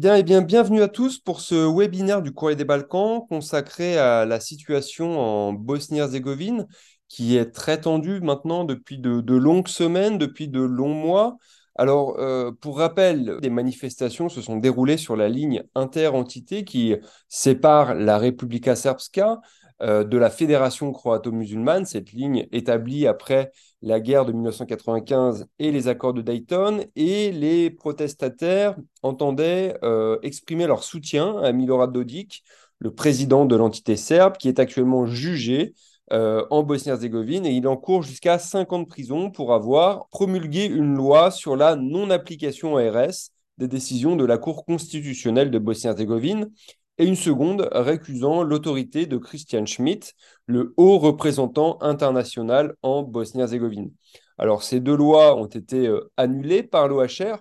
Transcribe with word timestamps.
Bien, 0.00 0.22
bienvenue 0.22 0.80
à 0.80 0.88
tous 0.88 1.18
pour 1.18 1.42
ce 1.42 1.54
webinaire 1.54 2.22
du 2.22 2.32
Courrier 2.32 2.56
des 2.56 2.64
Balkans 2.64 3.20
consacré 3.28 3.98
à 3.98 4.24
la 4.24 4.40
situation 4.40 5.20
en 5.20 5.52
Bosnie-Herzégovine, 5.52 6.66
qui 7.06 7.36
est 7.36 7.50
très 7.52 7.82
tendue 7.82 8.22
maintenant 8.22 8.64
depuis 8.64 8.96
de, 8.96 9.34
longues 9.34 9.68
semaines, 9.68 10.16
depuis 10.16 10.48
de 10.48 10.62
longs 10.62 10.94
mois. 10.94 11.36
Alors, 11.74 12.18
euh, 12.18 12.50
pour 12.62 12.78
rappel, 12.78 13.36
des 13.42 13.50
manifestations 13.50 14.30
se 14.30 14.40
sont 14.40 14.56
déroulées 14.56 14.96
sur 14.96 15.16
la 15.16 15.28
ligne 15.28 15.64
inter-entité 15.74 16.64
qui 16.64 16.96
sépare 17.28 17.94
la 17.94 18.16
Republika 18.18 18.76
Srpska 18.76 19.38
de 19.80 20.18
la 20.18 20.30
Fédération 20.30 20.92
croato-musulmane, 20.92 21.86
cette 21.86 22.12
ligne 22.12 22.46
établie 22.52 23.06
après 23.06 23.50
la 23.82 24.00
guerre 24.00 24.24
de 24.24 24.32
1995 24.32 25.46
et 25.58 25.72
les 25.72 25.88
accords 25.88 26.12
de 26.12 26.22
Dayton, 26.22 26.84
et 26.96 27.32
les 27.32 27.70
protestataires 27.70 28.76
entendaient 29.02 29.76
euh, 29.82 30.18
exprimer 30.22 30.66
leur 30.66 30.84
soutien 30.84 31.38
à 31.38 31.52
Milorad 31.52 31.92
Dodik, 31.92 32.42
le 32.78 32.94
président 32.94 33.46
de 33.46 33.56
l'entité 33.56 33.96
serbe, 33.96 34.36
qui 34.36 34.48
est 34.48 34.58
actuellement 34.58 35.06
jugé 35.06 35.74
euh, 36.12 36.44
en 36.50 36.62
Bosnie-Herzégovine, 36.62 37.46
et 37.46 37.52
il 37.52 37.66
encourt 37.68 38.02
jusqu'à 38.02 38.38
5 38.38 38.72
ans 38.72 38.80
de 38.80 38.86
prison 38.86 39.30
pour 39.30 39.54
avoir 39.54 40.08
promulgué 40.08 40.66
une 40.66 40.94
loi 40.94 41.30
sur 41.30 41.56
la 41.56 41.76
non-application 41.76 42.76
ARS 42.76 43.30
des 43.58 43.68
décisions 43.68 44.16
de 44.16 44.24
la 44.24 44.38
Cour 44.38 44.64
constitutionnelle 44.64 45.50
de 45.50 45.58
Bosnie-Herzégovine, 45.58 46.50
et 47.00 47.06
une 47.06 47.16
seconde 47.16 47.68
récusant 47.72 48.42
l'autorité 48.42 49.06
de 49.06 49.16
Christian 49.16 49.64
Schmidt, 49.64 50.12
le 50.46 50.74
haut 50.76 50.98
représentant 50.98 51.80
international 51.80 52.74
en 52.82 53.02
Bosnie-Herzégovine. 53.02 53.90
Alors, 54.36 54.62
ces 54.62 54.80
deux 54.80 54.96
lois 54.96 55.34
ont 55.36 55.46
été 55.46 55.86
euh, 55.86 56.12
annulées 56.18 56.62
par 56.62 56.88
l'OHR, 56.88 57.38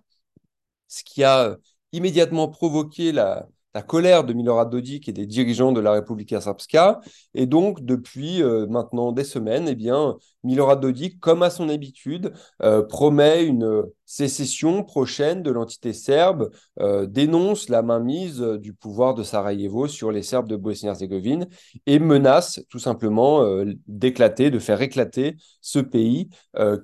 ce 0.87 1.03
qui 1.03 1.23
a 1.25 1.49
euh, 1.49 1.57
immédiatement 1.91 2.47
provoqué 2.47 3.11
la, 3.11 3.47
la 3.75 3.81
colère 3.83 4.23
de 4.23 4.33
Milorad 4.33 4.69
Dodik 4.69 5.07
et 5.09 5.13
des 5.13 5.27
dirigeants 5.27 5.71
de 5.71 5.79
la 5.79 5.91
République 5.91 6.33
Srpska. 6.39 7.01
Et 7.35 7.45
donc, 7.45 7.85
depuis 7.85 8.41
euh, 8.41 8.65
maintenant 8.67 9.11
des 9.11 9.23
semaines, 9.23 9.67
eh 9.67 9.75
bien, 9.75 10.17
Milorad 10.43 10.79
Dodik, 10.79 11.19
comme 11.19 11.43
à 11.43 11.51
son 11.51 11.69
habitude, 11.69 12.33
euh, 12.63 12.81
promet 12.81 13.43
une 13.45 13.83
sécession 14.05 14.83
prochaine 14.83 15.43
de 15.43 15.51
l'entité 15.51 15.93
serbe, 15.93 16.49
euh, 16.79 17.05
dénonce 17.05 17.69
la 17.69 17.83
mainmise 17.83 18.39
du 18.41 18.73
pouvoir 18.73 19.13
de 19.13 19.21
Sarajevo 19.21 19.87
sur 19.87 20.11
les 20.11 20.23
Serbes 20.23 20.47
de 20.47 20.55
Bosnie-Herzégovine 20.55 21.47
et 21.85 21.99
menace 21.99 22.61
tout 22.69 22.79
simplement 22.79 23.45
d'éclater, 23.87 24.49
de 24.49 24.57
faire 24.57 24.81
éclater 24.81 25.35
ce 25.61 25.79
pays 25.79 26.29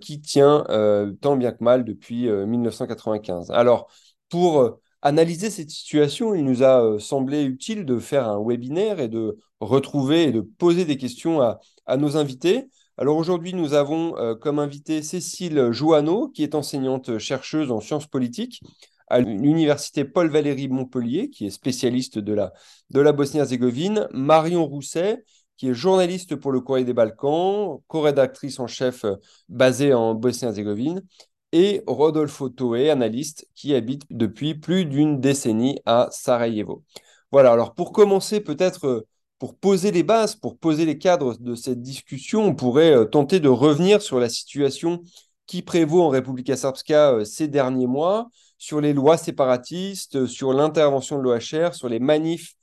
qui 0.01 0.21
tient 0.21 0.63
tant 1.21 1.35
bien 1.35 1.51
que 1.51 1.63
mal 1.63 1.83
depuis 1.83 2.29
1995. 2.29 3.49
Alors, 3.51 3.87
pour 4.29 4.79
analyser 5.05 5.51
cette 5.51 5.69
situation, 5.69 6.33
il 6.33 6.43
nous 6.43 6.63
a 6.63 6.83
euh, 6.83 6.99
semblé 6.99 7.43
utile 7.43 7.85
de 7.85 7.99
faire 7.99 8.27
un 8.27 8.43
webinaire 8.43 8.99
et 8.99 9.07
de 9.07 9.37
retrouver 9.59 10.23
et 10.23 10.31
de 10.31 10.41
poser 10.41 10.83
des 10.83 10.97
questions 10.97 11.41
à, 11.41 11.59
nos 11.97 12.17
invités. 12.17 12.65
Alors 12.97 13.15
aujourd'hui, 13.15 13.53
nous 13.53 13.75
avons 13.75 14.17
euh, 14.17 14.33
comme 14.33 14.57
invité 14.57 15.03
Cécile 15.03 15.69
Joanneau, 15.71 16.29
qui 16.29 16.41
est 16.41 16.55
enseignante 16.55 17.19
chercheuse 17.19 17.71
en 17.71 17.81
sciences 17.81 18.07
politiques 18.07 18.63
à 19.07 19.19
l'université 19.19 20.05
Paul 20.05 20.31
Valéry 20.31 20.67
Montpellier, 20.69 21.29
qui 21.29 21.45
est 21.45 21.51
spécialiste 21.51 22.17
de 22.17 22.33
la, 22.33 23.11
Bosnie-Herzégovine, 23.11 24.07
Marion 24.11 24.65
Rousset, 24.65 25.23
qui 25.57 25.69
est 25.69 25.75
journaliste 25.75 26.35
pour 26.35 26.51
le 26.51 26.61
Courrier 26.61 26.83
des 26.83 26.95
Balkans, 26.95 27.77
co-rédactrice 27.87 28.59
en 28.59 28.65
chef 28.65 29.05
euh, 29.05 29.17
basée 29.49 29.93
en 29.93 30.15
Bosnie-Herzégovine, 30.15 31.03
et 31.55 31.81
Rodolfo 31.87 32.49
Toé, 32.49 32.89
analyste 32.89 33.47
qui 33.55 33.73
habite 33.73 34.03
depuis 34.09 34.55
plus 34.55 34.83
d'une 34.83 35.21
décennie 35.21 35.79
à 35.85 36.09
Sarajevo. 36.11 36.83
Voilà, 37.31 37.53
alors 37.53 37.73
pour 37.73 37.93
commencer, 37.93 38.41
peut-être 38.41 38.85
euh, 38.87 39.07
pour 39.39 39.55
poser 39.55 39.91
les 39.91 40.03
bases, 40.03 40.35
pour 40.35 40.57
poser 40.57 40.83
les 40.85 40.97
cadres 40.97 41.37
de 41.39 41.55
cette 41.55 41.81
discussion, 41.81 42.43
on 42.43 42.55
pourrait 42.55 42.93
euh, 42.93 43.05
tenter 43.05 43.39
de 43.39 43.47
revenir 43.47 44.01
sur 44.01 44.19
la 44.19 44.27
situation 44.27 45.01
qui 45.47 45.61
prévaut 45.61 46.01
en 46.01 46.09
République 46.09 46.53
Srpska 46.53 47.13
euh, 47.13 47.23
ces 47.23 47.47
derniers 47.47 47.87
mois, 47.87 48.27
sur 48.57 48.81
les 48.81 48.91
lois 48.91 49.15
séparatistes, 49.15 50.25
sur 50.25 50.51
l'intervention 50.51 51.17
de 51.17 51.23
l'OHR, 51.23 51.73
sur 51.73 51.87
les 51.87 51.99
manifs 51.99 52.55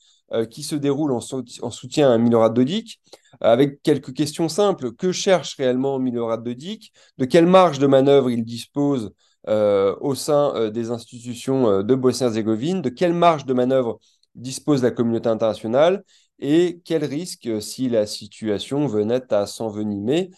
qui 0.51 0.63
se 0.63 0.75
déroule 0.75 1.13
en, 1.13 1.21
soutien 1.21 2.11
à 2.11 2.19
Milorad 2.19 2.55
Dodik, 2.55 3.01
avec 3.41 3.83
quelques 3.83 4.15
questions 4.15 4.49
simples. 4.49 4.93
Que 4.93 5.13
cherche 5.13 5.57
réellement 5.57 5.99
Milorad 5.99 6.43
Dodik? 6.43 6.93
De 7.19 7.25
quelle 7.25 7.47
marge 7.47 7.79
de 7.79 7.87
manœuvre 7.87 8.31
il 8.31 8.45
dispose 8.45 9.13
euh, 9.49 9.97
au 10.01 10.15
sein 10.15 10.55
euh, 10.55 10.71
des 10.71 10.91
institutions 10.91 11.83
de 11.83 11.95
Bosnie-Herzégovine? 11.95 12.83
De 12.83 12.89
quelle 12.89 13.15
marge 13.15 13.45
de 13.47 13.53
manœuvre 13.53 13.99
dispose 14.35 14.83
la 14.83 14.91
communauté 14.91 15.29
internationale? 15.29 16.05
Et 16.39 16.81
quel 16.85 17.05
risque 17.05 17.49
si 17.61 17.89
la 17.89 18.07
situation 18.07 18.87
venait 18.87 19.33
à 19.33 19.47
s'envenimer 19.47 20.31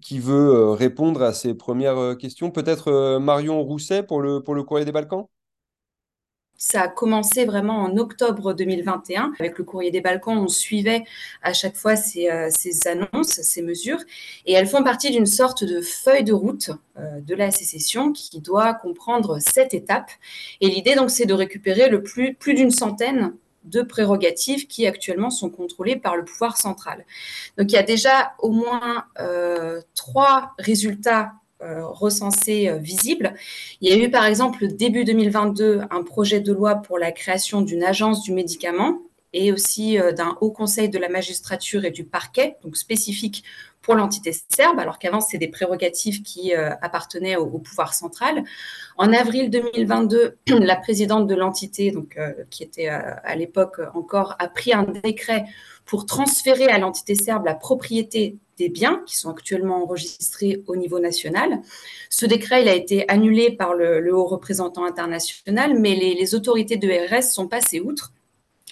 qui 0.00 0.18
veut 0.18 0.70
répondre 0.70 1.22
à 1.22 1.32
ces 1.32 1.54
premières 1.54 2.16
questions? 2.18 2.50
Peut-être 2.50 3.18
Marion 3.18 3.62
Rousset 3.62 4.02
pour 4.02 4.22
le, 4.22 4.42
pour 4.42 4.54
le 4.54 4.64
Courrier 4.64 4.84
des 4.84 4.92
Balkans? 4.92 5.26
Ça 6.56 6.82
a 6.82 6.88
commencé 6.88 7.44
vraiment 7.44 7.78
en 7.82 7.96
octobre 7.96 8.54
2021. 8.54 9.32
Avec 9.38 9.58
le 9.58 9.64
courrier 9.64 9.90
des 9.90 10.00
Balkans, 10.00 10.38
on 10.38 10.48
suivait 10.48 11.04
à 11.42 11.52
chaque 11.52 11.76
fois 11.76 11.96
ces, 11.96 12.30
euh, 12.30 12.48
annonces, 12.86 13.40
ces 13.42 13.62
mesures, 13.62 14.00
et 14.46 14.52
elles 14.52 14.66
font 14.66 14.82
partie 14.82 15.10
d'une 15.10 15.26
sorte 15.26 15.64
de 15.64 15.80
feuille 15.80 16.24
de 16.24 16.32
route 16.32 16.70
euh, 16.98 17.20
de 17.20 17.34
la 17.34 17.50
sécession 17.50 18.12
qui 18.12 18.40
doit 18.40 18.74
comprendre 18.74 19.38
sept 19.40 19.74
étapes. 19.74 20.10
Et 20.60 20.68
l'idée, 20.68 20.94
donc, 20.94 21.10
c'est 21.10 21.26
de 21.26 21.34
récupérer 21.34 21.88
le 21.88 22.02
plus, 22.02 22.34
plus 22.34 22.54
d'une 22.54 22.70
centaine 22.70 23.34
de 23.64 23.82
prérogatives 23.82 24.66
qui 24.66 24.86
actuellement 24.86 25.30
sont 25.30 25.50
contrôlées 25.50 25.96
par 25.96 26.16
le 26.16 26.24
pouvoir 26.24 26.56
central. 26.56 27.04
Donc 27.56 27.72
il 27.72 27.74
y 27.74 27.78
a 27.78 27.82
déjà 27.82 28.34
au 28.38 28.50
moins 28.50 29.06
euh, 29.18 29.80
trois 29.94 30.52
résultats 30.58 31.32
recensés 31.82 32.68
euh, 32.68 32.76
visibles. 32.76 33.34
Il 33.80 33.88
y 33.88 33.92
a 33.92 34.04
eu 34.04 34.10
par 34.10 34.24
exemple 34.24 34.66
début 34.68 35.04
2022 35.04 35.82
un 35.90 36.02
projet 36.02 36.40
de 36.40 36.52
loi 36.52 36.76
pour 36.76 36.98
la 36.98 37.12
création 37.12 37.62
d'une 37.62 37.82
agence 37.82 38.22
du 38.22 38.32
médicament 38.32 38.98
et 39.32 39.52
aussi 39.52 39.98
euh, 39.98 40.12
d'un 40.12 40.36
haut 40.40 40.50
conseil 40.50 40.88
de 40.88 40.98
la 40.98 41.08
magistrature 41.08 41.84
et 41.84 41.90
du 41.90 42.04
parquet, 42.04 42.56
donc 42.62 42.76
spécifique 42.76 43.44
pour 43.82 43.94
l'entité 43.94 44.34
serbe, 44.48 44.78
alors 44.78 44.98
qu'avant, 44.98 45.20
c'est 45.20 45.36
des 45.36 45.48
prérogatives 45.48 46.22
qui 46.22 46.54
appartenaient 46.54 47.36
au, 47.36 47.58
pouvoir 47.58 47.92
central. 47.92 48.42
En 48.96 49.12
avril 49.12 49.50
2022, 49.50 50.38
la 50.48 50.76
présidente 50.76 51.26
de 51.26 51.34
l'entité, 51.34 51.90
donc 51.90 52.18
qui 52.48 52.62
était 52.62 52.88
à 52.88 53.36
l'époque 53.36 53.82
encore, 53.92 54.36
a 54.38 54.48
pris 54.48 54.72
un 54.72 54.84
décret 54.84 55.44
pour 55.84 56.06
transférer 56.06 56.68
à 56.68 56.78
l'entité 56.78 57.14
serbe 57.14 57.44
la 57.44 57.54
propriété 57.54 58.38
des 58.58 58.68
biens 58.68 59.02
qui 59.06 59.16
sont 59.16 59.30
actuellement 59.30 59.82
enregistrés 59.82 60.62
au 60.66 60.76
niveau 60.76 60.98
national. 60.98 61.60
Ce 62.10 62.26
décret 62.26 62.62
il 62.62 62.68
a 62.68 62.74
été 62.74 63.08
annulé 63.08 63.50
par 63.50 63.74
le, 63.74 64.14
haut 64.14 64.26
représentant 64.26 64.84
international, 64.84 65.78
mais 65.78 65.94
les, 65.94 66.34
autorités 66.34 66.76
de 66.76 66.88
RS 66.88 67.32
sont 67.32 67.48
passées 67.48 67.80
outre. 67.80 68.12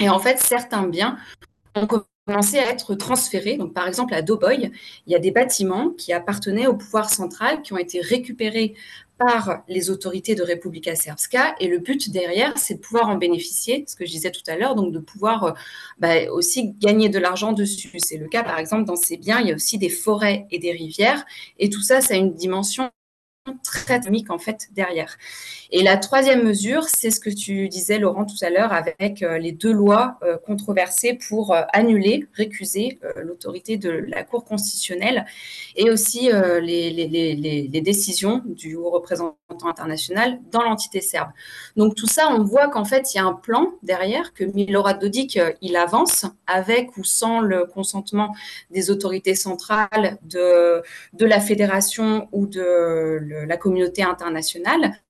Et 0.01 0.09
en 0.09 0.19
fait, 0.19 0.39
certains 0.39 0.87
biens 0.87 1.17
ont 1.75 1.87
commencé 2.27 2.59
à 2.59 2.71
être 2.71 2.95
transférés. 2.95 3.57
Donc, 3.57 3.75
par 3.75 3.87
exemple, 3.87 4.15
à 4.15 4.23
Doboy, 4.23 4.71
il 5.07 5.13
y 5.13 5.15
a 5.15 5.19
des 5.19 5.31
bâtiments 5.31 5.91
qui 5.91 6.13
appartenaient 6.13 6.67
au 6.67 6.75
pouvoir 6.75 7.11
central 7.11 7.63
qui 7.63 7.73
ont 7.73 7.79
été 7.79 8.01
récupérés 8.01 8.75
par 9.25 9.63
les 9.69 9.91
autorités 9.91 10.35
de 10.35 10.43
Republika 10.43 10.95
Srpska. 10.97 11.55
Et 11.61 11.69
le 11.69 11.79
but 11.79 12.11
derrière, 12.11 12.57
c'est 12.59 12.75
de 12.75 12.81
pouvoir 12.81 13.09
en 13.09 13.17
bénéficier, 13.17 13.85
ce 13.87 13.95
que 13.95 14.05
je 14.05 14.11
disais 14.11 14.31
tout 14.31 14.43
à 14.47 14.57
l'heure, 14.57 14.75
donc 14.75 14.93
de 14.93 14.99
pouvoir 14.99 15.45
euh, 15.45 15.53
bah, 15.99 16.31
aussi 16.31 16.73
gagner 16.73 17.09
de 17.09 17.19
l'argent 17.19 17.53
dessus. 17.53 17.91
C'est 17.99 18.19
le 18.19 18.29
cas, 18.29 18.43
par 18.43 18.59
exemple, 18.59 18.85
dans 18.85 18.97
ces 18.97 19.17
biens, 19.17 19.41
il 19.41 19.49
y 19.49 19.53
a 19.53 19.55
aussi 19.55 19.79
des 19.79 19.89
forêts 19.89 20.47
et 20.51 20.59
des 20.59 20.73
rivières. 20.73 21.25
Et 21.59 21.71
tout 21.71 21.83
ça, 21.83 22.01
ça 22.01 22.17
une 22.17 22.35
dimension 22.35 22.91
très 23.63 23.99
dynamique 23.99 24.31
en 24.31 24.39
fait 24.39 24.69
derrière. 24.73 25.17
Et 25.71 25.83
la 25.83 25.97
troisième 25.97 26.45
mesure, 26.45 26.85
c'est 26.85 27.11
ce 27.11 27.19
que 27.19 27.31
tu 27.31 27.69
disais 27.69 27.99
Laurent 27.99 28.25
tout 28.25 28.37
à 28.43 28.51
l'heure 28.51 28.73
avec 28.73 29.23
euh, 29.23 29.39
les 29.39 29.53
deux 29.53 29.73
lois 29.73 30.19
euh, 30.23 30.37
controversées 30.37 31.19
pour 31.29 31.53
euh, 31.53 31.63
annuler, 31.73 32.27
récuser 32.35 33.01
l'autorité 33.17 33.79
de 33.79 33.91
la 33.91 34.23
Cour 34.23 34.45
constitutionnelle 34.45 35.27
et 35.77 35.91
aussi 35.91 36.31
les, 36.31 36.91
les, 36.91 37.81
décisions 37.81 38.43
du 38.45 38.77
haut 38.77 38.91
représentant 38.91 39.37
international 39.69 40.39
dans 40.51 40.63
l'entité 40.63 41.01
serbe. 41.01 41.31
Donc 41.77 41.95
tout 41.95 42.07
ça, 42.07 42.29
on 42.31 42.45
voit 42.45 42.69
qu'en 42.69 42.85
fait, 42.85 43.13
il 43.13 43.17
y 43.17 43.21
a 43.21 43.25
un 43.25 43.33
plan 43.33 43.73
derrière, 43.83 44.33
que 44.35 44.45
Milorad 44.45 45.01
Dodik, 45.01 45.39
il 45.61 45.77
avance 45.77 46.27
avec 46.47 46.97
ou 46.97 47.05
sans 47.05 47.41
le 47.41 47.65
consentement 47.65 48.35
des 48.71 48.91
autorités 48.91 49.35
centrales 49.35 50.19
de, 50.23 50.83
de 51.13 51.27
la 51.27 51.41
fédération 51.41 52.29
ou 52.33 52.47
de 52.47 53.32
la 53.47 53.57
communauté 53.57 54.03
internationale. 54.03 55.01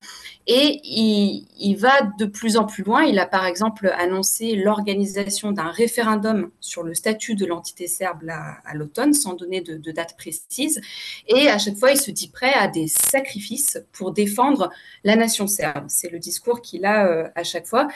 Et 0.48 0.80
il, 0.84 1.76
va 1.76 2.02
de 2.18 2.24
plus 2.24 2.56
en 2.56 2.64
plus 2.64 2.82
loin. 2.82 3.04
Il 3.04 3.18
a 3.20 3.26
par 3.26 3.46
exemple 3.46 3.92
annoncé 3.96 4.56
l'organisation 4.56 5.52
d'un 5.52 5.70
référendum 5.70 6.50
sur 6.60 6.82
le 6.82 6.94
statut 6.94 7.36
de 7.36 7.46
l'entité 7.46 7.86
serbe 7.86 8.28
à, 8.28 8.74
l'automne, 8.74 9.12
sans 9.14 9.34
donner 9.34 9.60
de, 9.60 9.92
date 9.92 10.16
précise. 10.16 10.80
Et 11.28 11.48
à 11.48 11.58
chaque 11.58 11.76
fois, 11.76 11.92
il 11.92 11.98
se 11.98 12.10
dit 12.10 12.28
prêt 12.28 12.52
à 12.54 12.66
des 12.66 12.88
sacrifices 12.88 13.78
pour 13.92 14.10
défendre 14.10 14.70
la 15.04 15.14
nation 15.14 15.46
serbe. 15.46 15.84
C'est 15.88 16.10
le 16.10 16.18
discours 16.18 16.60
qu'il 16.60 16.84
a 16.86 17.06
euh, 17.06 17.28
à 17.36 17.44
chaque 17.44 17.66
fois. 17.66 17.86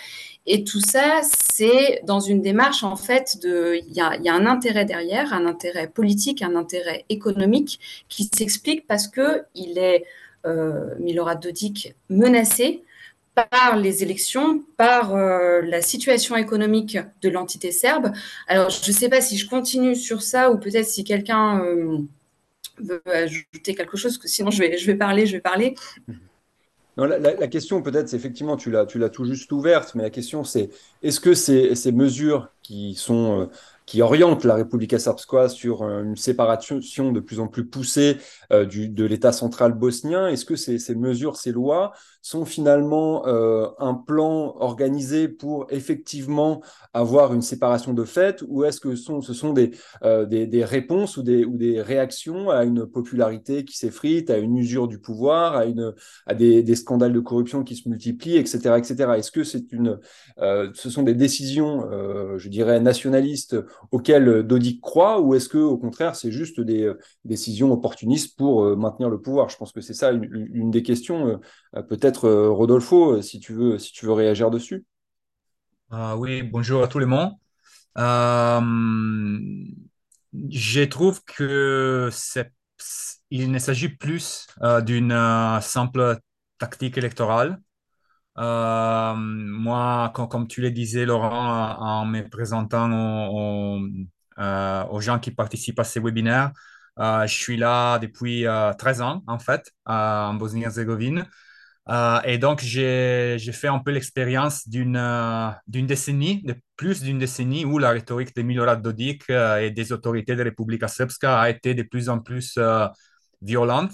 Et 0.46 0.62
tout 0.62 0.81
ça, 0.81 1.22
c'est 1.22 2.00
dans 2.04 2.20
une 2.20 2.40
démarche, 2.40 2.84
en 2.84 2.94
fait, 2.94 3.37
il 3.42 3.92
y 3.92 4.00
a, 4.00 4.16
y 4.16 4.28
a, 4.28 4.34
un 4.34 4.46
intérêt 4.46 4.84
derrière, 4.84 5.32
un 5.32 5.46
intérêt 5.46 5.88
politique, 5.88 6.42
un 6.42 6.54
intérêt 6.54 7.04
économique 7.08 7.81
qui 8.08 8.31
s'explique 8.32 8.87
parce 8.87 9.08
que 9.08 9.42
il 9.56 9.78
est 9.78 10.04
Milorad 10.98 11.40
Dodik 11.40 11.94
menacé 12.08 12.82
par 13.37 13.76
les 13.76 14.02
élections, 14.02 14.64
par 14.76 15.14
euh, 15.14 15.60
la 15.60 15.82
situation 15.82 16.37
économique 16.37 16.98
de 17.20 17.28
l'entité 17.28 17.70
serbe. 17.70 18.12
Alors, 18.48 18.70
je 18.70 18.90
ne 18.90 18.96
sais 18.96 19.08
pas 19.08 19.20
si 19.20 19.37
je 19.37 19.48
continue 19.48 19.94
sur 19.94 20.22
ça 20.22 20.50
ou 20.50 20.58
peut-être 20.58 20.87
si 20.87 21.04
quelqu'un 21.04 21.60
euh, 21.62 21.98
veut 22.78 23.02
ajouter 23.04 23.75
quelque 23.75 23.96
chose, 23.96 24.16
que 24.16 24.26
sinon 24.26 24.50
je 24.50 24.60
vais, 24.60 24.78
je 24.78 24.87
vais 24.87 24.94
parler, 24.94 25.26
je 25.26 25.32
vais 25.32 25.40
parler. 25.40 25.75
Non, 26.96 27.04
la, 27.04 27.19
la, 27.19 27.49
question, 27.49 27.82
peut-être, 27.82 28.08
c'est 28.08 28.16
effectivement, 28.16 28.56
tu 28.56 28.70
l'as, 28.70 28.87
tout 28.87 29.25
juste 29.26 29.52
ouverte, 29.52 29.94
mais 29.94 30.02
la 30.02 30.10
question, 30.10 30.44
c'est 30.44 30.70
est-ce 31.02 31.20
que 31.20 31.34
ces, 31.34 31.75
ces 31.75 31.92
mesures 31.92 32.49
qui 32.62 32.94
sont 32.94 33.42
euh, 33.42 33.46
qui 33.87 34.03
oriente 34.03 34.44
la 34.44 34.56
République 34.56 34.99
srpskoa 34.99 35.49
sur 35.49 35.83
une 35.83 36.17
séparation 36.17 36.81
de 37.12 37.21
plus 37.21 37.38
en 37.38 37.47
plus 37.47 37.67
poussée 37.67 38.19
euh, 38.53 38.67
de 38.67 39.05
l'État 39.05 39.33
central 39.33 39.73
bosnien. 39.73 40.29
Est-ce 40.29 40.44
que 40.44 40.56
ces, 40.56 40.94
mesures, 40.97 41.37
ces 41.37 41.53
lois 41.53 41.93
sont 42.26 42.44
finalement 42.44 43.25
euh, 43.28 43.69
un 43.78 43.94
plan 43.94 44.56
organisé 44.58 45.28
pour 45.28 45.69
effectivement 45.70 46.61
avoir 46.93 47.32
une 47.32 47.40
séparation 47.40 47.93
de 47.93 48.02
fait 48.02 48.43
ou 48.49 48.64
est-ce 48.64 48.81
que 48.81 48.96
sont, 48.96 49.20
ce 49.20 49.32
sont 49.32 49.52
des, 49.52 49.70
euh, 50.02 50.26
des, 50.26 50.49
des, 50.49 50.64
réponses 50.64 51.19
ou 51.19 51.23
des, 51.23 51.44
ou 51.44 51.56
des 51.56 51.81
réactions 51.81 52.50
à 52.50 52.64
une 52.64 52.84
popularité 52.84 53.64
qui 53.64 53.76
s'effrite, 53.76 54.28
à 54.31 54.38
une 54.38 54.56
usure 54.56 54.88
du 54.88 54.99
pouvoir, 54.99 55.55
à, 55.55 55.67
une, 55.67 55.94
à 56.26 56.34
des, 56.34 56.75
scandales 56.75 57.12
de 57.12 57.20
corruption 57.20 57.62
qui 57.62 57.76
se 57.76 57.88
multiplient, 57.88 58.38
etc. 58.38 58.76
etc. 58.76 59.12
Est-ce 59.17 59.31
que 59.31 59.44
c'est 59.44 59.70
une, 59.70 60.00
euh, 60.40 60.69
ce 60.75 60.90
sont 60.90 61.05
des 61.05 61.14
décisions, 61.14 61.88
je 62.37 62.49
dirais, 62.49 62.81
nationalistes 62.81 63.56
auxquelles 63.93 64.43
Dodik 64.43 64.81
croit 64.81 65.20
ou 65.20 65.37
est-ce 65.37 65.49
que 65.49 65.58
au 65.58 65.78
contraire 65.78 66.17
c'est 66.17 66.32
juste 66.32 66.61
des 66.61 66.93
décisions 67.25 67.73
opportunistes 67.73 68.37
pour 68.37 68.76
maintenir 68.76 69.11
le 69.11 69.20
pouvoir? 69.20 69.49
Je 69.49 69.56
pense 69.56 69.70
que 69.70 69.81
c'est 69.81 69.94
ça 69.94 70.11
une, 70.11 70.70
des 70.73 70.82
questions. 70.82 71.38
Peut-être 71.88 72.15
euh, 72.24 72.48
Rodolfo, 72.48 73.20
si 73.22 73.40
tu 73.40 73.52
veux, 73.52 73.78
si 73.78 73.92
tu 73.92 74.06
veux 74.06 74.12
réagir 74.12 74.50
dessus. 74.50 74.84
Uh, 75.92 76.14
oui, 76.16 76.42
bonjour 76.42 76.82
à 76.82 76.88
tout 76.88 76.98
le 76.98 77.06
monde. 77.06 77.32
Euh, 77.98 78.60
je 80.50 80.82
trouve 80.82 81.22
que 81.24 82.10
il 83.30 83.50
ne 83.50 83.58
s'agit 83.58 83.88
plus 83.88 84.46
euh, 84.62 84.80
d'une 84.80 85.12
euh, 85.12 85.60
simple 85.60 86.18
tactique 86.58 86.98
électorale. 86.98 87.60
Euh, 88.38 89.14
moi, 89.16 90.12
comme, 90.14 90.46
tu 90.46 90.60
le 90.60 90.70
disais, 90.70 91.06
Laurent, 91.06 91.76
en 91.78 92.04
me 92.04 92.28
présentant 92.28 92.90
aux 94.90 95.00
gens 95.00 95.18
qui 95.18 95.30
participent 95.30 95.80
à 95.80 95.84
ces 95.84 96.00
webinaires, 96.00 96.52
je 96.98 97.26
suis 97.28 97.56
là 97.56 97.98
depuis 97.98 98.44
13 98.78 99.00
ans, 99.02 99.22
en 99.26 99.38
fait, 99.38 99.72
en 99.86 100.34
Bosnie-Herzégovine. 100.34 101.26
Euh, 101.88 102.21
et 102.25 102.38
donc, 102.38 102.61
j'ai 102.61 103.38
fait 103.53 103.69
un 103.69 103.79
peu 103.79 103.93
l'expérience 103.93 104.69
d'une 104.69 104.97
euh, 104.97 105.50
décennie, 105.69 106.43
de 106.43 106.56
plus 106.77 107.03
d'une 107.03 107.19
décennie, 107.19 107.65
où 107.65 107.79
la 107.79 107.91
rhétorique 107.91 108.35
de 108.35 108.43
Milorad 108.43 108.83
Dodik 108.83 109.25
euh, 109.31 109.59
et 109.59 109.71
des 109.71 109.93
autorités 109.93 110.35
de 110.35 110.44
Republika 110.44 110.88
Srpska 110.88 111.41
a 111.41 111.50
été 111.50 111.75
de 111.75 111.83
plus 111.85 112.09
en 112.09 112.19
plus 112.19 112.59
violente. 113.43 113.93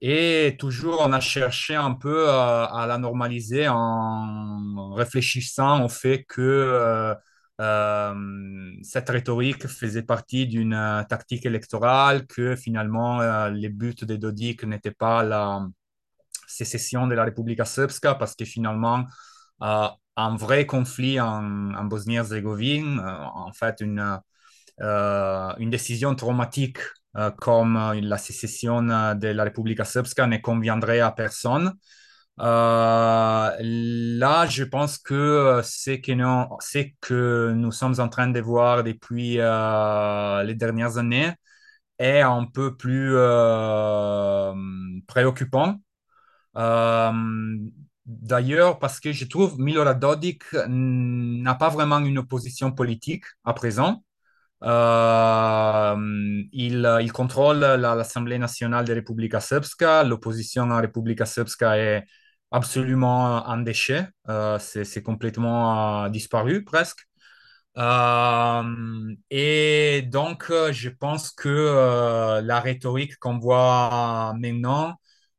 Et 0.00 0.56
toujours, 0.58 1.00
on 1.00 1.12
a 1.12 1.20
cherché 1.20 1.74
un 1.76 1.94
peu 1.94 2.28
à 2.28 2.84
la 2.88 2.98
normaliser 2.98 3.68
en 3.68 4.92
réfléchissant 4.94 5.84
au 5.84 5.88
fait 5.88 6.24
que 6.28 7.14
cette 8.82 9.08
rhétorique 9.08 9.66
faisait 9.66 10.02
partie 10.02 10.46
d'une 10.46 11.06
tactique 11.08 11.46
électorale, 11.46 12.26
que 12.26 12.56
finalement, 12.56 13.48
les 13.48 13.68
buts 13.70 13.94
de 14.02 14.16
Dodik 14.16 14.64
n'étaient 14.64 14.90
pas 14.90 15.22
la 15.22 15.66
sécession 16.54 17.06
de 17.06 17.14
la 17.14 17.24
République 17.24 17.64
Srpska 17.64 18.14
parce 18.14 18.34
que 18.34 18.44
finalement, 18.44 19.04
euh, 19.62 19.88
un 20.16 20.36
vrai 20.36 20.66
conflit 20.66 21.20
en, 21.20 21.84
Bosnie-Herzégovine, 21.84 23.00
euh, 23.00 23.24
en 23.34 23.52
fait, 23.52 23.80
une, 23.80 24.20
euh, 24.80 25.54
une 25.58 25.70
décision 25.70 26.14
traumatique 26.14 26.78
comme 27.38 27.76
la 28.02 28.18
sécession 28.18 28.82
de 28.82 29.28
la 29.28 29.44
République 29.44 29.84
Srpska 29.84 30.26
ne 30.26 30.38
conviendrait 30.38 30.98
à 31.00 31.12
personne. 31.12 31.72
Là, 32.38 33.56
je 34.48 34.64
pense 34.64 34.98
que 34.98 35.60
c'est 35.62 36.00
que, 36.00 37.52
nous, 37.52 37.72
sommes 37.72 38.00
en 38.00 38.08
train 38.08 38.26
de 38.28 38.40
voir 38.40 38.82
depuis 38.84 39.36
les 39.36 40.54
dernières 40.56 40.98
années 40.98 41.32
est 41.98 42.22
un 42.22 42.46
peu 42.46 42.76
plus 42.76 43.14
préoccupant 45.06 45.78
D'ailleurs, 48.06 48.78
parce 48.78 49.00
que 49.00 49.12
je 49.12 49.24
trouve 49.24 49.58
Milorad 49.58 49.98
Dodik 49.98 50.42
n'a 50.68 51.54
pas 51.54 51.70
vraiment 51.70 51.98
une 52.00 52.18
opposition 52.18 52.70
politique 52.72 53.24
à 53.44 53.54
présent. 53.54 54.04
Euh, 54.62 55.96
il, 56.52 57.12
contrôle 57.12 57.58
l'Assemblée 57.60 58.38
nationale 58.38 58.84
de 58.84 58.94
Republika 58.94 59.40
Srpska. 59.40 60.04
L'opposition 60.04 60.70
à 60.70 60.80
Republika 60.80 61.24
Srpska 61.26 61.78
est 61.78 62.04
absolument 62.50 63.46
en 63.46 63.58
déchet. 63.58 64.06
Euh, 64.28 64.58
C'est 64.58 65.02
complètement 65.02 66.04
euh, 66.04 66.08
disparu 66.10 66.64
presque. 66.64 67.06
Euh, 67.76 69.14
et 69.30 70.02
donc, 70.02 70.50
je 70.72 70.88
pense 70.90 71.30
que 71.32 71.48
euh, 71.48 72.40
la 72.42 72.60
rhétorique 72.60 73.18
qu'on 73.18 73.38
voit 73.38 74.34
maintenant 74.38 74.90
euh, 74.90 74.92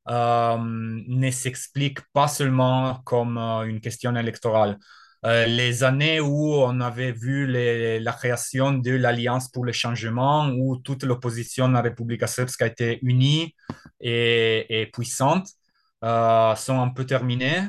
ne 0.08 1.32
s'explique 1.32 2.00
pas 2.14 2.28
seulement 2.28 3.02
comme 3.06 3.38
euh, 3.38 3.64
une 3.64 3.80
question 3.82 4.16
électorale. 4.16 4.78
Euh, 5.26 5.48
les 5.48 5.84
années 5.84 6.20
où 6.20 6.54
on 6.54 6.80
avait 6.82 7.12
vu 7.12 7.48
la 7.48 8.14
création 8.14 8.74
de 8.74 8.92
l'Alliance 8.92 9.50
pour 9.50 9.66
le 9.66 9.72
changement, 9.72 10.50
où 10.50 10.78
toute 10.78 11.04
l'opposition 11.04 11.66
à 11.66 11.70
la 11.70 11.82
République 11.82 12.28
srpska 12.28 12.68
était 12.68 13.00
unie 13.02 13.56
et, 14.00 14.90
puissante, 14.94 15.48
euh, 16.04 16.56
sont 16.56 16.80
un 16.80 16.90
peu 16.90 17.06
terminées. 17.06 17.64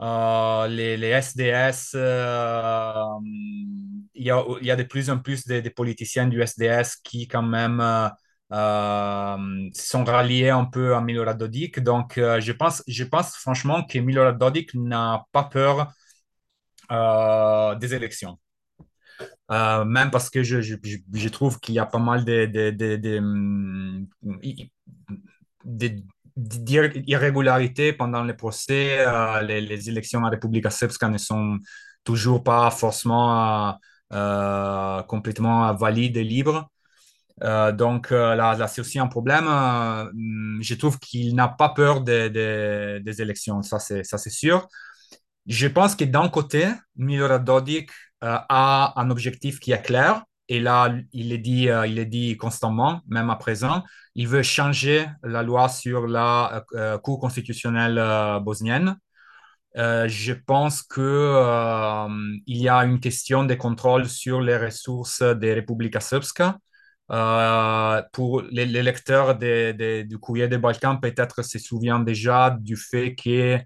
Euh, 0.00 0.66
les, 0.68 1.10
SDS, 1.10 1.92
euh, 1.94 3.04
il 4.14 4.24
y, 4.24 4.30
a, 4.70 4.76
de 4.76 4.82
plus 4.82 5.10
en 5.10 5.18
plus 5.18 5.46
de 5.46 5.68
politiciens 5.68 6.26
du 6.26 6.40
SDS 6.40 6.96
qui 7.02 7.28
quand 7.28 7.42
même 7.42 8.10
euh, 8.52 9.68
sont 9.74 10.04
ralliés 10.04 10.50
un 10.50 10.64
peu 10.66 10.94
à 10.94 11.00
Milorad 11.00 11.36
Dodik. 11.38 11.80
Donc, 11.80 12.18
euh, 12.18 12.40
je, 12.40 12.52
pense, 12.52 12.82
je 12.86 13.04
pense 13.04 13.36
franchement 13.36 13.84
que 13.84 13.98
Milorad 13.98 14.38
Dodik 14.38 14.74
n'a 14.74 15.24
pas 15.32 15.44
peur 15.44 15.92
euh, 16.92 17.74
des 17.76 17.94
élections. 17.94 18.38
Même 19.48 20.10
parce 20.10 20.28
que 20.30 20.42
je, 20.42 20.60
je, 20.60 20.74
je 21.12 21.28
trouve 21.28 21.58
qu'il 21.60 21.74
y 21.74 21.78
a 21.78 21.86
pas 21.86 21.98
mal 21.98 22.24
de, 22.24 22.46
de, 22.46 22.70
de, 25.64 26.02
d'irrégularités 26.36 27.92
pendant 27.92 28.24
les 28.24 28.34
procès. 28.34 29.04
Les, 29.42 29.88
élections 29.88 30.22
en 30.22 30.30
République 30.30 30.70
Srpska 30.70 31.08
ne 31.08 31.18
sont 31.18 31.58
toujours 32.04 32.42
pas 32.42 32.70
forcément 32.70 33.78
complètement 34.10 35.72
valides 35.74 36.16
et 36.16 36.24
libres. 36.24 36.68
Euh, 37.42 37.70
donc 37.72 38.12
euh, 38.12 38.34
là, 38.34 38.66
c'est 38.68 38.80
aussi 38.80 38.98
un 38.98 39.06
problème. 39.08 39.46
Euh, 39.48 40.58
je 40.60 40.74
trouve 40.74 40.98
qu'il 40.98 41.34
n'a 41.34 41.48
pas 41.48 41.70
peur 41.70 42.00
des, 42.00 43.00
élections, 43.20 43.62
ça 43.62 43.78
c'est, 43.78 44.04
sûr. 44.30 44.68
Je 45.46 45.68
pense 45.68 45.94
que 45.96 46.04
d'un 46.04 46.28
côté, 46.28 46.68
Milorad 46.96 47.44
Dodik 47.44 47.90
a 48.20 48.92
un 48.96 49.10
objectif 49.10 49.60
qui 49.60 49.72
est 49.72 49.82
clair. 49.82 50.24
Et 50.48 50.60
là, 50.60 50.94
il 51.12 51.32
est 51.32 51.38
dit, 51.38 51.68
il 51.86 52.08
dit 52.08 52.36
constamment, 52.36 53.00
même 53.08 53.30
à 53.30 53.36
présent, 53.36 53.82
il 54.14 54.28
veut 54.28 54.42
changer 54.42 55.06
la 55.22 55.42
loi 55.42 55.68
sur 55.68 56.06
la 56.06 56.64
Cour 57.02 57.20
constitutionnelle 57.20 58.40
bosnienne. 58.42 58.96
je 59.74 60.32
pense 60.32 60.82
que 60.82 62.06
il 62.46 62.58
y 62.58 62.68
a 62.68 62.78
une 62.84 63.00
question 63.00 63.44
de 63.44 63.54
contrôle 63.54 64.08
sur 64.08 64.40
les 64.40 64.56
ressources 64.56 65.22
des 65.22 65.54
Republika 65.54 66.00
Srpska 66.00 66.58
euh, 67.10 68.02
pour 68.12 68.42
les, 68.42 68.66
lecteurs 68.66 69.36
de, 69.36 70.02
du 70.02 70.18
courrier 70.18 70.48
des 70.48 70.58
Balkans, 70.58 70.98
peut-être 71.00 71.42
se 71.42 71.58
souviennent 71.58 72.04
déjà 72.04 72.50
du 72.50 72.76
fait 72.76 73.14
que 73.14 73.58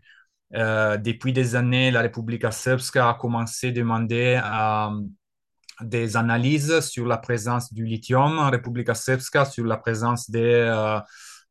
depuis 0.53 1.33
des 1.33 1.55
années, 1.55 1.91
la 1.91 2.03
Republika 2.03 2.51
Srpska 2.51 3.11
a 3.11 3.15
commencé 3.15 3.69
à 3.69 3.73
demander 3.73 4.41
des 5.81 6.17
analyses 6.17 6.81
sur 6.81 7.07
la 7.07 7.19
présence 7.19 7.73
du 7.73 7.85
lithium 7.85 8.39
en 8.39 8.51
Republika 8.51 8.95
Srpska, 8.95 9.45
sur 9.45 9.65
la 9.65 9.77
présence 9.77 10.29
des 10.29 10.69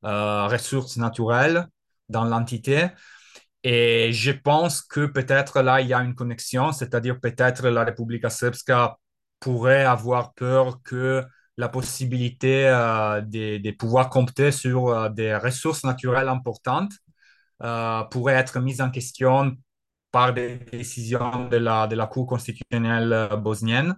ressources 0.03 0.97
naturelles 0.97 1.65
dans 2.09 2.25
l'entité. 2.25 2.89
Et 3.63 4.11
je 4.13 4.31
pense 4.31 4.81
que 4.81 5.05
peut-être 5.05 5.61
là, 5.61 5.81
il 5.81 5.87
y 5.87 5.93
a 5.93 5.99
une 5.99 6.15
connexion, 6.15 6.71
c'est-à-dire 6.71 7.19
peut-être 7.19 7.67
la 7.67 7.83
République 7.83 8.29
Srpska 8.29 8.97
pourrait 9.39 9.83
avoir 9.83 10.33
peur 10.33 10.81
que 10.83 11.25
la 11.59 11.67
possibilité 11.67 12.67
euh, 12.69 13.19
de, 13.21 13.71
pouvoir 13.71 14.09
compter 14.09 14.51
sur 14.51 14.87
euh, 14.87 15.09
des 15.09 15.35
ressources 15.35 15.83
naturelles 15.83 16.29
importantes 16.29 16.93
euh, 17.63 18.03
pourrait 18.05 18.35
être 18.35 18.59
mise 18.61 18.79
en 18.79 18.89
question 18.89 19.57
par 20.11 20.33
des 20.33 20.55
décisions 20.71 21.49
de 21.49 21.57
la, 21.57 21.87
de 21.87 21.95
la 21.97 22.07
Cour 22.07 22.27
constitutionnelle 22.27 23.29
bosnienne. 23.43 23.95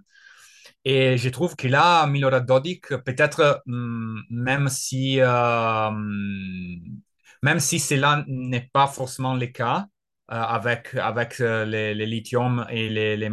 Et 0.84 1.16
je 1.16 1.28
trouve 1.28 1.54
que 1.54 1.68
là, 1.68 2.06
Milorad 2.08 2.44
Dodik, 2.44 2.88
peut-être 3.04 3.62
hum, 3.66 4.20
même 4.30 4.68
si 4.68 5.18
même 7.42 7.60
si 7.60 7.78
cela 7.80 8.24
n'est 8.28 8.68
pas 8.72 8.86
forcément 8.88 9.34
le 9.34 9.46
cas 9.46 9.86
avec, 10.32 10.94
avec 10.94 11.40
euh, 11.40 11.64
les, 11.64 12.06
lithium 12.06 12.66
et 12.70 12.88
les, 12.88 13.30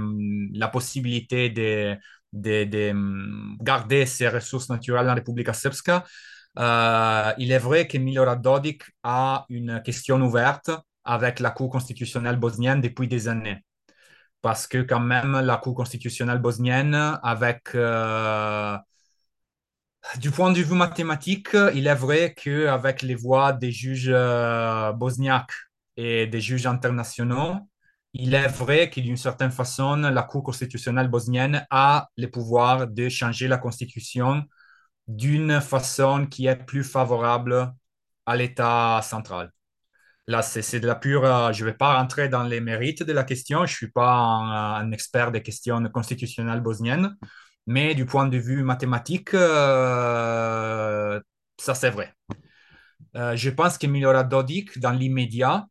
la 0.53 0.67
possibilité 0.67 1.49
de, 1.49 1.97
de, 2.33 2.91
hum, 2.91 3.57
garder 3.61 4.05
ces 4.05 4.27
ressources 4.29 4.69
naturelles 4.69 5.05
la 5.05 5.13
République 5.15 5.53
Srpska, 5.53 6.05
euh, 6.57 7.33
il 7.37 7.51
est 7.51 7.59
vrai 7.59 7.87
que 7.87 7.97
Milorad 7.97 8.41
Dodik 8.41 8.83
a 9.03 9.45
une 9.49 9.81
question 9.83 10.21
ouverte 10.21 10.71
avec 11.03 11.39
la 11.39 11.51
Cour 11.51 11.69
constitutionnelle 11.71 12.37
bosnienne 12.37 12.81
depuis 12.81 13.07
des 13.07 13.27
années. 13.27 13.63
Parce 14.41 14.67
que 14.67 14.79
quand 14.79 14.99
même, 15.01 15.39
la 15.41 15.57
Cour 15.57 15.75
constitutionnelle 15.75 16.39
bosnienne, 16.39 16.95
avec 17.23 17.75
du 20.17 20.31
point 20.31 20.51
de 20.51 20.61
vue 20.61 20.75
mathématique, 20.75 21.49
il 21.73 21.87
est 21.87 21.95
vrai 21.95 22.33
qu'avec 22.33 23.01
les 23.01 23.15
voix 23.15 23.53
des 23.53 23.71
juges 23.71 24.09
euh, 24.11 24.91
bosniaques 24.93 25.51
et 25.97 26.27
des 26.27 26.41
juges 26.41 26.65
internationaux, 26.65 27.55
il 28.13 28.33
est 28.33 28.47
vrai 28.47 28.89
que 28.89 28.99
d'une 28.99 29.17
certaine 29.17 29.51
façon, 29.51 29.95
la 29.97 30.23
Cour 30.23 30.43
constitutionnelle 30.43 31.09
bosnienne 31.09 31.65
a 31.69 32.09
le 32.17 32.27
pouvoir 32.29 32.87
de 32.87 33.09
changer 33.09 33.47
la 33.47 33.57
constitution 33.57 34.43
d'une 35.07 35.61
façon 35.61 36.27
qui 36.27 36.47
est 36.47 36.55
plus 36.55 36.83
favorable 36.83 37.73
à 38.25 38.35
l'État 38.35 39.01
central. 39.03 39.51
Là, 40.27 40.43
c'est 40.43 40.79
de 40.79 40.87
la 40.87 40.95
pure. 40.95 41.25
Euh, 41.25 41.51
je 41.53 41.65
ne 41.65 41.71
vais 41.71 41.75
pas 41.75 41.97
rentrer 41.97 42.29
dans 42.29 42.43
les 42.43 42.61
mérites 42.61 43.01
de 43.01 43.13
la 43.13 43.23
question. 43.23 43.59
Je 43.65 43.73
ne 43.73 43.77
suis 43.77 43.91
pas 43.91 44.13
un, 44.13 44.91
expert 44.91 45.31
des 45.31 45.41
questions 45.41 45.83
constitutionnelles 45.89 46.61
bosniennes. 46.61 47.15
Mais 47.65 47.95
du 47.95 48.05
point 48.05 48.27
de 48.27 48.37
vue 48.37 48.63
mathématique, 48.63 49.33
euh, 49.33 51.19
ça 51.57 51.75
c'est 51.75 51.89
vrai. 51.89 52.13
Euh, 53.15 53.35
je 53.35 53.49
pense 53.49 53.77
que 53.79 53.87
Milorad 53.87 54.29
Dodik, 54.29 54.79
dans 54.79 54.91
l'immédiat, 54.91 55.65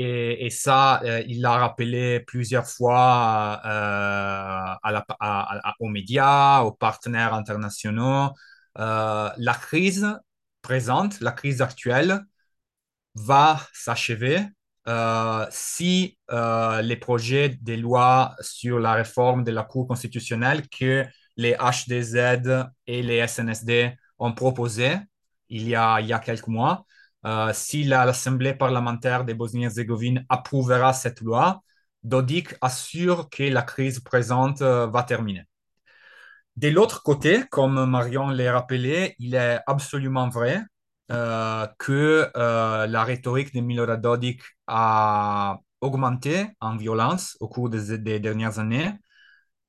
et, 0.00 0.50
ça, 0.50 1.02
euh, 1.04 1.22
il 1.26 1.40
l'a 1.42 1.58
rappelé 1.58 2.20
plusieurs 2.20 2.66
fois 2.68 3.60
à 3.64 4.78
aux 5.80 5.88
médias, 5.88 6.60
aux 6.62 6.72
partenaires 6.72 7.34
internationaux, 7.34 8.30
la 8.76 9.54
crise 9.60 10.06
présente, 10.62 11.20
la 11.20 11.32
crise 11.32 11.62
actuelle, 11.62 12.24
va 13.14 13.60
s'achever 13.72 14.46
euh, 14.88 15.46
si 15.50 16.18
euh, 16.30 16.80
les 16.82 16.96
projets 16.96 17.50
de 17.60 17.74
loi 17.74 18.34
sur 18.40 18.78
la 18.78 18.94
réforme 18.94 19.44
de 19.44 19.50
la 19.50 19.62
Cour 19.64 19.86
constitutionnelle 19.86 20.68
que 20.68 21.04
les 21.36 21.54
HDZ 21.54 22.16
et 22.86 23.02
les 23.02 23.26
SNSD 23.26 23.96
ont 24.18 24.32
proposé 24.32 24.96
il 25.48 25.68
y 25.68 25.74
a 25.74 26.18
quelques 26.24 26.46
mois, 26.48 26.86
euh, 27.26 27.50
si 27.52 27.84
l'Assemblée 27.84 28.54
parlementaire 28.54 29.24
de 29.24 29.32
Bosnie-Herzégovine 29.32 30.24
approuvera 30.28 30.92
cette 30.92 31.20
loi, 31.20 31.62
Dodik 32.02 32.54
assure 32.60 33.28
que 33.30 33.42
la 33.44 33.62
crise 33.62 34.00
présente 34.00 34.62
va 34.62 35.02
terminer. 35.02 35.44
De 36.56 36.68
l'autre 36.68 37.02
côté, 37.02 37.44
comme 37.50 37.84
Marion 37.86 38.30
l'a 38.30 38.52
rappelé, 38.52 39.14
il 39.18 39.34
est 39.34 39.60
absolument 39.66 40.28
vrai 40.28 40.62
euh, 41.10 41.66
que 41.78 42.30
euh, 42.36 42.86
la 42.86 43.04
rhétorique 43.04 43.54
de 43.54 43.60
Milorad 43.60 44.00
Dodik 44.00 44.42
a 44.66 45.58
augmenté 45.80 46.48
en 46.60 46.76
violence 46.76 47.36
au 47.40 47.48
cours 47.48 47.70
des, 47.70 48.18
dernières 48.20 48.58
années. 48.58 48.92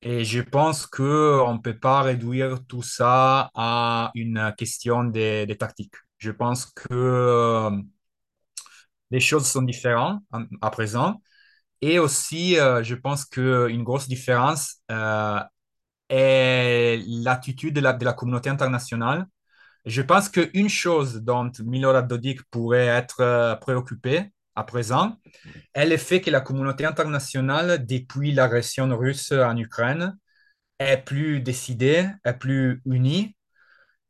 Et 0.02 0.26
je 0.26 0.42
pense 0.42 0.88
qu'on 0.88 1.54
ne 1.54 1.60
peut 1.60 1.80
pas 1.80 2.02
réduire 2.02 2.60
tout 2.68 2.84
ça 2.84 3.52
à 3.56 4.12
une 4.16 4.54
question 4.58 5.04
de, 5.06 5.54
tactique. 5.54 5.96
Je 6.20 6.32
pense 6.32 6.68
que 6.68 6.88
euh, 6.92 7.72
les 9.12 9.20
choses 9.20 9.48
sont 9.48 9.62
différentes 9.64 10.22
à, 10.62 10.70
présent. 10.72 11.22
Et 11.82 12.00
aussi, 12.00 12.56
je 12.56 12.96
pense 12.96 13.26
qu'une 13.26 13.84
grosse 13.84 14.08
différence 14.08 14.82
est 16.10 17.02
l'attitude 17.08 17.76
de 17.76 17.82
la 17.82 18.14
communauté 18.14 18.50
internationale 18.50 19.28
je 19.86 20.02
pense 20.02 20.30
qu'une 20.30 20.70
chose 20.70 21.22
dont 21.22 21.52
Milorad 21.64 22.08
Dodik 22.08 22.44
pourrait 22.52 22.88
être 22.88 23.22
euh, 23.22 23.56
préoccupé 23.56 24.32
à 24.56 24.64
présent 24.64 25.18
est 25.74 25.86
le 25.86 25.98
fait 25.98 26.22
que 26.22 26.30
la 26.30 26.42
communauté 26.42 26.86
internationale, 26.86 27.86
depuis 27.86 28.32
l'agression 28.32 28.96
russe 28.98 29.32
en 29.32 29.58
Ukraine, 29.58 30.18
est 30.80 30.98
plus 30.98 31.42
décidée, 31.42 32.08
est 32.26 32.34
plus 32.34 32.82
unie. 32.86 33.36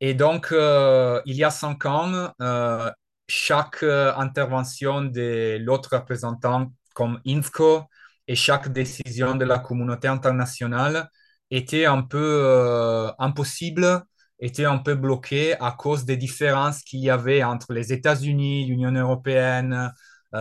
Et 0.02 0.14
donc, 0.14 0.52
euh, 0.52 1.22
il 1.26 1.36
y 1.36 1.44
a 1.44 1.52
cinq 1.52 1.86
ans, 1.86 2.32
euh, 2.42 2.92
chaque 3.28 3.84
intervention 3.84 5.02
de 5.04 5.58
l'autre 5.62 5.98
représentant 5.98 6.72
comme 6.94 7.20
INFCO 7.28 7.84
et 8.28 8.36
chaque 8.36 8.70
décision 8.70 9.36
de 9.36 9.46
la 9.46 9.60
communauté 9.60 10.08
internationale 10.08 11.10
était 11.52 11.86
un 11.86 12.02
peu 12.04 13.12
impossible 13.20 14.04
était 14.40 14.66
un 14.66 14.78
peu 14.78 14.96
bloqué 14.96 15.56
à 15.60 15.72
cause 15.72 16.06
des 16.06 16.18
différences 16.18 16.82
qu'il 16.84 17.00
y 17.02 17.10
avait 17.10 17.44
entre 17.44 17.74
les 17.74 17.94
États-Unis, 17.94 18.66
l'Union 18.66 18.92
européenne, 18.92 19.92
euh, 20.34 20.38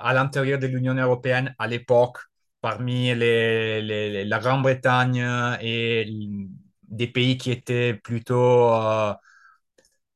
à 0.00 0.12
l'intérieur 0.14 0.58
de 0.58 0.66
l'Union 0.66 0.94
européenne 0.94 1.54
à 1.58 1.66
l'époque, 1.66 2.18
parmi 2.60 3.14
la 3.14 4.38
Grande-Bretagne 4.40 5.26
et 5.60 6.06
des 6.96 7.08
pays 7.08 7.38
qui 7.38 7.50
étaient 7.50 7.94
plutôt... 7.94 8.72
Euh, 8.72 9.14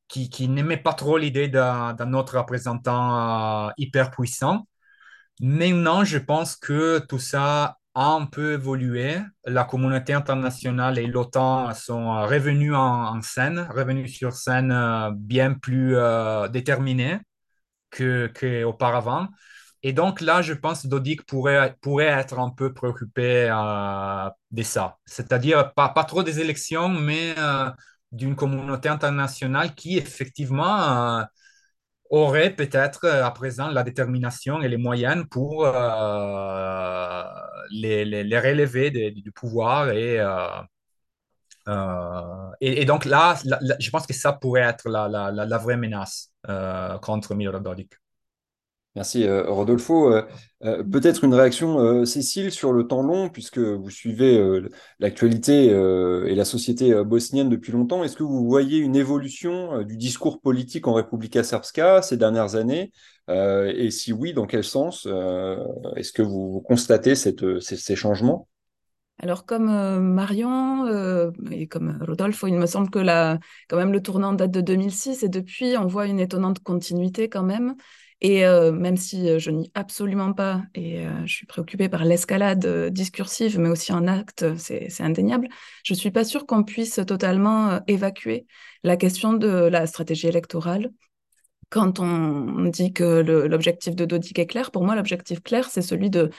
qui, 0.09 0.49
n'aimaient 0.49 0.79
pas 0.79 0.95
trop 0.95 1.19
l'idée 1.19 1.49
d'un 1.49 2.13
autre 2.15 2.39
représentant 2.39 3.69
euh, 3.69 3.71
hyper 3.77 4.11
puissant. 4.11 4.67
Maintenant, 5.41 6.05
je 6.05 6.19
pense 6.19 6.57
que 6.57 6.99
tout 7.01 7.19
ça 7.19 7.79
un 7.95 8.27
peu 8.27 8.55
évolué. 8.55 9.19
La 9.45 9.65
communauté 9.65 10.13
internationale 10.13 10.99
et 10.99 11.07
l'OTAN 11.07 11.75
sont 11.75 12.23
revenus 12.27 12.75
en, 12.75 13.21
scène, 13.23 13.69
revenus 13.75 14.15
sur 14.17 14.33
scène 14.35 14.73
euh, 14.73 15.11
bien 15.15 15.55
plus 15.55 15.97
euh, 15.97 16.49
déterminés 16.49 17.19
qu'auparavant. 17.91 19.29
Et 19.83 19.93
donc 19.93 20.21
là, 20.21 20.43
je 20.43 20.53
pense 20.55 20.83
que 20.83 20.89
Dodik 20.89 21.25
pourrait, 21.27 21.77
pourrait 21.81 22.07
être 22.07 22.39
un 22.39 22.51
peu 22.51 22.73
préoccupé 22.75 23.49
euh, 23.51 24.31
de 24.51 24.63
ça. 24.63 24.99
C'est-à-dire 25.07 25.73
pas, 25.75 25.89
pas 25.91 26.05
trop 26.05 26.23
des 26.23 26.41
élections, 26.41 26.89
mais 26.89 27.35
d'une 28.13 28.37
communauté 28.37 28.89
internationale 28.89 29.75
qui 29.75 29.99
effectivement 29.99 31.27
aurait 32.11 32.55
peut-être 32.55 33.05
euh, 33.05 33.25
à 33.25 33.31
présent 33.31 33.69
la 33.71 33.83
détermination 33.83 34.63
et 34.63 34.69
les 34.69 34.77
moyens 34.77 35.25
pour 35.31 35.67
euh, 35.67 37.23
les, 37.71 38.05
les, 38.05 38.41
relever 38.41 38.91
du 39.11 39.33
pouvoir 39.33 39.91
et, 39.91 40.19
euh, 40.21 40.47
et, 42.61 42.85
donc 42.87 43.05
là, 43.05 43.37
je 43.79 43.91
pense 43.91 44.07
que 44.07 44.15
ça 44.15 44.33
pourrait 44.33 44.63
être 44.63 44.89
la, 44.89 45.07
la, 45.09 45.31
la 45.31 45.59
vraie 45.59 45.77
menace 45.77 46.33
contre 47.03 47.35
Milorad 47.35 47.63
Dodik. 47.63 47.95
Merci 48.95 49.25
euh, 49.27 49.45
Rodolfo. 49.49 50.13
Euh, 50.13 50.23
euh, 50.65 50.83
peut-être 50.83 51.23
une 51.23 51.35
réaction, 51.35 52.05
Cécile, 52.05 52.51
sur 52.51 52.73
le 52.73 52.87
temps 52.87 53.03
long, 53.03 53.29
puisque 53.29 53.59
vous 53.59 53.91
suivez 53.91 54.61
l'actualité 54.99 55.67
et 55.67 56.35
la 56.35 56.45
société 56.45 56.93
bosnienne 57.05 57.49
depuis 57.49 57.71
longtemps. 57.71 58.03
Est-ce 58.03 58.17
que 58.17 58.25
vous 58.25 58.45
voyez 58.49 58.79
une 58.79 58.97
évolution 58.97 59.83
du 59.83 59.97
discours 59.97 60.41
politique 60.41 60.89
en 60.89 60.95
Republika 60.95 61.45
Srpska 61.45 62.03
ces 62.03 62.17
dernières 62.17 62.57
années? 62.57 62.91
Et 63.29 63.93
si 63.93 64.13
oui, 64.13 64.33
dans 64.33 64.47
quel 64.47 64.65
sens 64.65 65.07
Est-ce 65.95 66.13
que 66.13 66.23
vous, 66.23 66.61
constatez 66.67 67.15
ces, 67.15 67.97
changements? 67.97 68.49
Alors, 69.21 69.47
comme 69.47 69.71
Marion 70.01 71.31
et 71.53 71.69
comme 71.69 72.03
Rodolfo, 72.05 72.49
il 72.49 72.57
me 72.57 72.67
semble 72.67 72.91
que 72.91 72.99
quand 73.69 73.77
même 73.77 73.93
le 73.93 74.03
tournant 74.03 74.33
date 74.33 74.51
de 74.51 74.61
2006 74.61 75.23
et 75.23 75.29
depuis, 75.29 75.77
on 75.77 75.87
voit 75.87 76.07
une 76.07 76.19
étonnante 76.19 76.59
continuité 76.65 77.29
quand 77.29 77.45
même. 77.45 77.77
Et 78.21 78.45
même 78.73 78.97
si 78.97 79.39
je 79.39 79.51
nie 79.51 79.71
absolument 79.75 80.33
pas, 80.33 80.63
et 80.75 81.05
je 81.25 81.33
suis 81.33 81.47
préoccupée 81.47 81.89
par 81.89 82.05
l'escalade 82.05 82.91
discursive, 82.91 83.61
mais 83.61 83.69
aussi 83.69 83.93
en 83.93 84.09
acte, 84.09 84.45
c'est 84.57 84.91
indéniable, 85.01 85.49
je 85.85 85.95
ne 85.95 85.99
suis 85.99 86.11
pas 86.11 86.25
sûre 86.25 86.45
qu'on 86.45 86.65
puisse 86.65 87.01
totalement 87.07 87.81
évacuer 87.87 88.47
la 88.83 88.97
question 88.97 89.35
de 89.35 89.49
la 89.49 89.87
stratégie 89.87 90.27
électorale. 90.27 90.91
Quand 91.71 92.01
on 92.01 92.65
dit 92.65 92.93
que 92.93 93.21
l'objectif 93.47 93.95
de 93.95 94.05
Dodik 94.05 94.39
est 94.39 94.47
clair, 94.47 94.71
pour 94.73 94.83
moi, 94.85 94.97
l'objectif 94.97 95.41
clair, 95.43 95.69
c'est 95.71 95.83
celui 95.83 96.11
de 96.11 96.31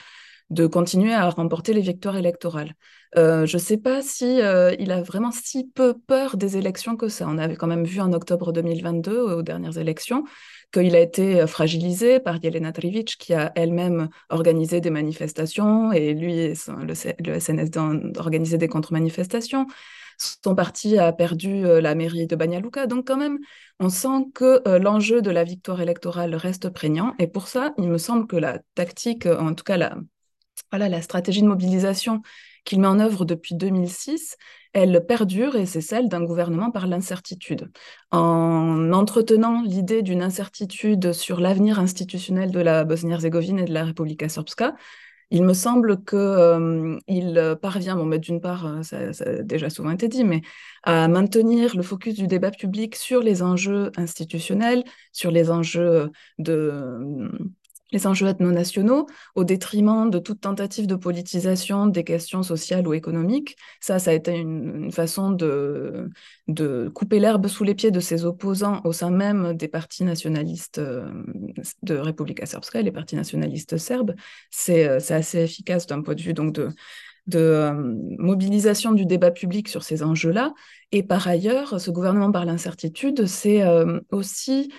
continuer 0.66 1.14
à 1.14 1.30
remporter 1.30 1.72
les 1.72 1.80
victoires 1.80 2.16
électorales. 2.16 2.74
Je 3.16 3.52
ne 3.52 3.58
sais 3.58 3.78
pas 3.78 4.02
si 4.02 4.38
il 4.38 4.92
a 4.92 5.02
vraiment 5.02 5.30
si 5.30 5.68
peu 5.68 5.94
peur 5.94 6.36
des 6.36 6.56
élections 6.56 6.96
que 6.96 7.08
ça. 7.08 7.26
On 7.28 7.38
avait 7.38 7.56
quand 7.56 7.68
même 7.68 7.84
vu 7.84 8.00
en 8.00 8.12
octobre 8.12 8.52
2022, 8.52 9.18
aux 9.20 9.42
dernières 9.42 9.78
élections, 9.78 10.24
qu'il 10.72 10.94
a 10.94 11.00
été 11.00 11.46
fragilisé 11.46 12.20
par 12.20 12.36
Yelena 12.42 12.72
Trivic, 12.72 13.16
qui 13.18 13.34
a 13.34 13.52
elle-même 13.54 14.08
organisé 14.28 14.80
des 14.80 14.90
manifestations, 14.90 15.92
et 15.92 16.14
lui, 16.14 16.38
et 16.38 16.54
le, 16.68 16.94
le, 17.24 17.40
SNSD 17.40 17.76
ont 17.78 18.12
organisé 18.16 18.58
des 18.58 18.68
contre-manifestations. 18.68 19.66
Son 20.18 20.54
parti 20.54 20.98
a 20.98 21.12
perdu 21.12 21.64
euh, 21.64 21.80
la 21.80 21.94
mairie 21.94 22.26
de 22.26 22.36
Banja 22.36 22.60
Luka. 22.60 22.86
Donc 22.86 23.06
quand 23.06 23.16
même, 23.16 23.38
on 23.78 23.88
sent 23.88 24.26
que 24.34 24.62
l'enjeu 24.78 25.22
de 25.22 25.30
la 25.30 25.44
victoire 25.44 25.80
électorale 25.80 26.34
reste 26.34 26.68
prégnant. 26.68 27.14
Et 27.18 27.26
pour 27.26 27.48
ça, 27.48 27.72
il 27.78 27.88
me 27.88 27.98
semble 27.98 28.26
que 28.26 28.36
la 28.36 28.58
tactique, 28.74 29.26
en 29.26 29.54
tout 29.54 29.64
cas 29.64 29.78
la 30.72 31.02
stratégie 31.02 31.42
de 31.42 31.48
mobilisation 31.48 32.20
qu'il 32.64 32.80
met 32.80 32.86
en 32.86 33.00
œuvre 33.00 33.24
depuis 33.24 33.54
2006, 33.54 34.36
elle 34.72 35.04
perdure 35.06 35.56
et 35.56 35.66
c'est 35.66 35.80
celle 35.80 36.08
d'un 36.08 36.22
gouvernement 36.22 36.70
par 36.70 36.86
l'incertitude. 36.86 37.70
En 38.10 38.92
entretenant 38.92 39.62
l'idée 39.62 40.02
d'une 40.02 40.22
incertitude 40.22 41.12
sur 41.12 41.40
l'avenir 41.40 41.78
institutionnel 41.80 42.50
de 42.50 42.60
la 42.60 42.84
Bosnie-Herzégovine 42.84 43.58
et 43.58 43.64
de 43.64 43.74
la 43.74 43.84
Republika 43.84 44.28
Srpska, 44.28 44.74
il 45.32 45.44
me 45.44 45.54
semble 45.54 46.02
qu'il 46.04 46.18
euh, 46.18 47.54
parvient, 47.54 47.96
bon, 47.96 48.06
d'une 48.18 48.40
part, 48.40 48.66
euh, 48.66 48.82
ça, 48.82 49.12
ça, 49.12 49.24
a 49.24 49.42
déjà 49.42 49.70
souvent 49.70 49.90
été 49.90 50.08
dit, 50.08 50.24
mais 50.24 50.42
à 50.82 51.06
maintenir 51.06 51.76
le 51.76 51.82
focus 51.82 52.14
du 52.14 52.26
débat 52.26 52.50
public 52.50 52.96
sur 52.96 53.20
les 53.20 53.42
enjeux 53.42 53.92
institutionnels, 53.96 54.82
sur 55.12 55.30
les 55.30 55.50
enjeux 55.52 56.10
de 56.38 57.30
les 57.92 58.06
enjeux 58.06 58.28
ethno-nationaux 58.28 59.06
au 59.34 59.44
détriment 59.44 60.10
de 60.10 60.18
toute 60.18 60.40
tentative 60.40 60.86
de 60.86 60.94
politisation 60.94 61.86
des 61.86 62.04
questions 62.04 62.42
sociales 62.42 62.86
ou 62.86 62.94
économiques. 62.94 63.56
Ça, 63.80 63.98
ça 63.98 64.10
a 64.10 64.14
été 64.14 64.36
une, 64.36 64.90
façon 64.92 65.30
de, 65.30 66.10
de 66.48 66.88
couper 66.94 67.20
l'herbe 67.20 67.46
sous 67.48 67.64
les 67.64 67.74
pieds 67.74 67.90
de 67.90 68.00
ses 68.00 68.24
opposants 68.24 68.80
au 68.84 68.92
sein 68.92 69.10
même 69.10 69.54
des 69.54 69.68
partis 69.68 70.04
nationalistes 70.04 70.78
euh, 70.78 71.08
de 71.82 71.96
Republika 71.96 72.46
Srpska, 72.46 72.82
les 72.82 72.92
partis 72.92 73.16
nationalistes 73.16 73.76
serbes. 73.76 74.14
Euh, 74.68 74.98
c'est 75.00 75.14
assez 75.14 75.38
efficace 75.38 75.86
d'un 75.86 76.02
point 76.02 76.14
de 76.14 76.22
vue 76.22 76.34
donc 76.34 76.52
de, 76.54 76.68
de 77.26 77.38
euh, 77.38 77.72
mobilisation 78.18 78.92
du 78.92 79.06
débat 79.06 79.30
public 79.30 79.68
sur 79.68 79.82
ces 79.82 80.02
enjeux-là. 80.02 80.54
Et 80.92 81.02
par 81.02 81.28
ailleurs, 81.28 81.80
ce 81.80 81.90
gouvernement 81.90 82.32
par 82.32 82.44
l'incertitude, 82.44 83.26
c'est 83.26 83.62
aussi 84.10 84.72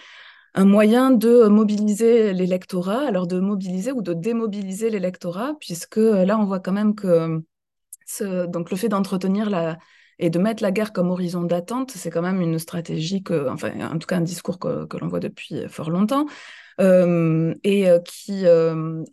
un 0.54 0.66
moyen 0.66 1.12
de 1.12 1.48
mobiliser 1.48 2.34
l'électorat, 2.34 3.08
alors 3.08 3.28
de 3.28 3.40
mobiliser 3.40 3.92
ou 3.92 4.02
de 4.02 4.14
démobiliser 4.14 4.90
l'électorat, 4.90 5.56
puisque 5.60 5.98
euh, 5.98 6.26
là, 6.26 6.38
on 6.38 6.46
voit 6.46 6.60
quand 6.60 6.74
même 6.74 6.96
que 6.96 7.42
ce, 8.06 8.46
donc 8.48 8.72
le 8.72 8.78
fait 8.78 8.90
d'entretenir 8.90 9.50
la 9.50 9.78
et 10.20 10.30
de 10.30 10.38
mettre 10.38 10.62
la 10.62 10.72
guerre 10.72 10.94
comme 10.94 11.10
horizon 11.10 11.42
d'attente, 11.42 11.92
c'est 11.92 12.12
quand 12.12 12.22
même 12.22 12.42
une 12.42 12.60
stratégie 12.60 13.24
que, 13.24 13.50
enfin, 13.50 13.72
en 13.92 13.98
tout 13.98 14.06
cas 14.06 14.18
un 14.18 14.22
discours 14.22 14.60
que, 14.60 14.86
l'on 15.00 15.08
voit 15.08 15.20
depuis 15.20 15.68
fort 15.68 15.90
longtemps, 15.90 16.28
euh, 16.80 17.56
et 17.64 17.90
euh, 17.90 17.98
qui 18.00 18.46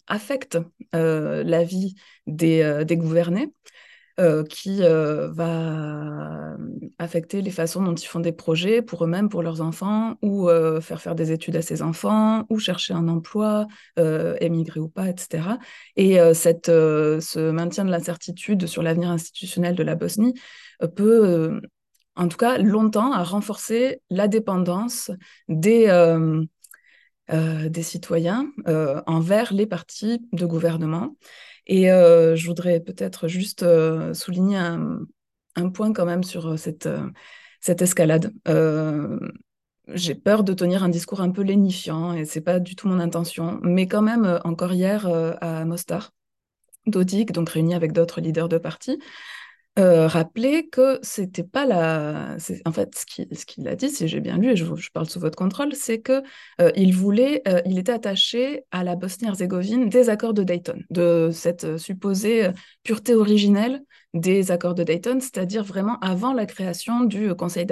affecte 0.06 0.58
la 0.92 1.64
vie 1.64 1.94
des, 2.26 2.84
des 2.84 2.96
gouvernés. 2.98 3.50
Euh, 4.20 4.42
qui 4.42 4.82
euh, 4.82 5.28
va 5.30 6.56
affecter 6.98 7.40
les 7.40 7.52
façons 7.52 7.84
dont 7.84 7.94
ils 7.94 8.06
font 8.06 8.18
des 8.18 8.32
projets 8.32 8.82
pour 8.82 9.04
eux-mêmes, 9.04 9.28
pour 9.28 9.44
leurs 9.44 9.60
enfants, 9.60 10.16
ou 10.22 10.48
euh, 10.48 10.80
faire 10.80 11.00
faire 11.00 11.14
des 11.14 11.30
études 11.30 11.54
à 11.54 11.62
ses 11.62 11.82
enfants, 11.82 12.44
ou 12.50 12.58
chercher 12.58 12.94
un 12.94 13.06
emploi, 13.06 13.68
émigrer 14.40 14.80
ou 14.80 14.88
pas, 14.88 15.08
etc. 15.08 15.58
Et 15.94 16.18
cette, 16.34 16.66
ce 16.66 17.50
maintien 17.50 17.84
de 17.84 17.90
l'incertitude 17.90 18.66
sur 18.66 18.82
l'avenir 18.82 19.10
institutionnel 19.10 19.76
de 19.76 19.84
la 19.84 19.94
Bosnie 19.94 20.34
peut, 20.96 21.60
en 22.16 22.26
tout 22.26 22.36
cas, 22.36 22.58
longtemps, 22.58 23.12
à 23.12 23.22
renforcer 23.22 24.00
la 24.10 24.26
dépendance 24.26 25.12
des... 25.48 25.86
des 27.28 27.82
citoyens 27.82 28.50
envers 29.06 29.52
les 29.52 29.66
partis 29.66 30.26
de 30.32 30.46
gouvernement. 30.46 31.14
Et 31.68 31.90
euh, 31.90 32.34
je 32.34 32.46
voudrais 32.46 32.80
peut-être 32.80 33.28
juste 33.28 33.62
euh, 33.62 34.14
souligner 34.14 34.56
un, 34.56 35.06
point 35.74 35.92
quand 35.92 36.06
même 36.06 36.24
sur 36.24 36.48
euh, 36.48 36.56
cette, 36.56 36.88
escalade. 37.82 38.32
j'ai 39.88 40.14
peur 40.14 40.44
de 40.44 40.54
tenir 40.54 40.82
un 40.82 40.88
discours 40.88 41.20
un 41.20 41.30
peu 41.30 41.42
lénifiant 41.42 42.12
et 42.14 42.24
c'est 42.24 42.40
pas 42.40 42.58
du 42.58 42.74
tout 42.74 42.88
mon 42.88 42.98
intention. 42.98 43.60
Mais 43.62 43.86
quand 43.86 44.02
même, 44.02 44.40
encore 44.44 44.72
hier 44.72 45.06
à 45.40 45.64
Mostar, 45.64 46.12
Dodik, 46.86 47.32
donc 47.32 47.50
réuni 47.50 47.74
avec 47.74 47.92
d'autres 47.92 48.20
leaders 48.20 48.48
de 48.48 48.58
parti, 48.58 48.98
euh, 49.78 50.08
rappeler 50.08 50.68
que 50.68 50.98
c'était 51.02 51.44
pas 51.44 51.64
la. 51.64 52.36
En 52.64 52.72
fait, 52.72 52.94
ce 52.96 53.46
qu'il 53.46 53.68
a 53.68 53.76
dit, 53.76 53.90
si 53.90 54.08
j'ai 54.08 54.20
bien 54.20 54.36
lu, 54.36 54.50
et 54.50 54.56
je, 54.56 54.64
parle 54.92 55.08
sous 55.08 55.20
votre 55.20 55.36
contrôle, 55.36 55.72
c'est 55.74 56.00
que 56.00 56.22
euh, 56.60 56.72
il 56.74 56.94
voulait, 56.94 57.42
euh, 57.46 57.60
il 57.64 57.78
était 57.78 57.92
attaché 57.92 58.64
à 58.72 58.82
la 58.82 58.96
Bosnie-Herzégovine 58.96 59.88
des 59.88 60.08
accords 60.08 60.34
de 60.34 60.42
Dayton, 60.42 60.82
de 60.90 61.30
cette 61.32 61.78
supposée 61.78 62.48
pureté 62.82 63.14
originelle 63.14 63.82
des 64.14 64.50
accords 64.50 64.74
de 64.74 64.82
Dayton, 64.82 65.20
c'est-à-dire 65.20 65.62
vraiment 65.62 65.98
avant 66.00 66.32
la 66.32 66.46
création 66.46 67.04
du 67.04 67.34
Conseil 67.34 67.66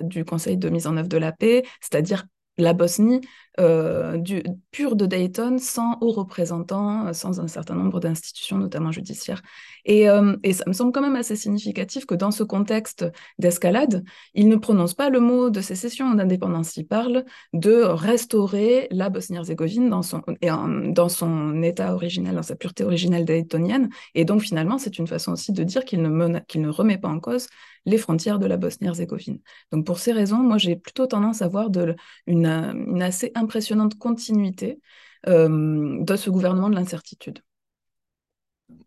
du 0.00 0.24
Conseil 0.24 0.56
de 0.56 0.68
mise 0.68 0.86
en 0.86 0.96
œuvre 0.96 1.08
de 1.08 1.18
la 1.18 1.32
paix, 1.32 1.62
c'est-à-dire 1.80 2.24
la 2.58 2.72
Bosnie 2.72 3.20
euh, 3.60 4.16
du, 4.16 4.42
pure 4.70 4.96
de 4.96 5.04
Dayton, 5.04 5.58
sans 5.58 5.98
hauts 6.00 6.12
représentants, 6.12 7.08
euh, 7.08 7.12
sans 7.12 7.38
un 7.38 7.48
certain 7.48 7.74
nombre 7.74 8.00
d'institutions, 8.00 8.56
notamment 8.56 8.92
judiciaires. 8.92 9.42
Et, 9.84 10.08
euh, 10.08 10.36
et, 10.42 10.54
ça 10.54 10.64
me 10.66 10.72
semble 10.72 10.90
quand 10.90 11.02
même 11.02 11.16
assez 11.16 11.36
significatif 11.36 12.06
que 12.06 12.14
dans 12.14 12.30
ce 12.30 12.44
contexte 12.44 13.04
d'escalade, 13.38 14.04
il 14.32 14.48
ne 14.48 14.56
prononce 14.56 14.94
pas 14.94 15.10
le 15.10 15.20
mot 15.20 15.50
de 15.50 15.60
sécession 15.60 16.14
d'indépendance, 16.14 16.76
il 16.78 16.86
parle 16.86 17.24
de 17.52 17.82
restaurer 17.82 18.88
la 18.90 19.10
Bosnie-Herzégovine 19.10 19.90
dans 19.90 20.02
son, 20.02 20.22
dans 20.40 21.08
son 21.10 21.62
état 21.62 21.94
originel, 21.94 22.36
dans 22.36 22.42
sa 22.42 22.56
pureté 22.56 22.84
originelle 22.84 23.26
daytonienne. 23.26 23.90
Et 24.14 24.24
donc 24.24 24.40
finalement, 24.40 24.78
c'est 24.78 24.98
une 24.98 25.06
façon 25.06 25.32
aussi 25.32 25.52
de 25.52 25.62
dire 25.62 25.84
qu'il 25.84 26.00
ne, 26.00 26.38
qu'il 26.40 26.62
ne 26.62 26.70
remet 26.70 26.96
pas 26.96 27.08
en 27.08 27.20
cause 27.20 27.48
les 27.86 27.98
frontières 27.98 28.38
de 28.38 28.46
la 28.46 28.56
Bosnie-Herzégovine. 28.56 29.40
Donc 29.72 29.86
pour 29.86 29.98
ces 29.98 30.12
raisons, 30.12 30.38
moi 30.38 30.58
j'ai 30.58 30.76
plutôt 30.76 31.06
tendance 31.06 31.42
à 31.42 31.48
voir 31.48 31.70
de, 31.70 31.96
une, 32.26 32.46
une, 32.46 33.02
assez 33.02 33.32
impressionnante 33.42 33.98
continuité 33.98 34.80
euh, 35.28 36.02
de 36.02 36.16
ce 36.16 36.30
gouvernement 36.30 36.70
de 36.70 36.74
l'incertitude, 36.74 37.40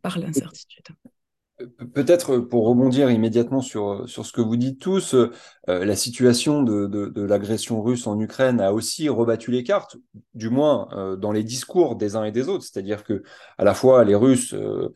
par 0.01 0.17
l'incertitude. 0.17 0.85
Peut-être 1.93 2.37
pour 2.39 2.67
rebondir 2.67 3.09
immédiatement 3.09 3.61
sur, 3.61 4.09
sur 4.09 4.25
ce 4.25 4.33
que 4.33 4.41
vous 4.41 4.57
dites 4.57 4.79
tous, 4.79 5.15
euh, 5.69 5.83
la 5.83 5.95
situation 5.95 6.63
de, 6.63 6.85
de, 6.85 7.21
l'agression 7.21 7.81
russe 7.81 8.05
en 8.07 8.19
Ukraine 8.19 8.61
a 8.61 8.71
aussi 8.71 9.09
rebattu 9.09 9.51
les 9.51 9.63
cartes, 9.63 9.97
du 10.33 10.49
moins 10.49 10.87
euh, 10.93 11.15
dans 11.15 11.31
les 11.31 11.43
discours 11.43 11.95
des 11.95 12.15
uns 12.15 12.23
et 12.23 12.31
des 12.31 12.49
autres. 12.49 12.63
C'est-à-dire 12.63 13.03
que 13.03 13.23
à 13.57 13.63
la 13.63 13.73
fois 13.73 14.03
les 14.03 14.15
Russes 14.15 14.53
euh, 14.53 14.89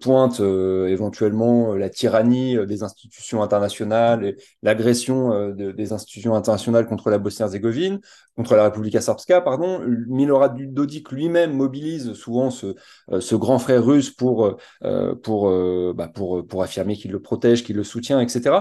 pointent 0.00 0.40
éventuellement 0.40 1.74
la 1.74 1.88
tyrannie 1.88 2.56
des 2.66 2.82
institutions 2.82 3.42
internationales 3.42 4.36
l'agression 4.62 5.50
des 5.50 5.92
institutions 5.92 6.34
internationales 6.34 6.86
contre 6.86 7.10
la 7.10 7.18
Bosnie-Herzégovine, 7.18 8.00
contre 8.36 8.54
la 8.54 8.64
République 8.64 9.00
Srpska, 9.00 9.40
pardon. 9.40 9.80
Milorad 10.08 10.56
Dodik 10.72 11.10
lui-même 11.10 11.52
mobilise 11.52 12.12
souvent 12.14 12.50
ce, 12.50 12.74
ce 13.18 13.34
grand 13.34 13.58
frère 13.58 13.84
russe 13.84 14.10
pour, 14.10 14.56
pour 15.22 15.50
bah, 15.94 16.08
pour, 16.08 16.46
pour 16.46 16.62
affirmer 16.62 16.96
qu'il 16.96 17.10
le 17.10 17.20
protège, 17.20 17.64
qu'il 17.64 17.76
le 17.76 17.84
soutient, 17.84 18.20
etc. 18.20 18.56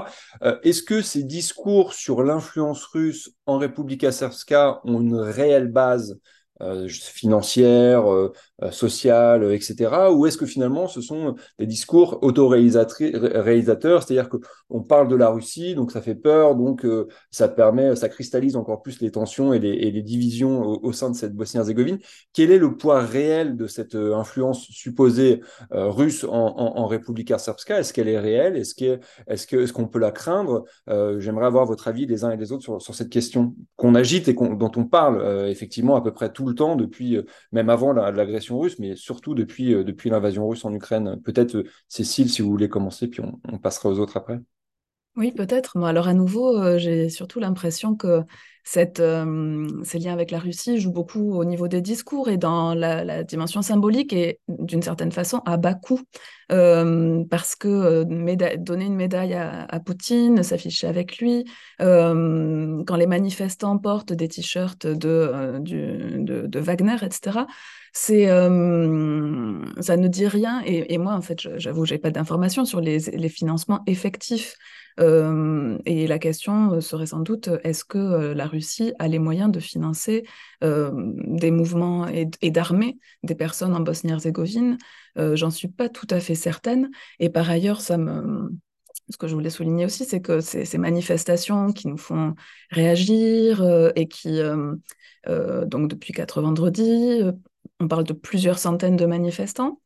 Est-ce 0.64 0.82
que 0.82 1.02
ces 1.02 1.24
discours 1.24 1.51
sur 1.94 2.24
l'influence 2.24 2.86
russe 2.86 3.32
en 3.46 3.58
République 3.58 4.12
Srpska 4.12 4.82
ont 4.84 5.02
une 5.02 5.16
réelle 5.16 5.68
base 5.72 6.20
euh, 6.62 6.88
financière, 6.88 8.06
euh, 8.64 8.72
sociales, 8.72 9.54
etc. 9.54 10.12
Ou 10.12 10.26
est-ce 10.26 10.38
que 10.38 10.46
finalement 10.46 10.88
ce 10.88 11.02
sont 11.02 11.36
des 11.58 11.66
discours 11.66 12.20
autoréalisateurs, 12.22 14.04
c'est-à-dire 14.04 14.30
qu'on 14.30 14.82
parle 14.84 15.08
de 15.08 15.16
la 15.16 15.30
Russie, 15.30 15.74
donc 15.74 15.92
ça 15.92 16.02
fait 16.02 16.16
peur, 16.16 16.56
donc 16.56 16.86
ça 17.32 17.48
permet, 17.48 17.96
ça 17.96 18.10
cristallise 18.10 18.56
encore 18.56 18.82
plus 18.82 19.02
les 19.02 19.12
tensions 19.12 19.54
et 19.54 19.60
les, 19.60 20.02
divisions 20.02 20.62
au, 20.62 20.94
sein 20.94 21.10
de 21.10 21.16
cette 21.16 21.34
Bosnie-Herzégovine. 21.34 22.00
Quel 22.34 22.52
est 22.52 22.58
le 22.58 22.76
poids 22.76 23.02
réel 23.02 23.56
de 23.56 23.68
cette 23.68 23.96
influence 23.96 24.68
supposée 24.70 25.42
russe 25.72 26.26
en, 26.28 26.86
République 26.88 27.34
Srpska? 27.38 27.80
Est-ce 27.80 27.94
qu'elle 27.94 28.08
est 28.08 28.20
réelle? 28.20 28.58
Est-ce 28.58 29.74
qu'on 29.74 29.88
peut 29.88 30.00
la 30.00 30.12
craindre? 30.12 30.66
J'aimerais 30.88 31.46
avoir 31.46 31.66
votre 31.66 31.88
avis 31.88 32.06
les 32.06 32.24
uns 32.24 32.32
et 32.32 32.38
les 32.38 32.52
autres 32.52 32.80
sur 32.80 32.96
cette 32.96 33.10
question 33.10 33.56
qu'on 33.76 33.96
agite 33.96 34.28
et 34.28 34.34
dont 34.34 34.72
on 34.76 34.86
parle 34.86 35.48
effectivement 35.48 35.96
à 35.96 36.02
peu 36.02 36.12
près 36.12 36.32
tout 36.32 36.48
le 36.48 36.56
temps 36.56 36.76
depuis, 36.76 37.20
même 37.52 37.70
avant 37.70 37.94
l'agression 37.94 38.51
russe, 38.60 38.80
mais 38.80 38.96
surtout 38.96 39.36
depuis, 39.36 39.72
depuis 39.84 40.10
l'invasion 40.10 40.48
russe 40.48 40.66
en 40.66 40.74
Ukraine. 40.74 41.20
Peut-être 41.24 41.64
Cécile, 41.88 42.30
si 42.30 42.42
vous 42.42 42.50
voulez 42.50 42.70
commencer, 42.70 43.08
puis 43.08 43.22
on, 43.22 43.58
passera 43.58 43.90
aux 43.90 44.00
autres 44.00 44.18
après. 44.18 44.40
Oui, 45.18 45.32
peut-être. 45.32 45.78
alors 45.84 46.08
à 46.08 46.14
nouveau, 46.14 46.78
j'ai 46.78 47.10
surtout 47.10 47.40
l'impression 47.40 47.96
que 47.96 48.22
cette, 48.64 49.02
ces 49.84 50.00
liens 50.00 50.14
avec 50.14 50.32
la 50.32 50.40
Russie 50.40 50.80
jouent 50.80 50.92
beaucoup 50.92 51.34
au 51.34 51.44
niveau 51.44 51.68
des 51.68 51.82
discours 51.82 52.30
et 52.30 52.38
dans 52.38 52.74
la, 52.74 53.24
dimension 53.24 53.62
symbolique 53.62 54.14
et 54.14 54.40
d'une 54.48 54.82
certaine 54.84 55.12
façon 55.12 55.42
à 55.46 55.58
bas 55.58 55.74
coût. 55.74 56.02
parce 56.48 57.56
que 57.56 58.04
donner 58.56 58.86
une 58.86 58.96
médaille 58.96 59.34
à, 59.34 59.80
Poutine, 59.80 60.44
s'afficher 60.44 60.88
avec 60.88 61.18
lui, 61.18 61.46
quand 61.80 62.96
les 62.96 63.08
manifestants 63.08 63.78
portent 63.78 64.14
des 64.14 64.28
t-shirts 64.28 64.88
de, 64.88 65.60
de, 65.60 66.60
Wagner, 66.60 66.98
etc., 67.02 67.40
c'est 67.94 68.28
ça 68.28 69.98
ne 69.98 70.08
dit 70.08 70.28
rien. 70.28 70.62
Et, 70.66 70.98
moi, 70.98 71.14
en 71.14 71.22
fait, 71.22 71.58
j'avoue, 71.58 71.86
j'ai 71.86 71.98
pas 71.98 72.12
d'informations 72.12 72.66
sur 72.66 72.82
les, 72.82 73.00
financements 73.30 73.84
effectifs 73.88 74.56
et 75.00 76.08
la 76.08 76.20
question 76.20 76.80
serait 76.82 77.06
sans 77.08 77.22
doute, 77.22 77.50
est-ce 77.64 77.84
que 77.84 78.34
la 78.34 78.46
Russie 78.46 78.94
a 79.00 79.08
les 79.08 79.20
moyens 79.20 79.52
de 79.52 79.60
financer 79.60 80.26
des 80.62 81.52
mouvements 81.52 82.08
et, 82.08 82.52
d'armer 82.52 82.98
des 83.24 83.36
personnes 83.36 83.76
en 83.76 83.82
Bosnie-Herzégovine? 83.82 84.78
J'en 85.16 85.50
suis 85.50 85.68
pas 85.68 85.90
tout 85.90 86.08
à 86.10 86.20
fait 86.20 86.36
certaine. 86.36 86.90
Et 87.20 87.30
par 87.30 87.50
ailleurs, 87.50 87.82
ça 87.82 87.98
me... 87.98 88.52
Ce 89.10 89.18
que 89.18 89.28
je 89.28 89.34
voulais 89.34 89.50
souligner 89.50 89.84
aussi, 89.84 90.06
c'est 90.06 90.22
que 90.22 90.40
ces, 90.40 90.78
manifestations 90.78 91.74
qui 91.74 91.90
nous 91.90 91.98
font 91.98 92.36
réagir 92.70 93.92
et 93.96 94.08
qui, 94.08 94.40
donc 95.28 95.90
depuis 95.90 96.14
quatre 96.14 96.42
vendredis, 96.42 97.24
on 97.80 97.88
parle 97.88 98.04
de 98.04 98.14
plusieurs 98.14 98.60
centaines 98.60 98.98
de 98.98 99.06
manifestants 99.06 99.80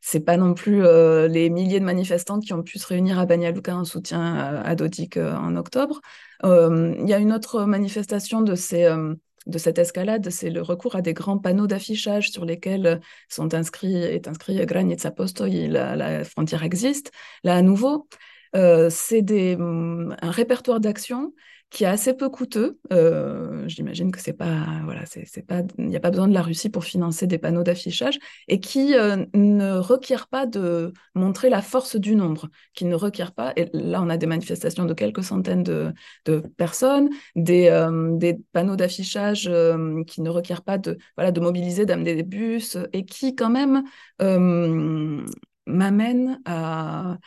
c'est 0.00 0.20
pas 0.20 0.36
non 0.36 0.54
plus 0.54 0.84
euh, 0.84 1.28
les 1.28 1.50
milliers 1.50 1.80
de 1.80 1.84
manifestants 1.84 2.40
qui 2.40 2.52
ont 2.52 2.62
pu 2.62 2.78
se 2.78 2.86
réunir 2.86 3.18
à 3.18 3.26
Banja 3.26 3.50
Luka 3.50 3.76
en 3.76 3.84
soutien 3.84 4.36
à, 4.36 4.74
Dodik 4.74 5.16
euh, 5.16 5.34
en 5.34 5.56
octobre. 5.56 6.00
Euh, 6.44 6.94
il 6.98 7.08
y 7.08 7.14
a 7.14 7.18
une 7.18 7.32
autre 7.32 7.64
manifestation 7.64 8.42
de 8.42 8.54
cette 8.54 9.78
escalade, 9.78 10.30
c'est 10.30 10.50
le 10.50 10.62
recours 10.62 10.96
à 10.96 11.02
des 11.02 11.14
grands 11.14 11.38
panneaux 11.38 11.66
d'affichage 11.66 12.30
sur 12.30 12.44
lesquels 12.44 13.00
sont 13.28 13.54
inscrits, 13.54 13.96
est 13.96 14.28
inscrit 14.28 14.64
Granica 14.66 15.10
Postoi, 15.10 15.48
la, 15.68 15.96
la 15.96 16.24
frontière 16.24 16.62
existe. 16.62 17.10
Là, 17.44 17.56
à 17.56 17.62
nouveau, 17.62 18.08
c'est 18.54 19.56
un 19.58 20.30
répertoire 20.30 20.80
d'actions 20.80 21.32
qui 21.70 21.84
est 21.84 21.86
assez 21.86 22.14
peu 22.14 22.30
coûteux. 22.30 22.78
Euh, 22.92 23.66
J'imagine 23.68 24.10
que 24.10 24.20
c'est 24.20 24.32
pas, 24.32 24.66
voilà, 24.84 25.02
c'est 25.06 25.46
pas, 25.46 25.62
il 25.78 25.86
n'y 25.86 25.96
a 25.96 26.00
pas 26.00 26.10
besoin 26.10 26.26
de 26.28 26.32
la 26.32 26.42
Russie 26.42 26.70
pour 26.70 26.84
financer 26.84 27.26
des 27.26 27.38
panneaux 27.38 27.62
d'affichage 27.62 28.18
et 28.48 28.58
qui 28.60 28.94
euh, 28.94 29.26
ne 29.34 29.72
requiert 29.76 30.28
pas 30.28 30.46
de 30.46 30.92
montrer 31.14 31.50
la 31.50 31.60
force 31.60 31.96
du 31.96 32.14
nombre, 32.16 32.48
qui 32.74 32.86
ne 32.86 32.94
requiert 32.94 33.32
pas. 33.32 33.52
Et 33.56 33.68
là, 33.74 34.00
on 34.02 34.08
a 34.08 34.16
des 34.16 34.26
manifestations 34.26 34.86
de 34.86 34.94
quelques 34.94 35.22
centaines 35.24 35.62
de, 35.62 35.92
personnes, 36.56 37.10
des, 37.36 37.68
euh, 37.68 38.16
des 38.16 38.38
panneaux 38.52 38.76
d'affichage 38.76 39.46
euh, 39.48 40.02
qui 40.04 40.22
ne 40.22 40.30
requièrent 40.30 40.62
pas 40.62 40.78
de, 40.78 40.96
voilà, 41.16 41.32
de 41.32 41.40
mobiliser, 41.40 41.84
d'amener 41.86 42.14
des 42.14 42.22
bus 42.22 42.78
et 42.92 43.04
qui 43.04 43.34
quand 43.34 43.50
même 43.50 43.82
m'amènent 45.66 46.40
à 46.44 47.18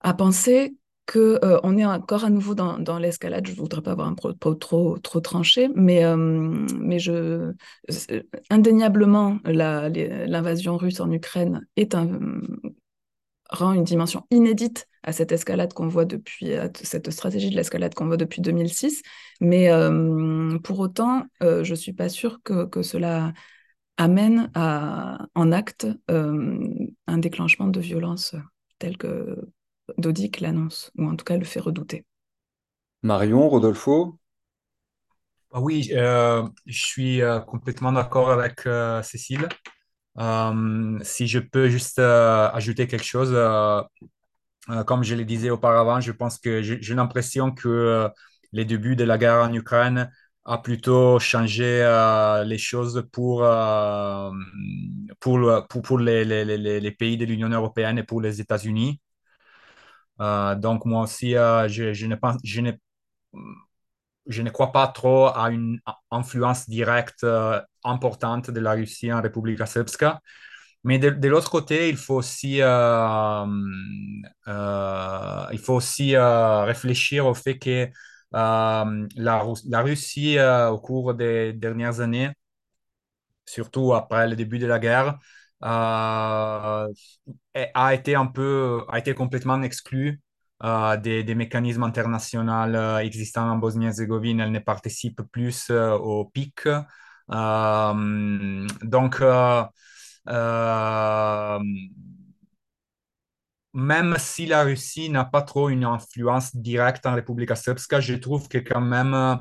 à 0.00 0.14
penser 0.14 0.76
qu'on 1.06 1.18
euh, 1.18 1.60
on 1.62 1.76
est 1.76 1.84
encore 1.84 2.24
à 2.24 2.30
nouveau 2.30 2.54
dans, 2.54 2.98
l'escalade. 2.98 3.46
Je 3.46 3.52
ne 3.52 3.56
voudrais 3.56 3.82
pas 3.82 3.92
avoir 3.92 4.08
un 4.08 4.14
propos 4.14 4.54
trop, 4.54 4.98
trop 4.98 5.20
tranché, 5.20 5.68
mais, 5.74 6.04
euh, 6.04 6.16
mais 6.16 6.98
je, 6.98 7.52
indéniablement, 8.50 9.38
l'invasion 9.44 10.76
russe 10.76 11.00
en 11.00 11.10
Ukraine 11.10 11.66
rend 13.50 13.72
une 13.72 13.84
dimension 13.84 14.26
inédite 14.30 14.88
à 15.02 15.12
cette 15.12 15.32
escalade 15.32 15.74
qu'on 15.74 15.88
voit 15.88 16.06
depuis, 16.06 16.52
cette 16.74 17.10
stratégie 17.10 17.50
de 17.50 17.56
l'escalade 17.56 17.92
qu'on 17.94 18.06
voit 18.06 18.16
depuis 18.16 18.40
2006. 18.40 19.02
Mais 19.40 19.70
euh, 19.70 20.58
pour 20.60 20.78
autant, 20.78 21.24
je 21.40 21.68
ne 21.68 21.76
suis 21.76 21.92
pas 21.92 22.08
sûre 22.08 22.40
que, 22.44 22.64
que 22.66 22.82
cela 22.82 23.32
amène 23.96 24.50
à, 24.54 25.26
en 25.34 25.52
acte 25.52 25.86
un 26.08 27.18
déclenchement 27.18 27.68
de 27.68 27.80
violence 27.80 28.36
tel 28.78 28.96
que 28.96 29.36
Dodik 29.98 30.40
l'annonce, 30.40 30.90
ou 30.96 31.06
en 31.06 31.16
tout 31.16 31.24
cas 31.24 31.36
le 31.36 31.44
fait 31.44 31.60
redouter. 31.60 32.04
Marion, 33.02 33.48
Rodolfo? 33.48 34.18
Ah 35.54 35.60
Oui, 35.60 35.90
euh, 35.92 36.48
je 36.64 36.82
suis 36.82 37.20
euh, 37.20 37.38
complètement 37.40 37.92
d'accord 37.92 38.30
avec 38.30 38.66
euh, 38.66 39.02
Cécile. 39.02 39.48
si 41.04 41.26
je 41.26 41.38
peux 41.38 41.68
juste 41.68 41.98
ajouter 41.98 42.86
quelque 42.86 43.04
chose, 43.04 43.36
comme 44.86 45.04
je 45.04 45.14
le 45.14 45.24
disais 45.24 45.50
auparavant, 45.50 46.00
je 46.00 46.12
pense 46.12 46.38
que 46.38 46.62
j'ai 46.62 46.94
l'impression 46.94 47.52
que 47.52 48.08
les 48.52 48.64
débuts 48.64 48.96
de 48.96 49.04
la 49.04 49.18
guerre 49.18 49.42
en 49.42 49.52
Ukraine 49.52 50.10
a 50.44 50.58
plutôt 50.58 51.18
changé 51.18 51.82
les 52.46 52.58
choses 52.58 53.06
pour, 53.12 53.40
pour, 55.20 55.66
pour, 55.68 55.82
pour 55.82 55.98
les, 55.98 56.24
les, 56.24 56.80
les, 56.80 56.90
pays 56.92 57.18
de 57.18 57.26
l'Union 57.26 57.48
européenne 57.50 57.98
et 57.98 58.04
pour 58.04 58.22
les 58.22 58.40
États-Unis. 58.40 59.01
Euh, 60.20 60.54
donc, 60.54 60.84
moi 60.84 61.02
aussi, 61.02 61.36
euh, 61.36 61.68
je, 61.68 62.06
ne 62.06 62.14
pense, 62.16 62.36
je, 62.44 62.60
ne, 62.60 62.72
je 64.26 64.42
ne 64.42 64.50
crois 64.50 64.72
pas 64.72 64.86
trop 64.88 65.26
à 65.28 65.50
une 65.50 65.80
influence 66.10 66.68
directe 66.68 67.24
euh, 67.24 67.60
importante 67.84 68.50
de 68.50 68.60
la 68.60 68.72
Russie 68.72 69.12
en 69.12 69.20
République 69.22 69.66
Srpska. 69.66 70.20
Mais 70.84 70.98
de, 70.98 71.28
l'autre 71.28 71.50
côté, 71.50 71.88
il 71.88 71.96
faut 71.96 72.16
aussi, 72.16 72.56
il 72.58 72.62
faut 75.64 75.74
aussi 75.74 76.16
réfléchir 76.16 77.26
au 77.26 77.34
fait 77.34 77.58
que 77.58 77.88
la, 78.32 78.86
la, 79.16 79.82
Russie, 79.82 80.38
au 80.40 80.78
cours 80.78 81.14
des 81.14 81.52
dernières 81.52 82.00
années, 82.00 82.30
surtout 83.46 83.92
après 83.94 84.28
le 84.28 84.36
début 84.36 84.58
de 84.58 84.66
la 84.66 84.78
guerre, 84.78 85.18
a 87.54 87.94
été 87.94 88.14
un 88.14 88.26
peu, 88.26 88.84
a 88.88 88.98
été 88.98 89.14
complètement 89.14 89.62
exclue 89.62 90.20
euh, 90.64 90.96
des, 90.96 91.34
mécanismes 91.34 91.82
internationaux 91.82 92.52
euh, 92.74 92.98
existants 92.98 93.50
en 93.50 93.56
Bosnie-Herzégovine. 93.56 94.40
Elle 94.40 94.52
ne 94.52 94.58
participe 94.60 95.22
plus 95.32 95.70
au 95.70 96.26
PIC. 96.32 96.68
donc, 97.28 99.20
même 103.74 104.16
si 104.18 104.46
la 104.46 104.62
Russie 104.64 105.08
n'a 105.10 105.24
pas 105.24 105.42
trop 105.42 105.68
une 105.70 105.84
influence 105.84 106.54
directe 106.54 107.06
en 107.06 107.14
République 107.14 107.56
Srpska, 107.56 108.00
je 108.00 108.14
trouve 108.14 108.48
que 108.48 108.58
quand 108.58 108.80
même 108.82 109.38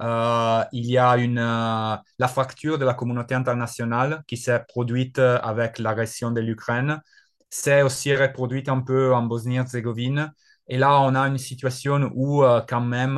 euh, 0.00 0.64
il 0.72 0.86
y 0.86 0.98
a 0.98 1.16
une, 1.16 1.38
euh, 1.38 1.96
la 2.18 2.28
fracture 2.28 2.78
de 2.78 2.84
la 2.84 2.94
communauté 2.94 3.34
internationale 3.34 4.24
qui 4.26 4.36
s'est 4.36 4.60
produite 4.68 5.18
euh, 5.20 5.38
avec 5.40 5.78
l'agression 5.78 6.32
de 6.32 6.40
l'Ukraine, 6.40 7.00
s'est 7.54 7.82
aussi 7.82 8.14
reproduite 8.14 8.68
un 8.68 8.80
peu 8.80 9.14
en 9.14 9.22
Bosnie-Herzégovine. 9.22 10.32
Et 10.68 10.78
là, 10.78 11.00
on 11.00 11.14
a 11.14 11.26
une 11.28 11.38
situation 11.38 12.10
où, 12.14 12.42
quand 12.68 12.80
même, 12.80 13.16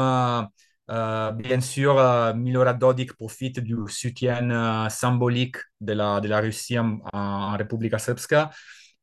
bien 0.88 1.60
sûr, 1.60 1.94
Milorad 2.34 2.78
Dodik 2.78 3.12
profite 3.14 3.60
du 3.60 3.76
soutien 3.88 4.88
symbolique 4.90 5.56
de 5.80 5.92
la, 5.92 6.20
de 6.20 6.28
la 6.28 6.40
Russie 6.40 6.78
en, 6.78 7.56
République 7.56 7.98
Srpska. 7.98 8.50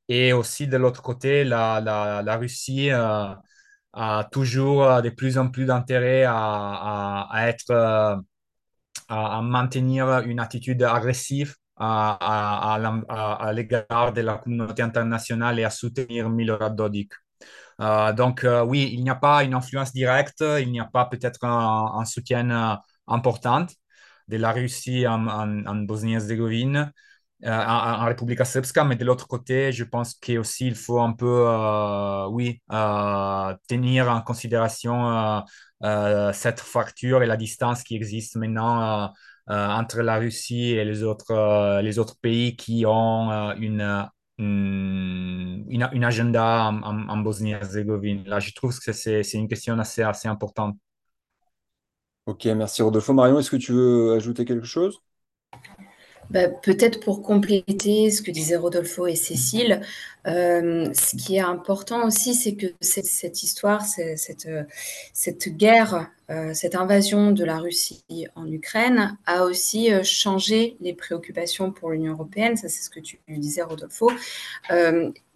Et 0.10 0.34
aussi, 0.34 0.68
de 0.68 0.78
l'autre 0.78 1.02
côté, 1.02 1.44
la, 1.46 1.80
la, 1.82 2.22
la 2.22 2.38
Russie 2.38 2.92
a 3.94 4.28
toujours 4.32 4.84
euh, 4.84 5.02
de 5.02 5.10
plus 5.10 5.38
en 5.38 5.50
plus 5.50 5.66
d'intérêt 5.66 6.24
à, 6.24 6.36
à, 6.36 7.54
euh, 7.72 8.16
à, 9.10 9.42
maintenir 9.42 10.20
une 10.22 10.40
attitude 10.40 10.84
agressive 10.84 11.56
à, 11.78 12.76
à 12.76 13.54
l'égard 13.54 14.14
de 14.14 14.22
la 14.22 14.38
communauté 14.38 14.82
internationale 14.82 15.60
et 15.60 15.64
à 15.64 15.70
soutenir 15.70 16.30
Milorad 16.30 16.76
Dodik. 16.76 17.14
Euh, 17.82 18.14
donc 18.14 18.46
oui, 18.68 18.92
il 18.94 19.04
n'y 19.04 19.10
a 19.10 19.16
pas 19.16 19.44
une 19.44 19.54
influence 19.54 19.94
directe, 19.94 20.44
il 20.60 20.72
n'y 20.72 20.80
a 20.80 20.86
pas 20.86 21.06
peut-être 21.06 21.44
un, 21.44 22.06
soutien 22.06 22.80
important 23.08 23.66
de 24.28 24.38
la 24.38 24.52
Russie 24.52 25.08
en, 25.08 25.28
en, 25.28 25.76
Bosnie-Herzégovine, 25.76 26.92
en, 27.46 28.06
République 28.06 28.46
Srpska, 28.46 28.84
mais 28.86 28.96
de 28.96 29.06
l'autre 29.06 29.28
côté, 29.28 29.72
je 29.72 29.84
pense 29.84 30.14
qu'aussi 30.14 30.68
il 30.68 30.76
faut 30.76 31.02
un 31.02 31.14
peu, 31.14 31.46
oui, 32.30 32.62
tenir 33.68 34.10
en 34.10 34.22
considération 34.22 35.44
cette 36.34 36.60
fracture 36.60 37.24
et 37.24 37.26
la 37.26 37.38
distance 37.38 37.84
qui 37.84 37.96
existe 37.96 38.36
maintenant 38.38 39.12
entre 39.48 40.02
la 40.02 40.18
Russie 40.18 40.72
et 40.72 40.86
les 40.86 41.04
autres, 41.04 41.82
les 41.82 42.00
autres 42.00 42.18
pays 42.20 42.56
qui 42.56 42.86
ont 42.86 43.52
une 43.54 44.08
une, 44.40 45.66
une, 45.70 46.04
agenda 46.04 46.70
en, 46.70 47.08
en, 47.08 47.18
Bosnie-Herzégovine. 47.18 48.24
Là, 48.26 48.40
je 48.40 48.52
trouve 48.54 48.78
que 48.80 48.92
c'est 48.92 49.22
une 49.34 49.48
question 49.48 49.78
assez, 49.80 50.02
assez 50.02 50.28
importante. 50.28 50.76
Ok, 52.26 52.46
merci 52.46 52.82
Rodolfo. 52.82 53.14
Marion, 53.14 53.40
est-ce 53.40 53.52
que 53.52 53.58
tu 53.58 53.74
veux 53.74 54.14
ajouter 54.14 54.46
quelque 54.46 54.66
chose? 54.66 55.02
Bah, 56.34 56.50
Peut-être 56.50 57.00
pour 57.00 57.22
compléter 57.22 58.12
ce 58.12 58.22
que 58.22 58.32
disaient 58.32 58.58
Rodolfo 58.58 59.08
et 59.08 59.16
Cécile, 59.16 59.82
euh, 60.28 60.92
ce 60.94 61.16
qui 61.16 61.36
est 61.36 61.42
important 61.42 62.06
aussi, 62.06 62.34
c'est 62.34 62.56
que 62.56 62.68
cette, 62.82 63.44
histoire, 63.44 63.86
cette, 63.86 64.48
guerre, 65.50 66.10
euh, 66.30 66.54
cette 66.54 66.76
invasion 66.76 67.32
de 67.32 67.44
la 67.44 67.58
Russie 67.58 68.04
en 68.36 68.50
Ukraine 68.52 69.18
a 69.26 69.44
aussi 69.44 69.94
euh, 69.94 70.04
changé 70.04 70.76
les 70.82 70.94
préoccupations 70.94 71.72
pour 71.72 71.92
l'Union 71.92 72.14
européenne. 72.14 72.58
Ça, 72.58 72.68
c'est 72.68 72.84
ce 72.84 72.90
que 72.90 73.00
tu 73.00 73.20
disais, 73.30 73.62
Rodolfo. 73.62 74.12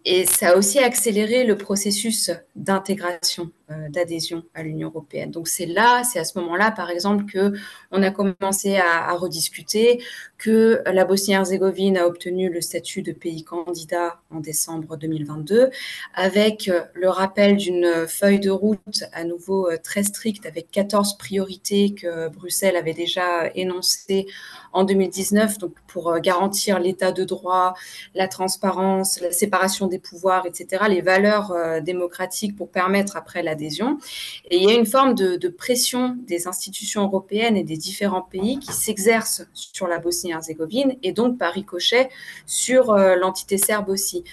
Et 0.04 0.24
ça 0.24 0.50
a 0.50 0.56
aussi 0.56 0.78
accéléré 0.78 1.44
le 1.44 1.58
processus 1.58 2.30
d'intégration, 2.56 3.50
d'adhésion 3.90 4.42
à 4.54 4.62
l'Union 4.62 4.88
européenne. 4.88 5.30
Donc 5.30 5.48
c'est 5.48 5.66
là, 5.66 6.02
c'est 6.04 6.18
à 6.18 6.24
ce 6.24 6.38
moment-là, 6.38 6.70
par 6.70 6.90
exemple, 6.90 7.24
que 7.24 7.52
on 7.90 8.02
a 8.02 8.10
commencé 8.10 8.76
à, 8.76 9.12
rediscuter, 9.14 10.02
que 10.36 10.82
la 10.86 11.04
Bosnie-Herzégovine 11.04 11.96
a 11.96 12.06
obtenu 12.06 12.50
le 12.50 12.60
statut 12.60 13.02
de 13.02 13.12
pays 13.12 13.44
candidat 13.44 14.20
en 14.30 14.40
décembre 14.40 14.96
2022, 14.96 15.70
avec 16.14 16.68
euh, 16.68 16.82
le 16.94 17.08
rappel 17.08 17.56
d'une 17.56 18.06
feuille 18.06 18.40
de 18.40 18.50
route 18.50 19.04
à 19.12 19.24
nouveau 19.24 19.68
euh, 19.68 19.76
très 19.82 20.02
stricte, 20.02 20.46
avec 20.46 20.70
14 20.70 21.18
priorités 21.18 21.94
que 21.94 22.28
Bruxelles 22.28 22.76
avait 22.76 22.94
déjà 22.94 23.50
énoncées 23.54 24.26
en 24.72 24.84
2019, 24.84 25.58
donc 25.58 25.74
pour 25.86 26.18
garantir 26.20 26.78
l'état 26.78 27.12
de 27.12 27.24
droit, 27.24 27.74
la 28.14 28.28
transparence, 28.28 29.20
la 29.20 29.32
séparation 29.32 29.86
des 29.86 29.98
pouvoirs, 29.98 30.46
etc., 30.46 30.84
les 30.88 31.00
valeurs 31.00 31.52
euh, 31.52 31.80
démocratiques 31.80 32.56
pour 32.56 32.70
permettre 32.70 33.16
après 33.16 33.42
Et 33.62 34.56
il 34.56 34.68
y 34.68 34.70
a 34.70 34.74
une 34.74 34.86
forme 34.86 35.14
de, 35.14 35.48
pression 35.48 36.16
des 36.26 36.46
institutions 36.46 37.02
européennes 37.04 37.56
et 37.56 37.64
des 37.64 37.76
différents 37.76 38.22
pays 38.22 38.58
qui 38.58 38.72
s'exercent 38.72 39.46
sur 39.54 39.86
la 39.86 39.98
Bosnie-Herzégovine 39.98 40.96
et 41.02 41.12
donc 41.12 41.38
par 41.38 41.52
ricochet 41.52 42.08
sur 42.46 42.90
euh, 42.90 43.16
l'entité 43.16 43.58
serbe 43.58 43.88
aussi. 43.88 44.24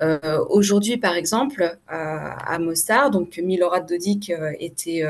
Euh, 0.00 0.38
aujourd'hui, 0.48 0.96
par 0.96 1.14
exemple, 1.14 1.76
à 1.88 2.58
Mostar, 2.60 3.10
donc 3.10 3.38
Milorad 3.38 3.88
Dodik 3.88 4.32
était 4.60 5.02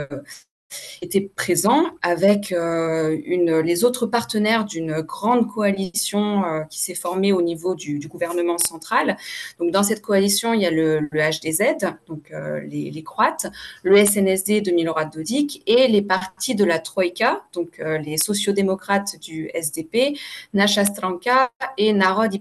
était 1.03 1.31
présent 1.35 1.87
avec 2.03 2.53
euh, 2.53 3.17
les 3.63 3.85
autres 3.85 4.07
partenaires 4.07 4.65
d'une 4.65 5.01
grande 5.01 5.49
coalition 5.49 6.45
euh, 6.45 6.63
qui 6.65 6.81
s'est 6.81 6.95
formée 6.95 7.33
au 7.33 7.43
niveau 7.43 7.75
du, 7.75 7.99
gouvernement 8.09 8.59
central. 8.59 9.17
Donc, 9.59 9.71
dans 9.71 9.83
cette 9.83 10.01
coalition, 10.01 10.55
il 10.55 10.63
y 10.63 10.67
a 10.67 10.71
le, 10.71 11.09
HDZ, 11.13 11.77
donc 12.07 12.31
euh, 12.33 12.61
les, 12.61 13.03
Croates, 13.03 13.47
le 13.83 14.05
SNSD 14.05 14.63
de 14.63 14.71
Milorad 14.71 15.13
Dodik 15.13 15.63
et 15.67 15.89
les 15.89 16.03
partis 16.03 16.55
de 16.55 16.65
la 16.65 16.79
Troïka, 16.79 17.43
donc 17.53 17.79
les 17.79 18.17
sociodémocrates 18.17 19.19
du 19.21 19.51
SDP, 19.55 20.19
Naša 20.55 20.85
Stranka 20.85 21.51
et 21.77 21.93
Narod 21.93 22.35
i. 22.35 22.41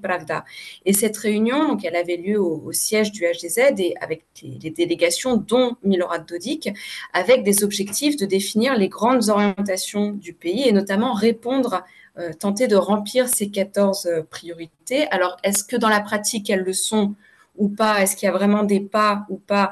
Et 0.86 0.94
cette 0.94 1.18
réunion, 1.18 1.68
donc, 1.68 1.86
elle 1.86 1.96
avait 1.96 2.18
lieu 2.18 2.40
au, 2.40 2.72
siège 2.72 3.12
du 3.12 3.26
HDZ 3.26 3.60
et 3.80 3.96
avec 4.02 4.26
les, 4.42 4.58
les 4.62 4.70
délégations, 4.70 5.38
dont 5.38 5.76
Milorad 5.84 6.28
Dodik, 6.28 6.70
avec 7.14 7.44
des 7.44 7.64
objectifs 7.64 8.17
de 8.18 8.26
définir 8.26 8.76
les 8.76 8.90
grandes 8.90 9.30
orientations 9.30 10.12
du 10.12 10.34
pays 10.34 10.68
et 10.68 10.72
notamment 10.72 11.14
répondre, 11.14 11.84
euh, 12.20 12.34
tenter 12.34 12.68
de 12.68 12.76
remplir 12.76 13.30
ces 13.30 13.50
14 13.50 14.08
euh, 14.08 14.24
priorités. 14.24 15.08
Alors, 15.12 15.38
est-ce 15.44 15.64
que 15.64 15.76
dans 15.76 15.90
la 15.90 16.02
pratique, 16.02 16.50
elles 16.50 16.64
le 16.64 16.74
sont 16.74 17.14
ou 17.58 17.70
pas? 17.70 18.02
Est-ce 18.02 18.16
qu'il 18.16 18.26
y 18.26 18.30
a 18.30 18.32
vraiment 18.32 18.64
des 18.64 18.80
pas 18.80 19.26
ou 19.30 19.38
pas? 19.38 19.72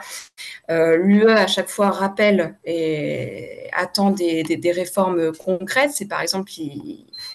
Euh, 0.69 0.95
L'UE, 0.97 1.27
à 1.27 1.47
chaque 1.47 1.69
fois, 1.69 1.89
rappelle 1.89 2.55
et 2.63 3.67
attend 3.73 4.11
des, 4.11 4.71
réformes 4.75 5.31
concrètes. 5.33 5.91
C'est 5.93 6.07
par 6.07 6.21
exemple, 6.21 6.51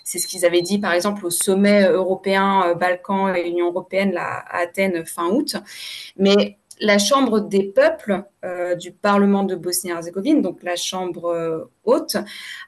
c'est 0.05 0.19
ce 0.19 0.29
qu'ils 0.29 0.47
avaient 0.47 0.63
dit, 0.63 0.79
par 0.79 0.93
exemple, 0.93 1.27
au 1.27 1.31
sommet 1.31 1.83
européen, 1.89 2.75
Balkans 2.79 3.35
et 3.35 3.49
Union 3.49 3.67
européenne 3.71 4.17
à 4.17 4.45
Athènes 4.57 5.05
fin 5.05 5.27
août. 5.29 5.57
Mais 6.17 6.60
la 6.81 6.99
Chambre 6.99 7.41
des 7.41 7.65
peuples 7.65 8.25
euh, 8.43 8.75
du 8.75 8.91
Parlement 8.91 9.45
de 9.45 9.55
Bosnie-Herzégovine, 9.55 10.41
donc 10.41 10.63
la 10.63 10.77
Chambre 10.77 11.27
euh, 11.27 11.71
haute, 11.85 12.17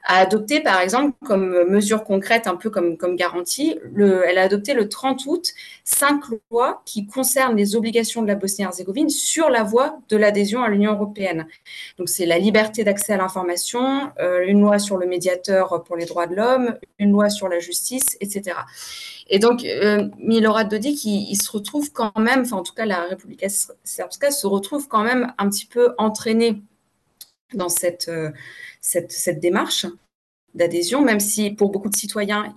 a 0.03 0.17
adopté, 0.17 0.59
par 0.61 0.79
exemple, 0.79 1.17
comme 1.25 1.63
mesure 1.67 2.03
concrète, 2.03 2.45
un 2.45 2.55
peu 2.55 2.69
comme, 2.69 2.95
garantie, 3.15 3.79
le, 3.91 4.23
elle 4.27 4.37
a 4.37 4.43
adopté 4.43 4.75
le 4.75 4.87
30 4.87 5.25
août 5.25 5.51
cinq 5.83 6.25
lois 6.51 6.83
qui 6.85 7.07
concernent 7.07 7.57
les 7.57 7.75
obligations 7.75 8.21
de 8.21 8.27
la 8.27 8.35
Bosnie-Herzégovine 8.35 9.09
sur 9.09 9.49
la 9.49 9.63
voie 9.63 9.97
de 10.09 10.17
l'adhésion 10.17 10.61
à 10.61 10.69
l'Union 10.69 10.93
européenne. 10.93 11.47
Donc, 11.97 12.07
c'est 12.07 12.27
la 12.27 12.37
liberté 12.37 12.83
d'accès 12.83 13.13
à 13.13 13.17
l'information, 13.17 14.11
euh, 14.19 14.43
une 14.45 14.61
loi 14.61 14.77
sur 14.77 14.97
le 14.97 15.07
médiateur 15.07 15.83
pour 15.83 15.97
les 15.97 16.05
droits 16.05 16.27
de 16.27 16.35
l'homme, 16.35 16.75
une 16.99 17.11
loi 17.11 17.29
sur 17.29 17.49
la 17.49 17.59
justice, 17.59 18.15
etc. 18.21 18.55
Et 19.27 19.39
donc, 19.39 19.63
euh, 19.63 20.09
Milorad 20.19 20.69
Dodik, 20.69 21.05
il, 21.05 21.31
il, 21.31 21.35
se 21.35 21.51
retrouve 21.51 21.91
quand 21.91 22.17
même, 22.19 22.41
enfin, 22.41 22.57
en 22.57 22.63
tout 22.63 22.73
cas, 22.73 22.85
la 22.85 23.05
République 23.05 23.45
Srpska 23.83 24.31
se 24.31 24.47
retrouve 24.47 24.87
quand 24.87 25.03
même 25.03 25.33
un 25.37 25.49
petit 25.49 25.65
peu 25.65 25.93
entraîné 25.97 26.61
dans 27.53 27.67
euh, 28.07 28.31
cette 28.81 29.39
démarche 29.39 29.85
d'adhésion, 30.53 31.01
même 31.01 31.19
si 31.19 31.51
pour 31.51 31.71
beaucoup 31.71 31.89
de 31.89 31.95
citoyens, 31.95 32.55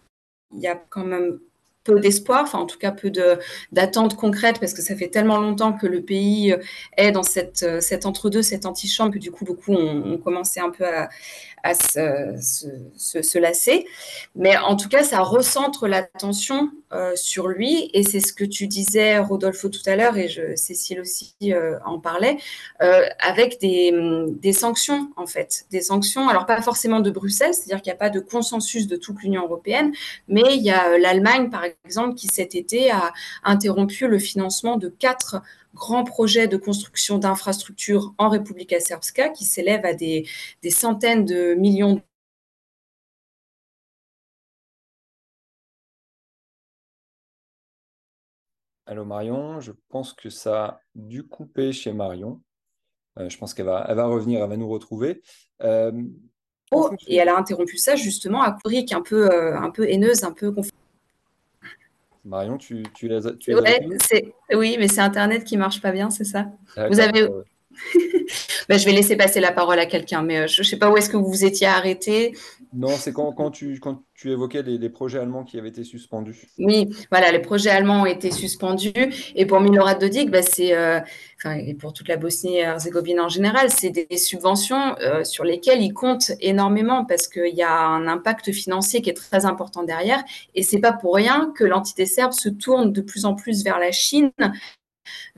il 0.54 0.60
y 0.60 0.66
a 0.66 0.76
quand 0.76 1.04
même 1.04 1.38
peu 1.86 2.00
d'espoir, 2.00 2.42
enfin 2.42 2.58
en 2.58 2.66
tout 2.66 2.78
cas 2.78 2.90
peu 2.90 3.10
d'attentes 3.72 4.16
concrètes, 4.16 4.58
parce 4.60 4.74
que 4.74 4.82
ça 4.82 4.96
fait 4.96 5.08
tellement 5.08 5.38
longtemps 5.38 5.72
que 5.72 5.86
le 5.86 6.02
pays 6.02 6.52
euh, 6.52 6.58
est 6.96 7.12
dans 7.12 7.22
cette, 7.22 7.62
euh, 7.62 7.80
cet 7.80 8.06
entre-deux, 8.06 8.42
cette 8.42 8.66
antichambre, 8.66 9.12
que 9.12 9.18
du 9.18 9.30
coup 9.30 9.44
beaucoup 9.44 9.72
ont, 9.72 10.18
commencé 10.18 10.60
un 10.60 10.70
peu 10.70 10.84
à, 10.84 11.08
se, 11.74 12.36
se, 12.96 13.38
lasser. 13.38 13.86
Mais 14.34 14.56
en 14.56 14.76
tout 14.76 14.88
cas, 14.88 15.02
ça 15.02 15.20
recentre 15.20 15.86
l'attention 15.88 16.70
euh, 16.92 17.14
sur 17.16 17.48
lui, 17.48 17.90
et 17.92 18.02
c'est 18.02 18.20
ce 18.20 18.32
que 18.32 18.44
tu 18.44 18.66
disais, 18.66 19.18
Rodolfo, 19.18 19.68
tout 19.68 19.80
à 19.86 19.96
l'heure, 19.96 20.16
et 20.16 20.28
Cécile 20.56 21.00
aussi 21.00 21.34
en 21.84 21.98
parlait, 21.98 22.36
avec 22.78 23.60
des, 23.60 23.92
des, 24.40 24.52
sanctions, 24.52 25.10
en 25.16 25.26
fait. 25.26 25.66
Des 25.70 25.80
sanctions, 25.80 26.28
alors 26.28 26.46
pas 26.46 26.60
forcément 26.62 27.00
de 27.00 27.10
Bruxelles, 27.10 27.52
c'est-à-dire 27.52 27.82
qu'il 27.82 27.90
n'y 27.90 27.96
a 27.96 27.98
pas 27.98 28.10
de 28.10 28.20
consensus 28.20 28.86
de 28.86 28.96
toute 28.96 29.20
l'Union 29.22 29.44
européenne, 29.44 29.92
mais 30.28 30.56
il 30.56 30.62
y 30.62 30.70
a 30.70 30.98
l'Allemagne, 30.98 31.50
par 31.50 31.64
exemple, 31.64 31.75
exemple, 31.84 32.14
qui 32.14 32.28
cet 32.28 32.54
été 32.54 32.90
a 32.90 33.12
interrompu 33.44 34.08
le 34.08 34.18
financement 34.18 34.76
de 34.76 34.88
quatre 34.88 35.42
grands 35.74 36.04
projets 36.04 36.48
de 36.48 36.56
construction 36.56 37.18
d'infrastructures 37.18 38.14
en 38.18 38.28
République 38.28 38.74
Srpska 38.80 39.28
qui 39.28 39.44
s'élèvent 39.44 39.84
à 39.84 39.94
des, 39.94 40.26
centaines 40.70 41.24
de 41.24 41.54
millions 41.54 42.02
Allô 48.88 49.04
Marion, 49.04 49.60
je 49.60 49.72
pense 49.88 50.12
que 50.12 50.30
ça 50.30 50.64
a 50.64 50.80
dû 50.94 51.24
couper 51.24 51.72
chez 51.72 51.92
Marion. 51.92 52.40
Euh, 53.18 53.28
je 53.28 53.36
pense 53.36 53.52
qu'elle 53.52 53.66
va, 53.66 53.84
elle 53.88 53.96
va 53.96 54.06
revenir, 54.06 54.42
elle 54.42 54.48
va 54.48 54.56
nous 54.56 54.68
retrouver. 54.68 55.22
Euh, 55.62 55.90
oh, 56.70 56.90
et 57.08 57.16
elle 57.16 57.28
a 57.28 57.36
interrompu 57.36 57.78
ça 57.78 57.96
justement 57.96 58.42
à 58.42 58.56
un 58.92 59.02
peu, 59.02 59.28
euh, 59.28 59.58
un 59.58 59.70
peu 59.70 59.88
haineuse, 59.90 60.22
un 60.22 60.32
peu 60.32 60.52
confuse. 60.52 60.72
Marion, 62.26 62.58
tu, 62.58 62.82
tu 62.92 63.08
les 63.08 63.20
tu 63.38 63.54
Oui, 64.52 64.76
mais 64.78 64.88
c'est 64.88 65.00
Internet 65.00 65.44
qui 65.44 65.56
marche 65.56 65.80
pas 65.80 65.92
bien, 65.92 66.10
c'est 66.10 66.24
ça? 66.24 66.46
Vous 66.90 67.00
avez. 67.00 67.28
Ben, 68.68 68.78
je 68.78 68.84
vais 68.84 68.92
laisser 68.92 69.16
passer 69.16 69.38
la 69.38 69.52
parole 69.52 69.78
à 69.78 69.86
quelqu'un, 69.86 70.22
mais 70.22 70.38
euh, 70.38 70.46
je 70.48 70.60
ne 70.60 70.64
sais 70.64 70.76
pas 70.76 70.90
où 70.90 70.96
est-ce 70.96 71.08
que 71.08 71.16
vous 71.16 71.28
vous 71.28 71.44
étiez 71.44 71.68
arrêté. 71.68 72.36
Non, 72.72 72.88
c'est 72.88 73.12
quand, 73.12 73.32
quand, 73.32 73.52
tu, 73.52 73.78
quand 73.78 74.02
tu 74.14 74.30
évoquais 74.32 74.62
les, 74.62 74.88
projets 74.88 75.18
allemands 75.18 75.44
qui 75.44 75.58
avaient 75.58 75.68
été 75.68 75.84
suspendus. 75.84 76.48
Oui, 76.58 76.88
voilà, 77.10 77.30
les 77.30 77.38
projets 77.38 77.70
allemands 77.70 78.02
ont 78.02 78.06
été 78.06 78.30
suspendus. 78.30 78.92
Et 79.34 79.46
pour 79.46 79.60
Milorad 79.60 80.00
Dodik, 80.00 80.30
bah, 80.30 80.42
c'est, 80.42 80.74
euh, 80.74 81.00
et 81.44 81.74
pour 81.74 81.92
toute 81.92 82.08
la 82.08 82.16
Bosnie-Herzégovine 82.16 83.20
en 83.20 83.28
général, 83.28 83.70
c'est 83.70 83.90
des 83.90 84.16
subventions 84.16 84.96
euh, 85.00 85.22
sur 85.22 85.44
lesquelles 85.44 85.82
il 85.82 85.92
compte 85.92 86.32
énormément 86.40 87.04
parce 87.04 87.28
qu'il 87.28 87.54
y 87.54 87.62
a 87.62 87.86
un 87.86 88.08
impact 88.08 88.52
financier 88.52 89.00
qui 89.00 89.10
est 89.10 89.14
très 89.14 89.46
important 89.46 89.82
derrière. 89.82 90.22
Et 90.54 90.62
c'est 90.62 90.80
pas 90.80 90.92
pour 90.92 91.14
rien 91.14 91.52
que 91.54 91.64
l'entité 91.64 92.04
serbe 92.04 92.32
se 92.32 92.48
tourne 92.48 92.92
de 92.92 93.00
plus 93.00 93.24
en 93.26 93.34
plus 93.34 93.64
vers 93.64 93.78
la 93.78 93.92
Chine 93.92 94.32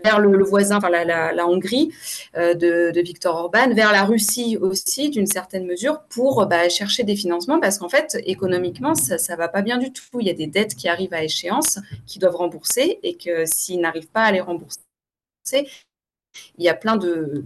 vers 0.02 0.18
le, 0.18 0.42
voisin, 0.42 0.76
enfin 0.76 0.90
la, 0.90 1.46
Hongrie 1.46 1.92
de, 2.34 2.90
de, 2.90 3.00
Viktor 3.00 3.34
Orban, 3.34 3.74
vers 3.74 3.92
la 3.92 4.04
Russie 4.04 4.56
aussi, 4.56 5.10
d'une 5.10 5.26
certaine 5.26 5.66
mesure, 5.66 6.02
pour 6.08 6.46
bah, 6.46 6.68
chercher 6.68 7.04
des 7.04 7.16
financements, 7.16 7.60
parce 7.60 7.78
qu'en 7.78 7.88
fait, 7.88 8.18
économiquement, 8.24 8.94
ça 8.94 9.16
ne 9.16 9.38
va 9.38 9.48
pas 9.48 9.62
bien 9.62 9.78
du 9.78 9.92
tout. 9.92 10.20
Il 10.20 10.26
y 10.26 10.30
a 10.30 10.34
des 10.34 10.46
dettes 10.46 10.74
qui 10.74 10.88
arrivent 10.88 11.14
à 11.14 11.22
échéance, 11.22 11.78
qui 12.06 12.18
doivent 12.18 12.36
rembourser, 12.36 12.98
et 13.02 13.16
que 13.16 13.44
s'ils 13.46 13.80
n'arrivent 13.80 14.08
pas 14.08 14.22
à 14.22 14.32
les 14.32 14.40
rembourser, 14.40 14.80
il 16.58 16.64
y 16.64 16.68
a 16.68 16.74
plein 16.74 16.96
de, 16.96 17.44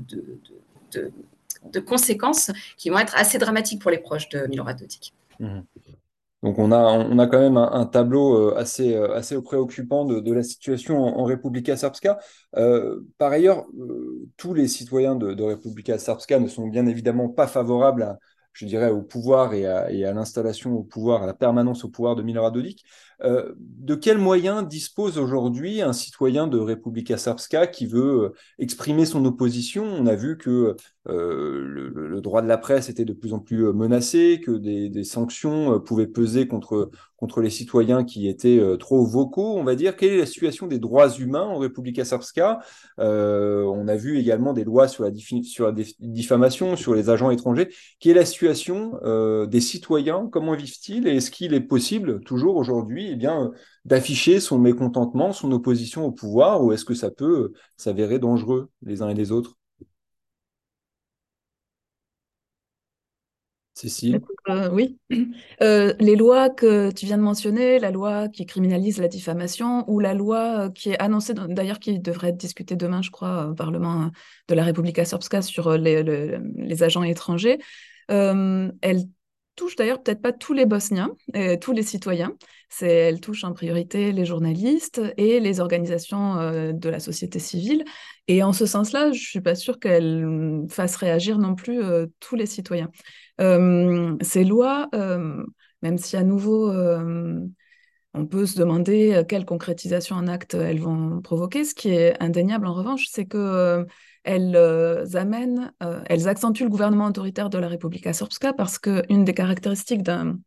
de, 0.93 1.81
conséquences 1.81 2.51
qui 2.77 2.91
vont 2.91 2.99
être 2.99 3.17
assez 3.17 3.39
dramatiques 3.39 3.81
pour 3.81 3.91
les 3.91 3.99
proches 3.99 4.29
de 4.29 4.47
Milorad 4.47 4.79
Dodik. 4.79 5.15
Mmh. 5.39 5.61
Donc 6.43 6.59
on 6.59 6.73
a, 6.73 7.27
quand 7.29 7.39
même 7.39 7.57
un, 7.57 7.87
tableau 7.87 8.51
euh, 8.51 8.57
assez, 8.57 8.95
euh, 8.97 9.15
assez 9.15 9.41
préoccupant 9.41 10.05
de, 10.05 10.33
la 10.33 10.43
situation 10.43 10.99
en, 10.99 11.25
Republika 11.25 11.77
Srpska. 11.77 12.19
Euh, 12.57 13.01
par 13.17 13.31
ailleurs, 13.31 13.67
tous 14.37 14.53
les 14.53 14.67
citoyens 14.67 15.15
de, 15.15 15.35
de 15.35 15.43
Republika 15.45 15.99
Srpska 15.99 16.41
ne 16.41 16.49
sont 16.49 16.67
bien 16.67 16.87
évidemment 16.87 17.29
pas 17.29 17.47
favorables 17.47 18.19
je 18.55 18.67
dirais, 18.67 18.91
au 18.91 19.03
pouvoir 19.03 19.55
et 19.55 19.67
à, 19.67 19.87
à 19.87 20.13
l'installation 20.13 20.75
au 20.75 20.83
pouvoir, 20.83 21.23
à 21.23 21.27
la 21.27 21.33
permanence 21.33 21.85
au 21.85 21.89
pouvoir 21.89 22.17
de 22.17 22.23
Milorad 22.23 22.53
Dodik. 22.53 22.85
Euh, 23.25 23.53
de 23.59 23.95
quels 23.95 24.19
moyens 24.19 24.67
dispose 24.67 25.19
aujourd'hui 25.19 25.81
un 25.83 25.93
citoyen 25.93 26.47
de 26.47 26.59
Republika 26.59 27.17
Srpska 27.17 27.67
qui 27.67 27.87
veut 27.87 28.25
euh, 28.25 28.35
exprimer 28.59 29.07
son 29.07 29.25
opposition? 29.25 29.85
On 29.85 30.07
a 30.07 30.15
vu 30.15 30.39
que 30.39 30.77
euh, 31.09 31.65
le, 31.65 32.21
droit 32.21 32.43
de 32.43 32.47
la 32.47 32.59
presse 32.59 32.89
était 32.89 33.05
de 33.05 33.13
plus 33.13 33.33
en 33.33 33.41
plus 33.41 33.73
menacé, 33.73 34.41
que 34.45 34.53
des, 34.53 35.03
sanctions 35.03 35.81
pouvaient 35.81 36.07
peser 36.07 36.47
contre, 36.47 36.91
contre 37.17 37.41
les 37.41 37.51
citoyens 37.51 38.05
qui 38.05 38.29
étaient 38.29 38.63
trop 38.79 39.05
vocaux, 39.05 39.57
on 39.57 39.65
va 39.65 39.75
dire. 39.75 39.97
Quelle 39.97 40.13
est 40.13 40.19
la 40.19 40.27
situation 40.27 40.69
des 40.69 40.79
droits 40.79 41.11
humains 41.11 41.43
en 41.43 41.57
Republika 41.57 42.05
Srpska? 42.05 42.61
On 42.99 43.89
a 43.89 43.97
vu 43.97 44.19
également 44.19 44.53
des 44.53 44.63
lois 44.63 44.87
sur 44.87 45.03
la, 45.03 45.11
sur 45.43 45.67
la 45.67 45.75
diffamation, 45.99 46.77
sur 46.77 46.95
les 46.95 47.11
agents 47.11 47.33
étrangers. 47.33 47.69
Quelle 47.99 48.13
est 48.13 48.21
la 48.21 48.25
situation 48.25 48.93
des 49.47 49.61
citoyens? 49.61 50.29
Comment 50.31 50.55
vivent-ils? 50.55 51.09
Et 51.09 51.17
est-ce 51.17 51.33
qu'il 51.33 51.53
est 51.53 51.61
possible, 51.61 52.21
toujours 52.21 52.55
aujourd'hui, 52.55 53.12
eh 53.13 53.17
bien, 53.17 53.53
d'afficher 53.85 54.41
son 54.41 54.59
mécontentement, 54.59 55.33
son 55.33 55.53
opposition 55.53 56.05
au 56.07 56.13
pouvoir, 56.13 56.63
ou 56.63 56.73
est-ce 56.73 56.85
que 56.85 56.95
ça 56.95 57.11
peut 57.11 57.53
s'avérer 57.77 58.19
dangereux 58.19 58.71
les 58.83 59.03
uns 59.03 59.09
et 59.09 59.15
les 59.15 59.33
autres? 59.33 59.57
Cécile? 63.75 64.21
Euh, 64.49 64.71
Oui. 64.71 64.99
Euh, 65.63 65.95
les 66.01 66.17
lois 66.17 66.51
que 66.51 66.91
tu 66.91 67.07
viens 67.07 67.19
de 67.19 67.23
mentionner, 67.23 67.79
la 67.79 67.93
loi 67.93 68.29
qui 68.29 68.47
criminalise 68.47 68.99
la 68.99 69.07
diffamation 69.07 69.89
ou 69.89 70.01
la 70.01 70.13
loi 70.13 70.71
qui 70.71 70.91
est 70.91 70.99
annoncée, 71.01 71.35
d'ailleurs 71.35 71.79
qui 71.79 72.01
devrait 72.01 72.31
être 72.31 72.37
discutée 72.37 72.75
demain, 72.75 73.01
je 73.01 73.11
crois, 73.11 73.47
au 73.51 73.55
Parlement 73.55 74.11
de 74.49 74.55
la 74.55 74.65
République 74.65 75.05
Srpska 75.05 75.43
sur 75.43 75.77
les, 75.79 76.83
agents 76.83 77.05
étrangers, 77.05 77.61
euh, 78.11 78.73
elle 78.81 79.05
touche 79.55 79.77
d'ailleurs 79.77 80.03
peut-être 80.03 80.23
pas 80.23 80.33
tous 80.33 80.53
les 80.53 80.67
Bosniens, 80.67 81.11
tous 81.61 81.73
les 81.73 81.83
citoyens. 81.83 82.37
C'est, 82.75 82.89
elle 82.89 83.21
touche 83.21 83.45
en 83.45 83.53
priorité 83.53 84.13
les 84.13 84.25
journalistes 84.25 85.03
et 85.19 85.41
les 85.41 85.61
organisations 85.61 86.39
euh, 86.39 86.73
de 86.73 86.89
la 86.89 87.01
société 87.01 87.39
civile. 87.39 87.85
Et 88.29 88.43
en 88.43 88.55
ce 88.55 88.65
sens-là, 88.65 89.13
je 89.13 89.21
suis 89.21 89.43
pas 89.43 89.55
sûre 89.55 89.79
qu'elle 89.79 90.65
fasse 90.71 90.97
réagir 90.97 91.37
non 91.37 91.55
plus 91.55 91.83
euh, 91.83 92.07
tous 92.19 92.35
les 92.35 92.47
citoyens. 92.47 92.91
Euh, 93.43 94.17
ces 94.23 94.45
lois, 94.45 94.89
même 94.93 95.99
si 95.99 96.17
à 96.17 96.23
nouveau 96.23 96.73
on 98.15 98.27
peut 98.27 98.47
se 98.47 98.59
demander 98.59 99.23
quelle 99.29 99.45
concrétisation 99.45 100.17
en 100.17 100.29
acte 100.29 100.55
elles 100.55 100.81
vont 100.81 101.21
provoquer. 101.23 101.65
Ce 101.65 101.75
qui 101.75 101.91
est 101.91 102.23
indéniable 102.23 102.67
en 102.67 102.75
revanche, 102.75 103.07
c'est 103.09 103.25
que 103.25 103.87
elles 104.25 104.55
euh, 104.57 105.07
amènent, 105.15 105.73
euh, 105.83 106.03
elles 106.07 106.29
accentuent 106.29 106.65
le 106.65 106.71
gouvernement 106.71 107.07
autoritaire 107.07 107.51
de 107.51 107.59
la 107.59 107.69
République 107.69 108.13
Srpska 108.13 108.53
parce 108.53 108.79
qu'une 108.79 109.25
des 109.25 109.35
caractéristiques 109.35 110.03
d'un 110.03 110.39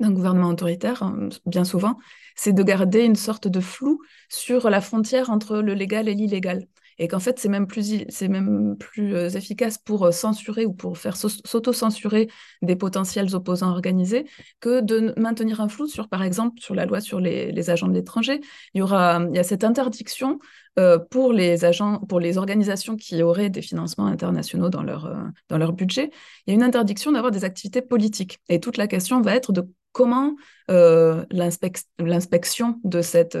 gouvernement 0.00 0.48
autoritaire, 0.48 1.02
hein, 1.02 1.28
bien 1.46 1.64
souvent, 1.64 1.96
c'est 2.34 2.52
de 2.52 2.62
garder 2.62 3.04
une 3.04 3.16
sorte 3.16 3.48
de 3.48 3.60
flou 3.60 4.00
sur 4.28 4.68
la 4.68 4.80
frontière 4.80 5.30
entre 5.30 5.58
le 5.58 5.74
légal 5.74 6.08
et 6.08 6.14
l'illégal 6.14 6.66
et 6.98 7.08
qu'en 7.08 7.20
fait 7.20 7.38
c'est 7.38 7.48
même 7.48 7.66
plus 7.66 8.04
même 8.28 8.76
plus 8.78 9.14
euh, 9.14 9.28
efficace 9.30 9.78
pour 9.78 10.12
censurer 10.12 10.66
ou 10.66 10.72
pour 10.72 10.98
faire 10.98 11.16
s'auto-censurer 11.16 12.28
des 12.62 12.76
potentiels 12.76 13.34
opposants 13.34 13.70
organisés 13.70 14.26
que 14.60 14.80
de 14.80 15.14
maintenir 15.16 15.60
un 15.60 15.68
flou 15.68 15.86
sur 15.86 16.08
par 16.08 16.22
exemple 16.22 16.60
sur 16.60 16.74
la 16.74 16.86
loi 16.86 17.00
sur 17.00 17.20
les, 17.20 17.70
agents 17.70 17.88
de 17.88 17.94
l'étranger 17.94 18.40
il 18.74 18.78
y 18.78 18.82
aura 18.82 19.20
il 19.30 19.36
y 19.36 19.38
a 19.38 19.44
cette 19.44 19.64
interdiction 19.64 20.38
euh, 20.78 20.98
pour 20.98 21.32
les 21.32 21.64
agents, 21.64 22.00
pour 22.00 22.20
les 22.20 22.36
organisations 22.36 22.96
qui 22.96 23.22
auraient 23.22 23.48
des 23.48 23.62
financements 23.62 24.06
internationaux 24.06 24.68
dans 24.68 24.82
leur, 24.82 25.06
euh, 25.06 25.14
dans 25.48 25.56
leur 25.56 25.72
budget, 25.72 26.10
il 26.46 26.50
y 26.50 26.52
a 26.52 26.54
une 26.54 26.62
interdiction 26.62 27.12
d'avoir 27.12 27.32
des 27.32 27.44
activités 27.44 27.80
politiques. 27.80 28.40
Et 28.50 28.60
toute 28.60 28.76
la 28.76 28.86
question 28.86 29.22
va 29.22 29.34
être 29.34 29.52
de 29.52 29.66
comment 29.96 30.36
euh, 30.70 31.24
l'inspection 31.30 32.78
de 32.84 33.00
cette 33.00 33.38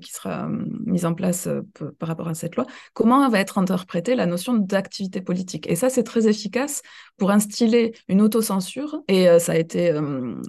qui 0.00 0.12
sera 0.12 0.48
mise 0.86 1.04
en 1.04 1.12
place 1.12 1.48
par 1.98 2.08
rapport 2.08 2.28
à 2.28 2.34
cette 2.34 2.54
loi, 2.54 2.66
comment 2.94 3.28
va 3.28 3.40
être 3.40 3.58
interprétée 3.58 4.14
la 4.14 4.26
notion 4.26 4.54
d'activité 4.54 5.20
politique. 5.20 5.68
Et 5.68 5.74
ça, 5.74 5.90
c'est 5.90 6.04
très 6.04 6.28
efficace 6.28 6.82
pour 7.16 7.32
instiller 7.32 7.96
une 8.06 8.22
autocensure. 8.22 9.02
Et 9.08 9.26
ça 9.40 9.52
a 9.52 9.56
été, 9.56 9.92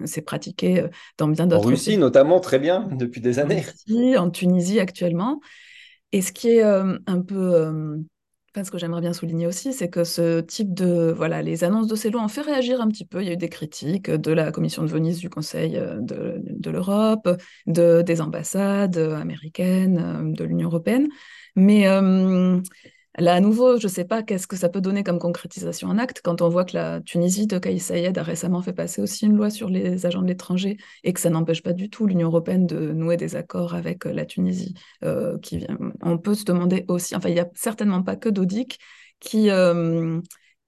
c'est 0.05 0.21
pratiqué 0.21 0.85
dans 1.17 1.27
bien 1.29 1.47
d'autres. 1.47 1.65
En 1.65 1.69
Russie, 1.69 1.97
notamment, 1.97 2.39
très 2.39 2.59
bien 2.59 2.88
depuis 2.91 3.19
des 3.19 3.39
années. 3.39 3.63
En, 3.65 3.93
Russie, 3.95 4.17
en 4.17 4.29
Tunisie 4.29 4.79
actuellement. 4.79 5.39
Et 6.12 6.21
ce 6.21 6.31
qui 6.31 6.49
est 6.49 6.63
euh, 6.63 6.97
un 7.05 7.21
peu, 7.21 7.53
euh, 7.55 7.97
enfin, 8.53 8.63
ce 8.63 8.71
que 8.71 8.77
j'aimerais 8.77 9.01
bien 9.01 9.13
souligner 9.13 9.47
aussi, 9.47 9.73
c'est 9.73 9.89
que 9.89 10.03
ce 10.03 10.39
type 10.41 10.73
de, 10.73 11.13
voilà, 11.15 11.41
les 11.41 11.63
annonces 11.63 11.88
de 11.88 11.95
ces 11.95 12.09
lois 12.09 12.23
ont 12.23 12.27
fait 12.27 12.41
réagir 12.41 12.81
un 12.81 12.88
petit 12.88 13.05
peu. 13.05 13.21
Il 13.21 13.27
y 13.27 13.29
a 13.29 13.33
eu 13.33 13.38
des 13.38 13.49
critiques 13.49 14.09
de 14.09 14.31
la 14.31 14.51
Commission 14.51 14.83
de 14.83 14.88
Venise 14.88 15.19
du 15.19 15.29
Conseil 15.29 15.77
euh, 15.77 15.99
de, 15.99 16.69
l'Europe, 16.69 17.29
de, 17.67 18.01
des 18.01 18.21
ambassades 18.21 18.97
américaines, 18.97 20.33
de 20.33 20.43
l'Union 20.43 20.67
européenne. 20.69 21.07
Mais 21.55 21.88
Là, 23.19 23.34
à 23.36 23.39
nouveau, 23.41 23.77
je 23.77 23.88
ne 23.88 23.91
sais 23.91 24.05
pas 24.05 24.23
qu'est-ce 24.23 24.47
que 24.47 24.55
ça 24.55 24.69
peut 24.69 24.79
donner 24.79 25.03
comme 25.03 25.19
concrétisation 25.19 25.89
en 25.89 25.97
acte 25.97 26.21
quand 26.23 26.41
on 26.41 26.47
voit 26.47 26.63
que 26.63 26.75
la 26.75 27.01
Tunisie 27.01 27.47
de 27.47 27.60
Kais 27.60 27.77
a 28.17 28.23
récemment 28.23 28.62
fait 28.62 28.71
passer 28.71 29.01
aussi 29.01 29.25
une 29.25 29.36
loi 29.36 29.49
sur 29.49 29.69
les 29.69 30.05
agents 30.05 30.21
de 30.21 30.27
l'étranger 30.27 30.77
et 31.03 31.12
que 31.12 31.19
ça 31.19 31.29
n'empêche 31.29 31.62
pas 31.62 31.73
du 31.73 31.89
tout 31.89 32.08
l'Union 32.08 32.29
européenne 32.29 32.65
de 32.65 32.93
nouer 32.93 33.17
des 33.17 33.36
accords 33.36 33.75
avec 33.75 34.05
euh, 34.05 34.13
la 34.13 34.25
Tunisie. 34.25 34.73
Euh. 35.03 35.38
On 36.01 36.17
peut 36.17 36.34
se 36.34 36.45
demander 36.45 36.86
aussi, 36.88 37.13
enfin, 37.15 37.27
il 37.27 37.34
n'y 37.34 37.41
a 37.41 37.49
certainement 37.55 38.03
pas 38.03 38.15
que 38.15 38.29
Dodik 38.29 38.79
qui, 39.19 39.49
euh, 39.49 40.21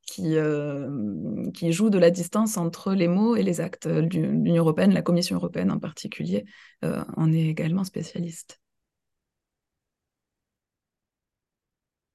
qui 0.05 1.71
joue 1.71 1.89
de 1.89 1.97
la 1.99 2.11
distance 2.11 2.57
entre 2.57 2.93
les 2.93 3.07
mots 3.07 3.37
et 3.37 3.43
les 3.43 3.61
actes. 3.61 3.87
L'Union 3.87 4.63
européenne, 4.63 4.93
la 4.93 5.01
Commission 5.01 5.37
européenne 5.37 5.71
en 5.71 5.79
particulier, 5.79 6.43
en 6.81 7.31
est 7.31 7.45
également 7.45 7.85
spécialiste. 7.85 8.61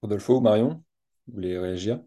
Rodolfo, 0.07 0.41
Marion, 0.41 0.85
vous 1.27 1.35
voulez 1.35 1.59
réagir? 1.59 1.99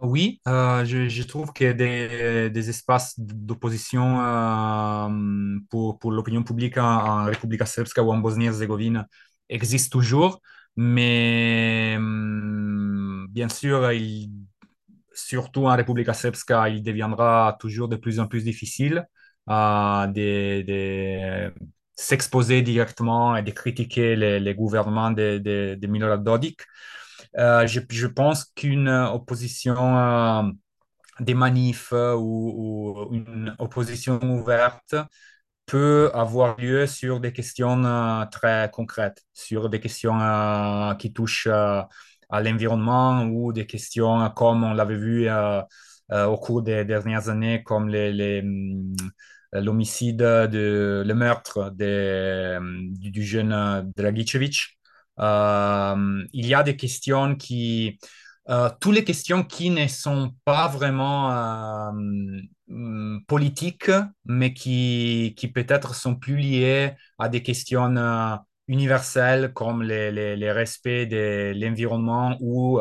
Oui, 0.00 0.40
euh, 0.48 0.84
je, 0.84 1.22
trouve 1.22 1.52
que 1.52 1.70
des, 1.70 2.50
des 2.50 2.68
espaces 2.68 3.14
d'opposition 3.16 4.20
euh, 4.20 5.58
pour, 5.70 6.00
pour 6.00 6.10
l'opinion 6.10 6.42
publique 6.42 6.78
en, 6.78 7.26
République 7.26 7.64
Srpska 7.64 8.02
ou 8.02 8.10
en 8.12 8.18
Bosnie-Herzégovine 8.18 9.06
existent 9.48 9.96
toujours, 9.96 10.40
mais 10.74 11.94
hum, 11.96 13.28
bien 13.30 13.48
sûr, 13.48 13.88
surtout 15.14 15.66
en 15.66 15.76
République 15.76 16.12
Srpska, 16.12 16.70
il 16.70 16.82
deviendra 16.82 17.56
toujours 17.60 17.86
de 17.86 17.94
plus 17.94 18.18
en 18.18 18.26
plus 18.26 18.42
difficile 18.42 19.06
euh, 19.48 20.06
de, 20.08 21.52
s'exposer 21.94 22.62
directement 22.62 23.36
et 23.36 23.44
de 23.44 23.52
critiquer 23.52 24.16
les, 24.16 24.54
gouvernements 24.56 25.12
de, 25.12 25.38
de, 25.38 25.78
de 25.80 25.86
Milorad 25.86 26.24
Dodik. 26.24 26.62
Euh, 27.38 27.66
je, 27.66 28.06
pense 28.06 28.44
qu'une 28.44 28.88
opposition 28.88 29.98
euh, 29.98 30.42
des 31.20 31.34
manifs 31.34 31.92
euh, 31.92 32.14
ou, 32.16 33.08
une 33.12 33.54
opposition 33.58 34.20
ouverte 34.22 34.94
peut 35.66 36.10
avoir 36.14 36.56
lieu 36.58 36.86
sur 36.86 37.20
des 37.20 37.32
questions 37.32 37.82
très 38.30 38.70
concrètes, 38.72 39.22
sur 39.32 39.70
des 39.70 39.80
questions 39.80 40.18
qui 40.98 41.12
touchent 41.12 41.46
à 41.46 41.88
l'environnement 42.42 43.24
ou 43.24 43.52
des 43.52 43.66
questions 43.66 44.28
comme 44.30 44.64
on 44.64 44.74
l'avait 44.74 44.96
vu 44.96 45.28
au 46.10 46.36
cours 46.38 46.62
des 46.62 46.84
dernières 46.84 47.28
années, 47.28 47.62
comme 47.62 47.88
l'homicide, 49.52 50.22
le 50.22 51.12
meurtre 51.14 51.70
du, 51.70 53.10
du, 53.10 53.22
jeune 53.22 53.92
Dragicevic. 53.96 54.78
Euh, 55.20 56.24
il 56.32 56.46
y 56.46 56.54
a 56.54 56.62
des 56.62 56.76
questions 56.76 57.36
qui, 57.36 57.98
euh, 58.48 58.70
toutes 58.80 58.94
les 58.94 59.04
questions 59.04 59.44
qui 59.44 59.70
ne 59.70 59.86
sont 59.86 60.34
pas 60.44 60.68
vraiment 60.68 61.30
euh, 61.32 61.92
mm, 62.68 63.24
politiques, 63.26 63.90
mais 64.24 64.52
qui, 64.54 65.34
qui 65.36 65.48
peut-être 65.48 65.94
sont 65.94 66.16
plus 66.16 66.36
liées 66.36 66.92
à 67.18 67.28
des 67.28 67.42
questions 67.42 67.94
universels 68.68 69.52
comme 69.52 69.82
les, 69.82 70.10
les, 70.12 70.36
les 70.36 70.52
respects 70.52 70.88
de 70.88 71.52
l'environnement 71.56 72.36
ou 72.40 72.80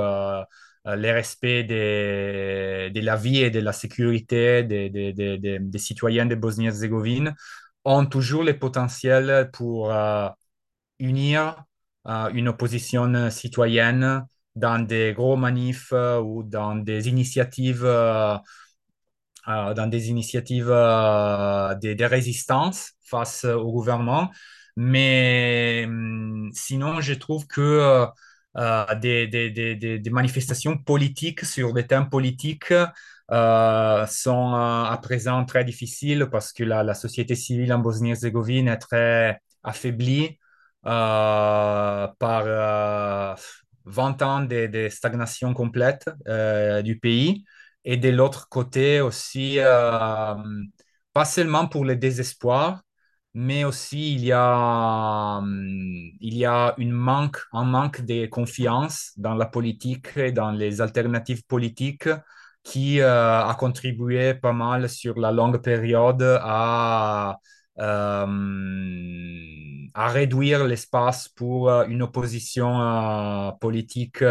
euh, 0.88 0.96
les 0.96 1.12
respects 1.12 1.46
de, 1.46 2.90
de, 2.90 3.02
la 3.02 3.16
vie 3.16 3.42
et 3.42 3.52
de 3.52 3.60
la 3.60 3.74
sécurité 3.74 4.64
des, 4.64 4.90
des, 4.90 5.14
des, 5.14 5.60
des 5.60 5.78
citoyens 5.78 6.26
de 6.26 6.36
Bosnie-Herzégovine 6.36 7.36
ont 7.86 8.06
toujours 8.06 8.44
le 8.44 8.58
potentiel 8.58 9.50
pour 9.54 9.92
euh, 9.92 10.30
unir 11.00 11.50
euh, 11.50 11.62
une 12.06 12.48
opposition 12.50 13.30
citoyenne 13.30 14.26
dans 14.56 14.80
des 14.86 15.14
gros 15.14 15.38
manifs 15.38 15.92
ou 15.94 16.44
dans 16.44 16.76
des 16.76 17.08
initiatives 17.10 17.86
euh, 19.48 19.74
dans 19.74 19.88
des 19.88 20.10
initiatives 20.10 20.70
euh, 20.70 21.74
de, 21.76 21.94
de, 21.94 22.06
résistance 22.06 22.92
face 23.02 23.46
au 23.46 23.72
gouvernement. 23.72 24.30
Mais 24.76 25.84
hum, 25.88 26.50
sinon, 26.54 27.02
je 27.02 27.14
trouve 27.14 27.48
que 27.48 28.06
euh, 28.58 28.96
des, 28.96 29.28
des, 29.28 29.50
des, 29.50 29.76
des, 30.00 30.10
manifestations 30.10 30.78
politiques 30.78 31.46
sur 31.46 31.74
des 31.74 31.88
thèmes 31.88 32.10
politiques 32.10 32.74
euh, 33.32 34.06
sont 34.08 34.54
à 34.54 35.00
présent 35.02 35.46
très 35.46 35.64
difficiles 35.64 36.28
parce 36.32 36.52
que 36.54 36.64
la, 36.64 36.84
la 36.84 36.94
société 36.94 37.36
civile 37.36 37.74
en 37.74 37.80
Bosnie-Herzégovine 37.80 38.68
est 38.68 38.78
très 38.78 39.40
affaiblie 39.64 40.26
euh, 40.26 40.41
par 40.84 42.46
20 43.86 44.22
ans 44.22 44.42
de, 44.42 44.88
stagnation 44.90 45.54
complète 45.54 46.10
du 46.84 47.00
pays. 47.00 47.44
Et 47.84 47.98
de 47.98 48.10
l'autre 48.10 48.48
côté 48.50 49.02
aussi, 49.02 49.56
euh, 49.60 50.36
pas 51.14 51.26
seulement 51.26 51.68
pour 51.68 51.86
le 51.86 51.96
désespoir, 51.96 52.82
mais 53.34 53.64
aussi 53.64 54.14
il 54.16 54.26
y 54.26 54.32
a, 54.34 55.40
euh, 55.40 55.42
il 56.20 56.36
y 56.38 56.46
a 56.46 56.76
une 56.78 56.92
manque, 56.92 57.40
un 57.54 57.64
manque 57.64 58.02
de 58.02 58.28
confiance 58.28 59.14
dans 59.18 59.36
la 59.36 59.46
politique 59.46 60.18
et 60.18 60.32
dans 60.32 60.52
les 60.52 60.82
alternatives 60.82 61.44
politiques 61.46 62.10
qui 62.64 63.00
euh, 63.02 63.44
a 63.46 63.56
contribué 63.56 64.36
pas 64.36 64.54
mal 64.54 64.90
sur 64.90 65.20
la 65.20 65.32
longue 65.32 65.62
période 65.62 66.22
à, 66.42 67.40
à 67.78 68.28
réduire 70.08 70.66
l'espace 70.66 71.28
pour 71.30 71.70
une 71.70 72.02
opposition 72.02 73.54
politique 73.60 74.24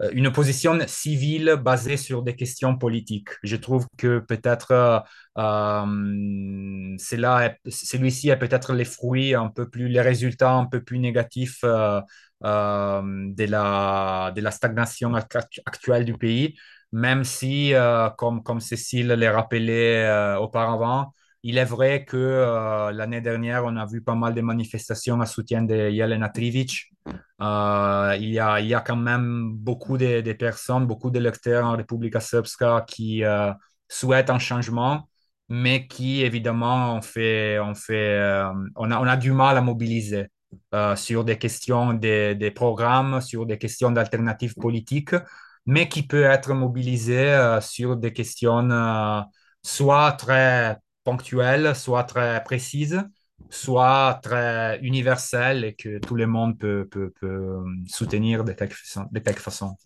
euh, 0.00 0.10
une 0.12 0.26
opposition 0.26 0.78
civile 0.86 1.56
basée 1.62 1.96
sur 1.96 2.22
des 2.22 2.34
questions 2.34 2.76
politiques. 2.76 3.30
Je 3.42 3.56
trouve 3.56 3.86
que 3.96 4.18
peut-être 4.20 4.72
euh, 4.72 4.98
euh 5.38 6.96
celui-ci 6.98 8.28
est 8.28 8.36
peut-être 8.36 8.72
les 8.74 8.84
fruits 8.84 9.34
un 9.34 9.48
peu 9.48 9.68
plus, 9.68 9.88
les 9.88 10.00
résultats 10.00 10.52
un 10.52 10.66
peu 10.66 10.82
plus 10.82 10.98
négatifs 10.98 11.60
euh, 11.64 12.00
de, 12.42 13.44
la, 13.44 14.32
de 14.34 14.40
la 14.40 14.50
stagnation 14.50 15.14
actuelle 15.14 16.04
du 16.04 16.14
pays, 16.14 16.56
même 16.92 17.24
si, 17.24 17.72
comme, 18.18 18.42
comme 18.42 18.60
Cécile 18.60 19.08
l'a 19.08 19.32
rappelé 19.32 20.36
auparavant, 20.40 21.12
il 21.42 21.58
est 21.58 21.64
vrai 21.64 22.04
que 22.04 22.16
euh, 22.16 22.92
l'année 22.92 23.20
dernière, 23.20 23.64
on 23.64 23.76
a 23.76 23.86
vu 23.86 24.00
pas 24.02 24.14
mal 24.14 24.34
de 24.34 24.40
manifestations 24.40 25.20
à 25.20 25.26
soutien 25.26 25.62
de 25.62 25.90
Jelena 25.90 26.28
Trivic. 26.28 26.92
Euh, 27.40 28.16
il, 28.20 28.30
y 28.30 28.38
a, 28.38 28.60
il 28.60 28.68
y 28.68 28.74
a 28.74 28.80
quand 28.80 28.96
même 28.96 29.52
beaucoup 29.54 29.98
de, 29.98 30.20
de 30.20 30.32
personnes, 30.34 30.86
beaucoup 30.86 31.10
d'électeurs 31.10 31.66
en 31.66 31.76
République 31.76 32.20
Srpska 32.20 32.84
qui 32.86 33.24
euh, 33.24 33.52
souhaitent 33.88 34.30
un 34.30 34.38
changement, 34.38 35.08
mais 35.48 35.88
qui 35.88 36.22
évidemment 36.22 36.94
on 36.96 37.02
fait, 37.02 37.58
on 37.58 37.74
fait, 37.74 38.42
on 38.76 38.90
a, 38.92 39.00
on 39.00 39.06
a 39.06 39.16
du 39.16 39.32
mal 39.32 39.56
à 39.56 39.60
mobiliser 39.60 40.28
sur 40.96 41.24
des 41.24 41.38
questions 41.38 41.94
des, 41.94 42.34
des 42.34 42.50
programmes, 42.50 43.20
sur 43.20 43.46
des 43.46 43.58
questions 43.58 43.90
d'alternatives 43.90 44.54
politiques, 44.54 45.14
mais 45.66 45.88
qui 45.88 46.06
peut 46.06 46.24
être 46.24 46.54
mobilisé 46.54 47.58
sur 47.60 47.96
des 47.96 48.12
questions 48.12 48.68
soit 49.62 50.12
très 50.12 50.76
ponctuelle, 51.04 51.74
soit 51.76 52.04
très 52.04 52.42
précise, 52.44 53.02
soit 53.50 54.20
très 54.22 54.78
universelle 54.82 55.64
et 55.64 55.74
que 55.74 55.98
tout 55.98 56.14
le 56.14 56.26
monde 56.26 56.58
peut, 56.58 56.88
peut, 56.90 57.12
peut 57.20 57.58
soutenir 57.86 58.44
de 58.44 58.52
quelque, 58.52 58.76
de 59.10 59.18
quelque 59.20 59.40
façon 59.40 59.76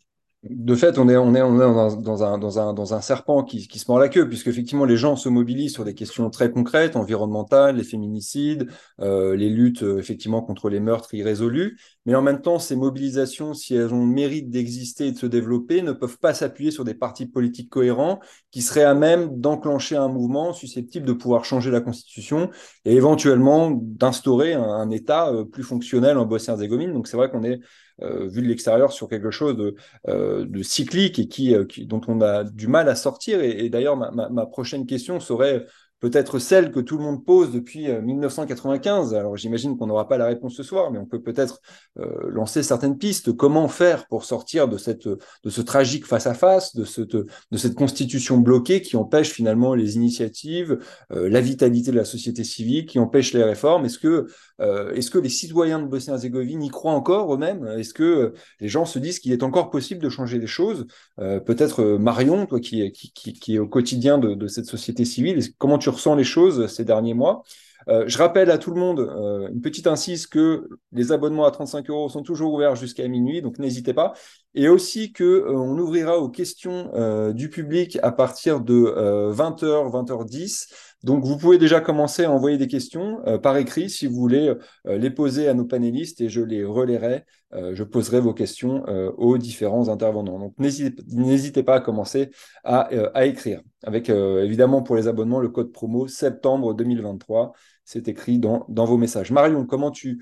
de 0.42 0.74
fait, 0.76 0.98
on 0.98 1.08
est, 1.08 1.16
on 1.16 1.34
est, 1.34 1.40
dans, 1.40 2.22
un, 2.22 2.38
dans, 2.38 2.58
un, 2.58 2.72
dans 2.72 2.94
un 2.94 3.00
serpent 3.00 3.42
qui, 3.42 3.62
se 3.62 3.84
mord 3.88 3.98
la 3.98 4.08
queue, 4.08 4.28
puisque 4.28 4.46
effectivement 4.46 4.84
les 4.84 4.96
gens 4.96 5.16
se 5.16 5.28
mobilisent 5.28 5.72
sur 5.72 5.84
des 5.84 5.94
questions 5.94 6.30
très 6.30 6.50
concrètes, 6.52 6.94
environnementales, 6.94 7.76
les 7.76 7.84
féminicides, 7.84 8.70
euh, 9.00 9.34
les 9.34 9.48
luttes 9.48 9.82
euh, 9.82 9.98
effectivement 9.98 10.42
contre 10.42 10.68
les 10.68 10.78
meurtres 10.78 11.14
irrésolus. 11.14 11.78
Mais 12.04 12.14
en 12.14 12.22
même 12.22 12.42
temps, 12.42 12.58
ces 12.58 12.76
mobilisations, 12.76 13.54
si 13.54 13.74
elles 13.74 13.92
ont 13.92 14.00
le 14.00 14.12
mérite 14.12 14.50
d'exister 14.50 15.08
et 15.08 15.12
de 15.12 15.18
se 15.18 15.26
développer, 15.26 15.82
ne 15.82 15.92
peuvent 15.92 16.18
pas 16.18 16.34
s'appuyer 16.34 16.70
sur 16.70 16.84
des 16.84 16.94
partis 16.94 17.26
politiques 17.26 17.70
cohérents 17.70 18.20
qui 18.52 18.62
seraient 18.62 18.84
à 18.84 18.94
même 18.94 19.40
d'enclencher 19.40 19.96
un 19.96 20.08
mouvement 20.08 20.52
susceptible 20.52 21.06
de 21.06 21.12
pouvoir 21.12 21.44
changer 21.44 21.70
la 21.72 21.80
Constitution 21.80 22.50
et 22.84 22.94
éventuellement 22.94 23.72
d'instaurer 23.72 24.54
un, 24.54 24.62
un, 24.62 24.90
État 24.90 25.28
euh, 25.28 25.44
plus 25.44 25.64
fonctionnel 25.64 26.18
en 26.18 26.26
Bosnie-Herzégovine. 26.26 26.92
Donc 26.92 27.08
c'est 27.08 27.16
vrai 27.16 27.30
qu'on 27.30 27.42
est 27.42 27.60
vu 27.98 28.42
de 28.42 28.48
l'extérieur 28.48 28.92
sur 28.92 29.08
quelque 29.08 29.30
chose 29.30 29.56
de, 29.56 29.74
euh, 30.08 30.62
cyclique 30.62 31.18
et 31.18 31.28
qui, 31.28 31.54
euh, 31.54 31.64
qui, 31.64 31.86
dont 31.86 32.00
on 32.08 32.20
a 32.20 32.44
du 32.44 32.68
mal 32.68 32.88
à 32.88 32.94
sortir. 32.94 33.40
Et, 33.40 33.68
d'ailleurs, 33.70 33.96
ma, 33.96 34.46
prochaine 34.46 34.86
question 34.86 35.20
serait 35.20 35.66
peut-être 36.00 36.38
celle 36.38 36.70
que 36.72 36.80
tout 36.80 36.98
le 36.98 37.04
monde 37.04 37.24
pose 37.24 37.52
depuis 37.52 37.88
1995. 37.88 39.14
Euh, 39.14 39.18
Alors 39.18 39.36
j'imagine 39.36 39.76
qu'on 39.76 39.86
n'aura 39.86 40.08
pas 40.08 40.18
la 40.18 40.26
réponse 40.26 40.54
ce 40.54 40.62
soir, 40.62 40.90
mais 40.90 40.98
on 40.98 41.06
peut 41.06 41.22
peut-être 41.22 41.60
euh, 41.98 42.30
lancer 42.30 42.62
certaines 42.62 42.98
pistes. 42.98 43.32
Comment 43.32 43.68
faire 43.68 44.06
pour 44.06 44.24
sortir 44.24 44.68
de, 44.68 44.76
cette, 44.76 45.08
de 45.08 45.50
ce 45.50 45.60
tragique 45.60 46.06
face-à-face, 46.06 46.76
de, 46.76 46.84
cette, 46.84 47.16
de 47.16 47.56
cette 47.56 47.74
constitution 47.74 48.38
bloquée 48.38 48.82
qui 48.82 48.96
empêche 48.96 49.30
finalement 49.30 49.74
les 49.74 49.96
initiatives, 49.96 50.78
euh, 51.12 51.28
la 51.28 51.40
vitalité 51.40 51.90
de 51.90 51.96
la 51.96 52.04
société 52.04 52.44
civile, 52.44 52.86
qui 52.86 52.98
empêche 52.98 53.32
les 53.32 53.42
réformes? 53.42 53.86
Est-ce 53.86 53.98
que, 53.98 54.26
euh, 54.60 54.92
est-ce 54.92 55.10
que 55.10 55.18
les 55.18 55.28
citoyens 55.28 55.80
de 55.80 55.86
Bosnie-Herzégovine 55.86 56.62
y 56.62 56.68
croient 56.68 56.92
encore 56.92 57.32
eux-mêmes? 57.32 57.66
Est-ce 57.78 57.94
que 57.94 58.34
les 58.60 58.68
gens 58.68 58.84
se 58.84 58.98
disent 58.98 59.18
qu'il 59.18 59.32
est 59.32 59.42
encore 59.42 59.70
possible 59.70 60.02
de 60.02 60.08
changer 60.08 60.38
les 60.38 60.46
choses? 60.46 60.86
Peut-être 61.16 61.82
Marion, 61.82 62.46
toi 62.46 62.60
qui, 62.60 62.92
qui, 62.92 63.54
est 63.54 63.58
au 63.58 63.66
quotidien 63.66 64.18
de, 64.18 64.34
de 64.34 64.46
cette 64.46 64.66
société 64.66 65.04
civile, 65.04 65.40
comment 65.58 65.78
tu 65.78 65.85
ressens 65.90 66.14
les 66.14 66.24
choses 66.24 66.66
ces 66.68 66.84
derniers 66.84 67.14
mois. 67.14 67.42
Euh, 67.88 68.04
je 68.08 68.18
rappelle 68.18 68.50
à 68.50 68.58
tout 68.58 68.72
le 68.72 68.80
monde, 68.80 69.00
euh, 69.00 69.48
une 69.48 69.60
petite 69.60 69.86
insiste, 69.86 70.28
que 70.28 70.68
les 70.92 71.12
abonnements 71.12 71.44
à 71.44 71.50
35 71.52 71.88
euros 71.88 72.08
sont 72.08 72.22
toujours 72.22 72.52
ouverts 72.52 72.74
jusqu'à 72.74 73.06
minuit, 73.06 73.42
donc 73.42 73.58
n'hésitez 73.58 73.94
pas. 73.94 74.12
Et 74.54 74.68
aussi 74.68 75.12
que 75.12 75.22
euh, 75.24 75.52
ouvrira 75.52 76.18
aux 76.18 76.28
questions 76.28 76.90
du 77.32 77.48
public 77.48 77.98
à 78.02 78.10
partir 78.10 78.60
de 78.60 78.74
20h, 78.74 79.64
euh, 79.64 79.88
20h10. 79.88 80.68
Donc 81.04 81.24
vous 81.24 81.36
pouvez 81.36 81.58
déjà 81.58 81.80
commencer 81.80 82.24
à 82.24 82.32
envoyer 82.32 82.58
des 82.58 82.66
questions 82.66 83.20
par 83.42 83.56
écrit 83.58 83.90
si 83.90 84.06
vous 84.06 84.16
voulez 84.16 84.52
les 84.86 85.10
poser 85.10 85.46
à 85.46 85.54
nos 85.54 85.66
panélistes 85.66 86.20
et 86.20 86.28
je 86.28 86.40
les 86.40 86.64
relayerai. 86.64 87.24
Je 87.72 87.82
poserai 87.82 88.20
vos 88.20 88.34
questions 88.34 88.84
aux 89.16 89.38
différents 89.38 89.88
intervenants. 89.88 90.38
Donc 90.38 90.54
n'hésitez 90.58 91.62
pas 91.62 91.76
à 91.76 91.80
commencer 91.80 92.30
à, 92.64 92.88
à 93.14 93.24
écrire. 93.24 93.60
Avec 93.84 94.10
évidemment 94.10 94.82
pour 94.82 94.96
les 94.96 95.08
abonnements 95.08 95.40
le 95.40 95.48
code 95.48 95.72
promo 95.72 96.06
septembre 96.06 96.74
2023 96.74 97.52
c'est 97.86 98.08
écrit 98.08 98.40
dans, 98.40 98.66
vos 98.68 98.98
messages. 98.98 99.30
Marion, 99.30 99.64
comment 99.64 99.92
tu, 99.92 100.18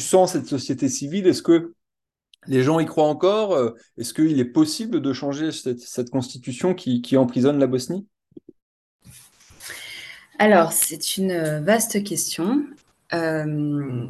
sens 0.00 0.32
cette 0.32 0.46
société 0.46 0.88
civile? 0.88 1.26
Est-ce 1.26 1.42
que 1.42 1.74
les 2.46 2.62
gens 2.62 2.78
y 2.78 2.86
croient 2.86 3.08
encore? 3.08 3.52
Euh, 3.52 3.74
Est-ce 3.98 4.14
qu'il 4.14 4.38
est 4.38 4.44
possible 4.44 5.02
de 5.02 5.12
changer 5.12 5.50
cette, 5.50 6.08
constitution 6.10 6.72
qui, 6.72 7.16
emprisonne 7.16 7.58
la 7.58 7.66
Bosnie? 7.66 8.06
Alors, 10.38 10.72
c'est 10.72 11.16
une 11.16 11.58
vaste 11.58 12.04
question. 12.04 12.64
Euh, 13.12 14.06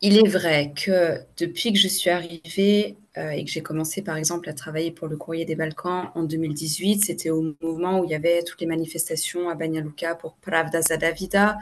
il 0.00 0.18
est 0.18 0.28
vrai 0.28 0.72
que 0.74 1.20
depuis 1.38 1.72
que 1.72 1.78
je 1.78 1.88
suis 1.88 2.10
arrivée 2.10 2.96
euh, 3.16 3.30
et 3.30 3.44
que 3.44 3.50
j'ai 3.50 3.62
commencé, 3.62 4.02
par 4.02 4.16
exemple, 4.16 4.48
à 4.48 4.52
travailler 4.52 4.90
pour 4.90 5.08
le 5.08 5.16
Courrier 5.16 5.46
des 5.46 5.56
Balkans 5.56 6.10
en 6.14 6.24
2018, 6.24 7.04
c'était 7.06 7.30
au 7.30 7.54
moment 7.62 8.00
où 8.00 8.04
il 8.04 8.10
y 8.10 8.14
avait 8.14 8.42
toutes 8.42 8.60
les 8.60 8.66
manifestations 8.66 9.48
à 9.48 9.54
Banja 9.54 9.80
Luka 9.80 10.14
pour 10.14 10.34
Pravda 10.34 10.82
Zadavida. 10.82 11.56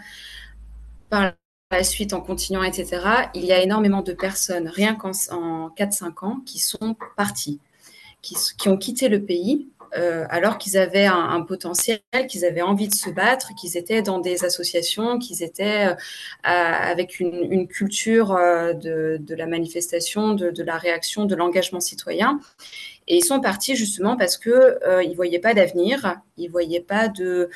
Par 1.11 1.33
la 1.71 1.85
suite, 1.85 2.13
en 2.13 2.21
continuant, 2.21 2.65
etc., 2.65 3.03
il 3.35 3.45
y 3.45 3.53
a 3.53 3.63
énormément 3.63 4.03
de 4.03 4.13
personnes, 4.13 4.69
rien 4.69 4.97
qu'en 4.97 5.13
4-5 5.13 6.25
ans, 6.25 6.41
qui 6.45 6.59
sont 6.59 6.97
parties, 7.17 7.61
qui, 8.21 8.35
qui, 8.59 8.69
ont 8.69 8.77
quitté 8.77 9.09
le 9.09 9.25
pays 9.25 9.69
euh, 9.97 10.25
alors 10.29 10.59
qu'ils 10.59 10.77
avaient 10.77 11.07
un, 11.07 11.41
potentiel, 11.43 12.01
qu'ils 12.29 12.45
avaient 12.45 12.63
envie 12.63 12.89
de 12.89 12.95
se 12.95 13.11
battre, 13.11 13.51
qu'ils 13.61 13.77
étaient 13.77 14.03
dans 14.03 14.19
des 14.19 14.45
associations, 14.45 15.19
qu'ils 15.19 15.43
étaient 15.43 15.87
euh, 15.87 15.95
avec 16.43 17.21
une, 17.21 17.69
culture 17.69 18.35
de, 18.35 19.35
la 19.35 19.47
manifestation, 19.47 20.35
de, 20.35 20.63
la 20.63 20.79
réaction, 20.79 21.25
de 21.25 21.35
l'engagement 21.35 21.81
citoyen. 21.81 22.41
Et 23.07 23.19
ils 23.19 23.25
sont 23.25 23.41
partis 23.41 23.77
justement 23.77 24.17
parce 24.17 24.39
qu'ils 24.39 24.53
euh, 24.53 25.07
ne 25.07 25.15
voyaient 25.15 25.39
pas 25.39 25.53
d'avenir, 25.55 26.21
ils 26.37 26.47
ne 26.47 26.51
voyaient 26.51 26.81
pas 26.81 27.09
de, 27.09 27.51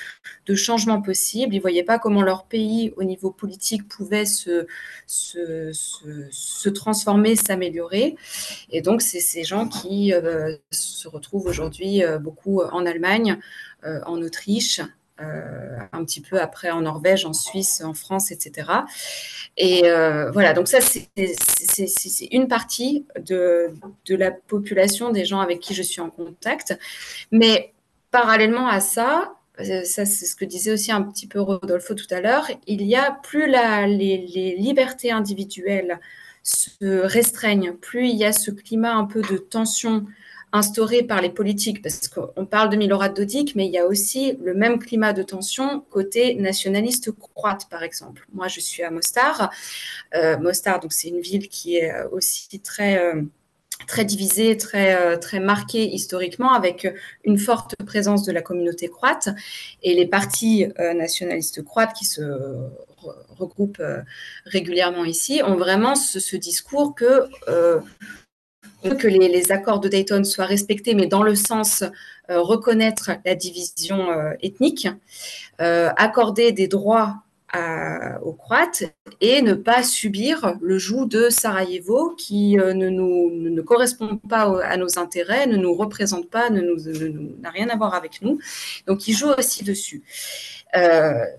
changement 0.55 1.01
possible, 1.01 1.55
ils 1.55 1.59
ne 1.59 1.63
voyaient 1.63 1.85
pas 1.85 1.99
comment 1.99 2.23
leur 2.23 2.45
pays, 2.45 2.93
au 2.97 3.05
niveau 3.05 3.31
politique, 3.31 3.89
pouvait 3.89 4.27
se, 4.27 4.67
transformer, 6.71 7.37
s'améliorer. 7.37 8.17
Et 8.71 8.83
donc, 8.83 9.01
c'est 9.03 9.21
ces 9.21 9.45
gens 9.45 9.69
qui 9.69 10.13
euh, 10.13 10.57
se 10.71 11.09
retrouvent 11.09 11.47
aujourd'hui 11.47 12.05
euh, 12.05 12.19
beaucoup 12.19 12.63
en 12.63 12.85
Allemagne, 12.85 13.39
en 13.85 14.21
Autriche, 14.23 14.81
euh, 14.81 14.85
un 15.19 16.05
petit 16.05 16.21
peu 16.21 16.41
après 16.41 16.71
en 16.71 16.83
Norvège, 16.83 17.25
en 17.25 17.33
Suisse, 17.33 17.83
en 17.85 17.95
France, 17.95 18.31
etc. 18.31 18.71
Et 19.57 19.87
euh, 19.87 20.31
voilà, 20.31 20.53
donc 20.53 20.69
ça, 20.69 20.81
c'est 20.81 21.09
une 22.31 22.49
partie 22.49 23.07
de, 23.19 23.71
la 24.09 24.31
population 24.31 25.11
des 25.11 25.25
gens 25.25 25.41
avec 25.41 25.61
qui 25.61 25.75
je 25.75 25.83
suis 25.83 26.01
en 26.01 26.11
contact. 26.11 26.79
Mais 27.33 27.73
parallèlement 28.11 28.69
à 28.69 28.81
ça, 28.81 29.35
euh, 29.61 29.83
ça 29.85 30.05
c'est 30.07 30.27
ce 30.27 30.37
que 30.37 30.45
disait 30.45 30.73
aussi 30.73 30.93
un 30.93 31.03
petit 31.03 31.27
peu 31.27 31.41
Rodolfo 31.41 31.95
tout 31.95 32.07
à 32.11 32.21
l'heure, 32.21 32.49
il 32.67 32.83
y 32.83 32.95
a 32.95 33.11
plus 33.11 33.47
les 33.51 34.57
libertés 34.59 35.11
individuelles 35.11 35.99
se 36.43 37.01
restreignent, 37.03 37.73
plus 37.75 38.09
il 38.09 38.17
y 38.17 38.25
a 38.25 38.33
ce 38.33 38.51
climat 38.51 38.95
un 38.95 39.05
peu 39.05 39.21
de 39.23 39.37
tension 39.37 40.07
instauré 40.53 41.03
par 41.03 41.21
les 41.21 41.31
politiques, 41.31 41.83
parce 41.83 42.09
qu'on 42.09 42.47
parle 42.47 42.71
de 42.71 42.77
Milorad 42.77 43.15
Dodik, 43.15 43.55
mais 43.55 43.67
il 43.67 43.73
y 43.73 43.79
a 43.79 43.87
aussi 43.87 44.39
le 44.43 44.55
même 44.55 44.79
climat 44.79 45.13
de 45.13 45.23
tension 45.23 45.81
côté 45.91 46.35
nationaliste 46.35 47.11
croate, 47.13 47.69
par 47.69 47.83
exemple. 47.83 48.27
Moi, 48.33 48.49
je 48.49 48.61
suis 48.61 48.83
à 48.83 48.91
Mostar. 48.91 49.51
Euh, 50.15 50.39
Mostar, 50.39 50.81
donc 50.81 50.93
c'est 50.93 51.09
une 51.09 51.21
ville 51.21 51.49
qui 51.49 51.77
est 51.77 51.93
aussi 52.13 52.61
très 52.61 52.99
euh, 52.99 53.23
très 53.87 54.05
divisée, 54.05 54.57
très, 54.57 54.97
euh, 55.01 55.17
très 55.17 55.39
marquée 55.39 55.85
historiquement, 55.85 56.53
avec 56.53 56.89
une 57.25 57.39
forte 57.39 57.77
présence 57.87 58.25
de 58.25 58.33
la 58.33 58.43
communauté 58.43 58.89
croate. 58.89 59.29
Et 59.83 59.95
les 59.95 60.07
partis 60.07 60.67
nationalistes 60.97 61.63
croates 61.63 61.93
qui 61.93 62.05
se 62.05 62.23
regroupent 63.37 63.83
régulièrement 64.47 65.05
ici 65.05 65.43
ont 65.45 65.55
vraiment 65.55 65.95
ce 65.95 66.37
discours 66.37 66.97
que 66.97 67.29
que 68.83 69.09
les, 69.09 69.53
accords 69.53 69.81
de 69.81 69.89
Dayton 69.89 70.25
soient 70.25 70.45
respectés, 70.45 70.95
mais 70.95 71.07
dans 71.07 71.23
le 71.23 71.35
sens 71.35 71.85
euh, 72.31 72.41
reconnaître 72.43 73.11
la 73.25 73.35
division 73.35 74.11
euh, 74.11 74.33
ethnique, 74.43 74.87
euh, 75.61 75.91
accorder 75.97 76.53
des 76.53 76.69
droits 76.69 77.23
aux 78.21 78.35
Croates 78.35 78.83
et 79.23 79.41
ne 79.41 79.55
pas 79.55 79.83
subir 79.83 80.57
le 80.61 80.77
joug 80.77 81.07
de 81.07 81.31
Sarajevo 81.31 82.11
qui 82.11 82.57
ne, 82.57 82.91
nous, 82.91 83.31
ne 83.31 83.63
correspond 83.63 84.19
pas 84.19 84.63
à 84.63 84.77
nos 84.77 84.99
intérêts, 84.99 85.47
ne 85.47 85.57
nous 85.57 85.73
représente 85.73 86.29
pas, 86.29 86.51
ne 86.51 86.61
nous, 86.61 86.77
n'a 87.41 87.49
rien 87.49 87.71
à 87.71 87.77
voir 87.77 87.95
avec 87.95 88.21
nous. 88.21 88.39
Donc, 88.87 89.09
ils 89.09 89.15
jouent 89.15 89.33
aussi 89.39 89.65
dessus. 89.65 90.03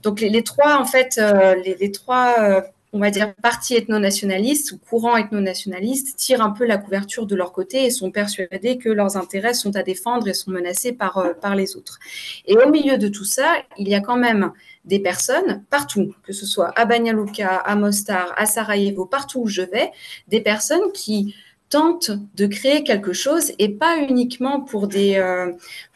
donc, 0.01 0.21
les, 0.21 0.41
trois, 0.41 0.79
en 0.79 0.85
fait, 0.85 1.21
les 1.63 1.91
trois 1.91 2.63
on 2.91 2.99
va 2.99 3.11
dire, 3.11 3.33
partis 3.41 3.75
ethno-nationalistes 3.75 4.71
ou 4.71 4.77
courants 4.77 5.15
ethno-nationalistes 5.15 6.15
tirent 6.15 6.41
un 6.41 6.49
peu 6.49 6.65
la 6.65 6.77
couverture 6.77 7.27
de 7.27 7.35
leur 7.35 7.51
côté 7.51 7.85
et 7.85 7.91
sont 7.91 8.11
persuadés 8.11 8.77
que 8.77 8.89
leurs 8.89 9.15
intérêts 9.15 9.53
sont 9.53 9.75
à 9.75 9.83
défendre 9.83 10.27
et 10.27 10.33
sont 10.33 10.51
menacés 10.51 10.91
par, 10.91 11.17
euh, 11.17 11.33
par 11.33 11.55
les 11.55 11.75
autres. 11.75 11.99
Et 12.45 12.57
au 12.57 12.69
milieu 12.69 12.97
de 12.97 13.07
tout 13.07 13.25
ça, 13.25 13.53
il 13.77 13.87
y 13.87 13.95
a 13.95 14.01
quand 14.01 14.17
même 14.17 14.51
des 14.85 14.99
personnes 14.99 15.63
partout, 15.69 16.15
que 16.23 16.33
ce 16.33 16.45
soit 16.45 16.71
à 16.79 16.85
Banja 16.85 17.13
Luka, 17.13 17.57
à 17.57 17.75
Mostar, 17.75 18.33
à 18.37 18.45
Sarajevo, 18.45 19.05
partout 19.05 19.41
où 19.41 19.47
je 19.47 19.61
vais, 19.61 19.91
des 20.27 20.41
personnes 20.41 20.91
qui 20.93 21.35
tentent 21.69 22.11
de 22.35 22.47
créer 22.47 22.83
quelque 22.83 23.13
chose 23.13 23.51
et 23.59 23.69
pas 23.69 23.97
uniquement 23.97 24.61
pour 24.61 24.87
des, 24.87 25.15
euh, 25.15 25.51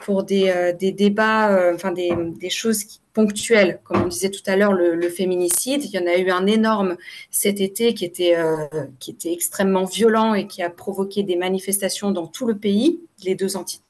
euh, 0.10 0.74
débats, 0.74 1.74
enfin 1.74 1.92
des, 1.92 2.12
des 2.40 2.50
choses 2.50 3.02
ponctuelles, 3.14 3.80
comme 3.84 4.04
on 4.04 4.08
disait 4.08 4.32
tout 4.32 4.42
à 4.48 4.56
l'heure, 4.56 4.74
le, 4.74 5.10
féminicide. 5.10 5.84
Il 5.86 5.92
y 5.92 6.00
en 6.00 6.08
a 6.08 6.18
eu 6.18 6.30
un 6.32 6.48
énorme 6.48 6.98
cet 7.30 7.62
été 7.62 7.96
euh, 8.38 8.56
qui 9.00 9.12
était 9.12 9.32
extrêmement 9.32 9.86
violent 9.86 10.34
et 10.34 10.48
qui 10.48 10.64
a 10.64 10.70
provoqué 10.70 11.24
des 11.24 11.36
manifestations 11.36 12.12
dans 12.12 12.28
tout 12.28 12.46
le 12.46 12.58
pays, 12.58 13.00
les 13.24 13.36
deux 13.36 13.56
entités. 13.56 13.83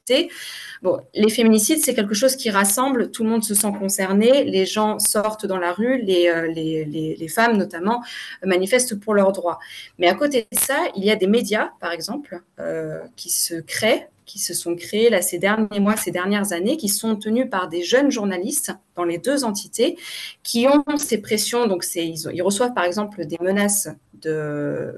Bon, 0.81 0.99
les 1.13 1.29
féminicides, 1.29 1.79
c'est 1.83 1.93
quelque 1.93 2.13
chose 2.13 2.35
qui 2.35 2.49
rassemble, 2.49 3.09
tout 3.11 3.23
le 3.23 3.29
monde 3.29 3.43
se 3.43 3.53
sent 3.53 3.71
concerné, 3.79 4.43
les 4.43 4.65
gens 4.65 4.99
sortent 4.99 5.45
dans 5.45 5.57
la 5.57 5.71
rue, 5.71 6.01
les, 6.01 6.27
euh, 6.27 6.47
les, 6.47 6.83
les, 6.83 7.27
femmes 7.29 7.55
notamment 7.55 8.03
manifestent 8.43 8.99
pour 8.99 9.13
leurs 9.13 9.31
droits. 9.31 9.59
Mais 9.99 10.07
à 10.07 10.13
côté 10.13 10.45
de 10.51 10.57
ça, 10.57 10.77
il 10.97 11.05
y 11.05 11.11
a 11.11 11.15
des 11.15 11.27
médias, 11.27 11.69
par 11.79 11.93
exemple, 11.93 12.41
euh, 12.59 12.99
qui 13.15 13.29
se 13.29 13.55
créent 13.55 14.09
qui 14.25 14.39
se 14.39 14.53
sont 14.53 14.75
créés 14.75 15.09
là, 15.09 15.21
ces 15.21 15.37
derniers 15.37 15.81
mois, 15.81 15.97
ces 15.97 16.11
dernières 16.11 16.53
années, 16.53 16.77
qui 16.77 16.87
sont 16.87 17.17
tenus 17.17 17.49
par 17.49 17.67
des 17.67 17.83
jeunes 17.83 18.09
journalistes 18.09 18.71
dans 18.95 19.03
les 19.03 19.17
deux 19.17 19.43
entités, 19.43 19.97
qui 20.43 20.65
ont 20.65 20.97
ces 20.97 21.17
pressions. 21.17 21.67
Donc, 21.67 21.85
ils, 21.95 22.15
ils, 22.33 22.41
reçoivent 22.41 22.73
par 22.73 22.85
exemple 22.85 23.25
des 23.25 23.37
menaces 23.41 23.89
de, 24.13 24.93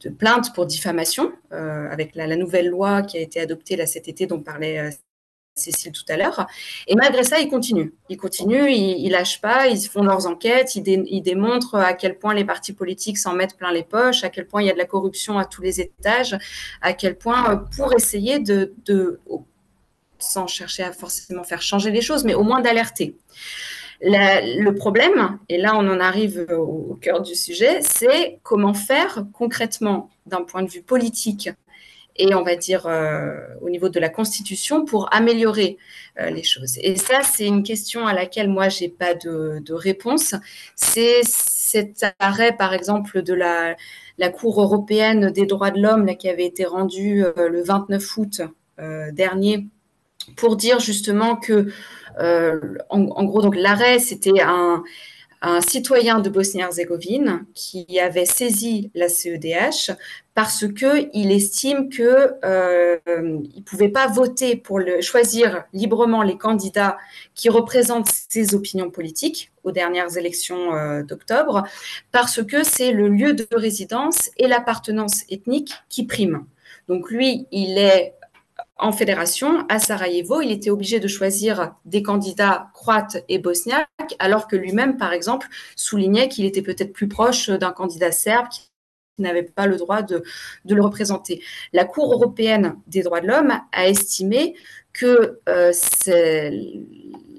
de 0.00 0.10
plaintes 0.10 0.54
pour 0.54 0.66
diffamation, 0.66 1.32
euh, 1.52 1.90
avec 1.90 2.14
la, 2.14 2.36
nouvelle 2.36 2.68
loi 2.68 3.02
qui 3.02 3.18
a 3.18 3.20
été 3.20 3.40
adoptée 3.40 3.76
là, 3.76 3.86
cet 3.86 4.08
été 4.08 4.26
dont 4.26 4.40
parlait 4.40 4.78
euh, 4.78 4.90
Cécile 5.56 5.92
tout 5.92 6.04
à 6.08 6.16
l'heure. 6.16 6.46
Et 6.86 6.94
malgré 6.94 7.22
ça, 7.22 7.38
ils 7.38 7.48
continuent. 7.48 7.90
Ils 8.08 8.16
continuent, 8.16 8.70
ils, 8.70 9.04
ne 9.04 9.10
lâchent 9.10 9.40
pas, 9.40 9.66
ils 9.66 9.80
font 9.86 10.02
leurs 10.02 10.26
enquêtes, 10.26 10.74
ils, 10.76 11.22
démontrent 11.22 11.74
à 11.74 11.92
quel 11.92 12.18
point 12.18 12.34
les 12.34 12.44
partis 12.44 12.72
politiques 12.72 13.18
s'en 13.18 13.34
mettent 13.34 13.56
plein 13.56 13.72
les 13.72 13.82
poches, 13.82 14.24
à 14.24 14.30
quel 14.30 14.46
point 14.46 14.62
il 14.62 14.66
y 14.66 14.70
a 14.70 14.72
de 14.72 14.78
la 14.78 14.86
corruption 14.86 15.38
à 15.38 15.44
tous 15.44 15.60
les 15.60 15.80
étages, 15.80 16.36
à 16.80 16.92
quel 16.92 17.18
point, 17.18 17.52
euh, 17.52 17.56
pour 17.76 17.92
essayer 17.94 18.38
de, 18.38 18.74
sans 20.18 20.46
chercher 20.46 20.84
à 20.84 20.92
forcément 20.92 21.44
faire 21.44 21.62
changer 21.62 21.90
les 21.90 22.00
choses, 22.00 22.24
mais 22.24 22.34
au 22.34 22.42
moins 22.42 22.60
d'alerter. 22.60 23.16
Le 24.02 24.70
problème, 24.70 25.38
et 25.48 25.58
là 25.58 25.72
on 25.74 25.88
en 25.88 26.00
arrive 26.00 26.46
au 26.50 26.96
cœur 27.00 27.20
du 27.20 27.34
sujet, 27.34 27.80
c'est 27.82 28.38
comment 28.42 28.74
faire 28.74 29.26
concrètement 29.32 30.10
d'un 30.26 30.42
point 30.42 30.62
de 30.62 30.70
vue 30.70 30.82
politique 30.82 31.50
et 32.20 32.34
on 32.34 32.42
va 32.42 32.54
dire 32.54 32.86
euh, 32.86 33.38
au 33.62 33.70
niveau 33.70 33.88
de 33.88 33.98
la 33.98 34.08
Constitution 34.08 34.84
pour 34.84 35.12
améliorer 35.12 35.78
euh, 36.20 36.30
les 36.30 36.42
choses. 36.42 36.78
Et 36.82 36.96
ça, 36.96 37.22
c'est 37.22 37.46
une 37.46 37.62
question 37.62 38.06
à 38.06 38.12
laquelle 38.12 38.48
moi, 38.48 38.68
je 38.68 38.82
n'ai 38.82 38.88
pas 38.90 39.14
de, 39.14 39.72
réponse. 39.72 40.34
C'est 40.74 41.22
cet 41.22 42.04
arrêt, 42.18 42.54
par 42.56 42.74
exemple, 42.74 43.22
de 43.22 43.34
la, 43.34 43.76
Cour 44.34 44.60
européenne 44.60 45.30
des 45.30 45.46
droits 45.46 45.70
de 45.70 45.80
l'homme 45.80 46.14
qui 46.18 46.28
avait 46.28 46.44
été 46.44 46.66
rendu 46.66 47.24
euh, 47.24 47.48
le 47.48 47.62
29 47.62 48.16
août 48.18 48.42
dernier 49.12 49.66
pour 50.36 50.56
dire 50.56 50.80
justement 50.80 51.36
que, 51.36 51.70
en, 52.18 53.24
gros, 53.24 53.42
donc 53.42 53.56
l'arrêt, 53.56 53.98
c'était 53.98 54.40
un 54.40 54.82
citoyen 55.66 56.20
de 56.20 56.28
Bosnie-Herzégovine 56.28 57.46
qui 57.54 57.98
avait 57.98 58.26
saisi 58.26 58.90
la 58.94 59.08
CEDH 59.08 59.92
parce 60.34 60.66
qu'il 60.68 61.32
estime 61.32 61.88
qu'il 61.88 62.04
euh, 62.44 62.98
ne 63.06 63.60
pouvait 63.62 63.88
pas 63.88 64.06
voter 64.06 64.56
pour 64.56 64.80
choisir 65.00 65.64
librement 65.72 66.22
les 66.22 66.36
candidats 66.36 66.98
qui 67.34 67.48
représentent 67.48 68.10
ses 68.28 68.54
opinions 68.54 68.90
politiques 68.90 69.50
aux 69.64 69.72
dernières 69.72 70.16
élections 70.16 70.74
euh, 70.74 71.02
d'octobre, 71.02 71.64
parce 72.12 72.42
que 72.42 72.62
c'est 72.62 72.92
le 72.92 73.08
lieu 73.08 73.32
de 73.32 73.46
résidence 73.52 74.30
et 74.36 74.46
l'appartenance 74.46 75.24
ethnique 75.30 75.74
qui 75.88 76.06
priment. 76.06 76.46
Donc 76.88 77.10
lui, 77.10 77.46
il 77.50 77.78
est 77.78 78.14
en 78.80 78.92
fédération, 78.92 79.66
à 79.68 79.78
Sarajevo, 79.78 80.40
il 80.40 80.50
était 80.50 80.70
obligé 80.70 81.00
de 81.00 81.08
choisir 81.08 81.74
des 81.84 82.02
candidats 82.02 82.70
croates 82.74 83.24
et 83.28 83.38
bosniaques, 83.38 84.16
alors 84.18 84.48
que 84.48 84.56
lui-même, 84.56 84.96
par 84.96 85.12
exemple, 85.12 85.48
soulignait 85.76 86.28
qu'il 86.28 86.44
était 86.44 86.62
peut-être 86.62 86.92
plus 86.92 87.08
proche 87.08 87.50
d'un 87.50 87.72
candidat 87.72 88.12
serbe 88.12 88.48
qui 88.48 88.70
n'avait 89.18 89.42
pas 89.42 89.66
le 89.66 89.76
droit 89.76 90.02
de, 90.02 90.22
le 90.68 90.82
représenter. 90.82 91.42
La 91.72 91.84
Cour 91.84 92.12
européenne 92.12 92.76
des 92.86 93.02
droits 93.02 93.20
de 93.20 93.26
l'homme 93.26 93.52
a 93.72 93.88
estimé 93.88 94.54
que 94.92 95.40
euh, 95.48 95.72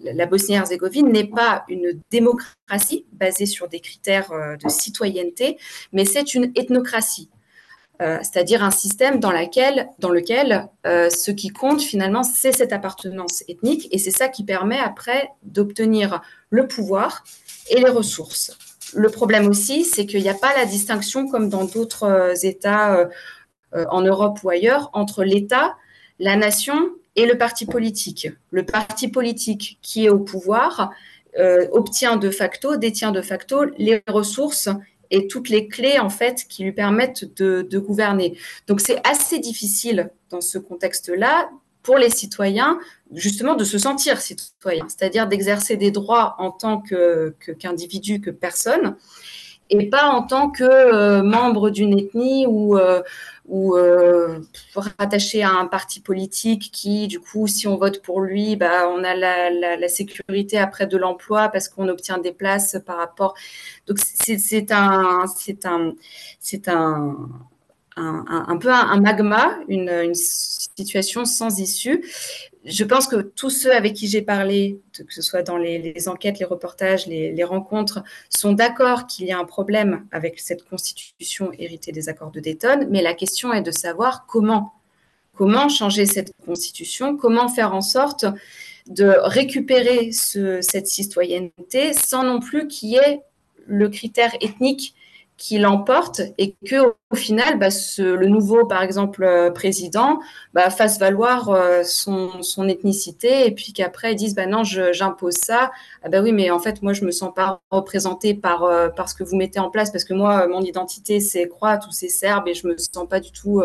la 0.03 0.25
Bosnie-Herzégovine 0.25 1.11
n'est 1.11 1.27
pas 1.27 1.65
une 1.67 1.99
démocratie 2.11 3.05
basée 3.11 3.45
sur 3.45 3.67
des 3.67 3.79
critères 3.79 4.31
euh, 4.31 4.55
de 4.57 4.69
citoyenneté, 4.69 5.57
mais 5.91 6.05
c'est 6.05 6.33
une 6.33 6.51
ethnocratie. 6.55 7.29
Euh, 8.01 8.17
c'est-à-dire 8.21 8.63
un 8.63 8.71
système 8.71 9.19
dans, 9.19 9.31
dans 9.99 10.09
lequel 10.09 10.69
euh, 10.87 11.09
ce 11.11 11.29
qui 11.29 11.49
compte 11.49 11.81
finalement, 11.81 12.23
c'est 12.23 12.51
cette 12.51 12.73
appartenance 12.73 13.43
ethnique, 13.47 13.87
et 13.91 13.99
c'est 13.99 14.11
ça 14.11 14.27
qui 14.27 14.43
permet 14.43 14.79
après 14.79 15.29
d'obtenir 15.43 16.21
le 16.49 16.67
pouvoir 16.67 17.23
et 17.69 17.79
les 17.79 17.89
ressources. 17.89 18.57
Le 18.95 19.09
problème 19.09 19.47
aussi, 19.47 19.83
c'est 19.85 20.07
qu'il 20.07 20.23
n'y 20.23 20.29
a 20.29 20.33
pas 20.33 20.55
la 20.57 20.65
distinction, 20.65 21.27
comme 21.27 21.47
dans 21.47 21.65
d'autres 21.65 22.03
euh, 22.03 22.33
États 22.41 23.07
en 23.73 24.01
Europe 24.01 24.39
ou 24.43 24.49
ailleurs, 24.49 24.89
entre 24.91 25.23
l'État, 25.23 25.77
la 26.19 26.35
nation 26.35 26.89
et 27.15 27.25
le 27.25 27.37
parti 27.37 27.65
politique. 27.65 28.27
Le 28.49 28.65
parti 28.65 29.07
politique 29.07 29.79
qui 29.81 30.05
est 30.05 30.09
au 30.09 30.19
pouvoir 30.19 30.91
obtient 31.71 32.17
de 32.17 32.29
facto, 32.29 32.75
détient 32.75 33.13
de 33.13 33.21
facto 33.21 33.63
les 33.77 34.03
ressources 34.09 34.67
et 35.11 35.27
toutes 35.27 35.49
les 35.49 35.67
clés 35.67 35.99
en 35.99 36.09
fait 36.09 36.45
qui 36.49 36.63
lui 36.63 36.71
permettent 36.71 37.25
de, 37.35 37.79
gouverner. 37.79 38.37
Donc 38.67 38.81
c'est 38.81 39.05
assez 39.07 39.39
difficile 39.39 40.09
dans 40.29 40.41
ce 40.41 40.57
contexte-là 40.57 41.49
pour 41.83 41.97
les 41.97 42.09
citoyens 42.09 42.79
justement 43.13 43.55
de 43.55 43.63
se 43.63 43.77
sentir 43.77 44.19
citoyens, 44.21 44.87
c'est-à-dire 44.87 45.27
d'exercer 45.27 45.77
des 45.77 45.91
droits 45.91 46.35
en 46.39 46.51
tant 46.51 46.81
qu'individu, 47.59 48.21
que, 48.21 48.29
personne, 48.29 48.95
et 49.69 49.89
pas 49.89 50.05
en 50.07 50.23
tant 50.23 50.49
que 50.49 50.63
euh, 50.63 51.23
membre 51.23 51.69
d'une 51.69 51.97
ethnie 51.97 52.45
ou, 52.47 52.77
euh, 52.77 53.01
ou 53.51 53.75
euh, 53.75 54.39
rattaché 54.75 55.43
à 55.43 55.51
un 55.51 55.67
parti 55.67 55.99
politique 55.99 56.69
qui, 56.71 57.09
du 57.09 57.19
coup, 57.19 57.47
si 57.47 57.67
on 57.67 57.75
vote 57.75 58.01
pour 58.01 58.21
lui, 58.21 58.55
bah, 58.55 58.87
on 58.87 59.03
a 59.03 59.13
la, 59.13 59.49
la, 59.75 59.87
sécurité 59.89 60.57
après 60.57 60.87
de 60.87 60.95
l'emploi 60.95 61.49
parce 61.49 61.67
qu'on 61.67 61.89
obtient 61.89 62.17
des 62.17 62.31
places 62.31 62.77
par 62.85 62.95
rapport. 62.95 63.35
Donc 63.87 63.97
c'est, 63.99 64.71
un, 64.71 65.25
c'est 65.27 65.65
un, 65.65 65.93
c'est 66.39 66.69
un, 66.69 67.17
un, 67.97 68.45
un, 68.47 68.57
peu 68.57 68.71
un, 68.71 69.01
magma, 69.01 69.59
une, 69.67 69.89
une, 69.89 70.15
situation 70.15 71.25
sans 71.25 71.59
issue 71.59 72.05
je 72.63 72.83
pense 72.83 73.07
que 73.07 73.21
tous 73.21 73.49
ceux 73.49 73.73
avec 73.73 73.93
qui 73.93 74.07
j'ai 74.07 74.21
parlé, 74.21 74.79
que 74.93 75.13
ce 75.13 75.21
soit 75.21 75.41
dans 75.41 75.57
les, 75.57 76.07
enquêtes, 76.07 76.37
les 76.39 76.45
reportages, 76.45 77.07
les, 77.07 77.43
rencontres, 77.43 78.03
sont 78.29 78.53
d'accord 78.53 79.07
qu'il 79.07 79.25
y 79.25 79.31
a 79.31 79.39
un 79.39 79.45
problème 79.45 80.05
avec 80.11 80.39
cette 80.39 80.63
constitution 80.63 81.51
héritée 81.57 81.91
des 81.91 82.07
accords 82.07 82.31
de 82.31 82.39
Dayton, 82.39 82.87
mais 82.89 83.01
la 83.01 83.13
question 83.13 83.51
est 83.53 83.61
de 83.61 83.71
savoir 83.71 84.25
comment. 84.27 84.73
Changer 85.69 86.05
cette 86.05 86.33
constitution? 86.45 87.17
Comment 87.17 87.49
faire 87.49 87.73
en 87.73 87.81
sorte 87.81 88.27
de 88.85 89.15
récupérer 89.23 90.11
cette 90.11 90.85
citoyenneté 90.85 91.93
sans 91.93 92.23
non 92.23 92.39
plus 92.39 92.67
qu'il 92.67 92.89
y 92.89 92.97
ait 92.97 93.21
le 93.65 93.89
critère 93.89 94.35
ethnique 94.39 94.93
qui 95.41 95.57
l'emporte 95.57 96.21
et 96.37 96.53
que 96.67 96.93
au 97.09 97.15
final, 97.15 97.57
bah, 97.57 97.69
le 97.97 98.27
nouveau, 98.27 98.67
par 98.67 98.83
exemple, 98.83 99.23
euh, 99.23 99.49
président, 99.49 100.19
bah, 100.53 100.69
fasse 100.69 100.99
valoir 100.99 101.49
euh, 101.49 101.83
son, 101.83 102.43
son, 102.43 102.67
ethnicité 102.67 103.47
et 103.47 103.51
puis 103.51 103.73
qu'après 103.73 104.11
ils 104.11 104.15
disent, 104.15 104.35
bah 104.35 104.45
non, 104.45 104.63
j'impose 104.63 105.33
ça. 105.33 105.71
Ah 106.03 106.09
bah 106.09 106.21
oui, 106.21 106.31
mais 106.31 106.51
en 106.51 106.59
fait, 106.59 106.83
moi, 106.83 106.93
je 106.93 107.03
me 107.03 107.09
sens 107.09 107.33
pas 107.33 107.59
représentée 107.71 108.35
par, 108.35 108.65
euh, 108.65 108.89
ce 109.07 109.15
que 109.15 109.23
vous 109.23 109.35
mettez 109.35 109.59
en 109.59 109.71
place 109.71 109.89
parce 109.89 110.03
que 110.03 110.13
moi, 110.13 110.45
mon 110.47 110.61
identité, 110.61 111.19
c'est 111.19 111.47
croate 111.47 111.87
ou 111.87 111.91
c'est 111.91 112.09
serbe 112.09 112.47
et 112.47 112.53
je 112.53 112.67
me 112.67 112.77
sens 112.77 113.09
pas 113.09 113.19
du 113.19 113.31
tout. 113.31 113.63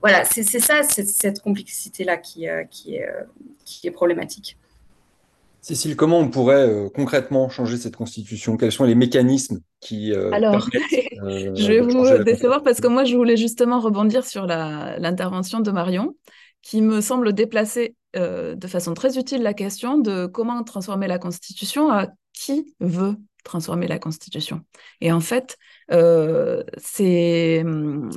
voilà, 0.00 0.24
c'est 0.24 0.42
ça, 0.42 0.82
cette 0.84 1.40
complexité-là 1.42 2.16
qui, 2.16 2.46
qui, 2.70 2.98
qui 3.66 3.86
est 3.86 3.90
problématique. 3.90 4.56
Cécile, 5.64 5.96
comment 5.96 6.18
on 6.18 6.28
pourrait 6.28 6.68
euh, 6.68 6.90
concrètement 6.94 7.48
changer 7.48 7.78
cette 7.78 7.96
constitution? 7.96 8.58
Quels 8.58 8.70
sont 8.70 8.84
les 8.84 8.94
mécanismes 8.94 9.60
qui 9.80 10.12
euh, 10.12 10.30
Alors, 10.30 10.68
euh, 11.22 11.54
je 11.54 11.66
vais 11.66 11.80
vous 11.80 12.22
décevoir 12.22 12.62
parce 12.62 12.82
que 12.82 12.86
moi, 12.86 13.04
je 13.04 13.16
voulais 13.16 13.38
justement 13.38 13.80
rebondir 13.80 14.26
sur 14.26 14.44
l'intervention 14.44 15.60
de 15.60 15.70
Marion, 15.70 16.16
qui 16.60 16.82
me 16.82 17.00
semble 17.00 17.32
déplacer 17.32 17.96
de 18.14 18.66
façon 18.66 18.92
très 18.92 19.16
utile 19.16 19.42
la 19.42 19.54
question 19.54 19.96
de 19.96 20.26
comment 20.26 20.62
transformer 20.64 21.06
la 21.06 21.18
constitution 21.18 21.90
à 21.90 22.08
qui 22.34 22.74
veut 22.80 23.16
transformer 23.42 23.86
la 23.86 23.98
Constitution. 23.98 24.60
Et 25.00 25.12
en 25.12 25.20
fait, 25.20 25.56
c'est 25.88 27.64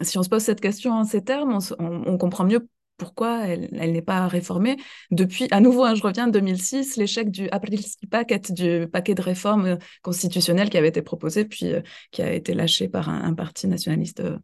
si 0.01 0.17
on 0.17 0.23
se 0.23 0.29
pose 0.29 0.43
cette 0.43 0.61
question 0.61 0.91
en 0.91 1.05
ces 1.05 1.23
termes, 1.23 1.59
on 1.79 2.17
comprend 2.17 2.43
mieux 2.43 2.67
pourquoi 2.97 3.47
elle, 3.47 3.69
n'est 3.71 4.01
pas 4.01 4.27
réformée 4.27 4.77
depuis, 5.11 5.47
à 5.51 5.59
nouveau, 5.59 5.83
hein, 5.83 5.95
je 5.95 6.03
reviens, 6.03 6.27
2006, 6.27 6.97
l'échec 6.97 7.31
du 7.31 7.47
Aprilski 7.49 8.07
Packet, 8.07 8.51
du 8.51 8.87
paquet 8.91 9.15
de 9.15 9.21
réformes 9.21 9.65
euh, 9.65 9.75
constitutionnelles 10.01 10.69
qui 10.69 10.77
avait 10.77 10.89
été 10.89 11.01
proposé, 11.01 11.45
puis 11.45 11.73
euh, 11.73 11.81
qui 12.11 12.21
a 12.21 12.31
été 12.33 12.53
lâché 12.53 12.89
par 12.89 13.09
un, 13.09 13.33
parti 13.33 13.67
nationaliste 13.67 14.21
euh, 14.21 14.37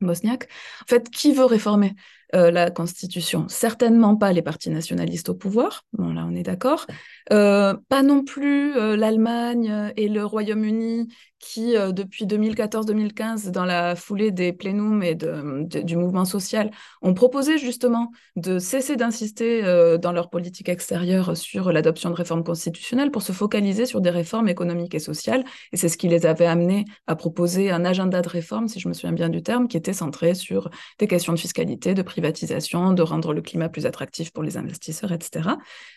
bosniaque. 0.00 0.48
En 0.82 0.86
fait, 0.86 1.10
qui 1.10 1.32
veut 1.32 1.44
réformer? 1.44 1.94
La 2.32 2.70
Constitution. 2.70 3.46
Certainement 3.48 4.16
pas 4.16 4.32
les 4.32 4.42
partis 4.42 4.70
nationalistes 4.70 5.28
au 5.28 5.34
pouvoir, 5.34 5.84
bon 5.92 6.12
là 6.14 6.26
on 6.28 6.34
est 6.34 6.42
d'accord, 6.42 6.86
pas 7.28 8.02
non 8.02 8.24
plus 8.24 8.74
l'Allemagne 8.96 9.92
et 9.96 10.08
le 10.08 10.24
Royaume-Uni 10.24 11.08
qui, 11.42 11.76
euh, 11.76 11.92
depuis 11.92 12.24
2014-2015, 12.24 13.50
dans 13.50 13.64
la 13.64 13.96
foulée 13.96 14.30
des 14.30 14.52
plénums 14.52 15.02
et 15.02 15.16
du 15.16 15.96
mouvement 15.96 16.24
social, 16.24 16.70
ont 17.02 17.14
proposé 17.14 17.58
justement 17.58 18.12
de 18.36 18.58
cesser 18.58 18.96
d'insister 18.96 19.64
euh, 19.64 19.98
dans 19.98 20.12
leur 20.12 20.30
politique 20.30 20.68
extérieure 20.68 21.36
sur 21.36 21.72
l'adoption 21.72 22.10
de 22.10 22.14
réformes 22.14 22.44
constitutionnelles 22.44 23.10
pour 23.10 23.22
se 23.22 23.32
focaliser 23.32 23.86
sur 23.86 24.00
des 24.00 24.10
réformes 24.10 24.48
économiques 24.48 24.94
et 24.94 25.00
sociales. 25.00 25.44
Et 25.72 25.76
c'est 25.76 25.88
ce 25.88 25.98
qui 25.98 26.08
les 26.08 26.26
avait 26.26 26.46
amenés 26.46 26.84
à 27.08 27.16
proposer 27.16 27.72
un 27.72 27.84
agenda 27.84 28.22
de 28.22 28.28
réforme, 28.28 28.68
si 28.68 28.78
je 28.78 28.88
me 28.88 28.94
souviens 28.94 29.12
bien 29.12 29.28
du 29.28 29.42
terme, 29.42 29.66
qui 29.66 29.76
était 29.76 29.92
centré 29.92 30.34
sur 30.34 30.70
des 31.00 31.08
questions 31.08 31.32
de 31.32 31.38
fiscalité, 31.38 31.94
de 31.94 32.02
privatisation, 32.02 32.21
de 32.22 33.02
rendre 33.02 33.32
le 33.32 33.42
climat 33.42 33.68
plus 33.68 33.86
attractif 33.86 34.32
pour 34.32 34.42
les 34.42 34.56
investisseurs, 34.56 35.12
etc. 35.12 35.50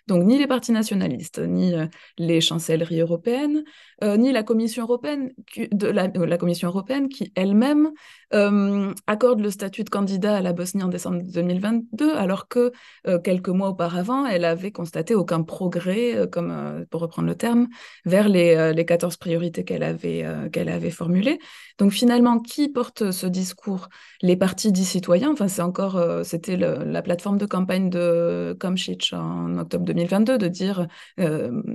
Donc 0.08 0.24
ni 0.24 0.38
les 0.38 0.48
partis 0.48 0.72
nationalistes, 0.72 1.40
ni 1.40 1.74
euh, 1.74 1.86
les 2.18 2.42
chancelleries 2.42 3.02
européennes, 3.02 3.64
ni 4.02 4.32
la 4.32 4.44
Commission 4.44 4.84
européenne 4.84 5.32
de 5.72 5.88
euh, 5.88 6.26
la, 6.26 6.38
Commission 6.38 6.70
européenne 6.70 7.10
qui 7.10 7.32
elle-même 7.36 7.92
euh, 8.34 8.94
accorde 9.08 9.40
le 9.40 9.50
statut 9.50 9.84
de 9.84 9.90
candidat 9.90 10.38
à 10.38 10.42
la 10.42 10.54
Bosnie 10.54 10.84
en 10.84 10.88
décembre 10.88 11.22
2022, 11.24 12.14
alors 12.16 12.48
que 12.48 12.72
euh, 13.08 13.20
quelques 13.20 13.50
mois 13.50 13.70
auparavant, 13.70 14.26
elle 14.26 14.46
avait 14.46 14.72
constaté 14.72 15.16
aucun 15.16 15.44
progrès, 15.44 16.28
comme 16.32 16.86
pour 16.90 17.02
reprendre 17.02 17.28
le 17.28 17.36
terme, 17.36 17.68
vers 18.06 18.30
les, 18.30 18.74
les 18.74 18.86
14 18.86 19.18
priorités 19.18 19.64
qu'elle 19.64 19.84
avait, 19.84 20.26
qu'elle 20.52 20.70
avait 20.70 20.92
formulées. 20.92 21.40
Donc 21.78 21.92
finalement, 21.92 22.40
qui 22.40 22.70
porte 22.70 23.12
ce 23.12 23.28
discours? 23.28 23.90
Les 24.22 24.38
partis 24.38 24.72
dits 24.72 24.86
citoyens. 24.86 25.32
Enfin, 25.32 25.48
c'est 25.48 25.62
encore, 25.62 26.02
c'était 26.24 26.58
la 26.58 27.02
plateforme 27.02 27.38
de 27.38 27.46
campagne 27.46 27.90
de 27.90 28.56
Komšić 28.60 29.14
en 29.14 29.58
octobre 29.58 29.86
2022 29.86 30.38
de 30.38 30.48
dire 30.48 30.88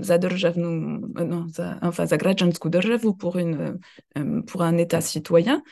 Zadržavnu, 0.01 1.01
non, 1.25 1.51
enfin 1.83 2.07
Zagrađansku 2.07 2.69
državu 2.69 3.17
pour 3.17 3.37
euh, 3.37 3.75
euh, 4.19 4.43
pour 4.43 4.63
un 4.63 4.79
État 4.79 5.01
citoyen. 5.01 5.63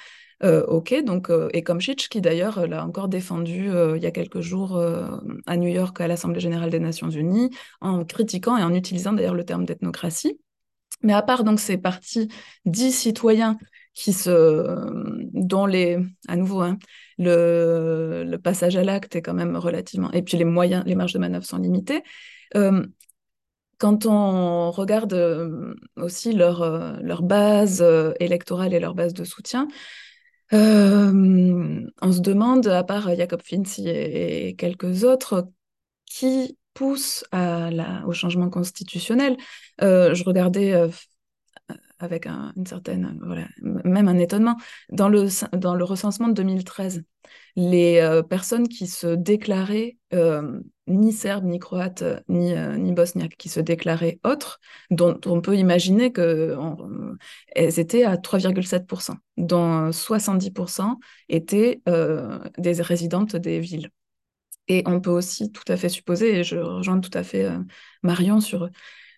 Euh, 0.45 0.65
ok, 0.67 1.03
donc 1.05 1.33
et 1.53 1.63
Komšić 1.63 2.09
qui 2.09 2.21
d'ailleurs 2.21 2.69
l'a 2.69 2.85
encore 2.85 3.09
défendu 3.09 3.71
il 3.97 4.03
y 4.03 4.07
a 4.07 4.11
quelques 4.13 4.41
jours 4.41 4.81
à 5.47 5.57
New 5.57 5.69
York 5.69 6.01
à 6.01 6.07
l'Assemblée 6.07 6.41
générale 6.41 6.71
des 6.71 6.79
Nations 6.79 7.11
Unies 7.11 7.51
en 7.81 8.05
critiquant 8.05 8.57
et 8.57 8.63
en 8.63 8.73
utilisant 8.73 9.13
d'ailleurs 9.13 9.35
le 9.35 9.45
terme 9.45 9.65
d'ethnocratie. 9.65 10.39
Mais 11.03 11.13
à 11.13 11.23
part 11.23 11.45
donc 11.45 11.61
ces 11.61 11.77
partis 11.77 12.29
dits 12.65 12.93
citoyens 12.93 13.59
qui 13.95 14.13
se, 14.13 14.31
dont 15.33 15.67
les, 15.67 15.99
à 16.29 16.37
nouveau, 16.37 16.61
hein, 16.61 16.79
le, 17.19 18.37
passage 18.37 18.77
à 18.77 18.85
l'acte 18.85 19.17
est 19.17 19.23
quand 19.23 19.35
même 19.35 19.57
relativement, 19.57 20.13
et 20.13 20.23
puis 20.23 20.37
les 20.37 20.45
moyens, 20.45 20.85
les 20.87 20.95
marges 20.95 21.13
de 21.13 21.19
manœuvre 21.19 21.45
sont 21.45 21.59
limitées. 21.59 22.05
Quand 23.79 24.07
on 24.07 24.73
regarde 24.73 25.13
euh, 25.13 25.75
aussi 25.97 26.33
leur, 26.33 26.63
euh, 26.63 26.97
leur 27.01 27.23
base 27.23 27.81
euh, 27.81 28.13
électorale 28.19 28.75
et 28.75 28.81
leur 28.81 28.95
base 28.95 29.15
de 29.15 29.23
soutien, 29.23 29.69
on 30.53 32.13
se 32.13 32.21
demande, 32.21 32.67
à 32.67 32.85
part 32.85 33.15
Jacob 33.15 33.43
Finzi 33.43 33.89
et, 33.89 34.55
quelques 34.57 35.05
autres, 35.05 35.49
qui 36.07 36.59
pousse 36.75 37.25
au 37.33 38.13
changement 38.13 38.51
constitutionnel. 38.51 39.37
je 39.81 40.25
regardais 40.25 40.89
avec 41.99 42.27
une 42.27 42.67
certaine, 42.67 43.19
voilà, 43.23 43.47
même 43.63 44.09
un 44.09 44.19
étonnement, 44.19 44.57
dans 44.91 45.09
le, 45.09 45.27
dans 45.57 45.75
le 45.75 45.85
recensement 45.85 46.29
de 46.29 46.35
2013, 46.35 47.03
les 47.57 48.23
personnes 48.29 48.69
qui 48.69 48.87
se 48.87 49.09
déclaraient 49.09 49.97
ni 50.89 51.13
serbes, 51.13 51.45
ni 51.45 51.59
croates, 51.59 52.05
ni, 52.29 52.55
euh, 52.55 52.77
ni 52.77 52.93
bosniaques, 52.93 53.37
qui 53.37 53.49
se 53.49 53.61
déclaraient 53.61 54.19
autres, 54.25 54.61
dont 54.91 55.19
on 55.27 55.41
peut 55.41 55.57
imaginer 55.57 56.13
qu'elles 56.13 57.79
étaient 57.79 58.05
à 58.05 58.17
3,7%, 58.17 59.17
dont 59.37 59.93
70% 59.93 60.97
étaient 61.29 61.81
euh, 61.89 62.39
des 62.59 62.81
résidentes 62.83 63.37
des 63.37 63.61
villes. 63.61 63.91
Et 64.69 64.83
on 64.87 65.01
peut 65.01 65.11
aussi 65.11 65.51
tout 65.53 65.65
à 65.69 65.77
fait 65.77 65.89
supposer, 65.89 66.41
et 66.41 66.45
je 66.45 66.57
rejoins 66.57 67.01
tout 67.01 67.11
à 67.15 67.23
fait 67.23 67.45
euh, 67.45 67.59
Marion 68.03 68.41
sur 68.41 68.69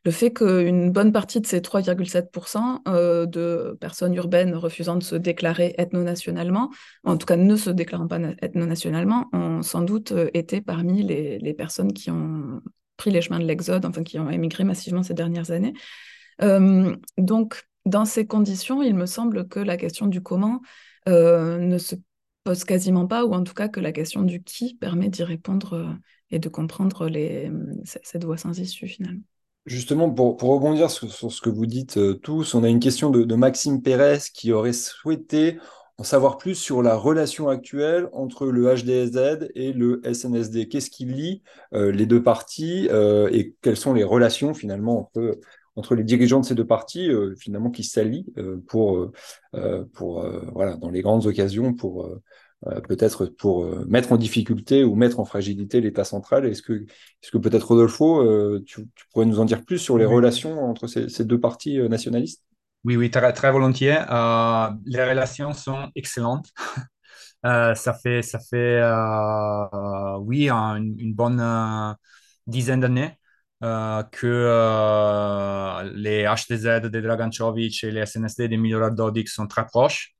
le 0.05 0.11
fait 0.11 0.32
qu'une 0.32 0.90
bonne 0.90 1.12
partie 1.12 1.40
de 1.40 1.46
ces 1.46 1.61
3,7% 1.61 2.80
euh, 2.88 3.26
de 3.26 3.76
personnes 3.80 4.14
urbaines 4.14 4.55
refusant 4.55 4.96
de 4.96 5.03
se 5.03 5.14
déclarer 5.14 5.74
ethno-nationalement, 5.76 6.70
en 7.05 7.16
tout 7.16 7.26
cas 7.26 7.36
ne 7.36 7.57
se 7.57 7.70
déclarant 7.70 8.09
pas 8.09 8.18
ethno-nationalement, 8.40 9.28
ont 9.32 9.62
sans 9.62 9.82
doute 9.82 10.12
euh, 10.12 10.30
été 10.32 10.62
parmi 10.62 11.03
les, 11.03 11.55
personnes 11.55 11.92
qui 11.92 12.11
ont 12.11 12.62
pris 12.96 13.11
les 13.11 13.20
chemins 13.20 13.40
de 13.40 13.44
l'exode, 13.44 13.84
enfin 13.84 14.03
qui 14.03 14.18
ont 14.18 14.30
émigré 14.30 14.64
massivement 14.64 15.03
ces 15.03 15.14
dernières 15.14 15.51
années. 15.51 15.74
Euh, 16.42 16.96
donc, 17.18 17.64
dans 17.84 18.07
ces 18.07 18.26
conditions, 18.26 18.82
il 18.82 18.94
me 18.94 19.07
semble 19.07 19.48
que 19.48 19.61
la 19.61 19.76
question 19.76 20.07
du 20.07 20.22
comment 20.22 20.61
ne 21.07 21.78
se 21.78 21.96
pose 22.44 22.64
quasiment 22.64 23.07
pas, 23.07 23.24
ou 23.24 23.34
en 23.34 23.42
tout 23.42 23.55
cas 23.55 23.68
que 23.68 23.80
la 23.80 23.92
question 23.92 24.22
du 24.22 24.42
qui 24.42 24.74
permet 24.74 25.09
d'y 25.09 25.24
répondre 25.24 25.98
et 26.30 26.38
de 26.38 26.48
comprendre 26.48 27.11
cette 27.84 28.24
voie 28.24 28.36
sans 28.36 28.59
issue 28.59 28.86
finalement. 28.86 29.22
Justement, 29.67 30.11
pour, 30.11 30.37
pour 30.37 30.51
rebondir 30.55 30.91
sur, 30.91 31.11
ce 31.11 31.41
que 31.41 31.51
vous 31.51 31.67
dites 31.67 31.99
tous, 32.23 32.55
on 32.55 32.65
a 32.65 32.69
une 32.69 32.81
question 32.81 33.11
de, 33.11 33.35
Maxime 33.35 33.83
Pérez 33.83 34.19
qui 34.33 34.53
aurait 34.53 34.73
souhaité 34.73 35.59
en 36.01 36.03
savoir 36.03 36.39
plus 36.39 36.55
sur 36.55 36.83
la 36.83 36.97
relation 36.97 37.51
actuelle 37.51 38.09
entre 38.15 38.47
le 38.47 38.75
HDSZ 38.75 39.51
et 39.55 39.75
le 39.75 40.01
SNSD. 40.03 40.67
Qu'est-ce 40.67 40.89
qui 40.89 41.05
lie 41.05 41.43
euh, 41.75 41.93
les 41.93 42.07
deux 42.07 42.23
parties 42.23 42.89
euh, 42.91 43.29
et 43.33 43.55
quelles 43.61 43.77
sont 43.77 43.93
les 43.93 44.03
relations 44.03 44.55
finalement 44.55 45.11
entre, 45.77 45.95
les 45.95 46.05
dirigeants 46.05 46.41
de 46.41 46.47
ces 46.47 46.55
deux 46.55 46.67
parties 46.67 47.11
euh, 47.11 47.35
finalement 47.39 47.71
qui 47.71 47.85
s'allient 47.85 48.33
pour, 48.67 49.11
pour 49.93 50.27
voilà, 50.55 50.77
dans 50.77 50.89
les 50.89 51.03
grandes 51.03 51.27
occasions 51.27 51.75
pour 51.75 52.09
peut-être 52.89 53.27
pour 53.27 53.65
mettre 53.87 54.13
en 54.13 54.17
difficulté 54.17 54.85
ou 54.85 54.95
mettre 54.95 55.19
en 55.19 55.25
fragilité 55.25 55.81
l'État 55.81 56.05
central. 56.05 56.45
Est-ce 56.45 56.63
que, 56.63 56.73
est-ce 56.75 57.31
que 57.31 57.39
peut-être 57.39 57.69
Rodolfo, 57.69 58.61
tu, 58.67 58.87
tu, 58.95 59.05
pourrais 59.13 59.27
nous 59.27 59.41
en 59.41 59.45
dire 59.45 59.65
plus 59.65 59.79
sur 59.79 59.97
les 59.97 60.05
oui. 60.05 60.17
relations 60.17 60.63
entre 60.65 60.87
ces, 60.87 61.09
ces 61.09 61.25
deux 61.25 61.41
partis 61.41 61.79
nationalistes? 61.89 62.45
Oui, 62.85 62.97
oui, 62.97 63.11
très, 63.11 63.33
très 63.33 63.53
volontiers. 63.53 63.99
Euh, 64.11 64.71
les 64.87 65.05
relations 65.05 65.53
sont 65.53 65.91
excellentes. 65.95 66.49
euh, 67.47 67.75
ça 67.75 67.93
fait, 67.95 68.23
ça 68.23 68.39
fait 68.39 68.81
euh, 68.81 70.17
oui, 70.21 70.49
une, 70.51 70.97
une 70.99 71.15
bonne 71.15 71.41
euh, 71.41 71.93
dizaine 72.47 72.81
d'années 72.81 73.17
que 73.61 74.27
les 75.95 76.27
HDZ 76.27 76.81
de 76.81 77.01
Dragančović 77.01 77.85
et 77.85 77.91
les 77.91 78.07
SNSD 78.07 78.49
de 78.49 78.57
Milorad 78.57 78.95
Dodik 78.95 79.29
sont 79.29 79.47
très 79.47 79.67
proches. 79.67 80.15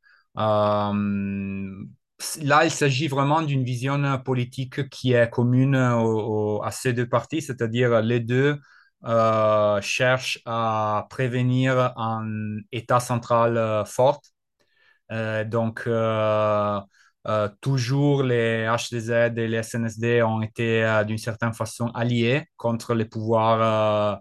Là, 2.43 2.65
il 2.65 2.71
s'agit 2.71 3.09
vraiment 3.09 3.43
d'une 3.43 3.65
vision 3.65 4.19
politique 4.19 4.89
qui 4.91 5.13
est 5.13 5.31
commune 5.31 5.77
au, 5.77 6.63
à 6.63 6.71
ces 6.71 6.93
deux 6.93 7.09
partis, 7.09 7.43
c'est-à-dire 7.43 8.01
les 8.03 8.21
deux 8.21 8.59
euh, 9.05 9.81
cherche 9.81 10.41
à 10.45 11.07
prévenir 11.09 11.93
un 11.97 12.59
État 12.73 13.01
central 13.01 13.57
euh, 13.57 13.85
fort. 13.85 14.21
Euh, 15.13 15.45
donc, 15.45 15.89
toujours 17.61 18.23
les 18.23 18.67
HDZ 18.67 19.11
et 19.37 19.49
les 19.49 19.63
SNSD 19.63 20.23
ont 20.23 20.43
été 20.43 21.03
d'une 21.07 21.19
certaine 21.19 21.53
façon 21.53 21.89
alliés 21.89 22.45
contre 22.57 22.95
les 22.95 23.05
pouvoirs 23.05 24.21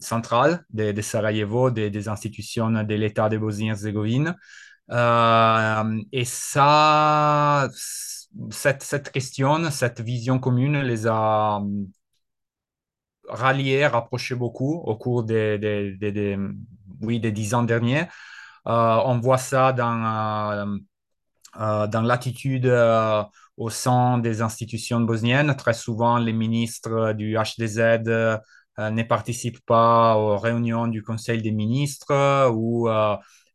centraux 0.00 0.56
de, 0.70 0.92
de, 0.92 1.02
Sarajevo, 1.02 1.70
des, 1.70 1.90
des 1.90 2.08
institutions 2.08 2.70
de 2.70 2.94
l'État 2.94 3.28
de 3.28 3.38
Bosnie-Herzégovine. 3.38 4.34
Et 4.90 6.24
ça, 6.24 7.68
cette, 8.50 9.10
question, 9.10 9.70
cette 9.70 10.00
vision 10.00 10.38
commune 10.38 10.80
les 10.80 11.06
a 11.06 11.60
rallié, 13.28 13.86
rapproché 13.86 14.34
beaucoup 14.34 14.74
au 14.74 14.96
cours 14.96 15.24
des, 15.24 15.58
des, 15.58 15.96
des, 16.12 16.38
oui, 17.00 17.20
des 17.20 17.32
dix 17.32 17.54
ans 17.54 17.62
derniers. 17.62 18.06
Euh, 18.66 19.00
on 19.04 19.18
voit 19.20 19.38
ça 19.38 19.72
dans, 19.72 20.52
euh, 20.52 20.76
euh, 21.60 21.86
dans 21.86 22.02
l'attitude 22.02 22.66
au 23.56 23.70
sein 23.70 24.18
des 24.18 24.42
institutions 24.42 25.00
bosniennes. 25.00 25.54
Très 25.56 25.74
souvent, 25.74 26.18
les 26.18 26.32
ministres 26.32 27.12
du 27.12 27.36
HDZ 27.36 27.78
ne 28.78 29.02
participent 29.04 29.64
pas 29.64 30.16
aux 30.16 30.36
réunions 30.38 30.88
du 30.88 31.02
Conseil 31.02 31.42
des 31.42 31.52
ministres 31.52 32.50
ou 32.50 32.88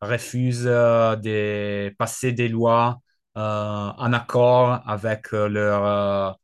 refusent 0.02 0.64
de 0.64 1.94
passer 1.98 2.32
des 2.32 2.50
lois 2.50 3.00
en 3.36 4.14
accord 4.14 4.82
avec 4.86 5.32
leur 5.32 6.38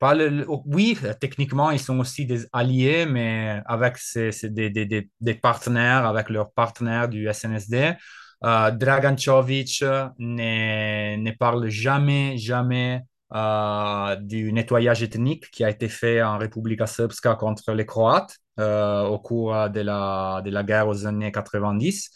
pas 0.00 0.14
le, 0.14 0.46
oui, 0.64 0.98
techniquement, 1.20 1.70
ils 1.70 1.78
sont 1.78 2.00
aussi 2.00 2.24
des 2.24 2.46
alliés, 2.54 3.04
mais 3.06 3.60
avec 3.66 3.98
ces, 3.98 4.30
des, 4.44 4.70
des, 4.70 5.10
des, 5.20 5.34
partenaires, 5.34 6.06
avec 6.06 6.30
leurs 6.30 6.50
partenaires 6.52 7.08
du 7.08 7.28
SNSD. 7.28 7.94
Euh, 8.42 8.70
Dragančović 8.70 9.84
ne, 10.18 11.30
parle 11.38 11.68
jamais, 11.68 12.38
jamais 12.38 13.02
euh, 13.34 14.16
du 14.16 14.52
nettoyage 14.54 15.02
ethnique 15.02 15.50
qui 15.50 15.64
a 15.64 15.70
été 15.70 15.88
fait 15.88 16.22
en 16.22 16.38
République 16.38 16.80
Srpska 16.86 17.34
contre 17.34 17.72
les 17.72 17.84
Croates 17.84 18.38
euh, 18.58 19.02
au 19.02 19.18
cours 19.18 19.68
de 19.68 19.80
la, 19.80 20.40
de 20.42 20.50
la 20.50 20.62
guerre 20.62 20.88
aux 20.88 21.06
années 21.06 21.30
90. 21.30 22.10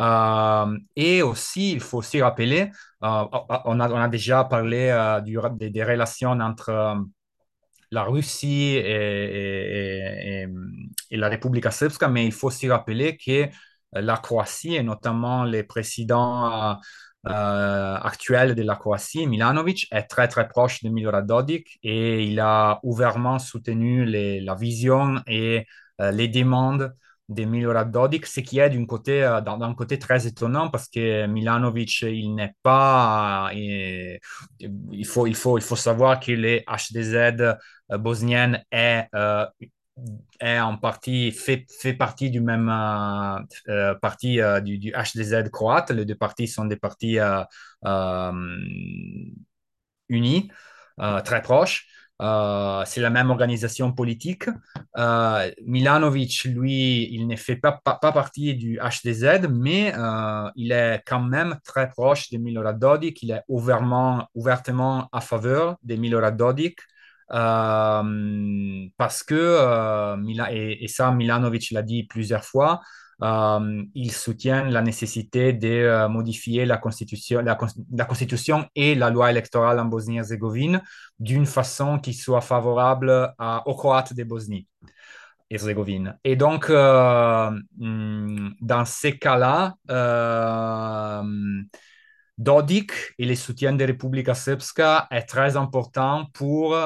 Euh, 0.00 0.78
et 0.96 1.22
aussi, 1.22 1.72
il 1.72 1.80
faut 1.80 1.98
aussi 1.98 2.20
rappeler, 2.20 2.70
euh, 3.02 3.24
on, 3.64 3.80
a, 3.80 3.88
on 3.90 4.00
a 4.00 4.08
déjà 4.08 4.44
parlé 4.44 4.88
euh, 4.90 5.20
des, 5.20 5.84
relations 5.84 6.30
entre 6.30 6.96
la 7.90 8.02
Russie 8.02 8.76
et, 8.76 10.46
la 11.10 11.28
République 11.28 11.70
Srpska, 11.70 12.08
mais 12.08 12.26
il 12.26 12.32
faut 12.32 12.48
aussi 12.48 12.68
rappeler 12.68 13.16
que 13.16 13.48
la 13.92 14.16
Croatie, 14.16 14.74
et 14.74 14.82
notamment 14.82 15.44
les 15.44 15.62
présidents 15.62 16.76
actuels 17.24 18.54
de 18.54 18.62
la 18.62 18.76
Croatie, 18.76 19.26
Milanovic, 19.26 19.86
est 19.92 20.02
très 20.04 20.28
très 20.28 20.48
proche 20.48 20.82
de 20.82 20.88
Milorad 20.90 21.26
Dodik 21.26 21.78
et 21.82 22.24
il 22.24 22.40
a 22.40 22.80
ouvertement 22.82 23.38
soutenu 23.38 24.04
la 24.04 24.54
vision 24.56 25.22
et 25.26 25.66
les 26.00 26.28
demandes 26.28 26.94
de 27.28 27.44
Milorad 27.44 27.90
Dodik, 27.90 28.26
ce 28.26 28.40
qui 28.40 28.58
est 28.58 28.70
d'un 28.70 28.86
côté, 28.86 29.20
d'un 29.44 29.74
côté 29.74 29.98
très 29.98 30.26
étonnant 30.26 30.68
parce 30.70 30.88
que 30.88 31.26
Milanovic, 31.26 32.02
il 32.02 32.34
n'est 32.34 32.54
pas. 32.62 33.50
Il, 33.54 34.18
il, 34.60 35.06
faut, 35.06 35.26
il, 35.26 35.34
faut, 35.34 35.56
il 35.58 35.64
faut 35.64 35.76
savoir 35.76 36.20
que 36.20 36.32
les 36.32 36.64
HDZ 36.68 37.56
bosnienne 37.98 38.64
est, 38.70 39.06
euh, 39.14 39.46
est 40.40 40.58
en 40.58 40.76
partie, 40.76 41.30
fait, 41.32 41.66
fait 41.70 41.94
partie 41.94 42.30
du 42.30 42.40
même 42.40 42.68
euh, 42.68 43.38
euh, 43.68 43.94
parti 43.94 44.40
du, 44.62 44.92
HDZ 44.92 45.50
croate. 45.50 45.90
Les 45.90 46.04
deux 46.04 46.14
partis 46.14 46.48
sont 46.48 46.64
des 46.64 46.76
partis 46.76 47.18
unis, 50.08 50.50
très 51.24 51.42
proches. 51.42 51.86
Euh, 52.22 52.82
c'est 52.86 53.00
la 53.00 53.10
même 53.10 53.30
organisation 53.30 53.92
politique. 53.92 54.48
Euh, 54.96 55.50
Milanovic, 55.66 56.44
lui, 56.44 57.12
il 57.12 57.26
ne 57.26 57.36
fait 57.36 57.56
pas, 57.56 57.72
pas, 57.84 58.12
partie 58.12 58.54
du 58.54 58.78
HDZ, 58.78 59.48
mais 59.50 59.92
euh, 59.96 60.48
il 60.54 60.70
est 60.72 61.02
quand 61.06 61.20
même 61.20 61.58
très 61.64 61.88
proche 61.88 62.30
de 62.30 62.38
Milorad 62.38 62.78
Dodik. 62.78 63.22
Il 63.22 63.32
est 63.32 63.42
ouvertement, 63.48 64.28
ouvertement 64.34 65.08
à 65.12 65.20
faveur 65.20 65.76
de 65.82 65.96
Milorad 65.96 66.36
Dodik. 66.36 66.78
parce 67.28 69.22
que, 69.24 70.16
et, 70.52 70.84
et, 70.84 70.88
ça, 70.88 71.10
Milanovic 71.10 71.70
l'a 71.72 71.82
dit 71.82 72.04
plusieurs 72.04 72.44
fois, 72.44 72.80
euh, 73.22 73.82
ils 73.94 74.12
soutiennent 74.12 74.70
la 74.70 74.82
nécessité 74.82 75.52
de 75.52 75.68
euh, 75.68 76.08
modifier 76.08 76.66
la 76.66 76.78
constitution, 76.78 77.40
la, 77.40 77.54
constitution 78.04 78.66
et 78.74 78.94
la 78.94 79.10
loi 79.10 79.30
électorale 79.30 79.78
en 79.78 79.84
Bosnie-Herzégovine 79.84 80.82
d'une 81.18 81.46
façon 81.46 81.98
qui 81.98 82.12
soit 82.12 82.40
favorable 82.40 83.32
aux 83.66 83.74
Croates 83.74 84.14
de 84.14 84.24
Bosnie. 84.24 84.66
Herzégovine. 85.50 86.18
Et 86.24 86.36
donc, 86.36 86.70
euh, 86.70 87.50
hmm, 87.76 88.50
dans 88.60 88.84
ces 88.84 89.18
cas-là, 89.18 89.74
euh, 89.90 91.22
Dodik 92.38 92.90
et 93.18 93.26
les 93.26 93.36
soutiens 93.36 93.74
de 93.74 93.86
Republika 93.86 94.34
Srpska 94.34 95.06
est 95.10 95.22
très 95.22 95.56
important 95.56 96.26
pour, 96.32 96.76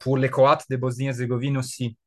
pour 0.00 0.16
les 0.16 0.30
Croates 0.30 0.64
de 0.70 0.76
Bosnie-Herzégovine 0.76 1.58
aussi. 1.58 1.98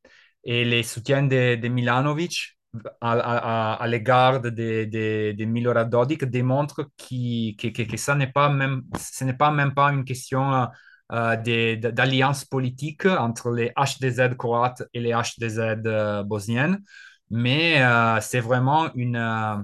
Et 0.43 0.65
les 0.65 0.81
soutiens 0.81 1.21
de, 1.21 1.53
de 1.55 1.67
Milanovic 1.67 2.57
à, 3.01 3.11
à, 3.11 3.73
à 3.83 3.87
l'égard 3.87 4.41
de, 4.41 4.49
de, 4.49 5.33
de 5.37 5.45
Milorad 5.45 5.89
Dodik 5.89 6.23
démontre 6.25 6.83
que, 6.97 7.55
que, 7.55 7.83
que 7.83 7.97
ça 7.97 8.15
n'est 8.15 8.31
pas 8.31 8.49
même, 8.49 8.83
ce 8.97 9.23
n'est 9.23 9.33
pas 9.33 9.51
même 9.51 9.73
pas 9.73 9.91
une 9.91 10.05
question 10.05 10.67
euh, 11.11 11.35
d'alliance 11.77 12.45
politique 12.45 13.05
entre 13.05 13.51
les 13.51 13.71
HDZ 13.75 14.35
croates 14.37 14.83
et 14.93 15.01
les 15.01 15.13
HDZ 15.13 15.59
euh, 15.85 16.23
bosniennes, 16.23 16.81
mais 17.29 17.81
euh, 17.83 18.19
c'est 18.21 18.39
vraiment 18.39 18.93
une, 18.95 19.17
euh, 19.17 19.57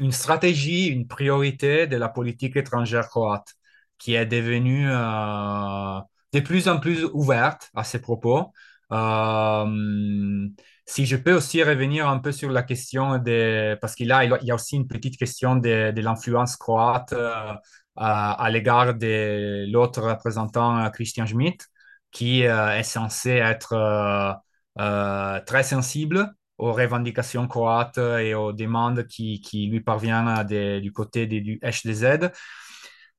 une 0.00 0.12
stratégie, 0.12 0.88
une 0.88 1.06
priorité 1.06 1.86
de 1.86 1.96
la 1.96 2.08
politique 2.08 2.56
étrangère 2.56 3.08
croate 3.08 3.54
qui 3.98 4.14
est 4.14 4.26
devenue 4.26 4.88
euh, 4.90 6.00
de 6.32 6.40
plus 6.40 6.68
en 6.68 6.78
plus 6.80 7.04
ouverte 7.12 7.70
à 7.74 7.84
ces 7.84 8.00
propos. 8.00 8.52
Euh, 8.92 10.48
si 10.86 11.06
je 11.06 11.16
peux 11.16 11.32
aussi 11.32 11.62
revenir 11.62 12.08
un 12.08 12.18
peu 12.18 12.32
sur 12.32 12.50
la 12.50 12.62
question 12.62 13.18
de, 13.18 13.78
parce 13.80 13.94
qu'il 13.94 14.06
il 14.06 14.46
y 14.46 14.50
a 14.50 14.54
aussi 14.54 14.76
une 14.76 14.88
petite 14.88 15.16
question 15.16 15.56
de, 15.56 15.92
de 15.92 16.00
l'influence 16.00 16.56
croate 16.56 17.12
euh, 17.12 17.54
à, 17.96 18.50
l'égard 18.50 18.94
de 18.94 19.70
l'autre 19.70 20.02
représentant, 20.02 20.90
Christian 20.90 21.26
Schmidt, 21.26 21.66
qui 22.10 22.46
euh, 22.46 22.76
est 22.78 22.82
censé 22.82 23.30
être 23.30 23.72
euh, 23.74 24.32
euh 24.80 25.40
très 25.46 25.62
sensible 25.62 26.34
aux 26.58 26.72
revendications 26.72 27.48
croates 27.48 27.98
et 27.98 28.34
aux 28.34 28.52
demandes 28.52 29.06
qui, 29.06 29.40
qui 29.40 29.66
lui 29.66 29.80
parviennent 29.80 30.44
du 30.44 30.92
côté 30.92 31.26
du 31.26 31.60
HDZ. 31.62 32.30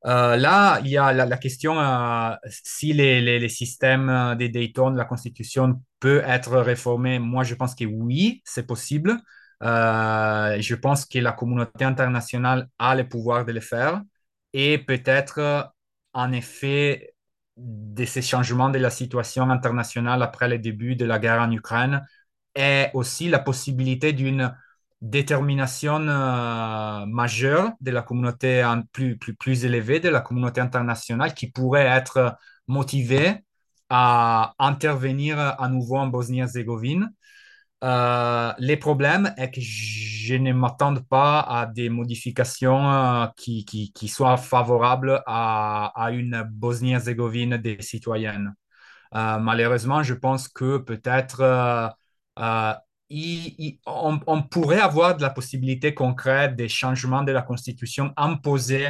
Euh, 0.05 0.35
là, 0.35 0.79
il 0.83 0.89
y 0.89 0.97
a 0.97 1.13
la, 1.13 1.37
question 1.37 1.79
euh, 1.79 2.35
si 2.49 2.91
les, 2.91 3.21
les, 3.21 3.49
systèmes 3.49 4.35
des 4.37 4.49
Dayton, 4.49 4.89
la 4.91 5.05
Constitution 5.05 5.81
peut 6.03 6.21
être 6.25 6.57
réformé. 6.57 7.17
Moi, 7.17 7.45
je 7.45 7.55
pense 7.55 7.75
que 7.75 7.85
oui, 7.85 8.41
c'est 8.43 8.67
possible. 8.67 9.17
Euh, 9.63 10.57
je 10.59 10.75
pense 10.75 11.05
que 11.05 11.17
la 11.19 11.31
communauté 11.31 11.85
internationale 11.85 12.67
a 12.77 12.93
le 12.95 13.07
pouvoir 13.07 13.45
de 13.45 13.53
le 13.53 13.61
faire 13.61 14.01
et 14.51 14.77
peut-être, 14.79 15.71
en 16.13 16.33
effet, 16.33 17.15
de 17.55 18.03
ces 18.03 18.21
changements 18.21 18.69
de 18.69 18.79
la 18.79 18.89
situation 18.89 19.49
internationale 19.49 20.21
après 20.23 20.49
le 20.49 20.59
début 20.59 20.97
de 20.97 21.05
la 21.05 21.19
guerre 21.19 21.41
en 21.41 21.51
Ukraine 21.51 22.05
et 22.55 22.87
aussi 22.93 23.29
la 23.29 23.39
possibilité 23.39 24.11
d'une 24.11 24.53
détermination 25.01 25.99
euh, 26.01 27.05
majeure 27.05 27.71
de 27.79 27.91
la 27.91 28.01
communauté 28.01 28.61
plus, 28.91 29.17
plus, 29.17 29.35
plus 29.35 29.63
élevée, 29.63 30.01
de 30.01 30.09
la 30.09 30.19
communauté 30.19 30.59
internationale 30.59 31.33
qui 31.33 31.49
pourrait 31.49 31.85
être 31.85 32.35
motivée 32.67 33.43
à 33.95 34.55
intervenir 34.57 35.37
à 35.39 35.69
nouveau 35.69 35.97
en 35.97 36.07
Bosnie-Herzégovine. 36.07 37.13
Euh, 37.83 38.51
les 38.57 38.77
problèmes 38.77 39.33
est 39.37 39.51
que 39.51 39.61
je 39.61 40.33
ne 40.35 40.51
m'attends 40.51 40.95
pas 40.95 41.41
à 41.41 41.67
des 41.67 41.89
modifications 41.89 42.89
euh, 42.91 43.27
qui, 43.37 43.65
qui, 43.65 44.07
soient 44.07 44.37
favorables 44.37 45.21
à, 45.27 45.91
à 45.95 46.11
une 46.11 46.43
Bosnie-Herzégovine 46.51 47.57
des 47.57 47.81
citoyennes. 47.81 48.55
malheureusement, 49.13 50.01
je 50.03 50.15
pense 50.15 50.47
que 50.47 50.77
peut-être 50.79 51.93
on, 53.85 54.41
pourrait 54.49 54.79
avoir 54.79 55.15
de 55.17 55.21
la 55.21 55.29
possibilité 55.29 55.93
concrète 55.93 56.55
des 56.55 56.69
changements 56.69 57.23
de 57.23 57.31
la 57.31 57.43
Constitution 57.43 58.11
imposés 58.17 58.89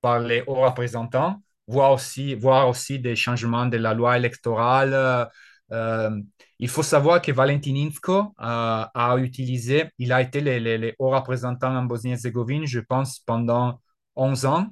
par 0.00 0.18
les 0.18 0.42
hauts 0.46 0.62
représentants, 0.62 1.42
voire 1.66 1.92
aussi, 1.92 2.34
voire 2.34 2.68
aussi 2.68 2.98
des 2.98 3.16
changements 3.16 3.66
de 3.66 3.76
la 3.76 3.94
loi 3.94 4.16
électorale. 4.16 5.28
Euh, 5.72 6.20
il 6.58 6.68
faut 6.68 6.82
savoir 6.82 7.22
que 7.22 7.32
Valentin 7.32 7.88
euh, 7.88 8.84
a 8.94 9.16
utilisé, 9.18 9.86
il 9.98 10.12
a 10.12 10.20
été 10.20 10.40
les, 10.40 10.60
les, 10.60 10.94
hauts 10.98 11.10
représentants 11.10 11.74
en 11.74 11.82
Bosnie-Herzégovine, 11.84 12.66
je 12.66 12.80
pense, 12.80 13.20
pendant 13.20 13.80
11 14.16 14.46
ans, 14.46 14.66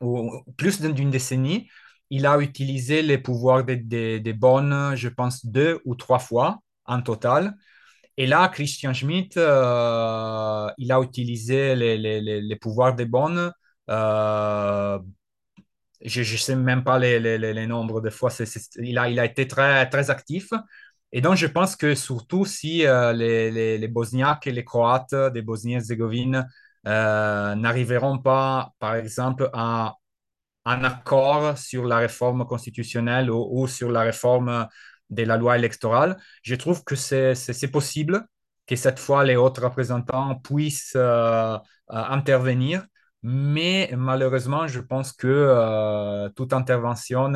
ou 0.00 0.42
plus 0.56 0.80
d'une 0.80 1.10
décennie. 1.10 1.68
Il 2.10 2.26
a 2.26 2.38
utilisé 2.38 3.02
les 3.02 3.18
pouvoirs 3.18 3.64
des, 3.64 4.20
des 4.20 4.32
bonnes, 4.32 4.94
je 4.96 5.08
pense, 5.08 5.46
deux 5.46 5.80
ou 5.84 5.94
trois 5.94 6.18
fois 6.18 6.58
en 6.84 7.02
total. 7.02 7.56
Et 8.16 8.26
là, 8.26 8.48
Christian 8.48 8.92
Schmidt, 8.92 9.38
euh, 9.38 10.70
il 10.78 10.92
a 10.92 11.00
utilisé 11.00 11.74
les, 11.74 11.96
les, 11.96 12.20
les, 12.20 12.56
pouvoirs 12.56 12.94
des 12.94 13.06
bonnes. 13.06 13.50
Euh, 16.04 16.08
je 16.08 16.20
ne 16.20 16.38
sais 16.38 16.56
même 16.56 16.84
pas 16.84 16.98
les, 16.98 17.18
les 17.20 17.66
nombres 17.66 18.00
de 18.00 18.10
fois. 18.10 18.30
il, 18.76 18.98
a, 18.98 19.08
il 19.08 19.18
a 19.20 19.24
été 19.24 19.46
très, 19.48 19.88
très 19.88 20.10
actif. 20.10 20.48
Et 21.12 21.20
donc, 21.20 21.36
je 21.36 21.46
pense 21.46 21.76
que 21.76 21.94
surtout 21.94 22.44
si 22.44 22.86
euh, 22.86 23.12
les, 23.12 23.78
les, 23.78 23.88
Bosniaques 23.88 24.46
et 24.46 24.52
les 24.52 24.64
Croates 24.64 25.14
des 25.32 25.42
Bosnie-Herzégovine 25.42 26.46
n'arriveront 26.84 28.18
pas, 28.18 28.72
par 28.78 28.94
exemple, 28.96 29.50
à 29.52 29.96
un 30.64 30.84
accord 30.84 31.58
sur 31.58 31.84
la 31.86 31.98
réforme 31.98 32.46
constitutionnelle 32.46 33.30
ou, 33.30 33.46
ou 33.50 33.66
sur 33.66 33.90
la 33.90 34.02
réforme 34.02 34.68
de 35.10 35.24
la 35.24 35.36
loi 35.36 35.58
électorale. 35.58 36.16
Je 36.42 36.54
trouve 36.54 36.84
que 36.84 36.94
c'est 36.94 37.70
possible 37.72 38.26
que 38.66 38.76
cette 38.76 39.00
fois 39.00 39.24
les 39.24 39.36
autres 39.36 39.64
représentants 39.64 40.36
puissent 40.36 40.92
euh, 40.96 41.54
euh, 41.56 41.58
intervenir, 41.88 42.86
mais 43.22 43.90
malheureusement, 43.96 44.66
je 44.66 44.80
pense 44.80 45.12
que 45.12 45.26
euh, 45.28 46.28
toute 46.30 46.52
intervention 46.52 47.32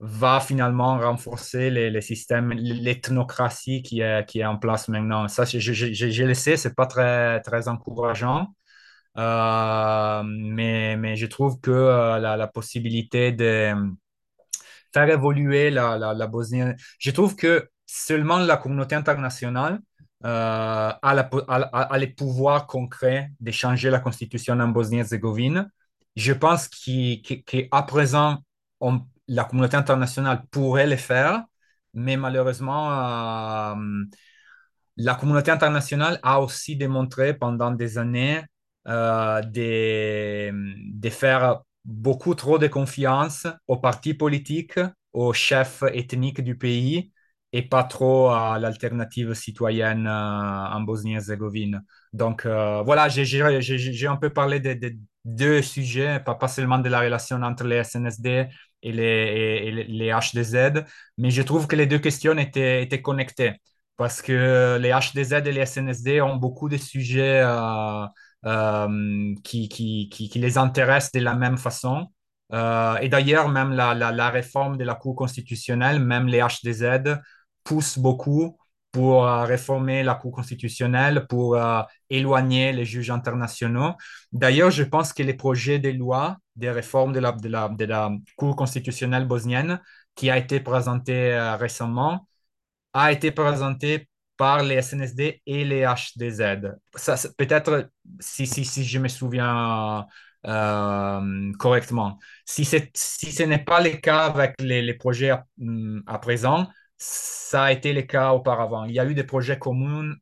va 0.00 0.40
finalement 0.40 0.98
renforcer 0.98 1.70
les, 1.70 1.90
les 1.90 2.00
systèmes, 2.00 2.52
l'ethnocratie 2.52 3.82
qui 3.82 4.00
est, 4.00 4.26
qui 4.26 4.40
est 4.40 4.44
en 4.44 4.58
place 4.58 4.88
maintenant. 4.88 5.28
Ça, 5.28 5.44
je, 5.44 6.24
le 6.24 6.34
sais, 6.34 6.56
c'est 6.56 6.74
pas 6.74 6.86
très, 6.86 7.40
très 7.42 7.68
encourageant. 7.68 8.48
mais, 9.16 10.96
mais 10.96 11.16
je 11.16 11.26
trouve 11.26 11.60
que 11.60 11.70
la, 11.70 12.36
la, 12.36 12.46
possibilité 12.48 13.32
de, 13.32 13.74
faire 14.92 15.08
évoluer 15.08 15.70
la, 15.70 15.98
la, 15.98 16.26
Bosnie. 16.26 16.62
Je 16.98 17.10
trouve 17.10 17.36
que 17.36 17.68
seulement 17.86 18.38
la 18.38 18.56
communauté 18.56 18.94
internationale 18.94 19.80
euh, 20.24 20.92
a, 21.02 21.98
les 21.98 22.06
pouvoirs 22.06 22.66
concrets 22.66 23.30
de 23.40 23.50
changer 23.50 23.90
la 23.90 23.98
constitution 23.98 24.54
en 24.54 24.68
Bosnie-Herzégovine. 24.68 25.70
Je 26.14 26.32
pense 26.32 26.68
qu'à 26.68 27.82
présent, 27.82 28.38
la 29.28 29.44
communauté 29.44 29.76
internationale 29.76 30.44
pourrait 30.50 30.86
le 30.86 30.96
faire, 30.96 31.42
mais 31.94 32.16
malheureusement, 32.16 32.92
euh, 32.92 34.04
la 34.96 35.14
communauté 35.14 35.50
internationale 35.50 36.20
a 36.22 36.40
aussi 36.40 36.76
démontré 36.76 37.34
pendant 37.34 37.70
des 37.70 37.98
années 37.98 38.42
euh, 38.88 39.40
de 39.42 41.08
faire 41.10 41.62
beaucoup 41.84 42.34
trop 42.34 42.58
de 42.58 42.68
confiance 42.68 43.46
aux 43.66 43.78
partis 43.78 44.14
politiques, 44.14 44.78
aux 45.12 45.32
chefs 45.32 45.82
ethniques 45.92 46.42
du 46.42 46.56
pays 46.56 47.11
et 47.52 47.62
pas 47.62 47.84
trop 47.84 48.30
à 48.30 48.58
l'alternative 48.58 49.34
citoyenne 49.34 50.06
euh, 50.06 50.10
en 50.10 50.80
Bosnie-Herzégovine. 50.80 51.82
Donc 52.12 52.46
euh, 52.46 52.82
voilà, 52.82 53.08
j'ai 53.08 54.06
un 54.06 54.16
peu 54.16 54.30
parlé 54.30 54.60
des 54.60 54.74
de, 54.74 54.96
deux 55.24 55.62
sujets, 55.62 56.20
pas, 56.20 56.48
seulement 56.48 56.78
de 56.78 56.88
la 56.88 57.00
relation 57.00 57.40
entre 57.42 57.64
les 57.64 57.84
SNSD 57.84 58.48
et 58.82 58.92
les, 58.92 59.86
et 60.00 60.12
mais 61.18 61.30
je 61.30 61.42
trouve 61.42 61.66
que 61.68 61.76
les 61.76 61.86
deux 61.86 61.98
questions 62.00 62.36
étaient, 62.38 63.02
connectées 63.02 63.54
parce 63.96 64.20
que 64.22 64.78
les 64.80 64.92
HDZ 64.92 65.32
et 65.46 65.52
les 65.52 65.66
SNSD 65.66 66.20
ont 66.22 66.36
beaucoup 66.36 66.68
de 66.68 66.76
sujets 66.76 67.42
euh, 67.44 69.34
qui, 69.44 70.30
les 70.34 70.58
intéressent 70.58 71.12
de 71.12 71.20
la 71.20 71.34
même 71.36 71.58
façon. 71.58 72.08
Et 72.52 73.08
d'ailleurs, 73.08 73.48
même 73.48 73.72
la, 73.72 74.30
réforme 74.30 74.76
de 74.76 74.84
la 74.84 74.94
Cour 74.94 75.14
constitutionnelle, 75.14 76.00
même 76.00 76.26
les 76.26 76.42
HDZ 76.42 77.20
pousse 77.64 77.98
beaucoup 77.98 78.56
pour 78.92 79.26
euh, 79.26 79.44
réformer 79.44 80.02
la 80.02 80.14
Cour 80.14 80.32
constitutionnelle, 80.32 81.26
pour 81.26 81.56
euh, 81.56 81.82
éloigner 82.10 82.72
les 82.72 82.84
juges 82.84 83.10
internationaux. 83.10 83.94
D'ailleurs, 84.32 84.70
je 84.70 84.84
pense 84.84 85.12
que 85.12 85.22
les 85.22 85.34
projets 85.34 85.78
de 85.78 85.90
loi 85.90 86.36
des 86.56 86.70
réformes 86.70 87.12
de 87.12 87.20
la, 87.20 88.10
Cour 88.36 88.54
constitutionnelle 88.54 89.26
bosnienne 89.26 89.80
qui 90.14 90.30
a 90.30 90.36
été 90.36 90.60
présenté 90.60 91.32
euh, 91.32 91.56
récemment 91.56 92.28
a 92.92 93.12
été 93.12 93.30
présenté 93.32 94.08
par 94.36 94.62
les 94.62 94.82
SNSD 94.82 95.40
et 95.46 95.64
les 95.64 95.86
HDZ. 95.86 96.42
Peut-être, 97.38 97.90
si, 98.20 98.46
si, 98.46 98.64
si 98.64 98.84
je 98.84 98.98
me 98.98 99.08
souviens 99.08 100.06
correctement, 101.58 102.18
si, 102.44 102.64
si 102.64 103.32
ce 103.32 103.42
n'est 103.44 103.64
pas 103.64 103.80
le 103.80 103.90
cas 103.92 104.26
avec 104.26 104.60
les, 104.60 104.94
projets 104.94 105.32
hum, 105.60 106.02
à 106.06 106.18
présent, 106.18 106.66
ça 107.02 107.64
a 107.64 107.72
été 107.72 107.92
le 107.92 108.02
cas 108.02 108.32
auparavant. 108.32 108.84
Il 108.84 108.92
y 108.92 109.00
a 109.00 109.04
eu 109.04 109.14
des 109.14 109.24
projets 109.24 109.58
communs, 109.58 110.14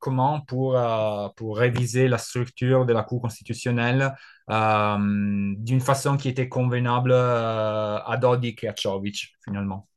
pour, 0.49 0.77
euh, 0.77 1.29
pour 1.37 1.59
réviser 1.59 2.09
la 2.09 2.19
structure 2.19 2.87
de 2.87 2.93
la 2.93 3.03
Cour 3.05 3.21
constitutionnelle 3.23 4.15
euh, 4.51 4.97
d'une 5.59 5.81
façon 5.81 6.17
qui 6.17 6.29
était 6.29 6.49
convenable 6.49 7.13
à 7.13 8.17
Dodik 8.21 8.65
et 8.65 8.69
à 8.69 8.73
finalement. 9.45 9.90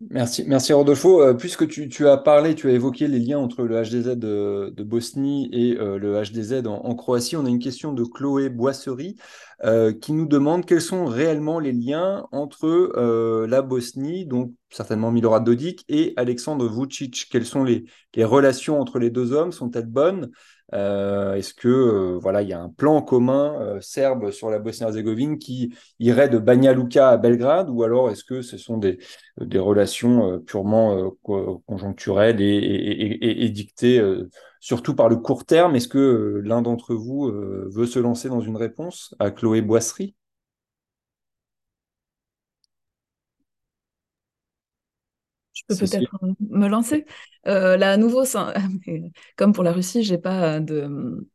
Merci, 0.00 0.44
merci 0.46 0.72
Rodolfo. 0.72 1.22
Euh, 1.22 1.34
puisque 1.34 1.68
tu, 1.68 2.08
as 2.08 2.16
parlé, 2.16 2.54
tu 2.54 2.68
as 2.68 2.72
évoqué 2.72 3.06
les 3.06 3.20
liens 3.20 3.38
entre 3.38 3.62
le 3.62 3.80
HDZ 3.80 4.16
de, 4.16 4.82
Bosnie 4.82 5.48
et 5.52 5.78
euh, 5.78 5.98
le 5.98 6.20
HDZ 6.20 6.66
en, 6.66 6.94
Croatie, 6.94 7.36
on 7.36 7.46
a 7.46 7.48
une 7.48 7.60
question 7.60 7.92
de 7.92 8.04
Chloé 8.04 8.48
Boisserie 8.48 9.16
euh, 9.64 9.92
qui 9.92 10.12
nous 10.12 10.26
demande 10.26 10.66
quels 10.66 10.80
sont 10.80 11.06
réellement 11.06 11.60
les 11.60 11.72
liens 11.72 12.26
entre 12.32 13.46
la 13.46 13.62
Bosnie, 13.62 14.26
donc 14.26 14.52
certainement 14.68 15.12
Milorad 15.12 15.44
Dodik, 15.44 15.84
et 15.88 16.12
Alexandre 16.16 16.68
Vucic. 16.68 17.28
Quelles 17.30 17.46
sont 17.46 17.62
les, 17.62 17.84
les 18.14 18.24
relations 18.24 18.80
entre 18.80 18.98
les 18.98 19.10
deux 19.10 19.32
hommes? 19.32 19.52
Sont-elles 19.52 19.86
bonnes? 19.86 20.30
Euh, 20.72 21.34
est-ce 21.34 21.52
que 21.52 21.68
euh, 21.68 22.18
voilà, 22.20 22.42
il 22.42 22.48
y 22.48 22.52
a 22.52 22.60
un 22.60 22.70
plan 22.70 23.02
commun 23.02 23.60
euh, 23.60 23.80
serbe 23.80 24.30
sur 24.30 24.50
la 24.50 24.58
Bosnie-Herzégovine 24.58 25.38
qui 25.38 25.74
irait 25.98 26.28
de 26.28 26.38
Banja 26.38 26.72
Luka 26.72 27.10
à 27.10 27.16
Belgrade, 27.16 27.68
ou 27.68 27.82
alors 27.82 28.10
est-ce 28.10 28.24
que 28.24 28.40
ce 28.40 28.56
sont 28.56 28.78
des, 28.78 28.98
des 29.40 29.58
relations 29.58 30.40
purement 30.40 31.10
conjoncturelles 31.66 32.40
et, 32.40 33.48
dictées 33.50 34.02
surtout 34.60 34.94
par 34.94 35.08
le 35.08 35.16
court 35.16 35.44
terme? 35.44 35.76
Est-ce 35.76 35.88
que 35.88 36.40
l'un 36.44 36.62
d'entre 36.62 36.94
vous 36.94 37.30
veut 37.30 37.86
se 37.86 37.98
lancer 37.98 38.28
dans 38.28 38.40
une 38.40 38.56
réponse 38.56 39.14
à 39.18 39.30
Chloé 39.30 39.60
Boisserie? 39.60 40.14
Je 45.68 45.76
peux 45.76 45.88
peut-être 45.88 46.10
me 46.40 46.68
lancer. 46.68 47.06
là, 47.76 47.92
à 47.92 47.96
nouveau, 47.96 48.24
comme 49.36 49.52
pour 49.52 49.64
la 49.64 49.72
Russie, 49.72 50.02
j'ai 50.02 50.18
pas 50.18 50.60
de 50.60 51.26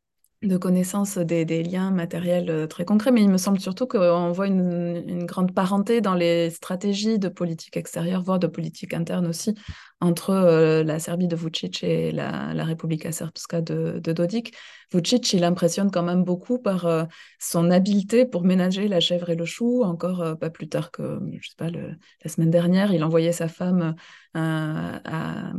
de 0.42 0.56
connaissance 0.56 1.18
des, 1.18 1.64
liens 1.64 1.92
matériels 1.92 2.50
euh, 2.50 2.66
très 2.66 2.86
concrets, 2.86 3.12
mais 3.12 3.22
il 3.22 3.30
me 3.30 3.38
semble 3.38 3.60
surtout 3.60 3.88
qu'on 3.88 4.32
voit 4.32 4.48
une, 4.48 5.26
grande 5.26 5.54
parenté 5.54 6.00
dans 6.00 6.14
les 6.14 6.50
stratégies 6.50 7.20
de 7.20 7.28
politique 7.28 7.76
extérieure, 7.76 8.24
voire 8.24 8.40
de 8.40 8.48
politique 8.48 8.94
interne 8.94 9.28
aussi, 9.28 9.54
entre 10.00 10.30
euh, 10.30 10.84
la 10.84 10.98
Serbie 11.00 11.28
de 11.28 11.36
Vucic 11.36 11.84
et 11.84 12.14
la, 12.14 12.54
la 12.54 12.64
Republika 12.64 13.10
de, 13.10 14.00
de, 14.00 14.14
Dodik. 14.14 14.56
Vucic, 14.94 15.34
il 15.34 15.44
impressionne 15.44 15.92
quand 15.92 16.04
même 16.04 16.24
beaucoup 16.24 16.58
par 16.58 16.86
euh, 16.86 17.04
son 17.40 17.70
habileté 17.70 18.26
pour 18.26 18.46
ménager 18.46 18.88
la 18.88 19.02
chèvre 19.02 19.30
et 19.30 19.36
le 19.36 19.46
chou. 19.46 19.84
Encore 19.84 20.38
pas 20.40 20.50
plus 20.50 20.70
tard 20.70 20.92
que, 20.92 21.20
je 21.42 21.50
sais 21.50 21.56
pas, 21.58 21.70
la 21.70 22.30
semaine 22.30 22.50
dernière, 22.50 22.94
il 22.94 23.04
envoyait 23.04 23.34
sa 23.34 23.50
femme 23.50 23.94
à, 24.34 25.52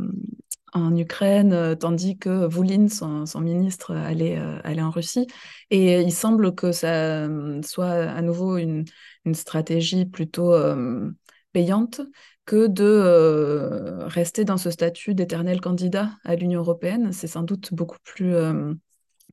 en 0.73 0.95
Ukraine, 0.95 1.53
euh, 1.53 1.75
tandis 1.75 2.17
que 2.17 2.45
Voulin, 2.45 2.87
son, 2.87 3.25
ministre, 3.41 3.93
allait, 3.95 4.37
euh, 4.37 4.59
allait, 4.63 4.81
en 4.81 4.91
Russie. 4.91 5.27
Et 5.69 6.01
il 6.01 6.13
semble 6.13 6.55
que 6.55 6.71
ça 6.71 7.25
euh, 7.25 7.61
soit 7.63 7.91
à 7.91 8.21
nouveau 8.21 8.57
une, 8.57 8.85
stratégie 9.33 10.05
plutôt 10.05 10.55
payante 11.53 12.01
que 12.45 12.65
de 12.65 13.99
rester 14.07 14.45
dans 14.45 14.57
ce 14.57 14.71
statut 14.71 15.13
d'éternel 15.13 15.61
candidat 15.61 16.09
à 16.23 16.35
l'Union 16.35 16.61
européenne. 16.61 17.11
C'est 17.13 17.27
sans 17.27 17.43
doute 17.43 17.71
beaucoup 17.71 17.99
plus... 18.03 18.33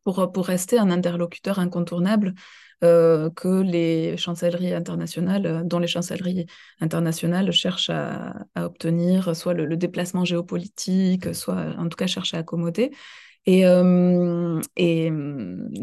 pour, 0.05 0.31
pour 0.31 0.47
rester 0.47 0.79
un 0.79 0.91
interlocuteur 0.91 1.59
incontournable 1.59 2.29
euh, 2.29 2.33
que 2.81 3.63
les 3.63 4.17
chancelleries 4.17 4.73
internationales, 4.75 5.47
euh, 5.47 5.63
dont 5.65 5.79
les 5.79 5.87
chancelleries 5.87 6.47
internationales 6.81 7.51
cherchent 7.53 7.91
à, 7.91 8.35
obtenir 8.57 9.35
soit 9.37 9.55
le, 9.55 9.77
déplacement 9.77 10.25
géopolitique, 10.25 11.35
soit 11.35 11.75
en 11.79 11.89
tout 11.89 11.97
cas 11.97 12.07
cherchent 12.07 12.35
à 12.35 12.39
accommoder. 12.39 12.91
Et, 13.47 13.67
euh, 13.67 14.61
et 14.77 15.11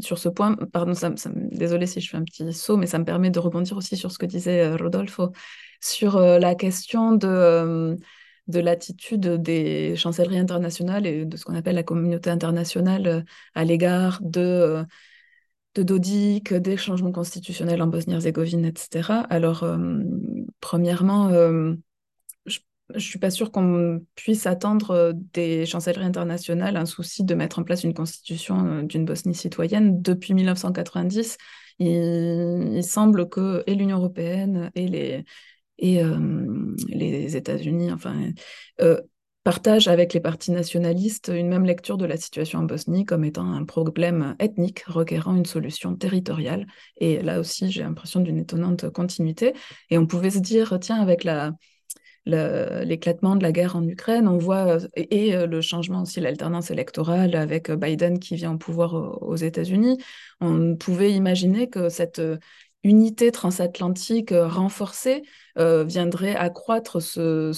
sur 0.01 0.19
ce 0.19 0.29
point, 0.29 0.55
pardon, 0.71 0.93
ça, 0.93 1.11
désolé 1.35 1.87
si 1.87 1.99
je 1.99 2.09
fais 2.09 2.17
un 2.17 2.23
petit 2.23 2.53
saut, 2.53 2.77
mais 2.77 2.85
ça 2.85 2.99
me 2.99 3.05
permet 3.05 3.31
de 3.31 3.39
rebondir 3.39 3.77
aussi 3.77 3.97
sur 3.97 4.11
ce 4.11 4.19
que 4.19 4.25
disait 4.25 4.75
Rodolfo 4.75 5.31
sur 5.81 6.19
la 6.19 6.55
question 6.55 7.13
de 7.13 7.97
de 8.47 8.59
l'attitude 8.59 9.41
des 9.41 9.95
chancelleries 9.95 10.37
internationales 10.37 11.07
et 11.07 11.25
de 11.25 11.37
ce 11.37 11.45
qu'on 11.45 11.55
appelle 11.55 11.75
la 11.75 11.83
communauté 11.83 12.29
internationale 12.29 13.25
à 13.55 13.65
l'égard 13.65 14.19
de 14.21 14.85
de 15.75 15.83
Dodik, 15.83 16.53
des 16.53 16.77
changements 16.77 17.11
constitutionnels 17.11 17.81
en 17.81 17.87
Bosnie-Herzégovine, 17.87 18.65
etc. 18.65 19.11
Alors, 19.29 19.63
euh, 19.63 19.99
premièrement, 20.61 21.27
euh, 21.27 21.73
je 22.45 22.59
ne 22.93 22.99
suis 22.99 23.19
pas 23.19 23.29
sûre 23.29 23.51
qu'on 23.51 24.01
puisse 24.15 24.47
attendre 24.47 24.91
euh, 24.91 25.13
des 25.33 25.65
chancelleries 25.65 26.05
internationales 26.05 26.77
un 26.77 26.85
souci 26.85 27.23
de 27.25 27.35
mettre 27.35 27.59
en 27.59 27.63
place 27.63 27.83
une 27.83 27.93
constitution 27.93 28.83
d'une 28.83 29.05
Bosnie 29.05 29.35
citoyenne. 29.35 30.01
Depuis 30.01 30.33
1990, 30.33 31.37
il, 31.79 32.81
semble 32.83 33.27
que 33.27 33.63
et 33.67 33.75
l'Union 33.75 33.97
européenne 33.97 34.71
et 34.75 34.87
les, 34.87 35.25
et, 35.77 36.01
les 36.87 37.35
États-Unis, 37.35 37.91
enfin, 37.91 38.31
partage 39.45 39.87
avec 39.87 40.13
les 40.13 40.19
partis 40.19 40.51
nationalistes 40.51 41.31
une 41.33 41.47
même 41.47 41.65
lecture 41.65 41.97
de 41.97 42.05
la 42.05 42.17
situation 42.17 42.59
en 42.59 42.63
Bosnie 42.63 43.05
comme 43.05 43.23
étant 43.23 43.53
un 43.53 43.63
problème 43.63 44.35
ethnique 44.39 44.83
requérant 44.87 45.35
une 45.35 45.45
solution 45.45 45.95
territoriale. 45.95 46.65
Et 46.97 47.21
là 47.21 47.39
aussi, 47.39 47.69
j'ai 47.71 47.83
l'impression 47.83 48.21
d'une 48.21 48.39
étonnante 48.39 48.89
continuité. 48.89 49.53
Et 49.91 49.99
on 49.99 50.07
pouvait 50.07 50.31
se 50.31 50.39
dire, 50.39 50.79
tiens, 50.81 50.99
avec 50.99 51.23
la, 51.23 51.51
l'éclatement 52.25 53.35
de 53.35 53.43
la 53.43 53.51
guerre 53.51 53.75
en 53.75 53.87
Ukraine, 53.87 54.27
on 54.27 54.39
voit, 54.39 54.79
et, 54.95 55.35
euh, 55.35 55.45
le 55.45 55.61
changement 55.61 56.01
aussi, 56.01 56.21
l'alternance 56.21 56.71
électorale 56.71 57.35
avec 57.35 57.69
Biden 57.69 58.17
qui 58.17 58.35
vient 58.35 58.53
au 58.53 58.57
pouvoir 58.57 59.21
aux 59.21 59.35
États-Unis, 59.35 59.99
on 60.41 60.75
pouvait 60.75 61.11
imaginer 61.11 61.69
que 61.69 61.89
cette 61.89 62.19
unité 62.85 63.31
transatlantique 63.31 64.31
euh, 64.31 64.47
renforcée 64.47 65.23
euh, 65.57 65.83
viendrait 65.83 66.35
accroître 66.35 67.01
ce, 67.01 67.51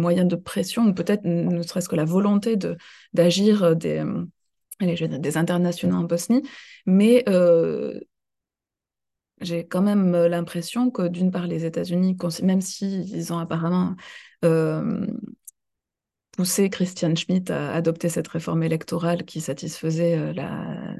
moyen 0.00 0.24
de 0.24 0.36
pression, 0.36 0.86
ou 0.86 0.94
peut-être 0.94 1.24
ne 1.24 1.62
serait-ce 1.62 1.88
que 1.88 1.96
la 1.96 2.06
volonté 2.06 2.56
d'agir 3.12 3.76
des, 3.76 4.02
des 4.80 5.36
internationaux 5.36 5.96
en 5.96 6.04
Bosnie. 6.04 6.42
Mais 6.86 7.22
euh, 7.28 8.00
j'ai 9.42 9.66
quand 9.66 9.82
même 9.82 10.12
l'impression 10.26 10.90
que 10.90 11.06
d'une 11.06 11.30
part 11.30 11.46
les 11.46 11.66
États-Unis, 11.66 12.16
même 12.42 12.62
s'ils 12.62 13.32
ont 13.32 13.38
apparemment 13.38 13.94
poussé 16.32 16.70
Christian 16.70 17.14
Schmitt 17.14 17.50
à 17.50 17.74
adopter 17.74 18.08
cette 18.08 18.28
réforme 18.28 18.62
électorale 18.62 19.24
qui 19.24 19.40
satisfaisait 19.40 20.32
la, 20.32 20.94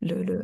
le, 0.00 0.42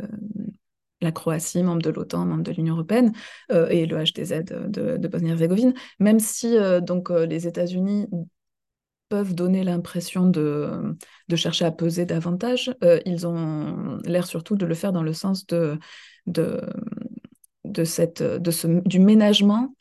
la 1.06 1.12
Croatie, 1.12 1.62
membre 1.62 1.82
de 1.82 1.90
l'OTAN, 1.90 2.26
membre 2.26 2.42
de 2.42 2.52
l'Union 2.52 2.74
européenne, 2.74 3.12
euh, 3.52 3.68
et 3.68 3.86
le 3.86 3.96
HDZ 3.96 4.44
de, 4.44 5.08
Bosnie-Herzégovine, 5.08 5.74
même 6.00 6.18
si 6.18 6.56
euh, 6.56 6.80
donc 6.80 7.10
euh, 7.10 7.24
les 7.26 7.46
États-Unis 7.46 8.08
peuvent 9.08 9.34
donner 9.34 9.62
l'impression 9.62 10.28
de, 10.28 10.96
de, 11.28 11.36
chercher 11.36 11.64
à 11.64 11.70
peser 11.70 12.06
davantage, 12.06 12.74
ils 13.04 13.24
ont 13.24 13.98
l'air 14.04 14.26
surtout 14.26 14.56
de 14.56 14.66
le 14.66 14.74
faire 14.74 14.92
dans 14.92 15.04
le 15.04 15.12
sens 15.12 15.46
de, 15.46 15.78
de, 16.26 16.60
de, 17.64 17.84
cette, 17.84 18.20
de 18.20 18.50
ce, 18.50 18.66
du 18.66 18.98
ménagement 18.98 19.75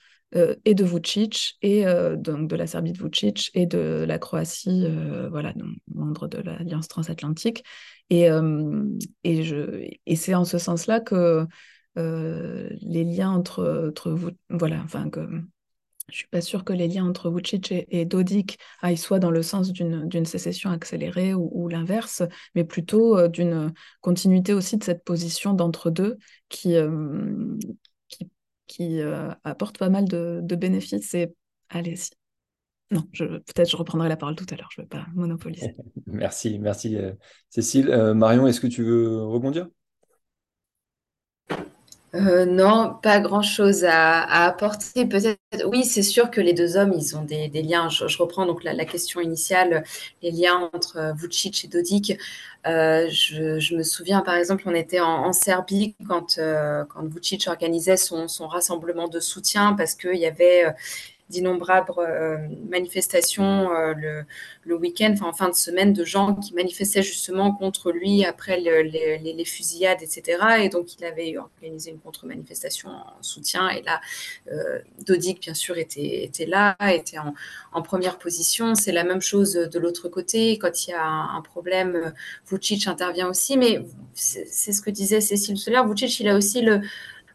et 0.65 0.75
de 0.75 0.83
Vucic, 0.83 1.57
et 1.61 1.85
donc 2.17 2.49
de 2.49 2.55
la 2.55 2.67
Serbie 2.67 2.91
de 2.91 3.01
Vucic, 3.01 3.51
et 3.53 3.65
de 3.65 4.05
la 4.07 4.19
Croatie, 4.19 4.85
voilà, 5.29 5.53
membre 5.93 6.27
de 6.27 6.39
l'Alliance 6.39 6.87
transatlantique, 6.87 7.63
et, 8.09 8.29
euh, 8.29 8.83
et, 9.23 9.99
et 10.05 10.15
c'est 10.15 10.35
en 10.35 10.45
ce 10.45 10.57
sens-là 10.57 10.99
que 10.99 11.45
euh, 11.97 12.69
les 12.81 13.03
liens 13.03 13.31
entre, 13.31 13.87
entre 13.89 14.33
voilà, 14.49 14.81
enfin 14.83 15.09
je 16.09 16.17
suis 16.17 16.27
pas 16.27 16.41
sûre 16.41 16.63
que 16.63 16.73
les 16.73 16.87
liens 16.87 17.05
entre 17.05 17.31
Vucic 17.31 17.71
et, 17.71 18.05
Dodik 18.05 18.59
aillent 18.81 18.97
soit 18.97 19.17
dans 19.17 19.31
le 19.31 19.41
sens 19.41 19.71
d'une 19.71 20.25
sécession 20.25 20.69
accélérée 20.69 21.33
ou, 21.33 21.67
l'inverse, 21.67 22.21
mais 22.53 22.63
plutôt 22.63 23.17
euh, 23.17 23.27
d'une 23.27 23.73
continuité 24.01 24.53
aussi 24.53 24.77
de 24.77 24.83
cette 24.83 25.03
position 25.03 25.53
d'entre-deux 25.53 26.17
qui, 26.47 26.75
qui, 28.67 28.77
qui 28.77 29.01
apporte 29.43 29.77
pas 29.77 29.89
mal 29.89 30.05
de, 30.05 30.55
bénéfices. 30.55 31.13
Et 31.13 31.33
allez-y. 31.69 32.11
Non, 32.91 33.01
peut-être 33.01 33.69
je 33.69 33.77
reprendrai 33.77 34.09
la 34.09 34.17
parole 34.17 34.35
tout 34.35 34.45
à 34.51 34.55
l'heure, 34.55 34.69
je 34.71 34.81
ne 34.81 34.85
vais 34.85 34.89
pas 34.89 35.07
monopoliser. 35.15 35.75
merci, 36.05 36.59
merci 36.59 36.95
euh, 36.95 37.13
Cécile. 37.49 37.89
Euh, 37.89 38.13
Marion, 38.13 38.45
est-ce 38.45 38.61
que 38.61 38.67
tu 38.67 38.83
veux 38.83 39.23
rebondir? 39.23 39.67
Euh, 42.15 42.45
non, 42.45 42.97
pas 43.01 43.19
grand-chose 43.19 43.83
à, 43.83 44.45
apporter. 44.45 45.05
Peut-être, 45.05 45.39
oui, 45.67 45.83
c'est 45.83 46.01
sûr 46.01 46.31
que 46.31 46.41
les 46.41 46.53
deux 46.53 46.77
hommes, 46.77 46.93
ils 46.93 47.15
ont 47.17 47.23
des, 47.23 47.49
liens. 47.61 47.89
Je, 47.89 48.17
reprends 48.17 48.45
donc 48.45 48.63
la, 48.63 48.85
question 48.85 49.19
initiale, 49.21 49.83
les 50.21 50.31
liens 50.31 50.69
entre 50.73 51.13
Vucic 51.17 51.65
et 51.65 51.67
Dodik. 51.67 52.17
je, 52.65 53.75
me 53.75 53.83
souviens, 53.83 54.21
par 54.21 54.35
exemple, 54.35 54.63
on 54.65 54.75
était 54.75 55.01
en, 55.01 55.33
Serbie 55.33 55.95
quand, 56.07 56.39
quand 56.89 57.03
Vucic 57.13 57.47
organisait 57.47 57.97
son, 57.97 58.27
son, 58.27 58.47
rassemblement 58.47 59.07
de 59.07 59.19
soutien 59.19 59.73
parce 59.73 59.95
qu'il 59.95 60.17
y 60.17 60.25
avait 60.25 60.73
d'innombrables 61.29 61.91
euh, 61.97 62.37
manifestations 62.69 63.71
euh, 63.71 63.93
le, 64.63 64.75
week-end, 64.75 65.11
enfin 65.13 65.27
en 65.27 65.33
fin 65.33 65.49
de 65.49 65.55
semaine, 65.55 65.93
de 65.93 66.05
gens 66.05 66.35
qui 66.35 66.53
manifestaient 66.53 67.01
justement 67.01 67.53
contre 67.53 67.91
lui 67.91 68.25
après 68.25 68.59
les, 68.59 69.45
fusillades, 69.45 70.01
etc. 70.01 70.37
Et 70.61 70.69
donc 70.69 70.95
il 70.95 71.05
avait 71.05 71.37
organisé 71.37 71.91
une 71.91 71.99
contre-manifestation 71.99 72.89
en 72.89 73.21
soutien. 73.21 73.69
Et 73.69 73.81
là, 73.81 74.01
euh, 74.51 74.79
Dodik, 75.05 75.41
bien 75.41 75.53
sûr, 75.53 75.77
était, 75.77 76.29
là, 76.47 76.75
était 76.91 77.17
en, 77.17 77.33
en 77.71 77.81
première 77.81 78.17
position. 78.17 78.75
C'est 78.75 78.91
la 78.91 79.03
même 79.03 79.21
chose 79.21 79.53
de 79.53 79.79
l'autre 79.79 80.09
côté. 80.09 80.57
Quand 80.57 80.87
il 80.87 80.91
y 80.91 80.93
a 80.93 81.05
un, 81.05 81.41
problème, 81.41 82.13
Vucic 82.49 82.87
intervient 82.87 83.29
aussi. 83.29 83.57
Mais 83.57 83.85
c'est 84.13 84.73
ce 84.73 84.81
que 84.81 84.89
disait 84.89 85.21
Cécile 85.21 85.57
Soler. 85.57 85.81
Vucic, 85.85 86.19
il 86.19 86.27
a 86.27 86.35
aussi 86.35 86.61
le 86.61 86.81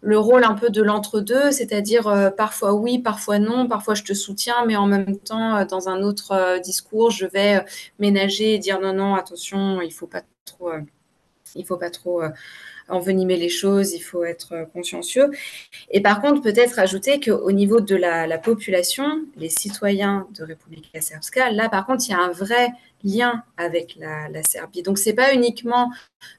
le 0.02 0.18
rôle 0.18 0.44
un 0.44 0.54
peu 0.54 0.70
de 0.70 0.82
l'entre-deux, 0.82 1.50
c'est-à-dire 1.50 2.08
euh, 2.08 2.30
parfois 2.30 2.74
oui, 2.74 2.98
parfois 2.98 3.38
non, 3.38 3.68
parfois 3.68 3.94
je 3.94 4.02
te 4.02 4.14
soutiens, 4.14 4.64
mais 4.66 4.76
en 4.76 4.86
même 4.86 5.18
temps, 5.18 5.56
euh, 5.56 5.64
dans 5.64 5.88
un 5.88 6.02
autre 6.02 6.32
euh, 6.32 6.58
discours, 6.58 7.10
je 7.10 7.26
vais 7.26 7.64
ménager 7.98 8.54
et 8.54 8.58
dire 8.58 8.80
non, 8.80 8.94
non, 8.94 9.14
attention, 9.14 9.82
il 9.82 9.92
faut 9.92 10.06
pas 10.06 10.22
trop, 10.44 10.70
il 11.54 11.66
faut 11.66 11.76
pas 11.76 11.90
trop 11.90 12.22
envenimer 12.88 13.36
les 13.36 13.48
choses, 13.48 13.92
il 13.92 14.00
faut 14.00 14.24
être 14.24 14.66
consciencieux. 14.72 15.30
Et 15.90 16.00
par 16.00 16.20
contre, 16.20 16.42
peut-être 16.42 16.78
ajouter 16.78 17.20
qu'au 17.20 17.52
niveau 17.52 17.80
de 17.80 17.94
la, 17.94 18.38
population, 18.38 19.24
les 19.36 19.48
citoyens 19.48 20.26
de 20.34 20.44
République 20.44 20.90
Srpska, 20.98 21.52
là, 21.52 21.68
par 21.68 21.86
contre, 21.86 22.04
il 22.08 22.10
y 22.10 22.14
a 22.14 22.18
un 22.18 22.32
vrai 22.32 22.70
lien 23.04 23.42
avec 23.56 23.96
la, 23.96 24.42
Serbie. 24.42 24.82
Donc, 24.82 24.98
ce 24.98 25.10
n'est 25.10 25.14
pas 25.14 25.34
uniquement 25.34 25.90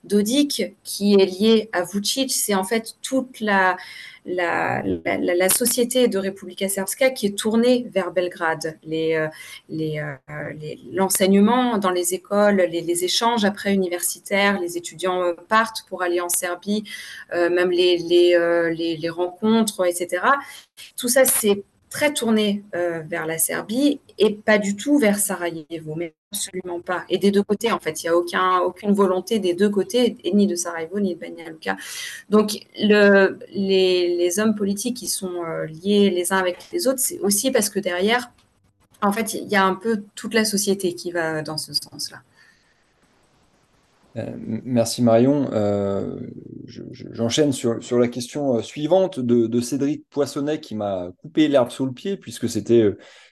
Dodik 0.03 0.76
qui 0.84 1.14
est 1.16 1.26
lié 1.26 1.70
à 1.74 1.84
Vucic, 1.84 2.32
c'est 2.32 2.55
en 2.55 2.64
fait 2.64 2.95
toute 3.01 3.39
la, 3.39 3.78
la, 4.26 5.49
société 5.49 6.07
de 6.07 6.18
Republika 6.18 6.70
Srpska 6.70 7.09
qui 7.12 7.28
est 7.28 7.38
tournée 7.38 7.88
vers 7.91 8.12
Belgrade. 8.12 8.78
Les, 8.84 9.16
euh, 9.16 9.28
euh, 9.72 10.53
les, 10.59 10.80
l'enseignement 10.91 11.78
dans 11.78 11.89
les 11.89 12.14
écoles, 12.14 12.68
les, 12.70 13.03
échanges 13.03 13.45
après 13.45 13.74
universitaires, 13.74 14.59
les 14.59 14.78
étudiants 14.78 15.24
euh, 15.24 15.34
partent 15.47 15.84
pour 15.88 16.03
aller 16.03 16.22
en 16.22 16.30
Serbie, 16.30 16.84
même 17.34 17.72
les, 17.72 17.97
les, 17.97 19.09
rencontres, 19.09 19.86
etc. 19.88 20.24
Tout 20.97 21.07
ça, 21.07 21.26
c'est 21.26 21.64
très 21.89 22.14
tourné 22.14 22.64
vers 22.74 23.26
la 23.26 23.38
Serbie 23.38 23.99
et 24.18 24.34
pas 24.36 24.57
du 24.57 24.76
tout 24.76 24.97
vers 24.97 25.18
Sarajevo, 25.18 25.95
mais 25.95 26.14
absolument 26.32 26.79
pas. 26.79 27.03
Et 27.09 27.17
des 27.17 27.32
deux 27.32 27.43
côtés, 27.43 27.71
en 27.71 27.79
fait, 27.79 28.03
il 28.03 28.05
n'y 28.05 28.09
a 28.09 28.15
aucun, 28.15 28.59
aucune 28.59 28.93
volonté 28.93 29.39
des 29.39 29.53
deux 29.53 29.69
côtés, 29.69 30.17
ni 30.34 30.47
de 30.47 30.55
Sarajevo, 30.55 30.99
ni 30.99 31.15
de 31.15 31.19
Banja 31.19 31.49
Luka. 31.49 31.75
Donc, 32.29 32.65
le, 32.77 33.38
les, 33.53 34.39
hommes 34.39 34.55
politiques 34.55 34.97
qui 34.97 35.07
sont 35.07 35.43
euh, 35.43 35.65
liés 35.65 36.09
les 36.09 36.32
uns 36.32 36.38
avec 36.38 36.57
les 36.71 36.88
autres, 36.88 36.99
c'est 36.99 37.19
aussi 37.19 37.51
parce 37.51 37.69
que 37.69 37.79
derrière, 37.79 38.32
en 39.01 39.11
fait, 39.11 39.34
il 39.34 39.49
y 39.49 39.55
a 39.55 39.65
un 39.65 39.75
peu 39.75 40.03
toute 40.15 40.34
la 40.34 40.45
société 40.45 40.93
qui 40.93 41.11
va 41.11 41.41
dans 41.41 41.57
ce 41.57 41.73
sens-là. 41.73 42.21
Euh, 44.17 44.29
merci 44.38 45.01
Marion. 45.01 45.49
Euh, 45.53 46.17
j'enchaîne 46.65 47.51
sur, 47.51 47.79
la 47.97 48.07
question 48.07 48.61
suivante 48.61 49.19
de 49.19 49.61
Cédric 49.61 50.05
Poissonnet 50.09 50.59
qui 50.59 50.75
m'a 50.75 51.11
coupé 51.21 51.47
l'herbe 51.47 51.71
sous 51.71 51.86
le 51.86 51.93
pied 51.93 52.17
puisque 52.17 52.49
c'était 52.49 52.86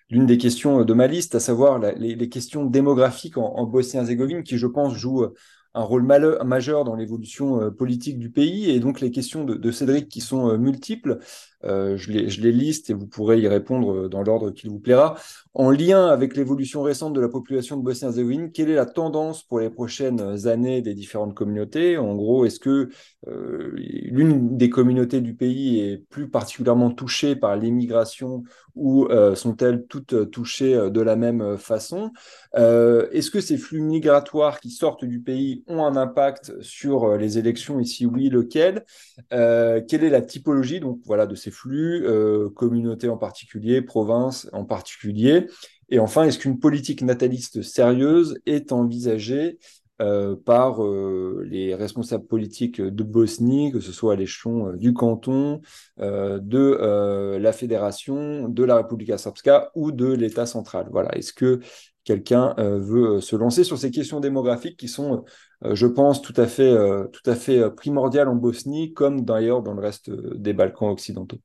l'une 0.10 0.26
des 0.26 0.38
questions 0.38 0.84
de 0.84 0.94
ma 0.94 1.08
liste, 1.08 1.36
à 1.36 1.40
savoir 1.40 1.80
les, 1.80 2.30
questions 2.30 2.66
démographiques 2.66 3.38
en, 3.38 3.66
Bosnie-Herzégovine, 3.66 4.44
qui, 4.44 4.58
je 4.58 4.68
pense, 4.68 4.96
jouent 4.96 5.28
un 5.76 5.84
rôle 5.84 6.04
majeur 6.04 6.84
dans 6.84 6.96
l'évolution 6.96 7.62
euh, 7.62 7.70
politique 7.70 8.18
du 8.18 8.32
pays, 8.32 8.72
et 8.72 8.80
donc 8.80 9.02
les 9.02 9.12
questions 9.12 9.44
de, 9.46 9.72
Cédric 9.72 10.10
qui 10.10 10.20
sont 10.20 10.50
euh, 10.50 10.58
multiples. 10.58 11.20
Euh, 11.66 11.98
je, 11.98 12.12
les, 12.12 12.52
liste 12.52 12.90
et 12.90 12.94
vous 12.94 13.08
pourrez 13.08 13.40
y 13.40 13.48
répondre 13.48 14.08
dans 14.08 14.24
l'ordre 14.24 14.52
qu'il 14.52 14.70
vous 14.70 14.80
plaira. 14.80 15.18
En 15.54 15.72
lien 15.72 16.08
avec 16.08 16.36
l'évolution 16.36 16.82
récente 16.82 17.14
de 17.14 17.20
la 17.20 17.28
population 17.28 17.76
de 17.76 17.84
Bosnie-Herzégovine, 17.84 18.52
quelle 18.52 18.70
est 18.70 18.76
la 18.76 18.86
tendance 18.86 19.44
pour 19.44 19.60
les 19.60 19.70
prochaines 19.70 20.48
années 20.48 20.82
des 20.82 20.94
différentes 20.94 21.34
communautés? 21.34 21.98
En 21.98 22.16
gros, 22.16 22.46
est-ce 22.46 22.60
que 22.60 22.90
euh, 23.28 23.72
l'une 23.76 24.58
des 24.58 24.70
communautés 24.70 25.20
du 25.20 25.34
pays 25.34 25.80
est 25.82 25.98
plus 25.98 26.30
particulièrement 26.30 26.92
touchée 26.92 27.36
par 27.36 27.58
l'immigration 27.58 28.44
ou 28.76 29.08
euh, 29.08 29.36
sont-elles 29.36 29.86
toutes 29.88 30.32
touchées 30.32 30.90
de 30.90 31.02
la 31.02 31.18
même 31.18 31.58
façon? 31.58 32.12
Est-ce 32.54 33.30
que 33.32 33.42
ces 33.42 33.58
flux 33.58 33.82
migratoires 33.82 34.60
qui 34.60 34.70
sortent 34.70 35.06
du 35.06 35.20
pays 35.20 35.64
ont 35.68 35.86
un 35.86 35.98
impact 35.98 36.62
sur 36.62 37.18
les 37.18 37.38
élections? 37.38 37.80
Ici, 37.80 38.06
oui, 38.06 38.30
lequel? 38.30 38.86
Quelle 39.30 40.04
est 40.04 40.10
la 40.10 40.22
typologie 40.22 40.80
donc 40.80 41.00
voilà 41.06 41.26
de 41.26 41.36
ces 41.36 41.49
flux, 41.52 42.06
euh, 42.06 42.50
communautés 42.50 43.10
en 43.10 43.18
particulier, 43.18 43.82
provinces 43.82 44.50
en 44.54 44.66
particulier 44.66 45.48
Et 45.90 46.00
enfin, 46.00 46.24
est-ce 46.24 46.40
qu'une 46.40 46.60
politique 46.60 47.02
nataliste 47.02 47.62
sérieuse 47.62 48.40
est 48.46 48.72
envisagée 48.72 49.60
euh, 50.02 50.36
par 50.36 50.84
euh, 50.84 51.46
les 51.50 51.76
responsables 51.76 52.26
politiques 52.26 52.82
de 52.82 53.04
Bosnie, 53.04 53.72
que 53.72 53.80
ce 53.80 53.92
soit 53.92 54.14
à 54.14 54.16
l'échelon 54.16 54.74
du 54.74 54.94
canton, 54.94 55.62
de 55.98 57.38
la 57.38 57.52
fédération, 57.52 58.48
de 58.48 58.64
la 58.64 58.78
République 58.78 59.18
Srpska 59.18 59.72
ou 59.76 59.92
de 59.92 60.08
l'État 60.08 60.46
central? 60.46 60.88
Voilà. 60.92 61.16
Est-ce 61.18 61.34
que 61.34 61.60
quelqu'un 62.04 62.56
veut 62.58 63.20
se 63.20 63.36
lancer 63.36 63.64
sur 63.64 63.78
ces 63.78 63.92
questions 63.92 64.20
démographiques 64.20 64.78
qui 64.78 64.88
sont, 64.88 65.26
je 65.64 65.88
pense, 65.88 66.22
tout 66.22 66.34
à 66.38 66.48
fait, 66.48 66.74
tout 67.12 67.30
à 67.30 67.36
fait 67.36 67.70
primordiales 67.72 68.28
en 68.28 68.36
Bosnie, 68.36 68.94
comme 68.94 69.26
d'ailleurs 69.26 69.62
dans 69.62 69.74
le 69.74 69.82
reste 69.82 70.10
des 70.10 70.54
Balkans 70.54 70.90
occidentaux 70.90 71.40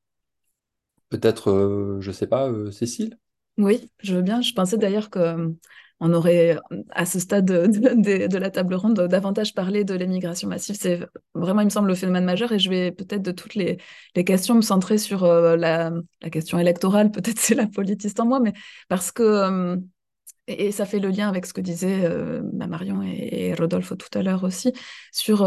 Peut-être, 1.15 1.51
euh, 1.51 2.01
je 2.01 2.09
ne 2.09 2.13
sais 2.13 2.27
pas, 2.27 2.49
euh, 2.49 2.73
Cécile? 2.73 3.17
Oui, 3.57 3.89
je 4.03 4.17
veux 4.17 4.23
bien. 4.23 4.41
Je 4.41 4.53
pensais 4.53 4.77
d'ailleurs 4.77 5.11
que 5.11 5.21
euh, 5.21 5.49
on 6.01 6.13
aurait, 6.13 6.59
à 6.91 7.07
ce 7.07 7.21
stade 7.21 7.45
de, 7.45 8.37
la 8.37 8.51
table 8.51 8.75
ronde, 8.75 9.01
davantage 9.03 9.55
parlé 9.55 9.85
de 9.85 9.95
l'émigration 9.95 10.49
massive. 10.49 10.75
C'est 10.77 11.07
vraiment, 11.35 11.61
il 11.61 11.67
me 11.67 11.71
semble, 11.71 11.87
le 11.87 11.95
phénomène 11.95 12.25
majeur. 12.25 12.51
Et 12.51 12.59
je 12.59 12.69
vais 12.69 12.91
peut-être 12.91 13.23
de 13.23 13.31
toutes 13.31 13.55
les, 13.55 13.79
questions 14.25 14.57
me 14.57 14.61
centrer 14.61 14.99
sur 14.99 15.25
la, 15.25 15.93
question 16.33 16.59
électorale. 16.59 17.11
Peut-être 17.13 17.39
c'est 17.39 17.55
la 17.55 17.69
politiste 17.69 18.19
en 18.19 18.27
moi, 18.27 18.41
mais 18.41 18.53
parce 18.89 19.13
que, 19.13 19.79
et, 20.47 20.73
ça 20.73 20.87
fait 20.87 20.99
le 20.99 21.09
lien 21.09 21.29
avec 21.29 21.47
ce 21.47 21.53
que 21.53 21.61
disaient 21.61 22.09
Marion 22.53 23.03
et, 23.03 23.55
Rodolphe 23.55 23.93
tout 23.97 24.19
à 24.19 24.23
l'heure 24.23 24.45
aussi, 24.45 24.73
sur 25.13 25.45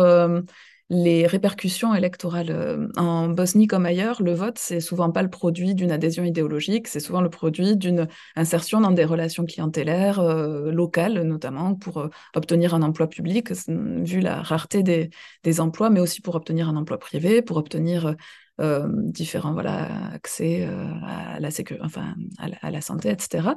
les 0.90 1.28
répercussions 1.28 1.94
électorales 1.94 2.50
euh, 2.50 2.88
en 2.96 3.28
Bosnie 3.28 3.68
comme 3.68 3.86
ailleurs, 3.86 4.22
le 4.22 4.34
vote, 4.34 4.58
c'est 4.58 4.80
souvent 4.80 5.12
pas 5.12 5.22
le 5.22 5.30
produit 5.30 5.76
d'une 5.76 5.92
adhésion 5.92 6.24
idéologique, 6.24 6.88
c'est 6.88 7.02
souvent 7.02 7.22
le 7.22 7.30
produit 7.30 7.76
d'une 7.76 8.08
insertion 8.36 8.80
dans 8.80 8.92
des 8.92 9.04
relations 9.04 9.46
clientélaires 9.46 10.20
euh, 10.20 10.72
locales, 10.72 11.22
notamment 11.24 11.76
pour 11.76 11.98
euh, 11.98 12.08
obtenir 12.36 12.74
un 12.74 12.82
emploi 12.84 13.08
public, 13.08 13.52
vu 13.68 14.22
la 14.22 14.42
rareté 14.42 14.82
des, 14.84 15.60
emplois, 15.60 15.90
mais 15.90 16.00
aussi 16.00 16.22
pour 16.22 16.36
obtenir 16.36 16.70
un 16.70 16.76
emploi 16.76 16.98
privé, 17.00 17.42
pour 17.42 17.58
obtenir 17.58 18.16
différents 18.60 19.54
voilà, 19.54 20.12
accès 20.14 20.68
à, 21.06 21.40
la 21.40 21.50
enfin, 21.82 22.16
à 22.38 22.72
la, 22.72 22.82
santé, 22.82 23.10
etc. 23.10 23.50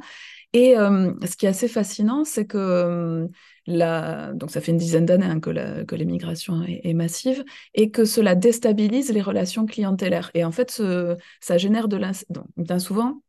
Et 0.53 0.75
ce 0.75 1.37
qui 1.37 1.47
est 1.47 1.49
assez 1.49 1.69
fascinant, 1.69 2.25
c'est 2.25 2.45
que 2.45 3.29
donc 3.67 4.51
ça 4.51 4.61
fait 4.61 4.73
une 4.73 4.79
dizaine 4.79 5.07
d'années 5.07 5.27
hein, 5.27 5.41
que 5.41 5.95
l'émigration 5.95 6.63
est, 6.65 6.95
massive, 6.95 7.45
et 7.75 7.91
que 7.91 8.05
cela 8.05 8.35
déstabilise 8.35 9.13
les 9.13 9.23
relations 9.23 9.67
clientélaires. 9.67 10.31
Et 10.35 10.45
en 10.45 10.53
fait, 10.53 10.83
ça 11.41 11.59
génère 11.59 11.89
de 11.89 11.97
l'insécurité. 11.97 12.51
Bien 12.57 12.79
souvent, 12.79 13.23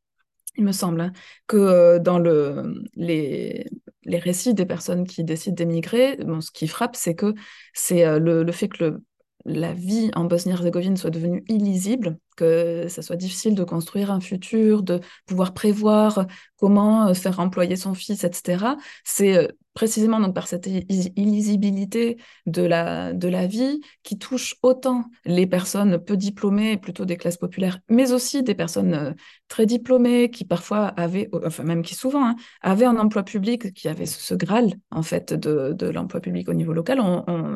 il 0.57 0.63
me 0.65 0.71
semble, 0.71 1.01
hein, 1.01 1.11
que 1.47 1.97
dans 1.99 2.19
le, 2.19 2.83
les, 2.95 3.65
récits 4.05 4.53
des 4.53 4.65
personnes 4.65 5.05
qui 5.05 5.23
décident 5.23 5.55
d'émigrer, 5.55 6.17
ce 6.41 6.51
qui 6.51 6.67
frappe, 6.67 6.95
c'est 6.95 7.15
que 7.15 7.33
c'est 7.73 8.19
le, 8.19 8.51
fait 8.51 8.67
que 8.67 8.83
le, 8.83 9.03
la 9.45 9.73
vie 9.73 10.11
en 10.15 10.25
Bosnie-Herzégovine 10.25 10.97
soit 10.97 11.09
devenue 11.09 11.43
illisible, 11.47 12.17
que 12.37 12.87
ça 12.87 13.01
soit 13.01 13.15
difficile 13.15 13.55
de 13.55 13.63
construire 13.63 14.11
un 14.11 14.19
futur, 14.19 14.83
de 14.83 14.99
pouvoir 15.25 15.53
prévoir 15.53 16.25
comment 16.57 17.07
euh, 17.07 17.13
faire 17.13 17.39
employer 17.39 17.75
son 17.75 17.93
fils, 17.93 18.23
etc. 18.23 18.75
C'est 19.03 19.49
précisément 19.73 20.19
donc 20.19 20.35
par 20.35 20.47
cette 20.47 20.67
illisibilité 20.67 22.17
de 22.45 22.61
la, 22.61 23.13
de 23.13 23.27
la 23.27 23.47
vie 23.47 23.81
qui 24.03 24.17
touche 24.17 24.55
autant 24.63 25.05
les 25.25 25.47
personnes 25.47 25.97
peu 25.97 26.17
diplômées, 26.17 26.77
plutôt 26.77 27.05
des 27.05 27.17
classes 27.17 27.37
populaires, 27.37 27.79
mais 27.89 28.11
aussi 28.11 28.43
des 28.43 28.55
personnes 28.55 28.93
euh, 28.93 29.11
très 29.47 29.65
diplômées 29.65 30.29
qui 30.29 30.45
parfois 30.45 30.87
avaient, 30.87 31.29
enfin 31.45 31.63
même 31.63 31.83
qui 31.83 31.95
souvent 31.95 32.25
hein, 32.25 32.35
avaient 32.61 32.85
un 32.85 32.97
emploi 32.97 33.23
public, 33.23 33.73
qui 33.73 33.87
avaient 33.87 34.05
ce, 34.05 34.33
graal 34.33 34.73
en 34.91 35.03
fait 35.03 35.33
de, 35.33 35.73
de 35.73 35.87
l'emploi 35.87 36.19
public 36.19 36.49
au 36.49 36.53
niveau 36.53 36.73
local. 36.73 36.99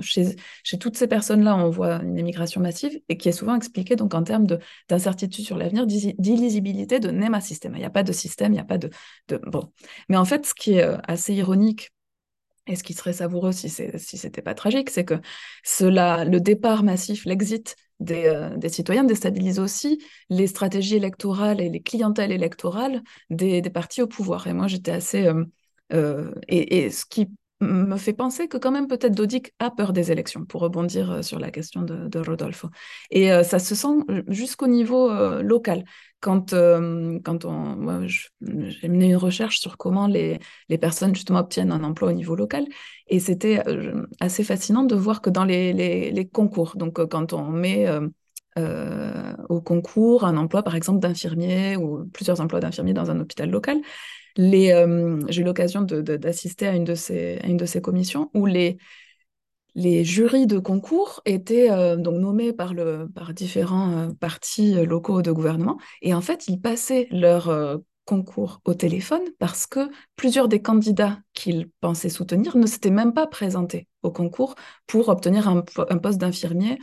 Chez, 0.01 0.35
chez 0.63 0.77
toutes 0.77 0.97
ces 0.97 1.07
personnes-là, 1.07 1.55
on 1.55 1.69
voit 1.69 2.01
une 2.01 2.17
émigration 2.17 2.61
massive 2.61 2.99
et 3.09 3.17
qui 3.17 3.29
est 3.29 3.33
souvent 3.33 3.55
expliquée 3.55 3.95
donc 3.95 4.13
en 4.13 4.23
termes 4.23 4.47
d'incertitude 4.89 5.45
sur 5.45 5.57
l'avenir, 5.57 5.85
d'illisibilité 5.85 6.99
de 6.99 7.09
NEMA 7.11 7.41
système. 7.41 7.73
Il 7.75 7.79
n'y 7.79 7.85
a 7.85 7.89
pas 7.89 8.03
de 8.03 8.11
système, 8.11 8.51
il 8.53 8.55
n'y 8.55 8.61
a 8.61 8.65
pas 8.65 8.77
de, 8.77 8.89
de... 9.27 9.39
Bon. 9.47 9.71
Mais 10.09 10.17
en 10.17 10.25
fait, 10.25 10.45
ce 10.45 10.53
qui 10.53 10.73
est 10.73 10.83
euh, 10.83 10.97
assez 11.07 11.33
ironique 11.33 11.91
et 12.67 12.75
ce 12.75 12.83
qui 12.83 12.93
serait 12.93 13.13
savoureux 13.13 13.51
si 13.51 13.69
si 13.69 14.17
c'était 14.17 14.41
pas 14.41 14.55
tragique, 14.55 14.89
c'est 14.89 15.05
que 15.05 15.15
cela, 15.63 16.25
le 16.25 16.39
départ 16.39 16.83
massif, 16.83 17.25
l'exit 17.25 17.75
des, 17.99 18.25
euh, 18.25 18.69
citoyens 18.69 19.03
déstabilise 19.03 19.59
aussi 19.59 20.03
les 20.29 20.47
stratégies 20.47 20.95
électorales 20.95 21.61
et 21.61 21.69
les 21.69 21.81
clientèles 21.81 22.31
électorales 22.31 23.01
des, 23.29 23.61
partis 23.69 24.01
au 24.01 24.07
pouvoir. 24.07 24.47
Et 24.47 24.53
moi, 24.53 24.67
j'étais 24.67 24.91
assez... 24.91 25.27
Euh, 25.27 25.45
euh, 25.93 26.33
et, 26.47 26.89
ce 26.89 27.05
qui 27.05 27.29
me 27.61 27.97
fait 27.97 28.13
penser 28.13 28.47
que 28.47 28.57
quand 28.57 28.71
même 28.71 28.87
peut-être 28.87 29.15
Dodik 29.15 29.53
a 29.59 29.71
peur 29.71 29.93
des 29.93 30.11
élections, 30.11 30.45
pour 30.45 30.61
rebondir 30.61 31.11
euh, 31.11 31.21
sur 31.21 31.39
la 31.39 31.51
question 31.51 31.81
de, 31.83 32.19
Rodolfo. 32.19 32.69
Et 33.11 33.31
euh, 33.31 33.43
ça 33.43 33.59
se 33.59 33.75
sent 33.75 34.03
jusqu'au 34.27 34.67
niveau 34.67 35.09
euh, 35.09 35.41
local. 35.41 35.85
Quand, 36.21 36.55
quand 36.55 37.45
on, 37.45 38.07
j'ai 38.07 38.87
mené 38.87 39.09
une 39.09 39.15
recherche 39.15 39.59
sur 39.59 39.77
comment 39.77 40.07
les, 40.07 40.39
les, 40.69 40.77
personnes 40.79 41.13
justement 41.13 41.37
obtiennent 41.37 41.71
un 41.71 41.83
emploi 41.83 42.09
au 42.09 42.13
niveau 42.13 42.35
local, 42.35 42.65
et 43.05 43.19
c'était 43.19 43.61
assez 44.19 44.43
fascinant 44.43 44.85
de 44.85 44.95
voir 44.95 45.21
que 45.21 45.29
dans 45.29 45.43
les, 45.43 45.71
les, 45.71 46.09
les 46.09 46.27
concours, 46.27 46.77
donc 46.77 47.05
quand 47.09 47.33
on 47.33 47.51
met 47.51 47.87
au 48.55 49.61
concours 49.61 50.23
un 50.23 50.37
emploi 50.37 50.63
par 50.63 50.75
exemple 50.75 50.99
d'infirmier 50.99 51.75
ou 51.75 52.05
plusieurs 52.11 52.41
emplois 52.41 52.59
d'infirmier 52.59 52.95
dans 52.95 53.11
un 53.11 53.19
hôpital 53.19 53.51
local, 53.51 53.79
euh, 54.39 55.19
j'ai 55.29 55.41
eu 55.41 55.45
l'occasion 55.45 55.81
d'assister 55.81 56.67
à, 56.67 56.75
une 56.75 56.83
de 56.83 56.95
ces, 56.95 57.81
commissions 57.81 58.29
où 58.33 58.45
les, 58.45 58.77
jurys 59.75 60.47
de 60.47 60.59
concours 60.59 61.21
étaient 61.25 61.71
euh, 61.71 61.95
donc 61.95 62.15
nommés 62.15 62.53
par, 62.53 62.73
différents 63.33 63.91
euh, 63.91 64.13
partis 64.19 64.73
locaux 64.85 65.21
de 65.21 65.31
gouvernement 65.31 65.77
et 66.01 66.13
en 66.13 66.21
fait 66.21 66.47
ils 66.47 66.59
passaient 66.59 67.07
leur 67.11 67.81
concours 68.05 68.61
au 68.65 68.73
téléphone 68.73 69.23
parce 69.39 69.65
que 69.65 69.89
plusieurs 70.15 70.47
des 70.47 70.61
candidats 70.61 71.19
qu'ils 71.33 71.69
pensaient 71.81 72.09
soutenir 72.09 72.55
ne 72.57 72.67
s'étaient 72.67 72.91
même 72.91 73.13
pas 73.13 73.27
présentés 73.27 73.87
au 74.03 74.11
concours 74.11 74.55
pour 74.85 75.09
obtenir 75.09 75.47
un, 75.47 75.61
poste 75.61 76.19
d'infirmier. 76.19 76.77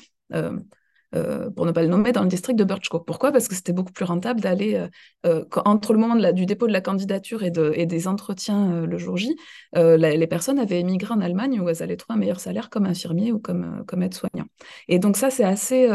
Euh, 1.15 1.23
euh, 1.33 1.51
pour 1.51 1.67
ne 1.67 1.73
pas 1.73 1.83
le 1.83 1.89
nommer, 1.89 2.13
dans 2.13 2.23
le 2.23 2.29
district 2.29 2.59
de 2.59 2.65
Birchcroft. 2.65 3.07
Pourquoi? 3.07 3.33
Parce 3.33 3.49
que 3.49 3.55
c'était 3.55 3.73
beaucoup 3.73 3.93
plus 3.93 4.05
rentable 4.05 4.41
d'aller, 4.41 4.87
euh, 5.27 5.45
entre 5.65 5.93
le 5.93 5.99
moment 5.99 6.17
du 6.33 6.47
dépôt 6.47 6.67
de 6.67 6.73
la 6.73 6.81
candidature 6.81 7.43
et, 7.43 7.51
des 7.51 8.09
entretiens 8.09 8.87
le 8.87 8.99
jour 8.99 9.17
J, 9.17 9.37
les 9.75 10.27
personnes 10.27 10.59
avaient 10.59 10.81
émigré 10.81 11.13
en 11.13 11.21
Allemagne 11.21 11.61
où 11.61 11.69
elles 11.69 11.83
allaient 11.83 11.97
trouver 11.97 12.17
un 12.17 12.21
meilleur 12.21 12.41
salaire 12.41 12.71
comme 12.71 12.87
infirmier 12.87 13.33
ou 13.33 13.39
comme, 13.39 13.85
comme 13.87 14.03
aide-soignant. 14.03 14.47
Et 14.89 14.99
donc 14.99 15.17
ça, 15.17 15.31
c'est 15.31 15.45
assez 15.45 15.89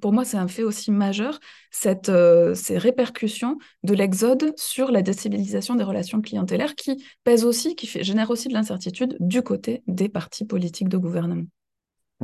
pour 0.00 0.12
moi, 0.12 0.24
c'est 0.24 0.36
un 0.36 0.48
fait 0.48 0.62
aussi 0.62 0.90
majeur, 0.90 1.38
euh, 2.08 2.54
ces 2.54 2.78
répercussions 2.78 3.58
de 3.82 3.94
l'exode 3.94 4.52
sur 4.56 4.90
la 4.90 5.02
déstabilisation 5.02 5.74
des 5.74 5.84
relations 5.84 6.20
clientélaires 6.20 6.74
qui 6.74 7.04
pèse 7.24 7.44
aussi, 7.44 7.76
qui 7.76 7.86
fait, 7.86 8.02
génère 8.02 8.30
aussi 8.30 8.48
de 8.48 8.54
l'incertitude 8.54 9.16
du 9.20 9.42
côté 9.42 9.82
des 9.86 10.08
partis 10.08 10.44
politiques 10.44 10.88
de 10.88 10.96
gouvernement. 10.96 11.44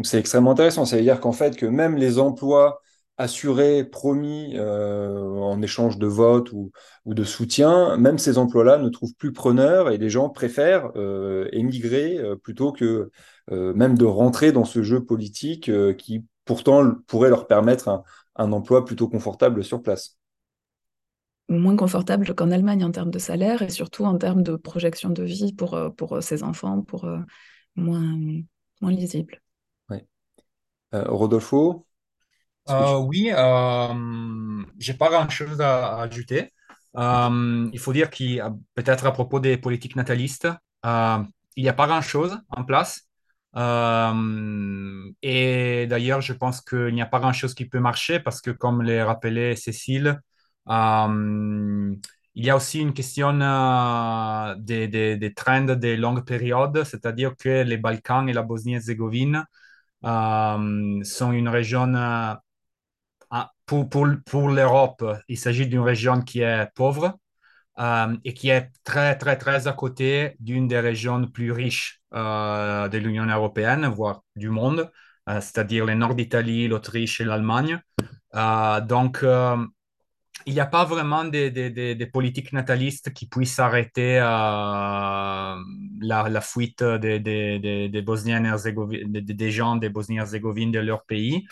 C'est 0.02 0.18
extrêmement 0.18 0.52
intéressant. 0.52 0.84
Ça 0.84 0.96
veut 0.96 1.02
dire 1.02 1.20
qu'en 1.20 1.32
fait, 1.32 1.56
que 1.56 1.66
même 1.66 1.96
les 1.96 2.18
emplois 2.18 2.80
assurés, 3.16 3.84
promis 3.84 4.52
euh, 4.56 5.18
en 5.18 5.60
échange 5.60 5.98
de 5.98 6.06
vote 6.06 6.52
ou, 6.52 6.70
de 7.06 7.24
soutien, 7.24 7.96
même 7.96 8.18
ces 8.18 8.38
emplois-là 8.38 8.78
ne 8.78 8.88
trouvent 8.88 9.14
plus 9.14 9.32
preneurs 9.32 9.90
et 9.90 9.98
les 9.98 10.10
gens 10.10 10.28
préfèrent 10.28 10.92
euh, 10.96 11.48
émigrer 11.52 12.20
plutôt 12.42 12.72
que 12.72 13.10
même 13.50 13.96
de 13.96 14.04
rentrer 14.04 14.52
dans 14.52 14.66
ce 14.66 14.82
jeu 14.82 15.02
politique 15.04 15.70
qui 15.96 16.22
pourtant 16.48 16.94
pourrait 17.06 17.28
leur 17.28 17.46
permettre 17.46 18.02
un, 18.36 18.52
emploi 18.52 18.86
plutôt 18.86 19.06
confortable 19.06 19.62
sur 19.62 19.82
place. 19.82 20.16
Moins 21.50 21.76
confortable 21.76 22.34
qu'en 22.34 22.50
Allemagne 22.50 22.84
en 22.84 22.90
termes 22.90 23.10
de 23.10 23.18
salaire 23.18 23.60
et 23.60 23.68
surtout 23.68 24.06
en 24.06 24.16
termes 24.16 24.42
de 24.42 24.56
projection 24.56 25.10
de 25.10 25.22
vie 25.22 25.52
pour, 25.52 25.74
euh, 25.74 25.90
pour 25.90 26.14
euh, 26.14 26.42
enfants, 26.42 26.80
pour 26.80 27.04
euh, 27.04 27.18
moins, 27.76 28.18
moins 28.80 28.90
lisible. 28.90 29.42
Oui. 30.92 31.00
Rodolfo 31.06 31.86
Oui, 32.68 33.30
j'ai 34.78 34.94
pas 34.94 35.08
grand-chose 35.10 35.60
à, 35.60 36.00
ajouter. 36.00 36.50
il 36.94 37.78
faut 37.78 37.92
dire 37.92 38.10
qu'il 38.10 38.42
peut-être 38.74 39.06
à 39.06 39.12
propos 39.12 39.40
des 39.40 39.56
politiques 39.56 39.96
natalistes, 39.96 40.48
il 40.84 41.62
n'y 41.62 41.68
a 41.68 41.74
pas 41.74 41.86
grand-chose 41.86 42.38
en 42.48 42.64
place. 42.64 43.08
Euh, 43.56 45.10
et 45.22 45.86
d'ailleurs, 45.88 46.20
je 46.20 46.32
pense 46.32 46.60
qu'il 46.60 46.94
n'y 46.94 47.02
a 47.02 47.06
pas 47.06 47.18
grand-chose 47.18 47.54
qui 47.54 47.66
peut 47.66 47.80
marcher 47.80 48.20
parce 48.20 48.40
que, 48.40 48.50
comme 48.50 48.82
l'a 48.82 49.04
rappelé 49.04 49.56
Cécile, 49.56 50.20
euh, 50.68 51.94
il 52.34 52.44
y 52.44 52.50
a 52.50 52.56
aussi 52.56 52.80
une 52.80 52.92
question 52.92 53.40
euh, 53.40 54.54
des, 54.58 54.86
des, 54.88 55.34
trends 55.34 55.62
des 55.62 55.96
longues 55.96 56.24
périodes, 56.24 56.84
c'est-à-dire 56.84 57.34
que 57.36 57.62
les 57.64 57.78
Balkans 57.78 58.28
et 58.28 58.32
la 58.32 58.42
Bosnie-Herzégovine 58.42 59.44
sont 60.02 61.32
une 61.32 61.48
région, 61.48 61.92
pour, 63.66 63.88
pour, 63.88 64.06
pour 64.26 64.48
l'Europe, 64.48 65.04
il 65.28 65.38
s'agit 65.38 65.66
d'une 65.66 65.80
région 65.80 66.22
qui 66.22 66.40
est 66.40 66.68
pauvre, 66.74 67.18
euh, 67.78 68.16
et 68.24 68.34
qui 68.34 68.48
est 68.48 68.70
très, 68.82 69.16
très, 69.16 69.36
très 69.36 69.68
à 69.68 69.72
côté 69.72 70.34
d'une 70.40 70.66
des 70.66 70.80
régions 70.80 71.24
plus 71.26 71.52
riches 71.52 72.02
euh, 72.12 72.88
de 72.88 72.98
l'Union 72.98 73.26
européenne, 73.26 73.86
voire 73.86 74.24
du 74.34 74.50
monde, 74.50 74.90
euh, 75.28 75.40
c'est-à-dire 75.40 75.86
le 75.86 75.94
nord 75.94 76.16
d'Italie, 76.16 76.66
l'Autriche 76.66 77.20
et 77.20 77.24
l'Allemagne. 77.24 77.80
donc, 78.34 79.24
il 80.46 80.54
n'y 80.54 80.60
a 80.60 80.66
pas 80.66 80.84
vraiment 80.84 81.24
des, 81.24 81.50
des, 81.52 81.94
des, 81.94 82.06
politiques 82.06 82.52
natalistes 82.52 83.12
qui 83.12 83.28
puissent 83.28 83.58
arrêter 83.60 84.18
la, 86.00 86.40
fuite 86.40 86.82
des, 86.82 87.18
des, 87.20 87.58
des 87.58 88.02
des 89.22 89.50
gens 89.50 89.76
des 89.76 89.88
Bosniens-Herzégovines 89.88 90.72
de 90.72 90.80
leur 90.80 91.04
pays. 91.04 91.46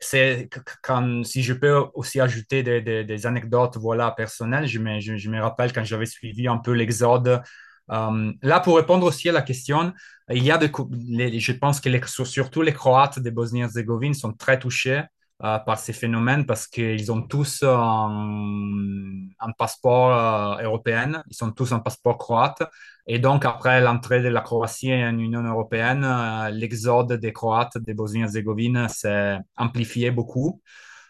C'est 0.00 0.48
quand 0.82 1.24
si 1.24 1.42
je 1.42 1.52
peux 1.52 1.74
aussi 1.94 2.20
ajouter 2.20 2.62
des, 2.62 3.04
des, 3.04 3.26
anecdotes 3.26 3.76
voilà 3.78 4.12
personnelles 4.12 4.68
je 4.68 4.78
me, 4.78 5.00
je, 5.00 5.28
me 5.28 5.40
rappelle 5.40 5.72
quand 5.72 5.82
j'avais 5.82 6.06
suivi 6.06 6.46
un 6.46 6.58
peu 6.58 6.70
l'exode 6.70 7.42
euh, 7.90 8.32
là 8.42 8.60
pour 8.60 8.76
répondre 8.76 9.04
aussi 9.04 9.28
à 9.28 9.32
la 9.32 9.42
question 9.42 9.92
il 10.30 10.44
y 10.44 10.52
a 10.52 10.58
de, 10.58 10.68
je 10.68 11.52
pense 11.52 11.80
que 11.80 11.88
les, 11.88 12.00
surtout 12.06 12.62
les 12.62 12.72
Croates 12.72 13.18
de 13.18 13.30
Bosnie-Herzégovine 13.30 14.14
sont 14.14 14.32
très 14.32 14.60
touchés 14.60 14.98
euh, 15.00 15.17
par 15.40 15.78
ces 15.78 15.92
phénomènes 15.92 16.46
parce 16.46 16.66
qu'ils 16.66 17.12
ont 17.12 17.22
tous 17.22 17.62
un, 17.62 19.52
passeport 19.56 20.58
euh, 20.58 20.64
européen, 20.64 21.22
ils 21.30 21.36
sont 21.36 21.52
tous 21.52 21.72
un 21.72 21.78
passeport 21.78 22.18
croate. 22.18 22.62
Et 23.06 23.18
donc, 23.18 23.44
après 23.44 23.80
l'entrée 23.80 24.20
de 24.20 24.28
la 24.28 24.40
Croatie 24.40 24.92
en 24.92 25.16
Union 25.18 25.42
européenne, 25.42 26.04
euh, 26.04 26.50
l'exode 26.50 27.12
des 27.14 27.32
Croates 27.32 27.78
de 27.78 27.92
Bosnie-Herzégovine 27.92 28.88
s'est 28.88 29.38
amplifié 29.56 30.10
beaucoup. 30.10 30.60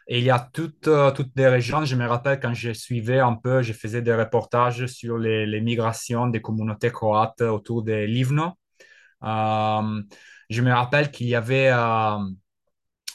Et 0.08 0.18
il 0.18 0.24
y 0.24 0.30
a 0.30 0.38
toutes, 0.52 0.88
toutes 1.14 1.36
des 1.36 1.48
régions, 1.48 1.84
je 1.84 1.94
me 1.96 2.06
rappelle 2.06 2.40
quand 2.40 2.54
je 2.54 2.72
suivais 2.72 3.18
un 3.20 3.34
peu, 3.34 3.62
je 3.62 3.74
faisais 3.74 4.00
des 4.00 4.14
reportages 4.14 4.86
sur 4.86 5.18
les, 5.18 5.60
migrations 5.60 6.26
des 6.28 6.40
communautés 6.40 6.90
croates 6.90 7.42
autour 7.42 7.82
de 7.82 7.92
Livno. 7.92 8.52
je 9.22 10.62
me 10.62 10.72
rappelle 10.72 11.10
qu'il 11.10 11.26
y 11.28 11.34
avait 11.34 11.70
euh, 11.70 12.18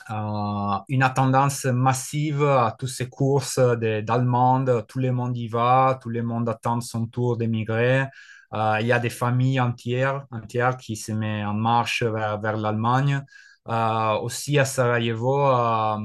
une 0.10 1.12
tendance 1.16 1.66
massive 1.66 2.44
à 2.44 2.76
toutes 2.78 2.90
ces 2.90 3.10
courses 3.10 3.60
d'Allemandes, 3.60 4.86
tout 4.88 5.00
le 5.00 5.12
monde 5.12 5.38
y 5.38 5.48
va, 5.48 6.00
tout 6.02 6.10
le 6.10 6.24
monde 6.24 6.50
attend 6.50 6.82
son 6.82 7.08
tour 7.08 7.38
d'émigrer. 7.38 8.06
Euh, 8.54 8.78
il 8.82 8.88
y 8.88 8.92
a 8.92 9.00
des 9.00 9.10
familles 9.10 9.60
entières, 9.60 10.26
entières 10.32 10.78
qui 10.78 10.96
se 10.96 11.12
mettent 11.12 11.46
en 11.46 11.54
marche 11.54 12.04
vers, 12.04 12.58
l'Allemagne. 12.58 13.24
Euh, 13.70 14.14
aussi 14.20 14.60
à 14.60 14.66
Sarajevo, 14.66 15.48
euh, 15.48 15.98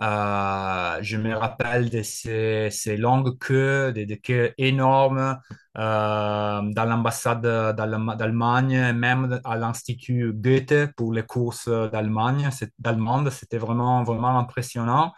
je 0.00 1.16
me 1.16 1.34
rappelle 1.34 1.90
de 1.90 2.02
ces, 2.02 2.96
longues 2.96 3.38
queues, 3.38 3.92
des, 3.92 4.18
queues 4.18 4.52
énormes 4.58 5.38
euh, 5.76 6.62
dans 6.62 6.84
l'ambassade 6.84 7.42
d'Allemagne, 7.42 8.92
même 8.92 9.40
à 9.44 9.56
l'Institut 9.56 10.32
Goethe 10.32 10.92
pour 10.96 11.12
les 11.12 11.22
courses 11.24 11.68
d'Allemagne, 11.68 12.48
d'Allemande. 12.78 13.30
C'était 13.30 13.58
vraiment, 13.58 14.04
vraiment 14.04 14.38
impressionnant. 14.38 15.12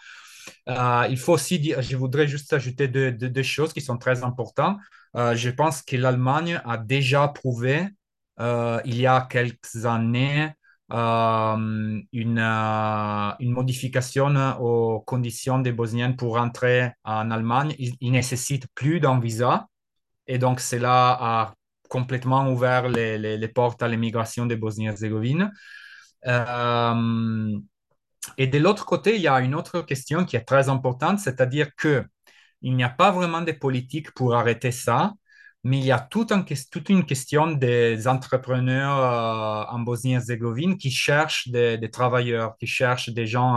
Euh, 0.69 1.07
il 1.11 1.19
faut 1.19 1.35
aussi 1.35 1.59
dire, 1.59 1.83
je 1.83 1.97
voudrais 1.97 2.27
juste 2.27 2.53
ajouter 2.53 2.89
deux, 2.89 3.43
choses 3.43 3.73
qui 3.73 3.81
sont 3.81 3.99
très 3.99 4.25
importantes. 4.25 4.79
je 5.15 5.51
pense 5.51 5.83
que 5.83 5.97
l'Allemagne 5.97 6.61
a 6.65 6.79
déjà 6.79 7.29
prouvé 7.29 7.89
il 8.39 8.97
y 8.97 9.07
a 9.07 9.27
quelques 9.29 9.85
années 9.85 10.45
euh, 10.45 10.60
une, 10.91 12.39
euh, 12.39 13.33
une, 13.39 13.53
modification 13.53 14.35
aux 14.61 15.01
conditions 15.01 15.59
des 15.59 15.73
Bosniens 15.73 16.13
pour 16.13 16.37
rentrer 16.37 16.93
en 17.05 17.31
Allemagne. 17.31 17.75
Ils 17.79 17.97
ne 18.01 18.11
nécessitent 18.11 18.67
plus 18.75 19.01
d'un 19.01 19.21
visa. 19.21 19.67
Et 20.27 20.39
donc, 20.39 20.61
cela 20.61 21.17
a 21.21 21.55
complètement 21.89 22.49
ouvert 22.51 22.89
les, 22.89 23.19
les, 23.19 23.49
portes 23.49 23.83
à 23.83 23.89
l'immigration 23.89 24.47
des 24.47 24.57
Bosniens-Herzégovine. 24.57 25.53
Euh, 26.27 27.59
et 28.37 28.47
de 28.47 28.59
l'autre 28.59 28.85
côté, 28.85 29.17
il 29.17 29.23
y 29.23 29.29
a 29.29 29.41
une 29.41 29.55
autre 29.55 29.83
question 29.83 30.25
qui 30.25 30.37
est 30.37 30.45
très 30.45 30.69
importante, 30.69 31.19
c'est-à-dire 31.19 31.75
qu'il 31.75 32.05
n'y 32.63 32.85
a 32.85 32.91
pas 32.91 33.11
vraiment 33.11 33.41
de 33.43 33.53
politique 33.53 34.13
pour 34.13 34.35
arrêter 34.35 34.73
ça 34.73 35.15
mais 35.63 35.79
il 35.79 35.85
y 35.85 35.93
a 35.93 35.99
toute, 35.99 36.33
une 36.89 37.05
question 37.05 37.53
des 37.53 38.09
entrepreneurs 38.09 38.99
euh, 38.99 39.75
en 39.75 39.81
Bosnie-Herzégovine 39.81 40.79
qui 40.79 40.91
cherchent 40.91 41.49
des, 41.49 41.91
travailleurs, 41.91 42.57
qui 42.57 42.67
cherchent 42.67 43.11
des 43.11 43.27
gens 43.27 43.55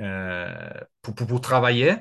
euh, 0.00 0.70
pour, 1.02 1.40
travailler. 1.40 1.96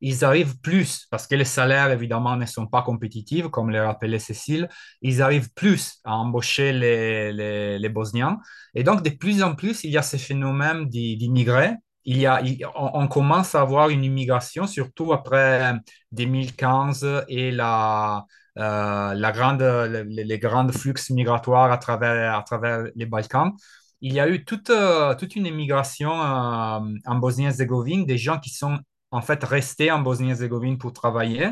Ils 0.00 0.24
arrivent 0.24 0.58
plus, 0.60 1.06
parce 1.10 1.26
que 1.26 1.34
les 1.34 1.44
salaires, 1.44 1.90
évidemment, 1.90 2.36
ne 2.36 2.46
sont 2.46 2.66
pas 2.66 2.82
compétitifs, 2.82 3.48
comme 3.48 3.70
l'a 3.70 3.86
rappelé 3.86 4.18
Cécile, 4.18 4.68
ils 5.02 5.20
arrivent 5.22 5.52
plus 5.52 6.00
à 6.04 6.14
embaucher 6.14 6.72
les, 6.72 7.32
les, 7.32 7.78
les 7.78 7.88
Bosniens. 7.88 8.38
Et 8.74 8.84
donc, 8.84 9.02
de 9.02 9.10
plus 9.10 9.42
en 9.42 9.54
plus, 9.56 9.84
il 9.84 9.90
y 9.90 9.98
a 9.98 10.02
ce 10.02 10.16
phénomène 10.16 10.88
d'immigrés 10.88 11.74
il 12.04 12.18
y 12.18 12.26
a, 12.26 12.42
on, 12.74 13.08
commence 13.08 13.54
à 13.54 13.60
avoir 13.60 13.90
une 13.90 14.04
immigration, 14.04 14.66
surtout 14.66 15.12
après 15.12 15.74
2015 16.12 17.24
et 17.28 17.50
la, 17.50 18.24
euh, 18.58 19.14
la 19.14 19.32
grande, 19.32 19.62
les, 19.62 20.38
grands 20.38 20.68
flux 20.72 20.94
migratoires 21.10 21.70
à 21.72 21.78
travers, 21.78 22.36
à 22.36 22.42
travers 22.42 22.84
les 22.94 23.06
Balkans. 23.06 23.52
Il 24.00 24.12
y 24.14 24.20
a 24.20 24.28
eu 24.28 24.44
toute, 24.44 24.70
euh, 24.70 25.14
toute 25.14 25.36
une 25.36 25.46
immigration 25.46 26.10
euh, 26.10 26.80
en 27.06 27.14
Bosnie-Herzégovine, 27.16 28.06
des 28.06 28.18
gens 28.18 28.38
qui 28.38 28.50
sont 28.50 28.78
en 29.10 29.20
fait 29.22 29.42
restés 29.44 29.90
en 29.90 30.00
Bosnie-Herzégovine 30.00 30.78
pour 30.78 30.92
travailler. 30.92 31.50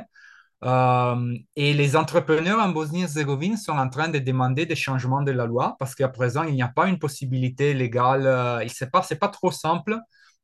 et 1.56 1.74
les 1.74 1.96
entrepreneurs 1.96 2.58
en 2.60 2.70
Bosnie-Herzégovine 2.70 3.56
sont 3.56 3.76
en 3.78 3.88
train 3.88 4.08
de 4.08 4.18
demander 4.18 4.66
des 4.66 4.76
changements 4.76 5.22
de 5.22 5.32
la 5.32 5.46
loi 5.46 5.76
parce 5.78 5.94
qu'à 5.94 6.08
présent, 6.08 6.42
il 6.44 6.54
n'y 6.54 6.62
a 6.62 6.68
pas 6.68 6.88
une 6.88 6.98
possibilité 6.98 7.74
légale. 7.74 8.24
ce 8.68 8.84
n'est 8.84 8.90
pas, 8.90 9.02
pas 9.02 9.28
trop 9.28 9.50
simple 9.52 9.98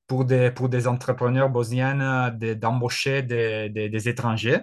pour 0.06 0.24
des, 0.24 0.50
pour 0.50 0.68
des 0.68 0.86
entrepreneurs 0.86 1.50
bosniens 1.50 2.30
d'embaucher 2.30 3.22
des, 3.22 3.68
des, 3.70 4.08
étrangers. 4.08 4.60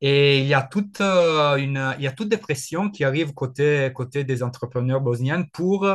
Et 0.00 0.40
il 0.40 0.46
y 0.46 0.54
a 0.54 0.62
toute, 0.62 1.00
une, 1.00 1.94
il 1.98 2.04
y 2.04 2.06
a 2.06 2.12
toutes 2.12 2.28
des 2.28 2.36
pressions 2.36 2.90
qui 2.90 3.04
arrivent 3.04 3.32
côté, 3.34 3.90
côté 3.94 4.24
des 4.24 4.42
entrepreneurs 4.42 5.00
bosniens 5.00 5.44
pour 5.52 5.86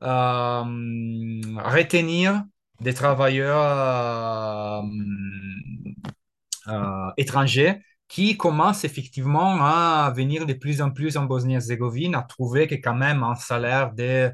retenir 0.00 0.64
des 2.80 2.94
travailleurs 2.94 4.84
étrangers 7.16 7.80
qui 8.08 8.36
commencent 8.36 8.84
effectivement 8.84 9.58
à 9.60 10.12
venir 10.16 10.46
de 10.46 10.54
plus 10.54 10.80
en 10.80 10.90
plus 10.90 11.16
en 11.16 11.24
Bosnie-Herzégovine, 11.24 12.14
à 12.14 12.22
trouver 12.22 12.66
que 12.66 12.76
quand 12.76 12.94
même 12.94 13.22
un 13.22 13.34
salaire 13.34 13.92
de 13.92 14.30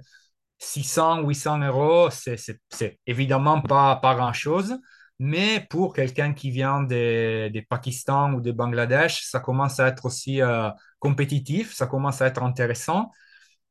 600, 0.64 1.22
800 1.22 1.58
euros, 1.60 2.08
c'est 2.10 2.98
évidemment 3.06 3.60
pas, 3.60 3.96
pas 3.96 4.14
grand-chose, 4.14 4.78
mais 5.18 5.66
pour 5.70 5.94
quelqu'un 5.94 6.32
qui 6.34 6.50
vient 6.50 6.82
des 6.82 7.50
de 7.50 7.60
Pakistan 7.60 8.34
ou 8.34 8.40
de 8.40 8.52
Bangladesh, 8.52 9.22
ça 9.24 9.40
commence 9.40 9.78
à 9.80 9.88
être 9.88 10.06
aussi 10.06 10.42
euh, 10.42 10.70
compétitif, 10.98 11.72
ça 11.74 11.86
commence 11.86 12.20
à 12.22 12.26
être 12.26 12.42
intéressant. 12.42 13.10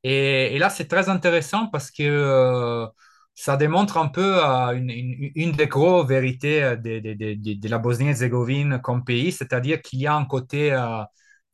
Et, 0.04 0.58
là, 0.60 0.70
c'est 0.70 0.88
très 0.88 1.10
intéressant 1.10 1.68
parce 1.68 1.92
que 1.92 2.04
euh, 2.04 2.88
ça 3.36 3.58
démontre 3.58 3.98
un 3.98 4.08
peu 4.10 4.44
euh, 4.46 4.72
une, 4.74 4.92
une, 5.36 5.52
des 5.54 5.68
grosses 5.68 6.08
vérités 6.08 6.62
de, 6.78 7.00
de, 7.00 7.60
de 7.60 7.70
la 7.70 7.78
Bosnie-Herzégovine 7.80 8.80
comme 8.82 9.04
pays, 9.04 9.32
c'est-à-dire 9.32 9.82
qu'il 9.82 10.00
y 10.00 10.08
a 10.08 10.16
un 10.16 10.26
côté 10.26 10.72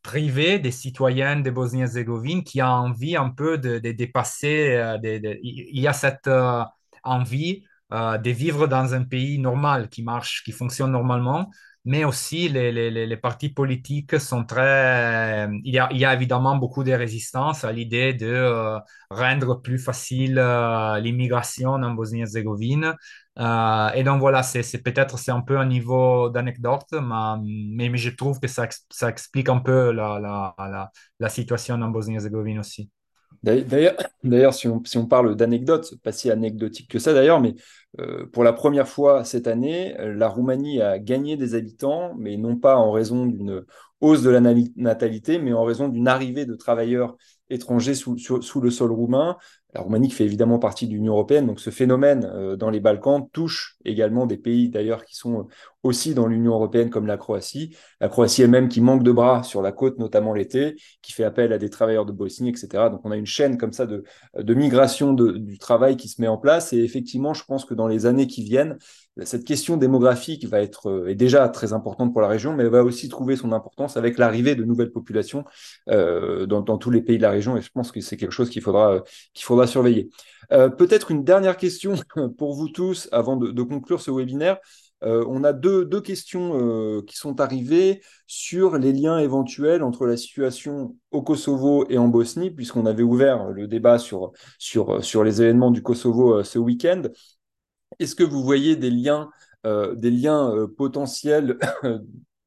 euh, 0.05 0.09
privé 0.09 0.59
des 0.59 0.71
citoyens 0.71 1.39
de 1.39 1.49
Bosnie-Herzégovine 1.49 2.43
qui 2.43 2.61
a 2.61 2.71
envie 2.71 3.15
un 3.15 3.29
peu 3.29 3.57
de, 3.57 3.77
dépasser, 3.79 4.97
il 5.43 5.79
y 5.79 5.87
a 5.87 5.93
cette 5.93 6.29
envie 7.03 7.63
de 7.91 8.29
vivre 8.29 8.67
dans 8.67 8.93
un 8.93 9.03
pays 9.03 9.39
normal 9.39 9.89
qui 9.89 10.03
marche, 10.03 10.43
qui 10.43 10.51
fonctionne 10.51 10.91
normalement 10.91 11.49
mais 11.85 12.03
aussi 12.03 12.49
les, 12.49 12.71
les, 12.71 12.91
les, 13.07 13.17
partis 13.17 13.49
politiques 13.49 14.19
sont 14.19 14.45
très... 14.45 15.47
Il 15.63 15.73
y 15.73 15.79
a, 15.79 15.89
il 15.91 15.97
y 15.97 16.05
a 16.05 16.13
évidemment 16.13 16.55
beaucoup 16.55 16.83
de 16.83 16.91
résistance 16.91 17.63
à 17.63 17.71
l'idée 17.71 18.13
de 18.13 18.27
euh, 18.27 18.79
rendre 19.09 19.61
plus 19.61 19.79
facile 19.79 20.37
euh, 20.37 20.99
l'immigration 20.99 21.71
en 21.71 21.91
Bosnie-Herzégovine. 21.91 22.95
Euh, 23.39 23.89
et 23.91 24.03
donc 24.03 24.19
voilà, 24.19 24.43
c'est 24.43 24.83
peut-être 24.83 25.17
c'est 25.17 25.31
un 25.31 25.41
peu 25.41 25.57
un 25.57 25.65
niveau 25.65 26.29
d'anecdote, 26.29 26.87
mais, 26.91 27.89
mais, 27.89 27.97
je 27.97 28.09
trouve 28.09 28.39
que 28.39 28.47
ça, 28.47 28.67
ça 28.89 29.09
explique 29.09 29.47
un 29.47 29.59
peu 29.59 29.91
la, 29.91 30.19
la, 30.19 30.91
la, 31.19 31.29
situation 31.29 31.75
en 31.75 31.89
Bosnie-Herzégovine 31.89 32.59
aussi. 32.59 32.89
D'ailleurs, 33.41 34.53
si 34.53 34.67
on, 34.67 34.83
si 34.83 34.97
on 34.97 35.05
parle 35.05 35.37
d'anecdotes, 35.37 35.95
pas 36.03 36.11
si 36.11 36.29
anecdotique 36.29 36.89
que 36.89 36.99
ça 36.99 37.13
d'ailleurs, 37.13 37.39
mais 37.39 37.55
euh, 37.99 38.25
pour 38.25 38.43
la 38.43 38.51
première 38.51 38.89
fois 38.89 39.23
cette 39.23 39.47
année, 39.47 39.95
la 39.97 40.27
Roumanie 40.27 40.81
a 40.81 40.99
gagné 40.99 41.37
des 41.37 41.55
habitants, 41.55 42.15
mais 42.17 42.35
non 42.35 42.57
pas 42.57 42.75
en 42.75 42.91
raison 42.91 43.25
d'une 43.25 43.63
hausse 44.01 44.21
de 44.21 44.29
la 44.29 44.41
natalité, 44.41 45.39
mais 45.39 45.53
en 45.53 45.63
raison 45.63 45.87
d'une 45.87 46.09
arrivée 46.09 46.45
de 46.45 46.55
travailleurs 46.55 47.15
étrangers 47.49 47.95
sous, 47.95 48.17
sous, 48.17 48.61
le 48.61 48.69
sol 48.69 48.91
roumain. 48.91 49.37
La 49.75 49.81
Roumanie 49.81 50.09
fait 50.09 50.25
évidemment 50.25 50.57
partie 50.57 50.87
de 50.87 50.93
l'Union 50.93 51.13
européenne, 51.13 51.45
donc 51.45 51.59
ce 51.59 51.69
phénomène 51.69 52.27
euh, 52.33 52.55
dans 52.55 52.71
les 52.71 52.79
Balkans 52.79 53.29
touche 53.31 53.77
également 53.85 54.25
des 54.25 54.37
pays 54.37 54.69
d'ailleurs 54.69 55.05
qui 55.05 55.15
sont 55.15 55.47
aussi 55.83 56.15
dans 56.15 56.25
l'Union 56.25 56.53
européenne 56.53 56.89
comme 56.89 57.05
la 57.05 57.17
Croatie. 57.17 57.77
La 58.01 58.09
Croatie 58.09 58.41
elle-même 58.41 58.67
qui 58.67 58.81
manque 58.81 59.03
de 59.03 59.11
bras 59.11 59.43
sur 59.43 59.61
la 59.61 59.71
côte, 59.71 59.99
notamment 59.99 60.33
l'été, 60.33 60.75
qui 61.03 61.13
fait 61.13 61.23
appel 61.23 61.53
à 61.53 61.59
des 61.59 61.69
travailleurs 61.69 62.05
de 62.05 62.11
Bosnie, 62.11 62.49
etc. 62.49 62.89
Donc 62.89 63.01
on 63.03 63.11
a 63.11 63.17
une 63.17 63.27
chaîne 63.27 63.57
comme 63.57 63.71
ça 63.71 63.85
de, 63.85 64.03
de 64.35 64.53
migration 64.55 65.13
du 65.13 65.59
travail 65.59 65.97
qui 65.97 66.09
se 66.09 66.19
met 66.19 66.27
en 66.27 66.37
place. 66.37 66.73
Et 66.73 66.79
effectivement, 66.83 67.35
je 67.35 67.43
pense 67.45 67.63
que 67.63 67.75
dans 67.75 67.87
les 67.87 68.07
années 68.07 68.27
qui 68.27 68.43
viennent, 68.43 68.77
cette 69.25 69.45
question 69.45 69.77
démographique 69.77 70.45
va 70.45 70.61
être 70.61 70.89
euh, 70.89 71.07
est 71.07 71.15
déjà 71.15 71.47
très 71.49 71.73
importante 71.73 72.11
pour 72.13 72.21
la 72.21 72.27
région, 72.27 72.53
mais 72.53 72.63
elle 72.63 72.69
va 72.69 72.83
aussi 72.83 73.09
trouver 73.09 73.35
son 73.35 73.51
importance 73.51 73.97
avec 73.97 74.17
l'arrivée 74.17 74.55
de 74.55 74.63
nouvelles 74.63 74.91
populations 74.91 75.45
euh, 75.89 76.45
dans, 76.45 76.77
tous 76.77 76.91
les 76.91 77.01
pays 77.01 77.17
de 77.17 77.23
la 77.23 77.31
région. 77.31 77.57
Et 77.57 77.61
je 77.61 77.69
pense 77.71 77.91
que 77.91 78.01
c'est 78.01 78.17
quelque 78.17 78.31
chose 78.31 78.49
qu'il 78.49 78.61
faudra 78.61 79.03
faudra 79.37 79.67
surveiller. 79.67 80.09
Euh, 80.51 80.69
Peut-être 80.69 81.11
une 81.11 81.23
dernière 81.23 81.57
question 81.57 81.95
pour 82.37 82.53
vous 82.55 82.69
tous 82.69 83.09
avant 83.11 83.35
de, 83.37 83.61
conclure 83.63 84.01
ce 84.01 84.11
webinaire. 84.11 84.57
Euh, 85.03 85.23
on 85.27 85.43
a 85.43 85.53
deux, 85.53 86.01
questions 86.01 86.59
euh, 86.59 87.01
qui 87.05 87.15
sont 87.15 87.39
arrivées 87.39 88.01
sur 88.27 88.77
les 88.77 88.91
liens 88.91 89.19
éventuels 89.19 89.81
entre 89.81 90.05
la 90.05 90.17
situation 90.17 90.95
au 91.11 91.21
Kosovo 91.21 91.85
et 91.89 91.97
en 91.97 92.07
Bosnie, 92.07 92.51
puisqu'on 92.51 92.85
avait 92.85 93.03
ouvert 93.03 93.45
le 93.45 93.67
débat 93.67 93.97
sur, 93.97 94.33
les 95.23 95.41
événements 95.41 95.71
du 95.71 95.81
Kosovo 95.81 96.39
euh, 96.39 96.43
ce 96.43 96.59
week-end. 96.59 97.03
Est-ce 97.99 98.15
que 98.15 98.23
vous 98.23 98.43
voyez 98.43 98.75
des 98.75 98.89
liens, 98.89 99.29
euh, 99.65 99.95
euh, 100.01 100.67
potentiels 100.67 101.57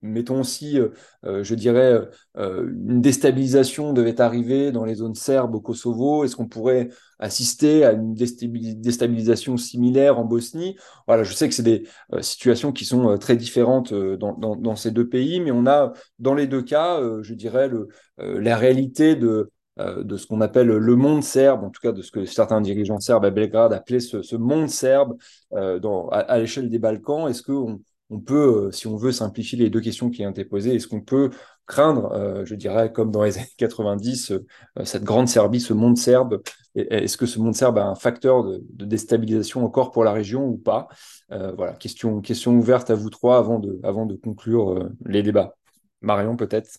mettons 0.04 0.40
aussi, 0.40 0.80
euh, 0.80 1.44
je 1.44 1.54
dirais, 1.54 2.00
une 2.34 3.00
déstabilisation 3.00 3.92
devait 3.92 4.20
arriver 4.20 4.72
dans 4.72 4.84
les 4.84 4.96
zones 4.96 5.14
serbes 5.14 5.54
au 5.54 5.60
Kosovo? 5.60 6.24
Est-ce 6.24 6.34
qu'on 6.34 6.48
pourrait 6.48 6.88
assister 7.20 7.84
à 7.84 7.92
une 7.92 8.12
déstabilisation 8.12 9.56
similaire 9.56 10.18
en 10.18 10.24
Bosnie? 10.24 10.76
Voilà, 11.06 11.22
je 11.22 11.32
sais 11.32 11.48
que 11.48 11.54
c'est 11.54 11.62
des 11.62 11.86
situations 12.20 12.72
qui 12.72 12.84
sont 12.84 13.16
très 13.16 13.36
différentes 13.36 13.94
dans, 13.94 14.74
ces 14.74 14.90
deux 14.90 15.08
pays, 15.08 15.38
mais 15.38 15.52
on 15.52 15.66
a 15.66 15.92
dans 16.18 16.34
les 16.34 16.48
deux 16.48 16.62
cas, 16.62 17.00
je 17.22 17.34
dirais, 17.34 17.70
la 18.18 18.56
réalité 18.56 19.14
de 19.14 19.51
de 19.78 20.16
ce 20.18 20.26
qu'on 20.26 20.42
appelle 20.42 20.66
le 20.66 20.96
monde 20.96 21.22
serbe, 21.22 21.64
en 21.64 21.70
tout 21.70 21.80
cas 21.80 21.92
de 21.92 22.02
ce 22.02 22.10
que 22.10 22.26
certains 22.26 22.60
dirigeants 22.60 23.00
serbes 23.00 23.24
à 23.24 23.30
Belgrade 23.30 23.72
appelaient 23.72 24.00
ce, 24.00 24.36
monde 24.36 24.68
serbe 24.68 25.16
dans, 25.50 26.08
à, 26.10 26.38
l'échelle 26.38 26.68
des 26.68 26.78
Balkans. 26.78 27.28
Est-ce 27.28 27.42
qu'on 27.42 27.80
on 28.12 28.20
peut, 28.20 28.66
euh, 28.66 28.70
si 28.72 28.86
on 28.86 28.96
veut 28.96 29.10
simplifier 29.10 29.58
les 29.58 29.70
deux 29.70 29.80
questions 29.80 30.10
qui 30.10 30.24
ont 30.26 30.30
été 30.30 30.44
posées, 30.44 30.74
est-ce 30.74 30.86
qu'on 30.86 31.00
peut 31.00 31.30
craindre, 31.66 32.12
euh, 32.12 32.44
je 32.44 32.54
dirais, 32.54 32.92
comme 32.92 33.10
dans 33.10 33.24
les 33.24 33.38
années 33.38 33.46
90, 33.56 34.32
euh, 34.32 34.44
cette 34.84 35.02
grande 35.02 35.28
Serbie, 35.28 35.60
ce 35.60 35.72
monde 35.72 35.96
serbe? 35.96 36.42
Est-ce 36.74 37.16
que 37.16 37.26
ce 37.26 37.38
monde 37.38 37.54
serbe 37.54 37.78
a 37.78 37.86
un 37.86 37.94
facteur 37.94 38.44
de, 38.44 38.62
déstabilisation 38.84 39.64
encore 39.64 39.90
pour 39.90 40.04
la 40.04 40.12
région 40.12 40.46
ou 40.46 40.56
pas? 40.56 40.88
Voilà, 41.28 41.72
question, 41.74 42.22
ouverte 42.48 42.90
à 42.90 42.94
vous 42.94 43.10
trois 43.10 43.38
avant 43.38 43.58
de 43.58 44.16
conclure 44.16 44.88
les 45.04 45.22
débats. 45.22 45.54
Marion, 46.00 46.36
peut-être? 46.36 46.78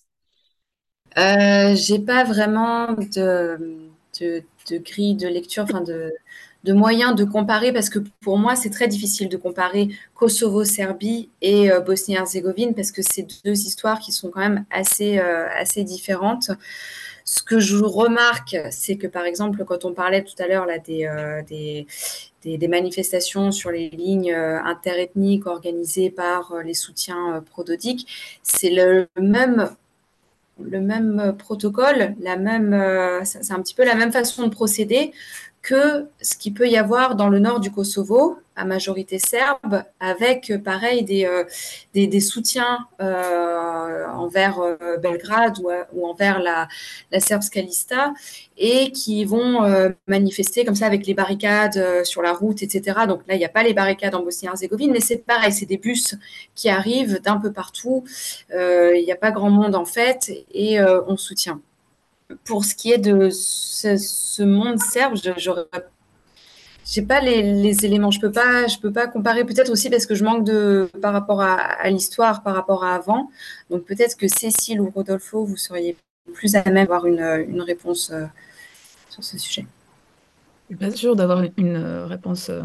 Euh, 1.18 1.76
J'ai 1.76 2.00
pas 2.00 2.24
vraiment 2.24 2.94
de, 2.94 3.58
de, 4.20 4.44
de, 4.70 4.78
grille 4.78 5.16
de 5.16 5.28
lecture, 5.28 5.64
enfin 5.64 5.82
de 5.82 6.12
de 6.64 6.74
moyens 6.74 7.16
de 7.16 7.26
comparer, 7.26 7.74
parce 7.74 7.90
que 7.90 8.00
pour 8.22 8.38
moi, 8.38 8.56
c'est 8.56 8.70
très 8.70 8.88
difficile 8.88 9.28
de 9.30 9.38
comparer 9.38 9.90
Kosovo-Serbie 10.16 11.30
et 11.42 11.72
euh, 11.72 11.82
Bosnie-Herzégovine, 11.82 12.74
parce 12.74 12.92
que 12.92 13.02
c'est 13.02 13.28
deux 13.44 13.60
histoires 13.66 14.00
qui 14.00 14.12
sont 14.12 14.30
quand 14.30 14.40
même 14.40 14.66
assez, 14.72 15.20
euh, 15.20 15.48
assez 15.58 15.84
différentes. 15.84 16.52
Ce 17.26 17.44
que 17.44 17.60
je 17.60 17.78
remarque, 17.78 18.58
c'est 18.72 18.98
que 18.98 19.08
par 19.08 19.26
exemple, 19.26 19.64
quand 19.66 19.86
on 19.86 19.94
parlait 19.94 20.24
tout 20.24 20.42
à 20.42 20.48
l'heure 20.48 20.66
là 20.66 20.78
des, 20.80 21.06
euh, 21.06 21.42
des, 21.44 21.88
des, 22.44 22.68
manifestations 22.68 23.52
sur 23.52 23.72
les 23.72 23.90
lignes 23.90 24.34
interethniques 24.34 25.48
organisées 25.48 26.10
par 26.10 26.56
les 26.66 26.74
soutiens 26.74 27.42
prododiques, 27.50 28.08
c'est 28.42 28.70
le 28.70 29.08
même 29.18 29.70
le 30.62 30.82
même 30.82 31.36
protocole, 31.38 32.16
la 32.20 32.38
même, 32.38 32.76
c'est 33.24 33.52
un 33.52 33.62
petit 33.62 33.74
peu 33.74 33.86
la 33.86 33.96
même 33.96 34.12
façon 34.12 34.44
de 34.44 34.50
procéder 34.50 35.12
que 35.64 36.10
ce 36.22 36.36
qu'il 36.36 36.54
peut 36.54 36.68
y 36.68 36.78
avoir 36.78 37.16
dans 37.16 37.30
le 37.30 37.40
nord 37.40 37.62
du 37.62 37.72
Kosovo, 37.72 38.38
à 38.56 38.66
majorité 38.66 39.18
serbe, 39.18 39.84
avec 40.00 40.52
euh, 40.52 40.60
pareil 40.60 41.04
des, 41.04 41.26
euh, 41.26 41.46
des, 41.94 42.06
des, 42.06 42.20
soutiens 42.20 42.80
euh, 43.02 44.06
envers 44.08 44.60
Belgrade 45.02 45.58
ou, 45.94 46.06
envers 46.06 46.40
la, 46.40 46.68
la 47.12 47.20
Serbska 47.20 47.62
Lista, 47.62 48.14
et 48.58 48.92
qui 48.92 49.26
vont 49.26 49.94
manifester 50.08 50.66
comme 50.66 50.76
ça 50.76 50.86
avec 50.86 51.08
les 51.08 51.14
barricades 51.14 52.04
sur 52.04 52.22
la 52.22 52.34
route, 52.34 52.62
etc. 52.62 53.02
Donc 53.08 53.22
là, 53.28 53.34
il 53.34 53.40
n'y 53.40 53.46
a 53.46 53.50
pas 53.50 53.64
les 53.64 53.74
barricades 53.74 54.14
en 54.14 54.22
Bosnie-Herzégovine, 54.22 54.92
mais 54.92 55.00
c'est 55.00 55.18
pareil, 55.18 55.52
c'est 55.52 55.66
des 55.66 55.78
bus 55.78 56.16
qui 56.54 56.70
arrivent 56.70 57.20
d'un 57.22 57.38
peu 57.38 57.52
partout. 57.52 58.04
Il 58.52 59.04
n'y 59.04 59.12
a 59.12 59.16
pas 59.16 59.32
grand 59.32 59.50
monde 59.50 59.76
en 59.76 59.86
fait, 59.86 60.32
et 60.54 60.80
on 60.82 61.18
soutient 61.18 61.62
pour 62.44 62.66
ce 62.66 62.76
qui 62.76 62.92
est 62.92 62.98
de 62.98 63.30
ce, 63.30 64.44
monde 64.44 64.80
serbe, 64.80 65.16
je 65.16 65.30
n'ai 67.00 67.06
pas 67.06 67.22
les, 67.22 67.86
éléments. 67.86 68.12
Je 68.12 68.20
peux 68.20 68.32
pas, 68.32 68.68
je 68.68 68.78
peux 68.78 68.92
pas 68.92 69.08
comparer. 69.08 69.44
Peut-être 69.46 69.70
aussi 69.70 69.90
parce 69.90 70.06
que 70.06 70.16
je 70.16 70.24
manque 70.24 70.44
de 70.46 70.90
par 71.02 71.14
rapport 71.14 71.42
à, 71.42 71.90
l'histoire, 71.90 72.44
par 72.44 72.56
rapport 72.56 72.84
à 72.84 72.96
avant. 72.96 73.30
Donc 73.70 73.86
peut-être 73.86 74.18
que 74.18 74.28
Cécile 74.28 74.82
ou 74.82 74.90
Rodolfo, 74.90 75.44
vous 75.44 75.58
seriez 75.58 75.96
plus 76.34 76.56
à 76.56 76.64
même 76.64 76.76
d'avoir 76.76 77.06
une, 77.06 77.62
réponse 77.62 78.12
euh, 78.12 78.26
sur 79.10 79.24
ce 79.24 79.38
sujet. 79.38 79.66
Pas 80.80 80.92
sûre 80.92 81.16
d'avoir 81.16 81.44
une 81.58 81.78
réponse 82.08 82.50
euh, 82.50 82.64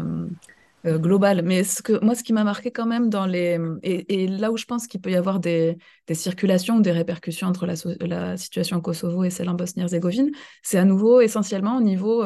euh, 0.85 0.97
globale. 0.97 1.41
Mais 1.43 1.63
ce 1.63 1.81
que, 1.81 2.03
moi, 2.03 2.15
ce 2.15 2.23
qui 2.23 2.33
m'a 2.33 2.43
marqué 2.43 2.71
quand 2.71 2.85
même 2.85 3.09
dans 3.09 3.25
les... 3.25 3.59
Et, 3.83 4.27
là 4.27 4.51
où 4.51 4.57
je 4.57 4.65
pense 4.65 4.87
qu'il 4.87 5.01
peut 5.01 5.11
y 5.11 5.15
avoir 5.15 5.39
des, 5.39 5.77
des 6.07 6.13
circulations, 6.13 6.79
des 6.79 6.91
répercussions 6.91 7.47
entre 7.47 7.65
la, 7.65 7.73
la, 8.01 8.37
situation 8.37 8.77
au 8.77 8.81
Kosovo 8.81 9.23
et 9.23 9.29
celle 9.29 9.49
en 9.49 9.55
Bosnie-Herzégovine, 9.55 10.31
c'est 10.63 10.77
à 10.77 10.85
nouveau 10.85 11.21
essentiellement 11.21 11.77
au 11.77 11.81
niveau 11.81 12.25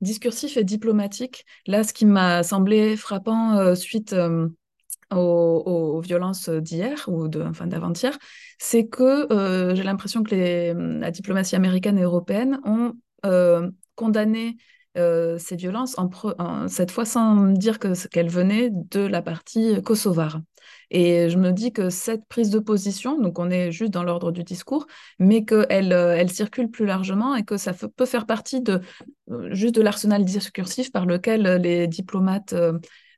discursif 0.00 0.56
et 0.56 0.64
diplomatique. 0.64 1.46
Là, 1.66 1.82
ce 1.82 1.92
qui 1.92 2.04
m'a 2.04 2.42
semblé 2.42 2.96
frappant 2.96 3.74
suite 3.74 4.14
aux, 5.10 6.00
violences 6.00 6.50
d'hier 6.50 7.08
ou 7.08 7.28
d'avant-hier, 7.28 8.18
c'est 8.58 8.86
que 8.86 9.26
j'ai 9.74 9.82
l'impression 9.82 10.22
que 10.22 10.34
les, 10.34 10.74
la 10.74 11.10
diplomatie 11.10 11.56
américaine 11.56 11.98
et 11.98 12.02
européenne 12.02 12.60
ont 12.64 12.92
condamné 13.94 14.56
euh, 14.96 15.38
ces 15.38 15.56
violences, 15.56 15.96
en 15.98 16.68
cette 16.68 16.90
fois 16.90 17.04
sans 17.04 17.46
dire 17.52 17.78
qu'elles 17.78 18.28
venaient 18.28 18.70
de 18.72 19.00
la 19.00 19.22
partie 19.22 19.82
kosovare. 19.82 20.40
Et 20.90 21.28
je 21.28 21.36
me 21.38 21.50
dis 21.50 21.72
que 21.72 21.90
cette 21.90 22.26
prise 22.26 22.50
de 22.50 22.58
position, 22.58 23.20
donc 23.20 23.38
on 23.38 23.50
est 23.50 23.72
juste 23.72 23.92
dans 23.92 24.04
l'ordre 24.04 24.30
du 24.32 24.44
discours, 24.44 24.86
mais 25.18 25.44
qu'elle 25.44 25.92
euh, 25.92 26.16
elle 26.16 26.30
circule 26.30 26.70
plus 26.70 26.86
largement 26.86 27.34
et 27.34 27.44
que 27.44 27.56
ça 27.56 27.72
peut 27.74 28.06
faire 28.06 28.26
partie 28.26 28.60
de 28.60 28.80
euh, 29.30 29.52
juste 29.52 29.74
de 29.74 29.82
l'arsenal 29.82 30.24
discursif 30.24 30.92
par 30.92 31.06
lequel 31.06 31.42
les 31.62 31.86
diplomates 31.86 32.54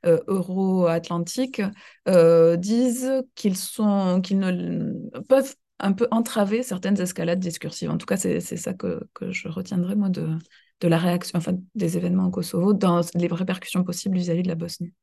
euro-atlantiques 0.05 1.61
disent 2.57 3.23
qu'ils 3.35 3.57
sont 3.57 4.21
qu'ils 4.21 4.39
ne 4.39 4.93
peuvent 5.27 5.55
un 5.79 5.93
peu 5.93 6.07
entraver 6.11 6.63
certaines 6.63 6.99
escalades 6.99 7.39
discursives. 7.39 7.89
En 7.89 7.97
tout 7.97 8.05
cas, 8.05 8.17
c'est 8.17 8.39
ça 8.39 8.73
que, 8.73 9.07
que 9.13 9.31
je 9.31 9.47
retiendrai 9.47 9.95
moi 9.95 10.09
de, 10.09 10.27
de 10.79 10.87
la 10.87 10.97
réaction, 10.97 11.37
enfin, 11.37 11.53
des 11.75 11.97
événements 11.97 12.27
au 12.27 12.31
Kosovo 12.31 12.73
dans 12.73 13.01
les 13.15 13.27
répercussions 13.27 13.83
possibles 13.83 14.17
vis-à-vis 14.17 14.43
de 14.43 14.47
la 14.47 14.55
Bosnie. 14.55 14.93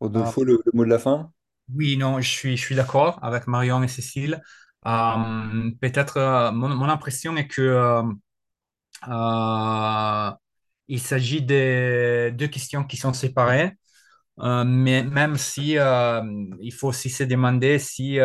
Rodolfo, 0.00 0.44
le, 0.44 0.60
le, 0.64 0.72
mot 0.74 0.84
de 0.84 0.90
la 0.90 0.98
fin? 0.98 1.32
Oui, 1.74 1.96
non, 1.96 2.20
je 2.20 2.28
suis, 2.28 2.56
je 2.56 2.62
suis 2.62 2.74
d'accord 2.74 3.18
avec 3.22 3.46
Marion 3.46 3.82
et 3.82 3.88
Cécile. 3.88 4.42
Euh, 4.86 5.70
peut-être 5.80 6.18
euh, 6.18 6.52
mon, 6.52 6.68
mon, 6.68 6.88
impression 6.88 7.36
est 7.36 7.48
que 7.48 8.04
euh, 9.08 10.30
il 10.88 11.00
s'agit 11.00 11.42
de 11.42 12.30
deux 12.30 12.46
questions 12.46 12.84
qui 12.84 12.96
sont 12.96 13.12
séparées. 13.12 13.72
mais 14.38 15.02
même 15.02 15.36
si 15.36 15.72
il 15.74 16.72
faut 16.72 16.88
aussi 16.88 17.10
se 17.10 17.24
demander 17.24 17.78
si 17.78 18.18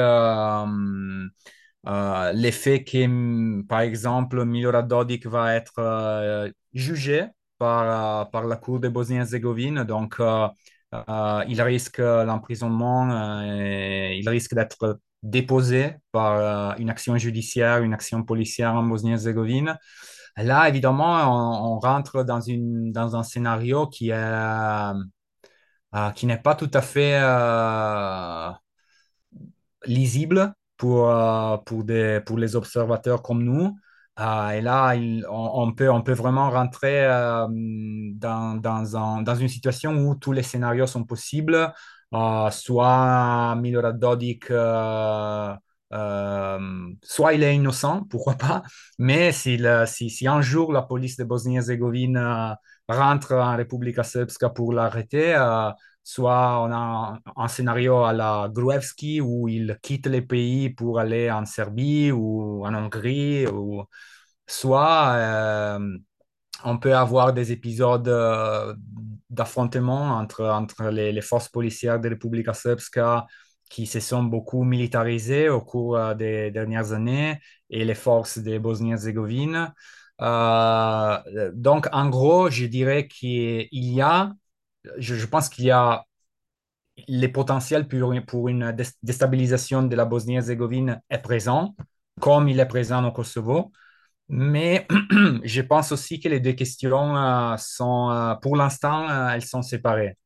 euh, 1.87 2.31
l'effet 2.33 2.83
que, 2.83 3.61
par 3.63 3.81
exemple, 3.81 4.45
Milorad 4.45 4.87
Dodik 4.87 5.25
va 5.25 5.55
être 5.55 5.79
euh, 5.79 6.51
jugé 6.73 7.25
par, 7.57 8.21
euh, 8.21 8.25
par 8.25 8.45
la 8.45 8.55
Cour 8.55 8.79
de 8.79 8.87
Bosnie-Herzégovine. 8.87 9.83
Donc, 9.83 10.17
il 11.47 11.61
risque 11.61 11.99
l'emprisonnement, 11.99 13.41
il 13.43 14.27
risque 14.29 14.53
d'être 14.53 14.99
déposé 15.23 15.95
par 16.11 16.77
une 16.79 16.89
action 16.89 17.17
judiciaire, 17.17 17.81
une 17.83 17.93
action 17.93 18.23
policière 18.23 18.75
en 18.75 18.83
Bosnie-Herzégovine. 18.83 19.77
Là, 20.37 20.69
évidemment, 20.69 21.73
on, 21.75 21.79
rentre 21.79 22.23
dans, 22.23 22.41
une, 22.41 22.91
dans 22.91 23.15
un 23.15 23.23
scénario 23.23 23.87
qui 23.87 24.09
est, 24.09 24.93
qui 26.15 26.25
n'est 26.25 26.37
pas 26.41 26.55
tout 26.55 26.71
à 26.73 26.81
fait 26.81 27.19
lisible 29.85 30.53
pour, 30.81 31.09
euh, 31.11 31.57
pour, 31.57 31.83
des, 31.83 32.21
pour 32.25 32.39
les 32.39 32.55
observateurs 32.55 33.21
comme 33.21 33.43
nous. 33.43 33.77
Euh, 34.19 34.49
et 34.49 34.61
là, 34.61 34.95
on, 35.29 35.73
peut, 35.73 35.91
on 35.91 36.01
peut 36.01 36.13
vraiment 36.13 36.49
rentrer 36.49 37.05
euh, 37.05 37.45
dans, 37.49 38.55
dans, 38.59 39.21
dans, 39.21 39.35
une 39.35 39.47
situation 39.47 39.93
où 39.93 40.15
tous 40.15 40.31
les 40.31 40.41
scénarios 40.41 40.87
sont 40.87 41.03
possibles. 41.03 41.71
soit 42.51 43.55
Milorad 43.57 43.99
Dodik, 43.99 44.45
soit 44.47 45.59
il 47.33 47.43
est 47.43 47.55
innocent, 47.55 48.03
pourquoi 48.09 48.33
pas, 48.35 48.63
mais 48.97 49.31
si, 49.31 49.61
si, 49.85 50.09
si 50.09 50.27
un 50.27 50.41
jour 50.41 50.73
la 50.73 50.81
police 50.81 51.15
de 51.17 51.23
Bosnie-Herzégovine 51.23 52.57
rentre 52.87 53.35
en 53.35 53.55
République 53.55 54.03
Srpska 54.03 54.49
pour 54.49 54.73
l'arrêter, 54.73 55.35
soit 56.03 56.61
on 56.63 56.71
a 56.71 57.19
un, 57.35 57.47
scénario 57.47 58.03
à 58.03 58.13
la 58.13 58.49
Gruevski 58.51 59.21
où 59.21 59.47
il 59.47 59.77
quitte 59.81 60.07
les 60.07 60.21
pays 60.21 60.69
pour 60.69 60.99
aller 60.99 61.31
en 61.31 61.45
Serbie 61.45 62.11
ou 62.11 62.65
en 62.65 62.73
Hongrie, 62.73 63.47
ou 63.47 63.83
soit 64.47 65.13
euh, 65.15 65.97
on 66.65 66.77
peut 66.77 66.95
avoir 66.95 67.33
des 67.33 67.51
épisodes 67.51 68.07
euh, 68.07 68.75
d'affrontement 69.29 70.17
entre, 70.17 70.45
entre 70.45 70.89
les, 70.89 71.21
forces 71.21 71.49
policières 71.49 71.99
de 71.99 72.09
Republika 72.09 72.53
Srpska 72.53 73.25
qui 73.69 73.85
se 73.87 73.99
sont 74.01 74.23
beaucoup 74.23 74.63
militarisées 74.63 75.49
au 75.49 75.61
cours 75.61 75.97
euh, 75.97 76.13
des 76.15 76.51
dernières 76.51 76.93
années 76.93 77.39
et 77.69 77.85
les 77.85 77.95
forces 77.95 78.39
de 78.39 78.57
Bosnie-Herzégovine. 78.57 79.73
donc, 81.53 81.87
en 81.91 82.09
gros, 82.09 82.49
je 82.49 82.65
dirais 82.65 83.07
qu'il 83.07 83.67
y 83.71 84.01
a 84.01 84.33
je, 84.97 85.25
pense 85.25 85.49
qu'il 85.49 85.65
y 85.65 85.71
a 85.71 86.05
les 87.07 87.27
potentiels 87.29 87.87
pour, 87.87 88.47
une 88.49 88.75
déstabilisation 89.03 89.83
de 89.83 89.95
la 89.95 90.05
Bosnie-Herzégovine 90.05 91.01
est 91.09 91.19
présent, 91.19 91.75
comme 92.19 92.47
il 92.47 92.59
est 92.59 92.65
présent 92.65 93.03
au 93.05 93.11
Kosovo. 93.11 93.71
Mais 94.29 94.87
je 95.43 95.61
pense 95.61 95.91
aussi 95.91 96.19
que 96.19 96.29
les 96.29 96.39
deux 96.39 96.53
questions 96.53 97.17
euh, 97.17 97.57
sont, 97.57 98.11
euh, 98.11 98.35
pour 98.35 98.55
l'instant, 98.55 99.09
euh, 99.09 99.29
elles 99.29 99.45
sont 99.45 99.61
séparées. 99.61 100.17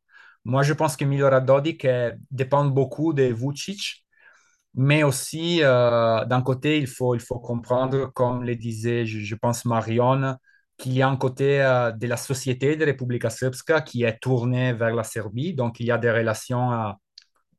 Moi, 0.45 0.63
je 0.63 0.73
pense 0.73 0.95
que 0.95 1.05
Milorad 1.05 1.45
Dodik 1.45 1.87
dépend 2.31 2.65
beaucoup 2.65 3.13
de 3.13 3.23
Vucic, 3.23 4.05
mais 4.75 5.03
aussi, 5.03 5.59
d'un 5.61 6.41
côté, 6.43 6.77
il 6.77 6.87
faut, 6.87 7.15
il 7.15 7.21
faut 7.21 7.39
comprendre, 7.39 8.11
comme 8.13 8.43
le 8.43 8.55
disait, 8.55 9.05
je, 9.07 9.19
je 9.21 9.35
pense, 9.35 9.65
Marion, 9.65 10.37
qu'il 10.77 10.93
y 10.93 11.01
a 11.01 11.07
un 11.07 11.17
côté 11.17 11.61
euh, 11.61 11.91
de 11.91 12.07
la 12.07 12.17
société 12.17 12.75
de 12.75 12.85
Republika 12.85 13.29
Srpska 13.29 13.81
qui 13.81 14.03
est 14.03 14.19
tournée 14.19 14.73
vers 14.73 14.93
la 14.93 15.03
Serbie. 15.03 15.53
Donc, 15.53 15.79
il 15.79 15.87
y 15.87 15.91
a 15.91 15.97
des 15.97 16.11
relations 16.11 16.71
euh, 16.73 16.91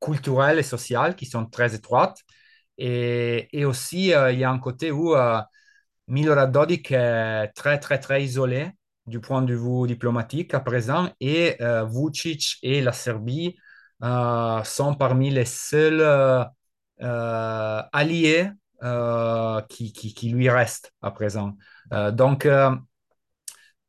culturelles 0.00 0.58
et 0.58 0.62
sociales 0.62 1.16
qui 1.16 1.26
sont 1.26 1.46
très 1.46 1.74
étroites. 1.74 2.18
Et, 2.78 3.64
aussi, 3.64 4.12
euh, 4.14 4.32
il 4.32 4.38
y 4.40 4.44
a 4.44 4.50
un 4.50 4.58
côté 4.58 4.90
où 4.90 5.14
Milorad 6.08 6.52
Dodik 6.52 6.92
est 6.92 7.48
très, 7.54 7.78
très, 7.80 7.98
très 7.98 8.22
isolé 8.24 8.70
du 9.06 9.20
point 9.20 9.42
de 9.42 9.54
vue 9.54 9.86
diplomatique 9.86 10.52
à 10.54 10.60
présent. 10.60 11.10
Et 11.20 11.56
Vucic 11.88 12.58
et 12.62 12.82
la 12.82 12.92
Serbie 12.92 13.56
sont 14.02 14.94
parmi 14.98 15.30
les 15.30 15.46
seuls 15.46 16.02
alliés 17.00 18.50
qui, 19.68 19.92
qui, 19.92 20.28
lui 20.28 20.50
restent 20.50 20.92
à 21.00 21.10
présent. 21.10 21.56
donc, 22.12 22.46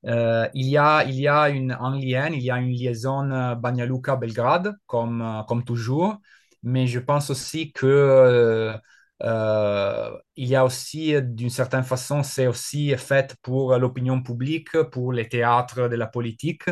euh, 0.06 0.48
il 0.54 0.68
y 0.68 0.78
a, 0.78 1.04
il 1.06 1.16
y 1.16 1.28
a 1.28 1.50
une, 1.50 1.72
un 1.72 1.98
lien, 2.00 2.30
il 2.30 2.42
y 2.42 2.52
a 2.52 2.58
une 2.58 2.70
liaison 2.72 3.30
euh, 3.32 3.56
Banja 3.56 3.86
Luka-Belgrade, 3.86 4.76
comme, 4.86 5.22
euh, 5.22 5.44
comme 5.44 5.64
toujours, 5.64 6.18
mais 6.64 6.88
je 6.88 7.00
pense 7.00 7.30
aussi 7.30 7.72
que 7.72 8.74
il 10.36 10.48
y 10.48 10.56
a 10.56 10.64
aussi, 10.66 11.16
d'une 11.22 11.50
certaine 11.50 11.84
façon, 11.84 12.24
c'est 12.24 12.48
aussi 12.48 12.96
fait 12.98 13.36
pour 13.42 13.76
l'opinion 13.78 14.22
publique, 14.22 14.80
pour 14.92 15.12
les 15.14 15.28
théâtres 15.28 15.88
de 15.90 15.96
la 15.96 16.08
politique, 16.08 16.64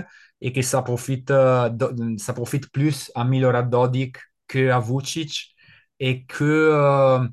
et 0.41 0.53
que 0.53 0.61
ça 0.61 0.81
profite, 0.83 1.29
ça 1.29 2.33
profite 2.35 2.71
plus 2.71 3.11
à 3.15 3.23
Milorad 3.25 3.69
Dodik 3.69 4.17
qu'à 4.47 4.79
Vucic, 4.79 5.55
et 5.99 6.25
que 6.25 7.27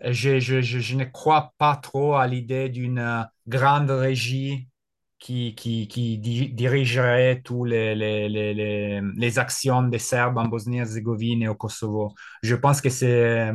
je, 0.00 0.40
je, 0.40 0.96
ne 0.96 1.04
crois 1.04 1.52
pas 1.58 1.76
trop 1.76 2.14
à 2.14 2.26
l'idée 2.26 2.68
d'une 2.70 3.26
grande 3.46 3.90
régie 3.90 4.68
qui, 5.18 5.54
qui, 5.54 5.88
qui 5.88 6.18
dirigerait 6.18 7.42
toutes 7.42 7.68
les, 7.68 7.94
les, 7.94 8.28
les, 8.28 9.00
les, 9.00 9.38
actions 9.38 9.82
des 9.82 9.98
Serbes 9.98 10.38
en 10.38 10.46
Bosnie-Herzégovine 10.46 11.42
et 11.42 11.48
au 11.48 11.54
Kosovo. 11.54 12.14
Je 12.42 12.54
pense 12.54 12.80
que 12.80 12.90
c'est, 12.90 13.52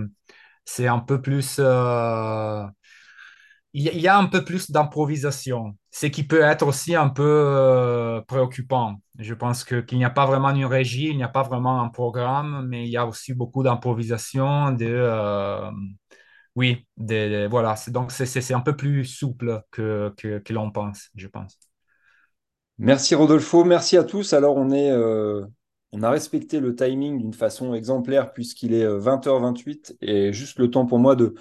un 0.88 1.00
peu 1.00 1.22
plus... 1.22 1.58
Euh, 1.60 2.66
il 3.74 4.02
y 4.02 4.08
a 4.08 4.18
un 4.18 4.26
peu 4.26 4.44
plus 4.44 4.70
d'improvisation, 4.70 5.78
ce 5.92 6.08
qui 6.08 6.24
peut 6.28 6.42
être 6.42 6.68
aussi 6.68 6.94
un 6.94 7.08
peu 7.08 7.24
euh, 7.24 8.22
préoccupant. 8.22 9.02
Je 9.18 9.34
pense 9.34 9.64
que, 9.64 9.80
qu'il 9.80 9.98
n'y 9.98 10.04
a 10.04 10.10
pas 10.10 10.26
vraiment 10.26 10.50
une 10.50 10.66
régie, 10.66 11.08
il 11.08 11.16
n'y 11.16 11.24
a 11.24 11.30
pas 11.30 11.44
vraiment 11.44 11.82
un 11.82 11.88
programme, 11.88 12.68
mais 12.68 12.86
il 12.86 12.90
y 12.92 12.98
a 12.98 13.06
aussi 13.06 13.34
beaucoup 13.34 13.64
d'improvisation, 13.64 14.72
de... 14.72 14.88
Euh, 14.88 15.72
oui, 16.56 16.86
voilà. 16.98 17.76
Donc, 17.88 18.12
c'est 18.12 18.54
un 18.54 18.60
peu 18.60 18.76
plus 18.76 19.06
souple 19.06 19.62
que, 19.72 20.14
que, 20.18 20.54
l'on 20.54 20.72
pense, 20.72 21.10
je 21.16 21.28
pense. 21.28 21.58
Merci 22.78 23.16
Rodolfo, 23.16 23.64
merci 23.64 23.98
à 23.98 24.04
tous. 24.04 24.34
Alors, 24.34 24.58
on, 24.58 24.72
est, 24.72 24.92
euh, 24.92 25.46
on 25.92 26.04
a 26.04 26.10
respecté 26.10 26.60
le 26.60 26.76
timing 26.76 27.20
d'une 27.20 27.34
façon 27.34 27.74
exemplaire 27.74 28.34
puisqu'il 28.34 28.74
est 28.74 28.86
20h28 28.86 29.92
euh, 29.92 29.96
et 30.02 30.34
juste 30.34 30.60
le 30.60 30.70
temps 30.70 30.86
pour 30.86 31.00
moi 31.00 31.16
de, 31.16 31.36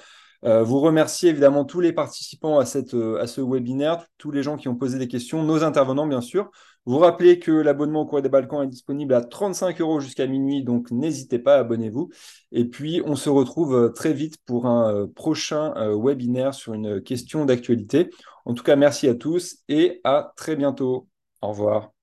Euh, 0.45 0.63
vous 0.63 0.81
remerciez 0.81 1.29
évidemment 1.29 1.67
tous 1.67 1.81
les 1.81 1.93
participants 1.93 2.59
à, 2.59 2.65
cette, 2.65 2.95
à 2.95 3.27
ce 3.27 3.43
webinaire, 3.43 4.07
tous 4.17 4.31
les 4.31 4.43
gens 4.43 4.57
qui 4.57 4.69
ont 4.69 4.77
posé 4.77 4.99
des 4.99 5.07
questions, 5.07 5.43
nos 5.43 5.65
intervenants 5.65 6.07
bien 6.07 6.23
sûr. 6.23 6.51
Vous 6.87 6.99
rappelez 6.99 7.39
que 7.39 7.53
l'abonnement 7.53 8.03
au 8.03 8.07
Courrier 8.07 8.23
des 8.23 8.29
Balkans 8.29 8.63
est 8.63 8.69
disponible 8.69 9.15
à 9.15 9.21
35 9.21 9.81
euros 9.81 10.01
jusqu'à 10.01 10.27
minuit, 10.27 10.65
donc 10.65 10.91
n'hésitez 10.91 11.39
pas, 11.39 11.59
abonnez-vous. 11.59 12.11
Et 12.53 12.65
puis, 12.65 13.03
on 13.05 13.17
se 13.17 13.29
retrouve 13.29 13.93
très 13.95 14.13
vite 14.13 14.39
pour 14.47 14.67
un 14.67 15.07
prochain 15.07 15.75
webinaire 15.97 16.55
sur 16.55 16.75
une 16.75 17.03
question 17.03 17.45
d'actualité. 17.45 18.11
En 18.45 18.55
tout 18.55 18.65
cas, 18.65 18.77
merci 18.77 19.09
à 19.09 19.15
tous 19.15 19.59
et 19.69 20.01
à 20.05 20.33
très 20.37 20.57
bientôt. 20.57 21.07
Au 21.43 21.49
revoir. 21.49 22.00